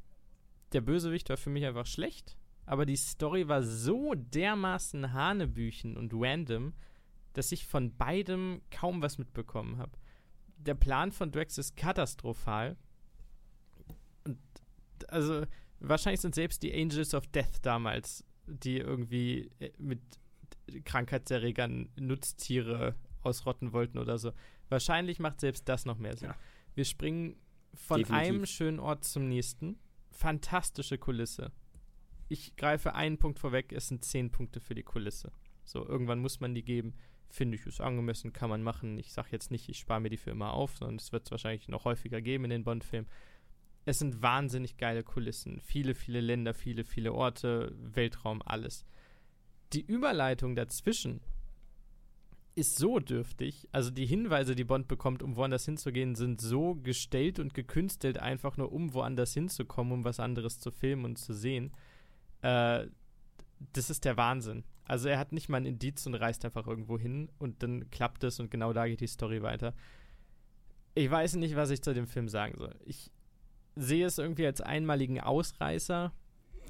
Der 0.71 0.81
Bösewicht 0.81 1.29
war 1.29 1.37
für 1.37 1.49
mich 1.49 1.65
einfach 1.65 1.85
schlecht. 1.85 2.37
Aber 2.65 2.85
die 2.85 2.95
Story 2.95 3.47
war 3.47 3.63
so 3.63 4.13
dermaßen 4.15 5.13
Hanebüchen 5.13 5.97
und 5.97 6.13
random, 6.15 6.73
dass 7.33 7.51
ich 7.51 7.67
von 7.67 7.95
beidem 7.95 8.61
kaum 8.71 9.01
was 9.01 9.17
mitbekommen 9.17 9.77
habe. 9.77 9.91
Der 10.57 10.73
Plan 10.73 11.11
von 11.11 11.31
Drax 11.31 11.57
ist 11.57 11.75
katastrophal. 11.75 12.77
Also 15.09 15.45
wahrscheinlich 15.79 16.21
sind 16.21 16.35
selbst 16.35 16.63
die 16.63 16.73
Angels 16.73 17.13
of 17.13 17.27
Death 17.27 17.59
damals, 17.61 18.23
die 18.47 18.77
irgendwie 18.77 19.51
äh, 19.59 19.71
mit 19.77 19.99
Krankheitserregern 20.83 21.89
Nutztiere 21.95 22.95
ausrotten 23.21 23.73
wollten 23.73 23.97
oder 23.97 24.17
so. 24.17 24.31
Wahrscheinlich 24.69 25.19
macht 25.19 25.41
selbst 25.41 25.67
das 25.69 25.85
noch 25.85 25.97
mehr 25.97 26.15
Sinn. 26.17 26.29
Ja. 26.29 26.35
Wir 26.73 26.85
springen 26.85 27.35
von 27.73 27.99
Definitiv. 27.99 28.27
einem 28.27 28.45
schönen 28.45 28.79
Ort 28.79 29.03
zum 29.03 29.27
nächsten. 29.27 29.77
Fantastische 30.11 30.97
Kulisse. 30.97 31.51
Ich 32.29 32.55
greife 32.55 32.95
einen 32.95 33.17
Punkt 33.17 33.39
vorweg, 33.39 33.71
es 33.71 33.87
sind 33.87 34.03
zehn 34.03 34.31
Punkte 34.31 34.59
für 34.59 34.73
die 34.73 34.83
Kulisse. 34.83 35.31
So, 35.63 35.85
irgendwann 35.85 36.19
muss 36.19 36.39
man 36.39 36.55
die 36.55 36.63
geben. 36.63 36.93
Finde 37.29 37.57
ich, 37.57 37.65
ist 37.65 37.81
angemessen, 37.81 38.33
kann 38.33 38.49
man 38.49 38.63
machen. 38.63 38.97
Ich 38.97 39.11
sage 39.11 39.29
jetzt 39.31 39.51
nicht, 39.51 39.67
ich 39.67 39.79
spare 39.79 39.99
mir 39.99 40.09
die 40.09 40.17
für 40.17 40.31
immer 40.31 40.53
auf, 40.53 40.77
sondern 40.77 40.95
es 40.95 41.11
wird 41.11 41.25
es 41.25 41.31
wahrscheinlich 41.31 41.67
noch 41.67 41.85
häufiger 41.85 42.21
geben 42.21 42.45
in 42.45 42.49
den 42.51 42.63
Bond-Filmen. 42.63 43.09
Es 43.85 43.99
sind 43.99 44.21
wahnsinnig 44.21 44.77
geile 44.77 45.03
Kulissen. 45.03 45.61
Viele, 45.61 45.93
viele 45.93 46.19
Länder, 46.19 46.53
viele, 46.53 46.83
viele 46.83 47.13
Orte, 47.13 47.73
Weltraum, 47.77 48.41
alles. 48.43 48.85
Die 49.73 49.81
Überleitung 49.81 50.55
dazwischen 50.55 51.21
ist 52.55 52.77
so 52.77 52.99
dürftig. 52.99 53.67
Also 53.71 53.91
die 53.91 54.05
Hinweise, 54.05 54.55
die 54.55 54.63
Bond 54.63 54.87
bekommt, 54.87 55.21
um 55.21 55.35
woanders 55.35 55.65
hinzugehen, 55.65 56.15
sind 56.15 56.41
so 56.41 56.75
gestellt 56.75 57.37
und 57.39 57.53
gekünstelt, 57.53 58.17
einfach 58.17 58.57
nur 58.57 58.71
um 58.71 58.93
woanders 58.93 59.33
hinzukommen, 59.33 59.93
um 59.93 60.03
was 60.03 60.19
anderes 60.19 60.59
zu 60.59 60.71
filmen 60.71 61.05
und 61.05 61.17
zu 61.17 61.33
sehen. 61.33 61.71
Äh, 62.41 62.87
das 63.73 63.89
ist 63.89 64.05
der 64.05 64.17
Wahnsinn. 64.17 64.63
Also 64.85 65.09
er 65.09 65.19
hat 65.19 65.31
nicht 65.31 65.49
mal 65.49 65.57
ein 65.57 65.65
Indiz 65.65 66.05
und 66.07 66.15
reist 66.15 66.45
einfach 66.45 66.67
irgendwo 66.67 66.97
hin 66.97 67.29
und 67.39 67.61
dann 67.61 67.89
klappt 67.91 68.23
es 68.23 68.39
und 68.39 68.51
genau 68.51 68.71
da 68.71 68.87
geht 68.87 69.01
die 69.01 69.07
Story 69.07 69.41
weiter. 69.41 69.73
Ich 70.93 71.09
weiß 71.09 71.35
nicht, 71.35 71.55
was 71.55 71.71
ich 71.71 71.81
zu 71.81 71.93
dem 71.93 72.07
Film 72.07 72.29
sagen 72.29 72.55
soll. 72.57 72.75
Ich 72.85 73.11
sehe 73.75 74.05
es 74.05 74.17
irgendwie 74.17 74.45
als 74.45 74.61
einmaligen 74.61 75.19
Ausreißer, 75.19 76.13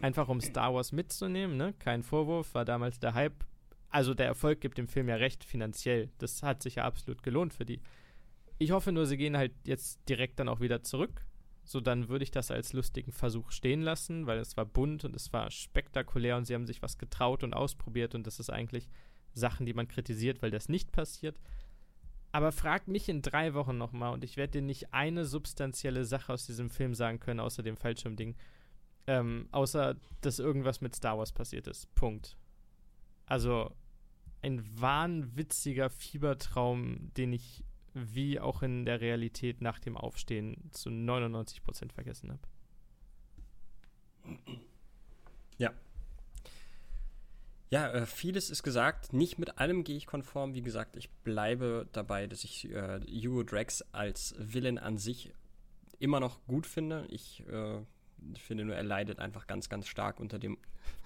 einfach 0.01 0.27
um 0.27 0.41
Star 0.41 0.73
Wars 0.73 0.91
mitzunehmen, 0.91 1.57
ne? 1.57 1.73
Kein 1.79 2.03
Vorwurf, 2.03 2.53
war 2.53 2.65
damals 2.65 2.99
der 2.99 3.13
Hype. 3.13 3.45
Also 3.89 4.13
der 4.13 4.25
Erfolg 4.25 4.59
gibt 4.59 4.77
dem 4.77 4.87
Film 4.87 5.07
ja 5.07 5.15
recht 5.15 5.43
finanziell. 5.43 6.09
Das 6.17 6.43
hat 6.43 6.61
sich 6.63 6.75
ja 6.75 6.83
absolut 6.83 7.23
gelohnt 7.23 7.53
für 7.53 7.65
die. 7.65 7.81
Ich 8.57 8.71
hoffe 8.71 8.91
nur, 8.91 9.05
sie 9.05 9.17
gehen 9.17 9.37
halt 9.37 9.53
jetzt 9.65 9.99
direkt 10.09 10.39
dann 10.39 10.49
auch 10.49 10.59
wieder 10.59 10.83
zurück. 10.83 11.25
So, 11.63 11.79
dann 11.79 12.09
würde 12.09 12.23
ich 12.23 12.31
das 12.31 12.51
als 12.51 12.73
lustigen 12.73 13.11
Versuch 13.11 13.51
stehen 13.51 13.81
lassen, 13.81 14.27
weil 14.27 14.37
es 14.37 14.55
war 14.55 14.65
bunt 14.65 15.03
und 15.03 15.15
es 15.15 15.33
war 15.33 15.49
spektakulär 15.49 16.37
und 16.37 16.45
sie 16.45 16.53
haben 16.53 16.67
sich 16.67 16.81
was 16.81 16.97
getraut 16.97 17.43
und 17.43 17.53
ausprobiert 17.53 18.13
und 18.13 18.27
das 18.27 18.39
ist 18.39 18.51
eigentlich 18.51 18.87
Sachen, 19.33 19.65
die 19.65 19.73
man 19.73 19.87
kritisiert, 19.87 20.41
weil 20.41 20.51
das 20.51 20.69
nicht 20.69 20.91
passiert. 20.91 21.39
Aber 22.35 22.51
frag 22.51 22.89
mich 22.89 23.07
in 23.07 23.21
drei 23.21 23.53
Wochen 23.53 23.77
nochmal 23.77 24.11
und 24.11 24.25
ich 24.25 24.35
werde 24.35 24.59
dir 24.59 24.61
nicht 24.61 24.93
eine 24.93 25.23
substanzielle 25.23 26.03
Sache 26.03 26.33
aus 26.33 26.45
diesem 26.45 26.69
Film 26.69 26.93
sagen 26.93 27.21
können, 27.21 27.39
außer 27.39 27.63
dem 27.63 27.77
Fallschirmding. 27.77 28.35
Ähm, 29.07 29.47
außer, 29.53 29.95
dass 30.19 30.39
irgendwas 30.39 30.81
mit 30.81 30.93
Star 30.93 31.17
Wars 31.17 31.31
passiert 31.31 31.65
ist. 31.65 31.95
Punkt. 31.95 32.35
Also, 33.25 33.73
ein 34.41 34.61
wahnwitziger 34.77 35.89
Fiebertraum, 35.89 37.13
den 37.13 37.31
ich 37.31 37.63
wie 37.93 38.37
auch 38.41 38.63
in 38.63 38.83
der 38.83 38.99
Realität 38.99 39.61
nach 39.61 39.79
dem 39.79 39.95
Aufstehen 39.95 40.57
zu 40.71 40.89
99% 40.89 41.93
vergessen 41.93 42.31
habe. 42.31 42.41
Ja. 45.57 45.71
Ja, 47.69 47.91
äh, 47.91 48.05
vieles 48.05 48.49
ist 48.49 48.63
gesagt. 48.63 49.13
Nicht 49.13 49.39
mit 49.39 49.57
allem 49.57 49.83
gehe 49.83 49.97
ich 49.97 50.05
konform. 50.05 50.53
Wie 50.53 50.61
gesagt, 50.61 50.95
ich 50.95 51.09
bleibe 51.09 51.87
dabei, 51.91 52.27
dass 52.27 52.43
ich 52.43 52.69
äh, 52.71 52.99
Hugo 53.01 53.43
Drax 53.43 53.83
als 53.91 54.35
Villain 54.37 54.77
an 54.77 54.97
sich 54.97 55.31
immer 55.99 56.19
noch 56.19 56.45
gut 56.45 56.67
finde. 56.67 57.05
Ich 57.09 57.43
äh, 57.47 57.79
finde 58.37 58.65
nur, 58.65 58.75
er 58.75 58.83
leidet 58.83 59.19
einfach 59.19 59.47
ganz, 59.47 59.69
ganz 59.69 59.87
stark 59.87 60.19
unter 60.19 60.39
dem 60.39 60.57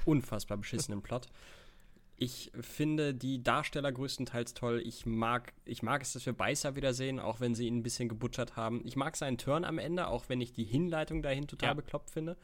unfassbar 0.05 0.57
beschissenen 0.57 1.01
Plot. 1.01 1.27
Ich 2.21 2.51
finde 2.59 3.13
die 3.13 3.41
Darsteller 3.41 3.93
größtenteils 3.93 4.53
toll. 4.53 4.81
Ich 4.85 5.05
mag, 5.05 5.53
ich 5.63 5.83
mag 5.83 6.01
es, 6.01 6.11
dass 6.11 6.25
wir 6.25 6.33
Beißer 6.33 6.75
wiedersehen, 6.75 7.17
auch 7.17 7.39
wenn 7.39 7.55
sie 7.55 7.65
ihn 7.65 7.77
ein 7.77 7.83
bisschen 7.83 8.09
gebutschert 8.09 8.57
haben. 8.57 8.81
Ich 8.85 8.97
mag 8.97 9.15
seinen 9.15 9.37
Turn 9.37 9.63
am 9.63 9.77
Ende, 9.77 10.07
auch 10.07 10.27
wenn 10.27 10.41
ich 10.41 10.51
die 10.51 10.65
Hinleitung 10.65 11.21
dahin 11.21 11.47
total 11.47 11.69
ja. 11.69 11.73
bekloppt 11.75 12.09
finde. 12.09 12.35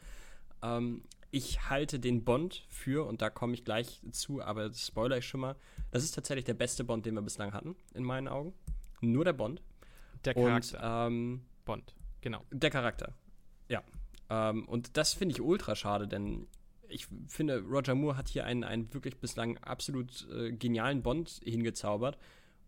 Ähm, 0.62 1.02
ich 1.36 1.68
halte 1.68 2.00
den 2.00 2.24
Bond 2.24 2.64
für, 2.68 3.06
und 3.06 3.20
da 3.20 3.28
komme 3.28 3.54
ich 3.54 3.64
gleich 3.64 4.00
zu, 4.10 4.42
aber 4.42 4.68
das 4.68 4.86
spoiler 4.86 5.18
ich 5.18 5.26
schon 5.26 5.40
mal, 5.40 5.56
das 5.90 6.02
ist 6.02 6.14
tatsächlich 6.14 6.46
der 6.46 6.54
beste 6.54 6.82
Bond, 6.82 7.04
den 7.04 7.14
wir 7.14 7.22
bislang 7.22 7.52
hatten, 7.52 7.76
in 7.94 8.04
meinen 8.04 8.26
Augen. 8.26 8.54
Nur 9.02 9.24
der 9.24 9.34
Bond. 9.34 9.62
Der 10.24 10.34
Charakter. 10.34 11.06
Und, 11.06 11.12
ähm, 11.12 11.42
Bond, 11.66 11.94
genau. 12.22 12.42
Der 12.50 12.70
Charakter, 12.70 13.12
ja. 13.68 13.82
Ähm, 14.30 14.66
und 14.66 14.96
das 14.96 15.12
finde 15.12 15.34
ich 15.34 15.42
ultra 15.42 15.76
schade, 15.76 16.08
denn 16.08 16.46
ich 16.88 17.06
finde, 17.28 17.60
Roger 17.60 17.94
Moore 17.94 18.16
hat 18.16 18.28
hier 18.28 18.44
einen, 18.44 18.64
einen 18.64 18.92
wirklich 18.94 19.18
bislang 19.18 19.58
absolut 19.58 20.26
äh, 20.30 20.52
genialen 20.52 21.02
Bond 21.02 21.40
hingezaubert. 21.44 22.16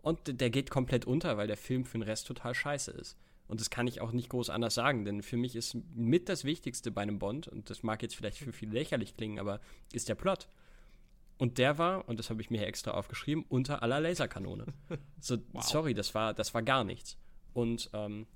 Und 0.02 0.40
der 0.40 0.50
geht 0.50 0.70
komplett 0.70 1.06
unter, 1.06 1.36
weil 1.36 1.46
der 1.46 1.56
Film 1.56 1.84
für 1.84 1.98
den 1.98 2.02
Rest 2.02 2.26
total 2.26 2.54
scheiße 2.54 2.90
ist. 2.90 3.16
Und 3.48 3.60
das 3.60 3.70
kann 3.70 3.86
ich 3.86 4.00
auch 4.00 4.12
nicht 4.12 4.28
groß 4.28 4.50
anders 4.50 4.74
sagen, 4.74 5.04
denn 5.04 5.22
für 5.22 5.38
mich 5.38 5.56
ist 5.56 5.76
mit 5.94 6.28
das 6.28 6.44
Wichtigste 6.44 6.90
bei 6.90 7.02
einem 7.02 7.18
Bond, 7.18 7.48
und 7.48 7.70
das 7.70 7.82
mag 7.82 8.02
jetzt 8.02 8.14
vielleicht 8.14 8.38
für 8.38 8.52
viele 8.52 8.72
lächerlich 8.72 9.16
klingen, 9.16 9.38
aber 9.38 9.60
ist 9.92 10.08
der 10.08 10.14
Plot. 10.14 10.48
Und 11.38 11.58
der 11.58 11.78
war, 11.78 12.08
und 12.08 12.18
das 12.18 12.30
habe 12.30 12.42
ich 12.42 12.50
mir 12.50 12.58
hier 12.58 12.66
extra 12.66 12.90
aufgeschrieben, 12.90 13.44
unter 13.48 13.82
aller 13.82 14.00
Laserkanone. 14.00 14.66
So, 15.20 15.38
wow. 15.52 15.64
sorry, 15.64 15.94
das 15.94 16.14
war, 16.14 16.34
das 16.34 16.54
war 16.54 16.62
gar 16.62 16.84
nichts. 16.84 17.16
Und 17.54 17.90
ähm, 17.92 18.26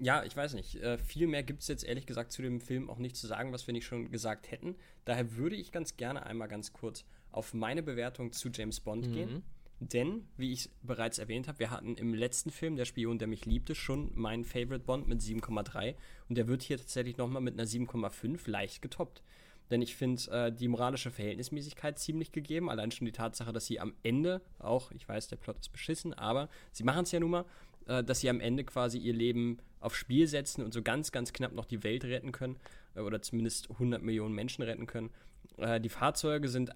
ja, 0.00 0.22
ich 0.24 0.36
weiß 0.36 0.54
nicht. 0.54 0.76
Äh, 0.76 0.98
viel 0.98 1.26
mehr 1.26 1.42
gibt 1.42 1.62
es 1.62 1.68
jetzt 1.68 1.84
ehrlich 1.84 2.06
gesagt 2.06 2.32
zu 2.32 2.42
dem 2.42 2.60
Film 2.60 2.88
auch 2.88 2.98
nicht 2.98 3.16
zu 3.16 3.26
sagen, 3.26 3.52
was 3.52 3.66
wir 3.66 3.72
nicht 3.72 3.86
schon 3.86 4.10
gesagt 4.10 4.50
hätten. 4.50 4.76
Daher 5.04 5.36
würde 5.36 5.56
ich 5.56 5.72
ganz 5.72 5.96
gerne 5.96 6.24
einmal 6.26 6.48
ganz 6.48 6.72
kurz 6.72 7.04
auf 7.30 7.54
meine 7.54 7.82
Bewertung 7.82 8.32
zu 8.32 8.50
James 8.50 8.80
Bond 8.80 9.08
mhm. 9.08 9.12
gehen. 9.12 9.42
Denn, 9.84 10.28
wie 10.36 10.52
ich 10.52 10.70
bereits 10.82 11.18
erwähnt 11.18 11.48
habe, 11.48 11.58
wir 11.58 11.72
hatten 11.72 11.96
im 11.96 12.14
letzten 12.14 12.50
Film, 12.50 12.76
Der 12.76 12.84
Spion, 12.84 13.18
der 13.18 13.26
mich 13.26 13.46
liebte, 13.46 13.74
schon 13.74 14.12
meinen 14.14 14.44
Favorite 14.44 14.84
Bond 14.84 15.08
mit 15.08 15.20
7,3. 15.20 15.96
Und 16.28 16.38
der 16.38 16.46
wird 16.46 16.62
hier 16.62 16.78
tatsächlich 16.78 17.16
nochmal 17.16 17.42
mit 17.42 17.54
einer 17.54 17.66
7,5 17.66 18.48
leicht 18.48 18.80
getoppt. 18.80 19.22
Denn 19.70 19.82
ich 19.82 19.96
finde 19.96 20.22
äh, 20.30 20.52
die 20.52 20.68
moralische 20.68 21.10
Verhältnismäßigkeit 21.10 21.98
ziemlich 21.98 22.30
gegeben. 22.30 22.70
Allein 22.70 22.92
schon 22.92 23.06
die 23.06 23.12
Tatsache, 23.12 23.52
dass 23.52 23.66
sie 23.66 23.80
am 23.80 23.94
Ende 24.04 24.40
auch, 24.60 24.92
ich 24.92 25.08
weiß, 25.08 25.26
der 25.28 25.36
Plot 25.36 25.58
ist 25.58 25.72
beschissen, 25.72 26.14
aber 26.14 26.48
sie 26.70 26.84
machen 26.84 27.02
es 27.02 27.10
ja 27.10 27.18
nun 27.18 27.30
mal, 27.30 27.44
äh, 27.86 28.04
dass 28.04 28.20
sie 28.20 28.30
am 28.30 28.38
Ende 28.38 28.62
quasi 28.62 28.98
ihr 28.98 29.14
Leben 29.14 29.58
aufs 29.80 29.96
Spiel 29.96 30.28
setzen 30.28 30.64
und 30.64 30.72
so 30.72 30.82
ganz, 30.82 31.10
ganz 31.10 31.32
knapp 31.32 31.54
noch 31.54 31.64
die 31.64 31.82
Welt 31.82 32.04
retten 32.04 32.30
können. 32.30 32.56
Äh, 32.94 33.00
oder 33.00 33.20
zumindest 33.20 33.70
100 33.70 34.00
Millionen 34.00 34.34
Menschen 34.34 34.62
retten 34.62 34.86
können. 34.86 35.10
Äh, 35.56 35.80
die 35.80 35.88
Fahrzeuge 35.88 36.48
sind 36.48 36.70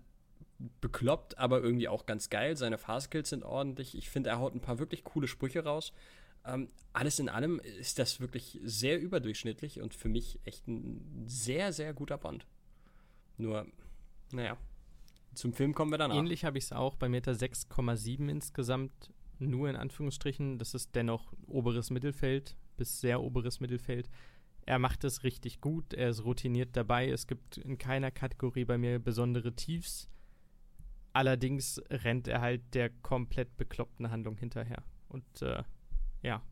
bekloppt, 0.80 1.38
aber 1.38 1.62
irgendwie 1.62 1.88
auch 1.88 2.06
ganz 2.06 2.30
geil. 2.30 2.56
Seine 2.56 2.78
Fahrskills 2.78 3.30
sind 3.30 3.44
ordentlich. 3.44 3.96
Ich 3.96 4.08
finde, 4.10 4.30
er 4.30 4.38
haut 4.38 4.54
ein 4.54 4.60
paar 4.60 4.78
wirklich 4.78 5.04
coole 5.04 5.28
Sprüche 5.28 5.64
raus. 5.64 5.92
Ähm, 6.44 6.68
alles 6.92 7.18
in 7.18 7.28
allem 7.28 7.60
ist 7.60 7.98
das 7.98 8.20
wirklich 8.20 8.60
sehr 8.62 9.00
überdurchschnittlich 9.00 9.80
und 9.80 9.94
für 9.94 10.08
mich 10.08 10.38
echt 10.44 10.66
ein 10.68 11.24
sehr, 11.26 11.72
sehr 11.72 11.92
guter 11.92 12.18
Bond. 12.18 12.46
Nur, 13.36 13.66
naja, 14.32 14.56
zum 15.34 15.52
Film 15.52 15.74
kommen 15.74 15.90
wir 15.90 15.98
danach. 15.98 16.16
Ähnlich 16.16 16.44
habe 16.44 16.58
ich 16.58 16.64
es 16.64 16.72
auch. 16.72 16.94
Bei 16.94 17.08
Meter 17.08 17.32
6,7 17.32 18.28
insgesamt. 18.28 19.12
Nur 19.38 19.68
in 19.68 19.76
Anführungsstrichen. 19.76 20.58
Das 20.58 20.72
ist 20.72 20.94
dennoch 20.94 21.32
oberes 21.46 21.90
Mittelfeld 21.90 22.56
bis 22.76 23.00
sehr 23.00 23.22
oberes 23.22 23.60
Mittelfeld. 23.60 24.08
Er 24.64 24.78
macht 24.78 25.04
es 25.04 25.22
richtig 25.22 25.60
gut. 25.60 25.94
Er 25.94 26.10
ist 26.10 26.24
routiniert 26.24 26.76
dabei. 26.76 27.08
Es 27.08 27.26
gibt 27.26 27.58
in 27.58 27.78
keiner 27.78 28.10
Kategorie 28.10 28.64
bei 28.64 28.78
mir 28.78 28.98
besondere 28.98 29.52
Tiefs. 29.54 30.08
Allerdings 31.16 31.80
rennt 31.88 32.28
er 32.28 32.42
halt 32.42 32.74
der 32.74 32.90
komplett 32.90 33.56
bekloppten 33.56 34.10
Handlung 34.10 34.36
hinterher. 34.36 34.82
Und 35.08 35.24
äh, 35.40 35.62
ja, 36.20 36.42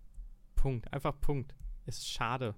Punkt. 0.54 0.90
Einfach 0.90 1.20
Punkt. 1.20 1.54
Ist 1.84 2.08
schade. 2.08 2.54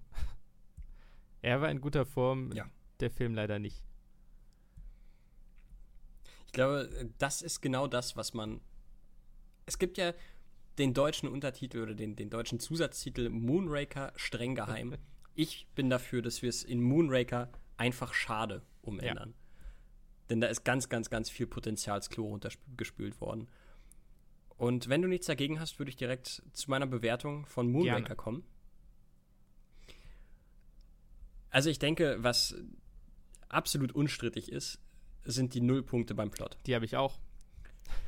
er 1.42 1.60
war 1.60 1.68
in 1.68 1.80
guter 1.80 2.06
Form, 2.06 2.52
ja. 2.52 2.70
der 3.00 3.10
Film 3.10 3.34
leider 3.34 3.58
nicht. 3.58 3.82
Ich 6.46 6.52
glaube, 6.52 7.10
das 7.18 7.42
ist 7.42 7.60
genau 7.60 7.88
das, 7.88 8.16
was 8.16 8.34
man. 8.34 8.60
Es 9.66 9.76
gibt 9.76 9.98
ja 9.98 10.14
den 10.78 10.94
deutschen 10.94 11.28
Untertitel 11.28 11.82
oder 11.82 11.96
den, 11.96 12.14
den 12.14 12.30
deutschen 12.30 12.60
Zusatztitel 12.60 13.30
Moonraker 13.30 14.12
streng 14.14 14.54
geheim. 14.54 14.94
ich 15.34 15.66
bin 15.74 15.90
dafür, 15.90 16.22
dass 16.22 16.40
wir 16.40 16.50
es 16.50 16.62
in 16.62 16.80
Moonraker 16.80 17.50
einfach 17.76 18.14
schade 18.14 18.62
umändern. 18.82 19.30
Ja. 19.30 19.45
Denn 20.30 20.40
da 20.40 20.48
ist 20.48 20.64
ganz, 20.64 20.88
ganz, 20.88 21.10
ganz 21.10 21.30
viel 21.30 21.46
Potenzialsklo 21.46 22.24
runtergespült 22.24 23.20
worden. 23.20 23.48
Und 24.56 24.88
wenn 24.88 25.02
du 25.02 25.08
nichts 25.08 25.26
dagegen 25.26 25.60
hast, 25.60 25.78
würde 25.78 25.90
ich 25.90 25.96
direkt 25.96 26.42
zu 26.52 26.70
meiner 26.70 26.86
Bewertung 26.86 27.46
von 27.46 27.70
Moonraker 27.70 28.00
Gerne. 28.00 28.16
kommen. 28.16 28.44
Also 31.50 31.70
ich 31.70 31.78
denke, 31.78 32.16
was 32.20 32.54
absolut 33.48 33.92
unstrittig 33.92 34.50
ist, 34.50 34.78
sind 35.24 35.54
die 35.54 35.60
Nullpunkte 35.60 36.14
beim 36.14 36.30
Plot. 36.30 36.58
Die 36.66 36.74
habe 36.74 36.84
ich 36.84 36.96
auch. 36.96 37.18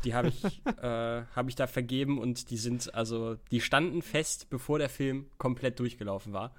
Die 0.04 0.14
habe 0.14 0.28
ich, 0.28 0.44
äh, 0.66 1.24
hab 1.24 1.48
ich 1.48 1.54
da 1.54 1.66
vergeben 1.66 2.18
und 2.18 2.50
die 2.50 2.56
sind, 2.56 2.94
also, 2.94 3.36
die 3.50 3.60
standen 3.60 4.02
fest, 4.02 4.50
bevor 4.50 4.78
der 4.78 4.88
Film 4.88 5.30
komplett 5.38 5.78
durchgelaufen 5.78 6.32
war. 6.32 6.54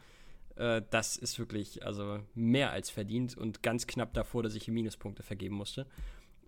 Äh, 0.60 0.84
das 0.91 1.15
ist 1.15 1.40
wirklich 1.40 1.86
also 1.86 2.19
mehr 2.36 2.72
als 2.72 2.90
verdient 2.90 3.36
und 3.38 3.64
ganz 3.64 3.88
knapp 3.88 4.14
davor, 4.14 4.44
dass 4.44 4.56
ich 4.56 4.65
hier 4.65 4.73
Minuspunkte 4.73 5.23
vergeben 5.23 5.56
musste. 5.56 5.88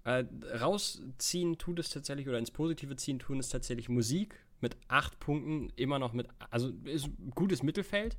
Äh, 0.03 0.25
rausziehen 0.59 1.57
tut 1.57 1.79
es 1.79 1.89
tatsächlich, 1.89 2.27
oder 2.27 2.37
ins 2.37 2.51
Positive 2.51 2.95
ziehen 2.95 3.19
tun 3.19 3.39
es 3.39 3.49
tatsächlich 3.49 3.87
Musik 3.87 4.35
mit 4.59 4.75
acht 4.87 5.19
Punkten, 5.19 5.71
immer 5.75 5.97
noch 5.97 6.13
mit, 6.13 6.27
also 6.49 6.71
ist 6.83 7.09
gutes 7.35 7.63
Mittelfeld 7.63 8.17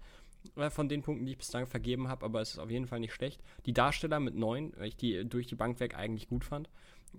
äh, 0.56 0.70
von 0.70 0.88
den 0.88 1.02
Punkten, 1.02 1.26
die 1.26 1.32
ich 1.32 1.38
bislang 1.38 1.66
vergeben 1.66 2.08
habe, 2.08 2.24
aber 2.24 2.40
es 2.40 2.52
ist 2.52 2.58
auf 2.58 2.70
jeden 2.70 2.86
Fall 2.86 3.00
nicht 3.00 3.12
schlecht. 3.12 3.42
Die 3.66 3.74
Darsteller 3.74 4.18
mit 4.18 4.34
neun, 4.34 4.72
weil 4.76 4.88
ich 4.88 4.96
die 4.96 5.28
durch 5.28 5.46
die 5.46 5.56
Bank 5.56 5.78
weg 5.78 5.94
eigentlich 5.96 6.28
gut 6.28 6.44
fand. 6.44 6.70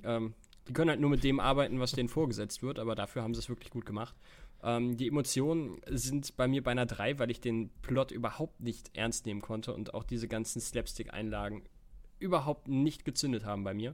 Ähm, 0.03 0.33
die 0.67 0.73
können 0.73 0.89
halt 0.89 1.01
nur 1.01 1.09
mit 1.09 1.23
dem 1.23 1.39
arbeiten, 1.39 1.79
was 1.79 1.91
denen 1.91 2.09
vorgesetzt 2.09 2.63
wird, 2.63 2.79
aber 2.79 2.95
dafür 2.95 3.21
haben 3.21 3.33
sie 3.33 3.39
es 3.39 3.49
wirklich 3.49 3.69
gut 3.69 3.85
gemacht. 3.85 4.15
Ähm, 4.63 4.95
die 4.97 5.07
Emotionen 5.07 5.81
sind 5.89 6.35
bei 6.37 6.47
mir 6.47 6.63
bei 6.63 6.71
einer 6.71 6.85
3, 6.85 7.19
weil 7.19 7.29
ich 7.29 7.41
den 7.41 7.69
Plot 7.81 8.11
überhaupt 8.11 8.61
nicht 8.61 8.95
ernst 8.95 9.25
nehmen 9.25 9.41
konnte 9.41 9.73
und 9.73 9.93
auch 9.93 10.03
diese 10.03 10.27
ganzen 10.27 10.61
Slapstick-Einlagen 10.61 11.63
überhaupt 12.19 12.69
nicht 12.69 13.03
gezündet 13.03 13.45
haben 13.45 13.63
bei 13.63 13.73
mir. 13.73 13.93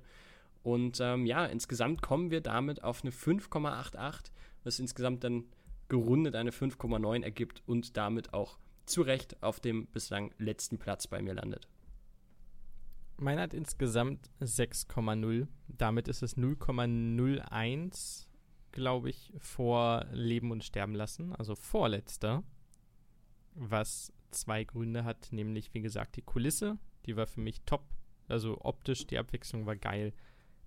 Und 0.61 0.99
ähm, 1.01 1.25
ja, 1.25 1.45
insgesamt 1.45 2.01
kommen 2.01 2.31
wir 2.31 2.41
damit 2.41 2.83
auf 2.83 3.03
eine 3.03 3.11
5,88, 3.11 4.31
was 4.63 4.79
insgesamt 4.79 5.23
dann 5.23 5.45
gerundet 5.87 6.35
eine 6.35 6.51
5,9 6.51 7.23
ergibt 7.23 7.63
und 7.65 7.97
damit 7.97 8.33
auch 8.33 8.59
zu 8.85 9.01
Recht 9.01 9.41
auf 9.41 9.59
dem 9.59 9.87
bislang 9.87 10.31
letzten 10.37 10.77
Platz 10.77 11.07
bei 11.07 11.21
mir 11.21 11.33
landet. 11.33 11.67
Meiner 13.17 13.41
hat 13.43 13.53
insgesamt 13.53 14.29
6,0. 14.39 15.47
Damit 15.67 16.07
ist 16.07 16.21
es 16.21 16.37
0,01 16.37 18.28
glaube 18.71 19.09
ich, 19.09 19.33
vor 19.37 20.05
Leben 20.11 20.51
und 20.51 20.63
Sterben 20.63 20.95
lassen, 20.95 21.33
also 21.35 21.55
vorletzter, 21.55 22.43
was 23.55 24.13
zwei 24.31 24.63
Gründe 24.63 25.03
hat, 25.03 25.31
nämlich 25.31 25.73
wie 25.73 25.81
gesagt 25.81 26.15
die 26.15 26.21
Kulisse, 26.21 26.77
die 27.05 27.15
war 27.15 27.27
für 27.27 27.41
mich 27.41 27.61
top, 27.65 27.83
also 28.27 28.59
optisch 28.61 29.07
die 29.07 29.17
Abwechslung 29.17 29.65
war 29.65 29.75
geil, 29.75 30.13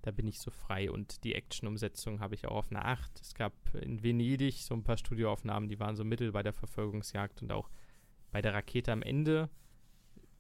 da 0.03 0.11
bin 0.11 0.27
ich 0.27 0.41
so 0.41 0.51
frei 0.51 0.91
und 0.91 1.23
die 1.23 1.35
Action-Umsetzung 1.35 2.21
habe 2.21 2.35
ich 2.35 2.47
auch 2.47 2.57
auf 2.57 2.71
eine 2.71 2.85
8. 2.85 3.21
Es 3.21 3.35
gab 3.35 3.53
in 3.75 4.03
Venedig 4.03 4.55
so 4.55 4.75
ein 4.75 4.83
paar 4.83 4.97
Studioaufnahmen, 4.97 5.69
die 5.69 5.79
waren 5.79 5.95
so 5.95 6.05
mittel 6.05 6.33
bei 6.33 6.43
der 6.43 6.53
Verfolgungsjagd 6.53 7.41
und 7.41 7.53
auch 7.53 7.71
bei 8.33 8.43
der 8.43 8.53
Rakete 8.53 8.91
am 8.91 9.03
Ende 9.03 9.49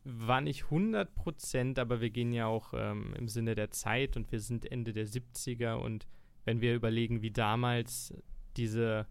war 0.04 0.40
nicht 0.40 0.64
100% 0.64 1.78
aber 1.78 2.00
wir 2.00 2.10
gehen 2.10 2.32
ja 2.32 2.46
auch 2.46 2.74
ähm, 2.74 3.14
im 3.16 3.28
Sinne 3.28 3.54
der 3.54 3.70
Zeit 3.70 4.16
und 4.16 4.32
wir 4.32 4.40
sind 4.40 4.70
Ende 4.70 4.92
der 4.92 5.06
70er 5.06 5.74
und 5.74 6.08
wenn 6.44 6.60
wir 6.60 6.74
überlegen, 6.74 7.22
wie 7.22 7.30
damals 7.30 8.14
diese 8.56 9.06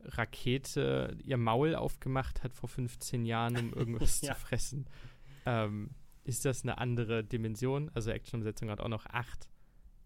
Rakete 0.00 1.16
ihr 1.24 1.36
Maul 1.36 1.74
aufgemacht 1.74 2.42
hat 2.42 2.54
vor 2.54 2.68
15 2.68 3.24
Jahren, 3.24 3.56
um 3.56 3.72
irgendwas 3.74 4.20
ja. 4.20 4.34
zu 4.34 4.40
fressen, 4.40 4.86
ähm, 5.46 5.90
ist 6.24 6.44
das 6.44 6.62
eine 6.62 6.78
andere 6.78 7.24
Dimension. 7.24 7.90
Also 7.94 8.10
Actionumsetzung 8.10 8.70
hat 8.70 8.80
auch 8.80 8.88
noch 8.88 9.06
8. 9.06 9.48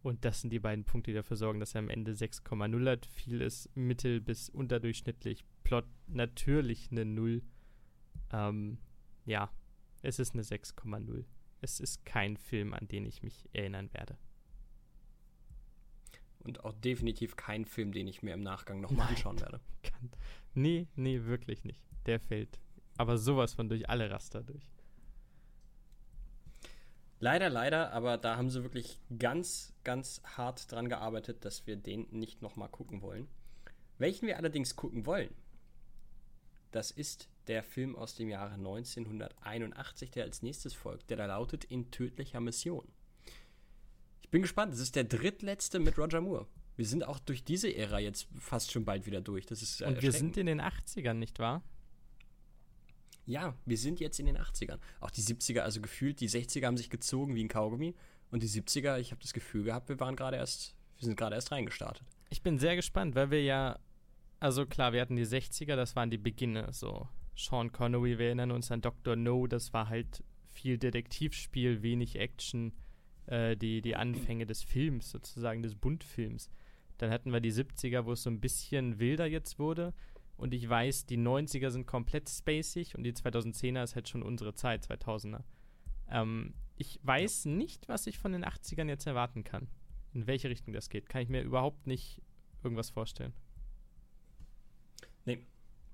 Und 0.03 0.25
das 0.25 0.41
sind 0.41 0.53
die 0.53 0.61
beiden 0.61 0.85
Punkte, 0.85 1.11
die 1.11 1.17
dafür 1.17 1.37
sorgen, 1.37 1.61
dass 1.61 1.75
er 1.75 1.81
am 1.81 1.91
Ende 1.91 2.13
6,0 2.13 2.91
hat. 2.91 3.07
Viel 3.07 3.41
ist 3.41 3.75
mittel- 3.77 4.21
bis 4.21 4.49
unterdurchschnittlich. 4.49 5.45
Plot 5.65 5.87
natürlich 6.07 6.91
eine 6.91 7.05
0. 7.05 7.43
Ähm, 8.33 8.79
ja, 9.25 9.51
es 10.03 10.19
ist 10.19 10.35
eine 10.35 10.43
6,0. 10.43 11.25
Es 11.61 11.81
ist 11.81 12.05
kein 12.05 12.37
Film, 12.37 12.73
an 12.73 12.87
den 12.87 13.05
ich 13.05 13.23
mich 13.23 13.49
erinnern 13.53 13.93
werde. 13.93 14.17
Und 16.41 16.65
auch 16.65 16.73
definitiv 16.73 17.37
kein 17.37 17.65
Film, 17.65 17.93
den 17.93 18.07
ich 18.07 18.23
mir 18.23 18.35
im 18.35 18.43
Nachgang 18.43 18.81
nochmal 18.81 19.09
anschauen 19.09 19.41
werde. 19.41 19.61
Kann, 19.83 20.11
nee, 20.55 20.87
nee, 20.95 21.25
wirklich 21.25 21.65
nicht. 21.65 21.83
Der 22.07 22.21
fällt 22.21 22.59
aber 22.97 23.17
sowas 23.17 23.55
von 23.55 23.69
durch 23.69 23.89
alle 23.89 24.11
Raster 24.11 24.43
durch. 24.43 24.71
Leider, 27.21 27.49
leider, 27.49 27.93
aber 27.93 28.17
da 28.17 28.37
haben 28.37 28.51
sie 28.51 28.63
wirklich 28.63 29.01
ganz, 29.19 29.73
ganz 29.83 30.23
hart 30.25 30.71
dran 30.71 30.89
gearbeitet, 30.89 31.45
dass 31.45 31.67
wir 31.67 31.77
den 31.77 32.07
nicht 32.11 32.43
nochmal 32.43 32.69
gucken 32.69 33.03
wollen. 33.03 33.29
Welchen 33.99 34.29
wir 34.29 34.37
allerdings 34.37 34.77
gucken 34.77 35.07
wollen, 35.07 35.35
das 36.71 36.91
ist 36.93 37.29
der 37.49 37.63
Film 37.63 37.97
aus 37.97 38.15
dem 38.15 38.29
Jahre 38.29 38.55
1981, 38.55 40.11
der 40.11 40.25
als 40.25 40.43
nächstes 40.43 40.75
folgt, 40.75 41.11
der 41.11 41.17
da 41.17 41.27
lautet 41.27 41.65
In 41.65 41.91
tödlicher 41.91 42.41
Mission. 42.41 42.87
Ich 44.29 44.31
bin 44.31 44.43
gespannt, 44.43 44.75
das 44.75 44.81
ist 44.81 44.95
der 44.95 45.05
drittletzte 45.05 45.79
mit 45.79 45.97
Roger 45.97 46.21
Moore. 46.21 46.47
Wir 46.77 46.85
sind 46.85 47.03
auch 47.03 47.19
durch 47.19 47.45
diese 47.45 47.75
Ära 47.75 47.99
jetzt 47.99 48.29
fast 48.39 48.71
schon 48.71 48.85
bald 48.85 49.07
wieder 49.07 49.23
durch. 49.23 49.47
Das 49.47 49.63
ist, 49.63 49.81
äh, 49.81 49.87
Und 49.87 50.03
wir 50.03 50.13
sind 50.13 50.37
in 50.37 50.45
den 50.45 50.61
80ern, 50.61 51.15
nicht 51.15 51.39
wahr? 51.39 51.63
Ja, 53.25 53.57
wir 53.65 53.79
sind 53.79 54.01
jetzt 54.01 54.21
in 54.21 54.27
den 54.27 54.37
80ern. 54.37 54.81
Auch 55.01 55.11
die 55.11 55.23
70er, 55.23 55.61
also 55.61 55.81
gefühlt, 55.81 56.21
die 56.21 56.29
60er 56.29 56.67
haben 56.67 56.77
sich 56.77 56.91
gezogen 56.91 57.37
wie 57.37 57.43
ein 57.43 57.49
Kaugummi. 57.49 57.95
Und 58.31 58.43
die 58.43 58.49
70er, 58.49 58.99
ich 58.99 59.13
habe 59.13 59.23
das 59.23 59.33
Gefühl 59.33 59.65
gehabt, 59.65 59.89
wir 59.89 59.99
waren 59.99 60.15
gerade 60.15 60.37
erst, 60.37 60.75
wir 60.99 61.07
sind 61.07 61.17
gerade 61.17 61.35
erst 61.35 61.51
reingestartet. 61.51 62.07
Ich 62.29 62.43
bin 62.43 62.59
sehr 62.59 62.77
gespannt, 62.77 63.15
weil 63.15 63.31
wir 63.31 63.43
ja, 63.43 63.79
also 64.41 64.67
klar, 64.67 64.93
wir 64.93 65.01
hatten 65.01 65.17
die 65.17 65.25
60er, 65.25 65.75
das 65.75 65.97
waren 65.97 66.11
die 66.11 66.19
Beginne, 66.19 66.71
so. 66.75 67.09
Sean 67.35 67.73
Connery, 67.73 68.19
wir 68.19 68.27
erinnern 68.27 68.51
uns 68.51 68.71
an 68.71 68.83
Dr. 68.83 69.17
No, 69.17 69.47
das 69.47 69.73
war 69.73 69.89
halt 69.89 70.23
viel 70.53 70.77
Detektivspiel, 70.77 71.81
wenig 71.81 72.17
Action, 72.17 72.75
äh, 73.29 73.57
die, 73.57 73.83
die 73.83 73.97
Anfänge 73.97 74.47
des 74.47 74.63
Films, 74.63 75.11
sozusagen 75.11 75.63
des 75.63 75.75
Buntfilms. 75.75 76.51
Dann 76.99 77.11
hatten 77.11 77.33
wir 77.33 77.41
die 77.41 77.53
70er, 77.53 78.05
wo 78.05 78.13
es 78.13 78.23
so 78.23 78.31
ein 78.31 78.41
bisschen 78.41 78.99
wilder 78.99 79.27
jetzt 79.27 79.59
wurde. 79.59 79.95
Und 80.37 80.55
ich 80.55 80.69
weiß, 80.69 81.07
die 81.07 81.19
90er 81.19 81.71
sind 81.71 81.87
komplett 81.87 82.29
spacig 82.29 82.95
und 82.97 83.03
die 83.03 83.13
2010er 83.13 83.83
ist 83.83 83.95
halt 83.95 84.09
schon 84.09 84.23
unsere 84.23 84.55
Zeit, 84.55 84.85
2000er. 84.87 85.43
Ähm, 86.11 86.55
ich 86.77 87.01
weiß 87.03 87.45
ja. 87.45 87.51
nicht, 87.51 87.89
was 87.89 88.07
ich 88.07 88.19
von 88.19 88.33
den 88.33 88.45
80ern 88.45 88.89
jetzt 88.89 89.07
erwarten 89.07 89.45
kann. 89.45 89.69
In 90.15 90.27
welche 90.27 90.49
Richtung 90.49 90.73
das 90.73 90.89
geht. 90.89 91.09
Kann 91.09 91.23
ich 91.23 91.29
mir 91.29 91.43
überhaupt 91.43 91.87
nicht 91.87 92.23
irgendwas 92.63 92.91
vorstellen. 92.91 93.35
Nee, 95.25 95.45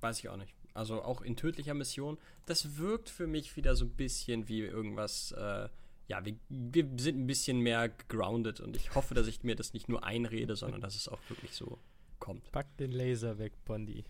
weiß 0.01 0.19
ich 0.21 0.29
auch 0.29 0.37
nicht. 0.37 0.55
Also 0.75 1.03
auch 1.03 1.23
in 1.23 1.37
tödlicher 1.37 1.75
Mission, 1.75 2.19
das 2.47 2.77
wirkt 2.77 3.09
für 3.09 3.27
mich 3.27 3.57
wieder 3.57 3.77
so 3.77 3.87
ein 3.87 3.93
bisschen 3.93 4.49
wie 4.49 4.61
irgendwas, 4.61 5.33
äh, 5.33 5.69
ja, 6.09 6.25
wir, 6.25 6.37
wir 6.49 6.89
sind 6.99 7.19
ein 7.19 7.27
bisschen 7.27 7.61
mehr 7.61 7.89
grounded 8.09 8.61
und 8.61 8.77
ich 8.77 8.95
hoffe, 8.95 9.15
dass 9.15 9.27
ich 9.27 9.43
mir 9.43 9.57
das 9.57 9.73
nicht 9.73 9.89
nur 9.89 10.05
einrede, 10.05 10.57
sondern 10.57 10.81
dass 10.81 10.95
es 10.95 11.09
auch 11.09 11.21
wirklich 11.29 11.53
so 11.53 11.79
kommt. 12.19 12.51
Pack 12.53 12.77
den 12.77 12.93
Laser 12.93 13.39
weg, 13.39 13.53
Bondi. 13.65 14.05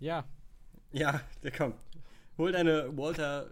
Ja. 0.00 0.28
Ja, 0.92 1.20
der 1.42 1.52
kommt. 1.52 1.76
Hol 2.38 2.52
deine 2.52 2.96
Walter 2.96 3.50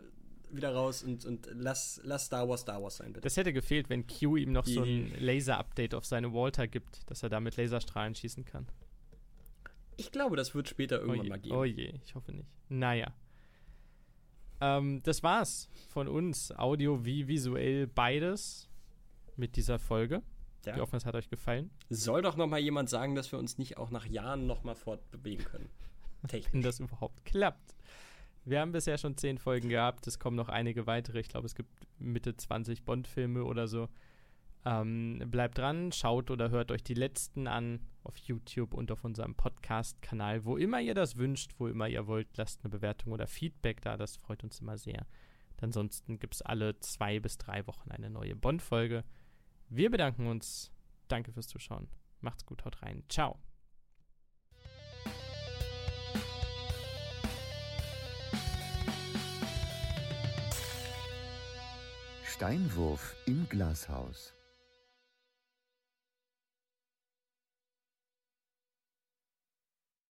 wieder 0.50 0.72
raus 0.72 1.02
und, 1.02 1.24
und 1.24 1.48
lass, 1.52 2.00
lass 2.04 2.26
Star 2.26 2.48
Wars 2.48 2.60
Star 2.62 2.82
Wars 2.82 2.96
sein, 2.96 3.08
bitte. 3.12 3.22
Das 3.22 3.36
hätte 3.36 3.52
gefehlt, 3.52 3.88
wenn 3.88 4.06
Q 4.06 4.36
ihm 4.36 4.52
noch 4.52 4.66
so 4.66 4.82
ein 4.82 5.12
Laser-Update 5.18 5.94
auf 5.94 6.04
seine 6.04 6.32
Walter 6.32 6.66
gibt, 6.66 7.08
dass 7.10 7.22
er 7.22 7.28
damit 7.28 7.56
Laserstrahlen 7.56 8.14
schießen 8.14 8.44
kann. 8.44 8.66
Ich 9.96 10.12
glaube, 10.12 10.36
das 10.36 10.54
wird 10.54 10.68
später 10.68 11.00
irgendwann 11.00 11.20
oh 11.20 11.24
je, 11.24 11.28
mal 11.28 11.38
gehen. 11.38 11.52
Oh 11.52 11.64
je, 11.64 11.94
ich 12.04 12.14
hoffe 12.14 12.32
nicht. 12.32 12.48
Naja. 12.68 13.12
Ähm, 14.60 15.02
das 15.02 15.22
war's 15.22 15.68
von 15.88 16.08
uns. 16.08 16.56
Audio 16.56 17.04
wie 17.04 17.28
visuell 17.28 17.86
beides 17.86 18.68
mit 19.36 19.56
dieser 19.56 19.78
Folge. 19.78 20.22
Ja. 20.64 20.74
Ich 20.74 20.80
hoffe, 20.80 20.96
es 20.96 21.06
hat 21.06 21.14
euch 21.14 21.28
gefallen. 21.28 21.70
Soll 21.90 22.22
doch 22.22 22.36
noch 22.36 22.48
mal 22.48 22.58
jemand 22.58 22.90
sagen, 22.90 23.14
dass 23.14 23.30
wir 23.30 23.38
uns 23.38 23.56
nicht 23.58 23.76
auch 23.76 23.90
nach 23.90 24.06
Jahren 24.06 24.46
noch 24.46 24.64
mal 24.64 24.74
fortbewegen 24.74 25.44
können. 25.44 25.68
Technisch. 26.28 26.52
Wenn 26.52 26.62
das 26.62 26.80
überhaupt 26.80 27.24
klappt. 27.24 27.74
Wir 28.44 28.60
haben 28.60 28.72
bisher 28.72 28.98
schon 28.98 29.16
zehn 29.16 29.38
Folgen 29.38 29.68
gehabt. 29.68 30.06
Es 30.06 30.18
kommen 30.18 30.36
noch 30.36 30.48
einige 30.48 30.86
weitere. 30.86 31.20
Ich 31.20 31.28
glaube, 31.28 31.46
es 31.46 31.54
gibt 31.54 31.70
Mitte 31.98 32.36
20 32.36 32.84
Bond-Filme 32.84 33.44
oder 33.44 33.68
so. 33.68 33.88
Ähm, 34.66 35.22
bleibt 35.28 35.58
dran, 35.58 35.92
schaut 35.92 36.28
oder 36.28 36.50
hört 36.50 36.72
euch 36.72 36.82
die 36.82 36.94
letzten 36.94 37.46
an 37.46 37.78
auf 38.02 38.16
YouTube 38.16 38.74
und 38.74 38.90
auf 38.90 39.04
unserem 39.04 39.36
Podcast-Kanal. 39.36 40.44
Wo 40.44 40.56
immer 40.56 40.80
ihr 40.80 40.94
das 40.94 41.16
wünscht, 41.16 41.52
wo 41.58 41.68
immer 41.68 41.86
ihr 41.86 42.08
wollt, 42.08 42.36
lasst 42.36 42.64
eine 42.64 42.70
Bewertung 42.70 43.12
oder 43.12 43.28
Feedback 43.28 43.80
da. 43.80 43.96
Das 43.96 44.16
freut 44.16 44.42
uns 44.42 44.60
immer 44.60 44.76
sehr. 44.76 45.06
Ansonsten 45.60 46.18
gibt 46.18 46.34
es 46.34 46.42
alle 46.42 46.80
zwei 46.80 47.20
bis 47.20 47.38
drei 47.38 47.64
Wochen 47.68 47.92
eine 47.92 48.10
neue 48.10 48.34
Bond-Folge. 48.34 49.04
Wir 49.68 49.88
bedanken 49.88 50.26
uns. 50.26 50.72
Danke 51.06 51.32
fürs 51.32 51.46
Zuschauen. 51.46 51.86
Macht's 52.20 52.44
gut, 52.44 52.64
haut 52.64 52.82
rein. 52.82 53.04
Ciao. 53.08 53.38
Steinwurf 62.24 63.14
im 63.26 63.48
Glashaus. 63.48 64.35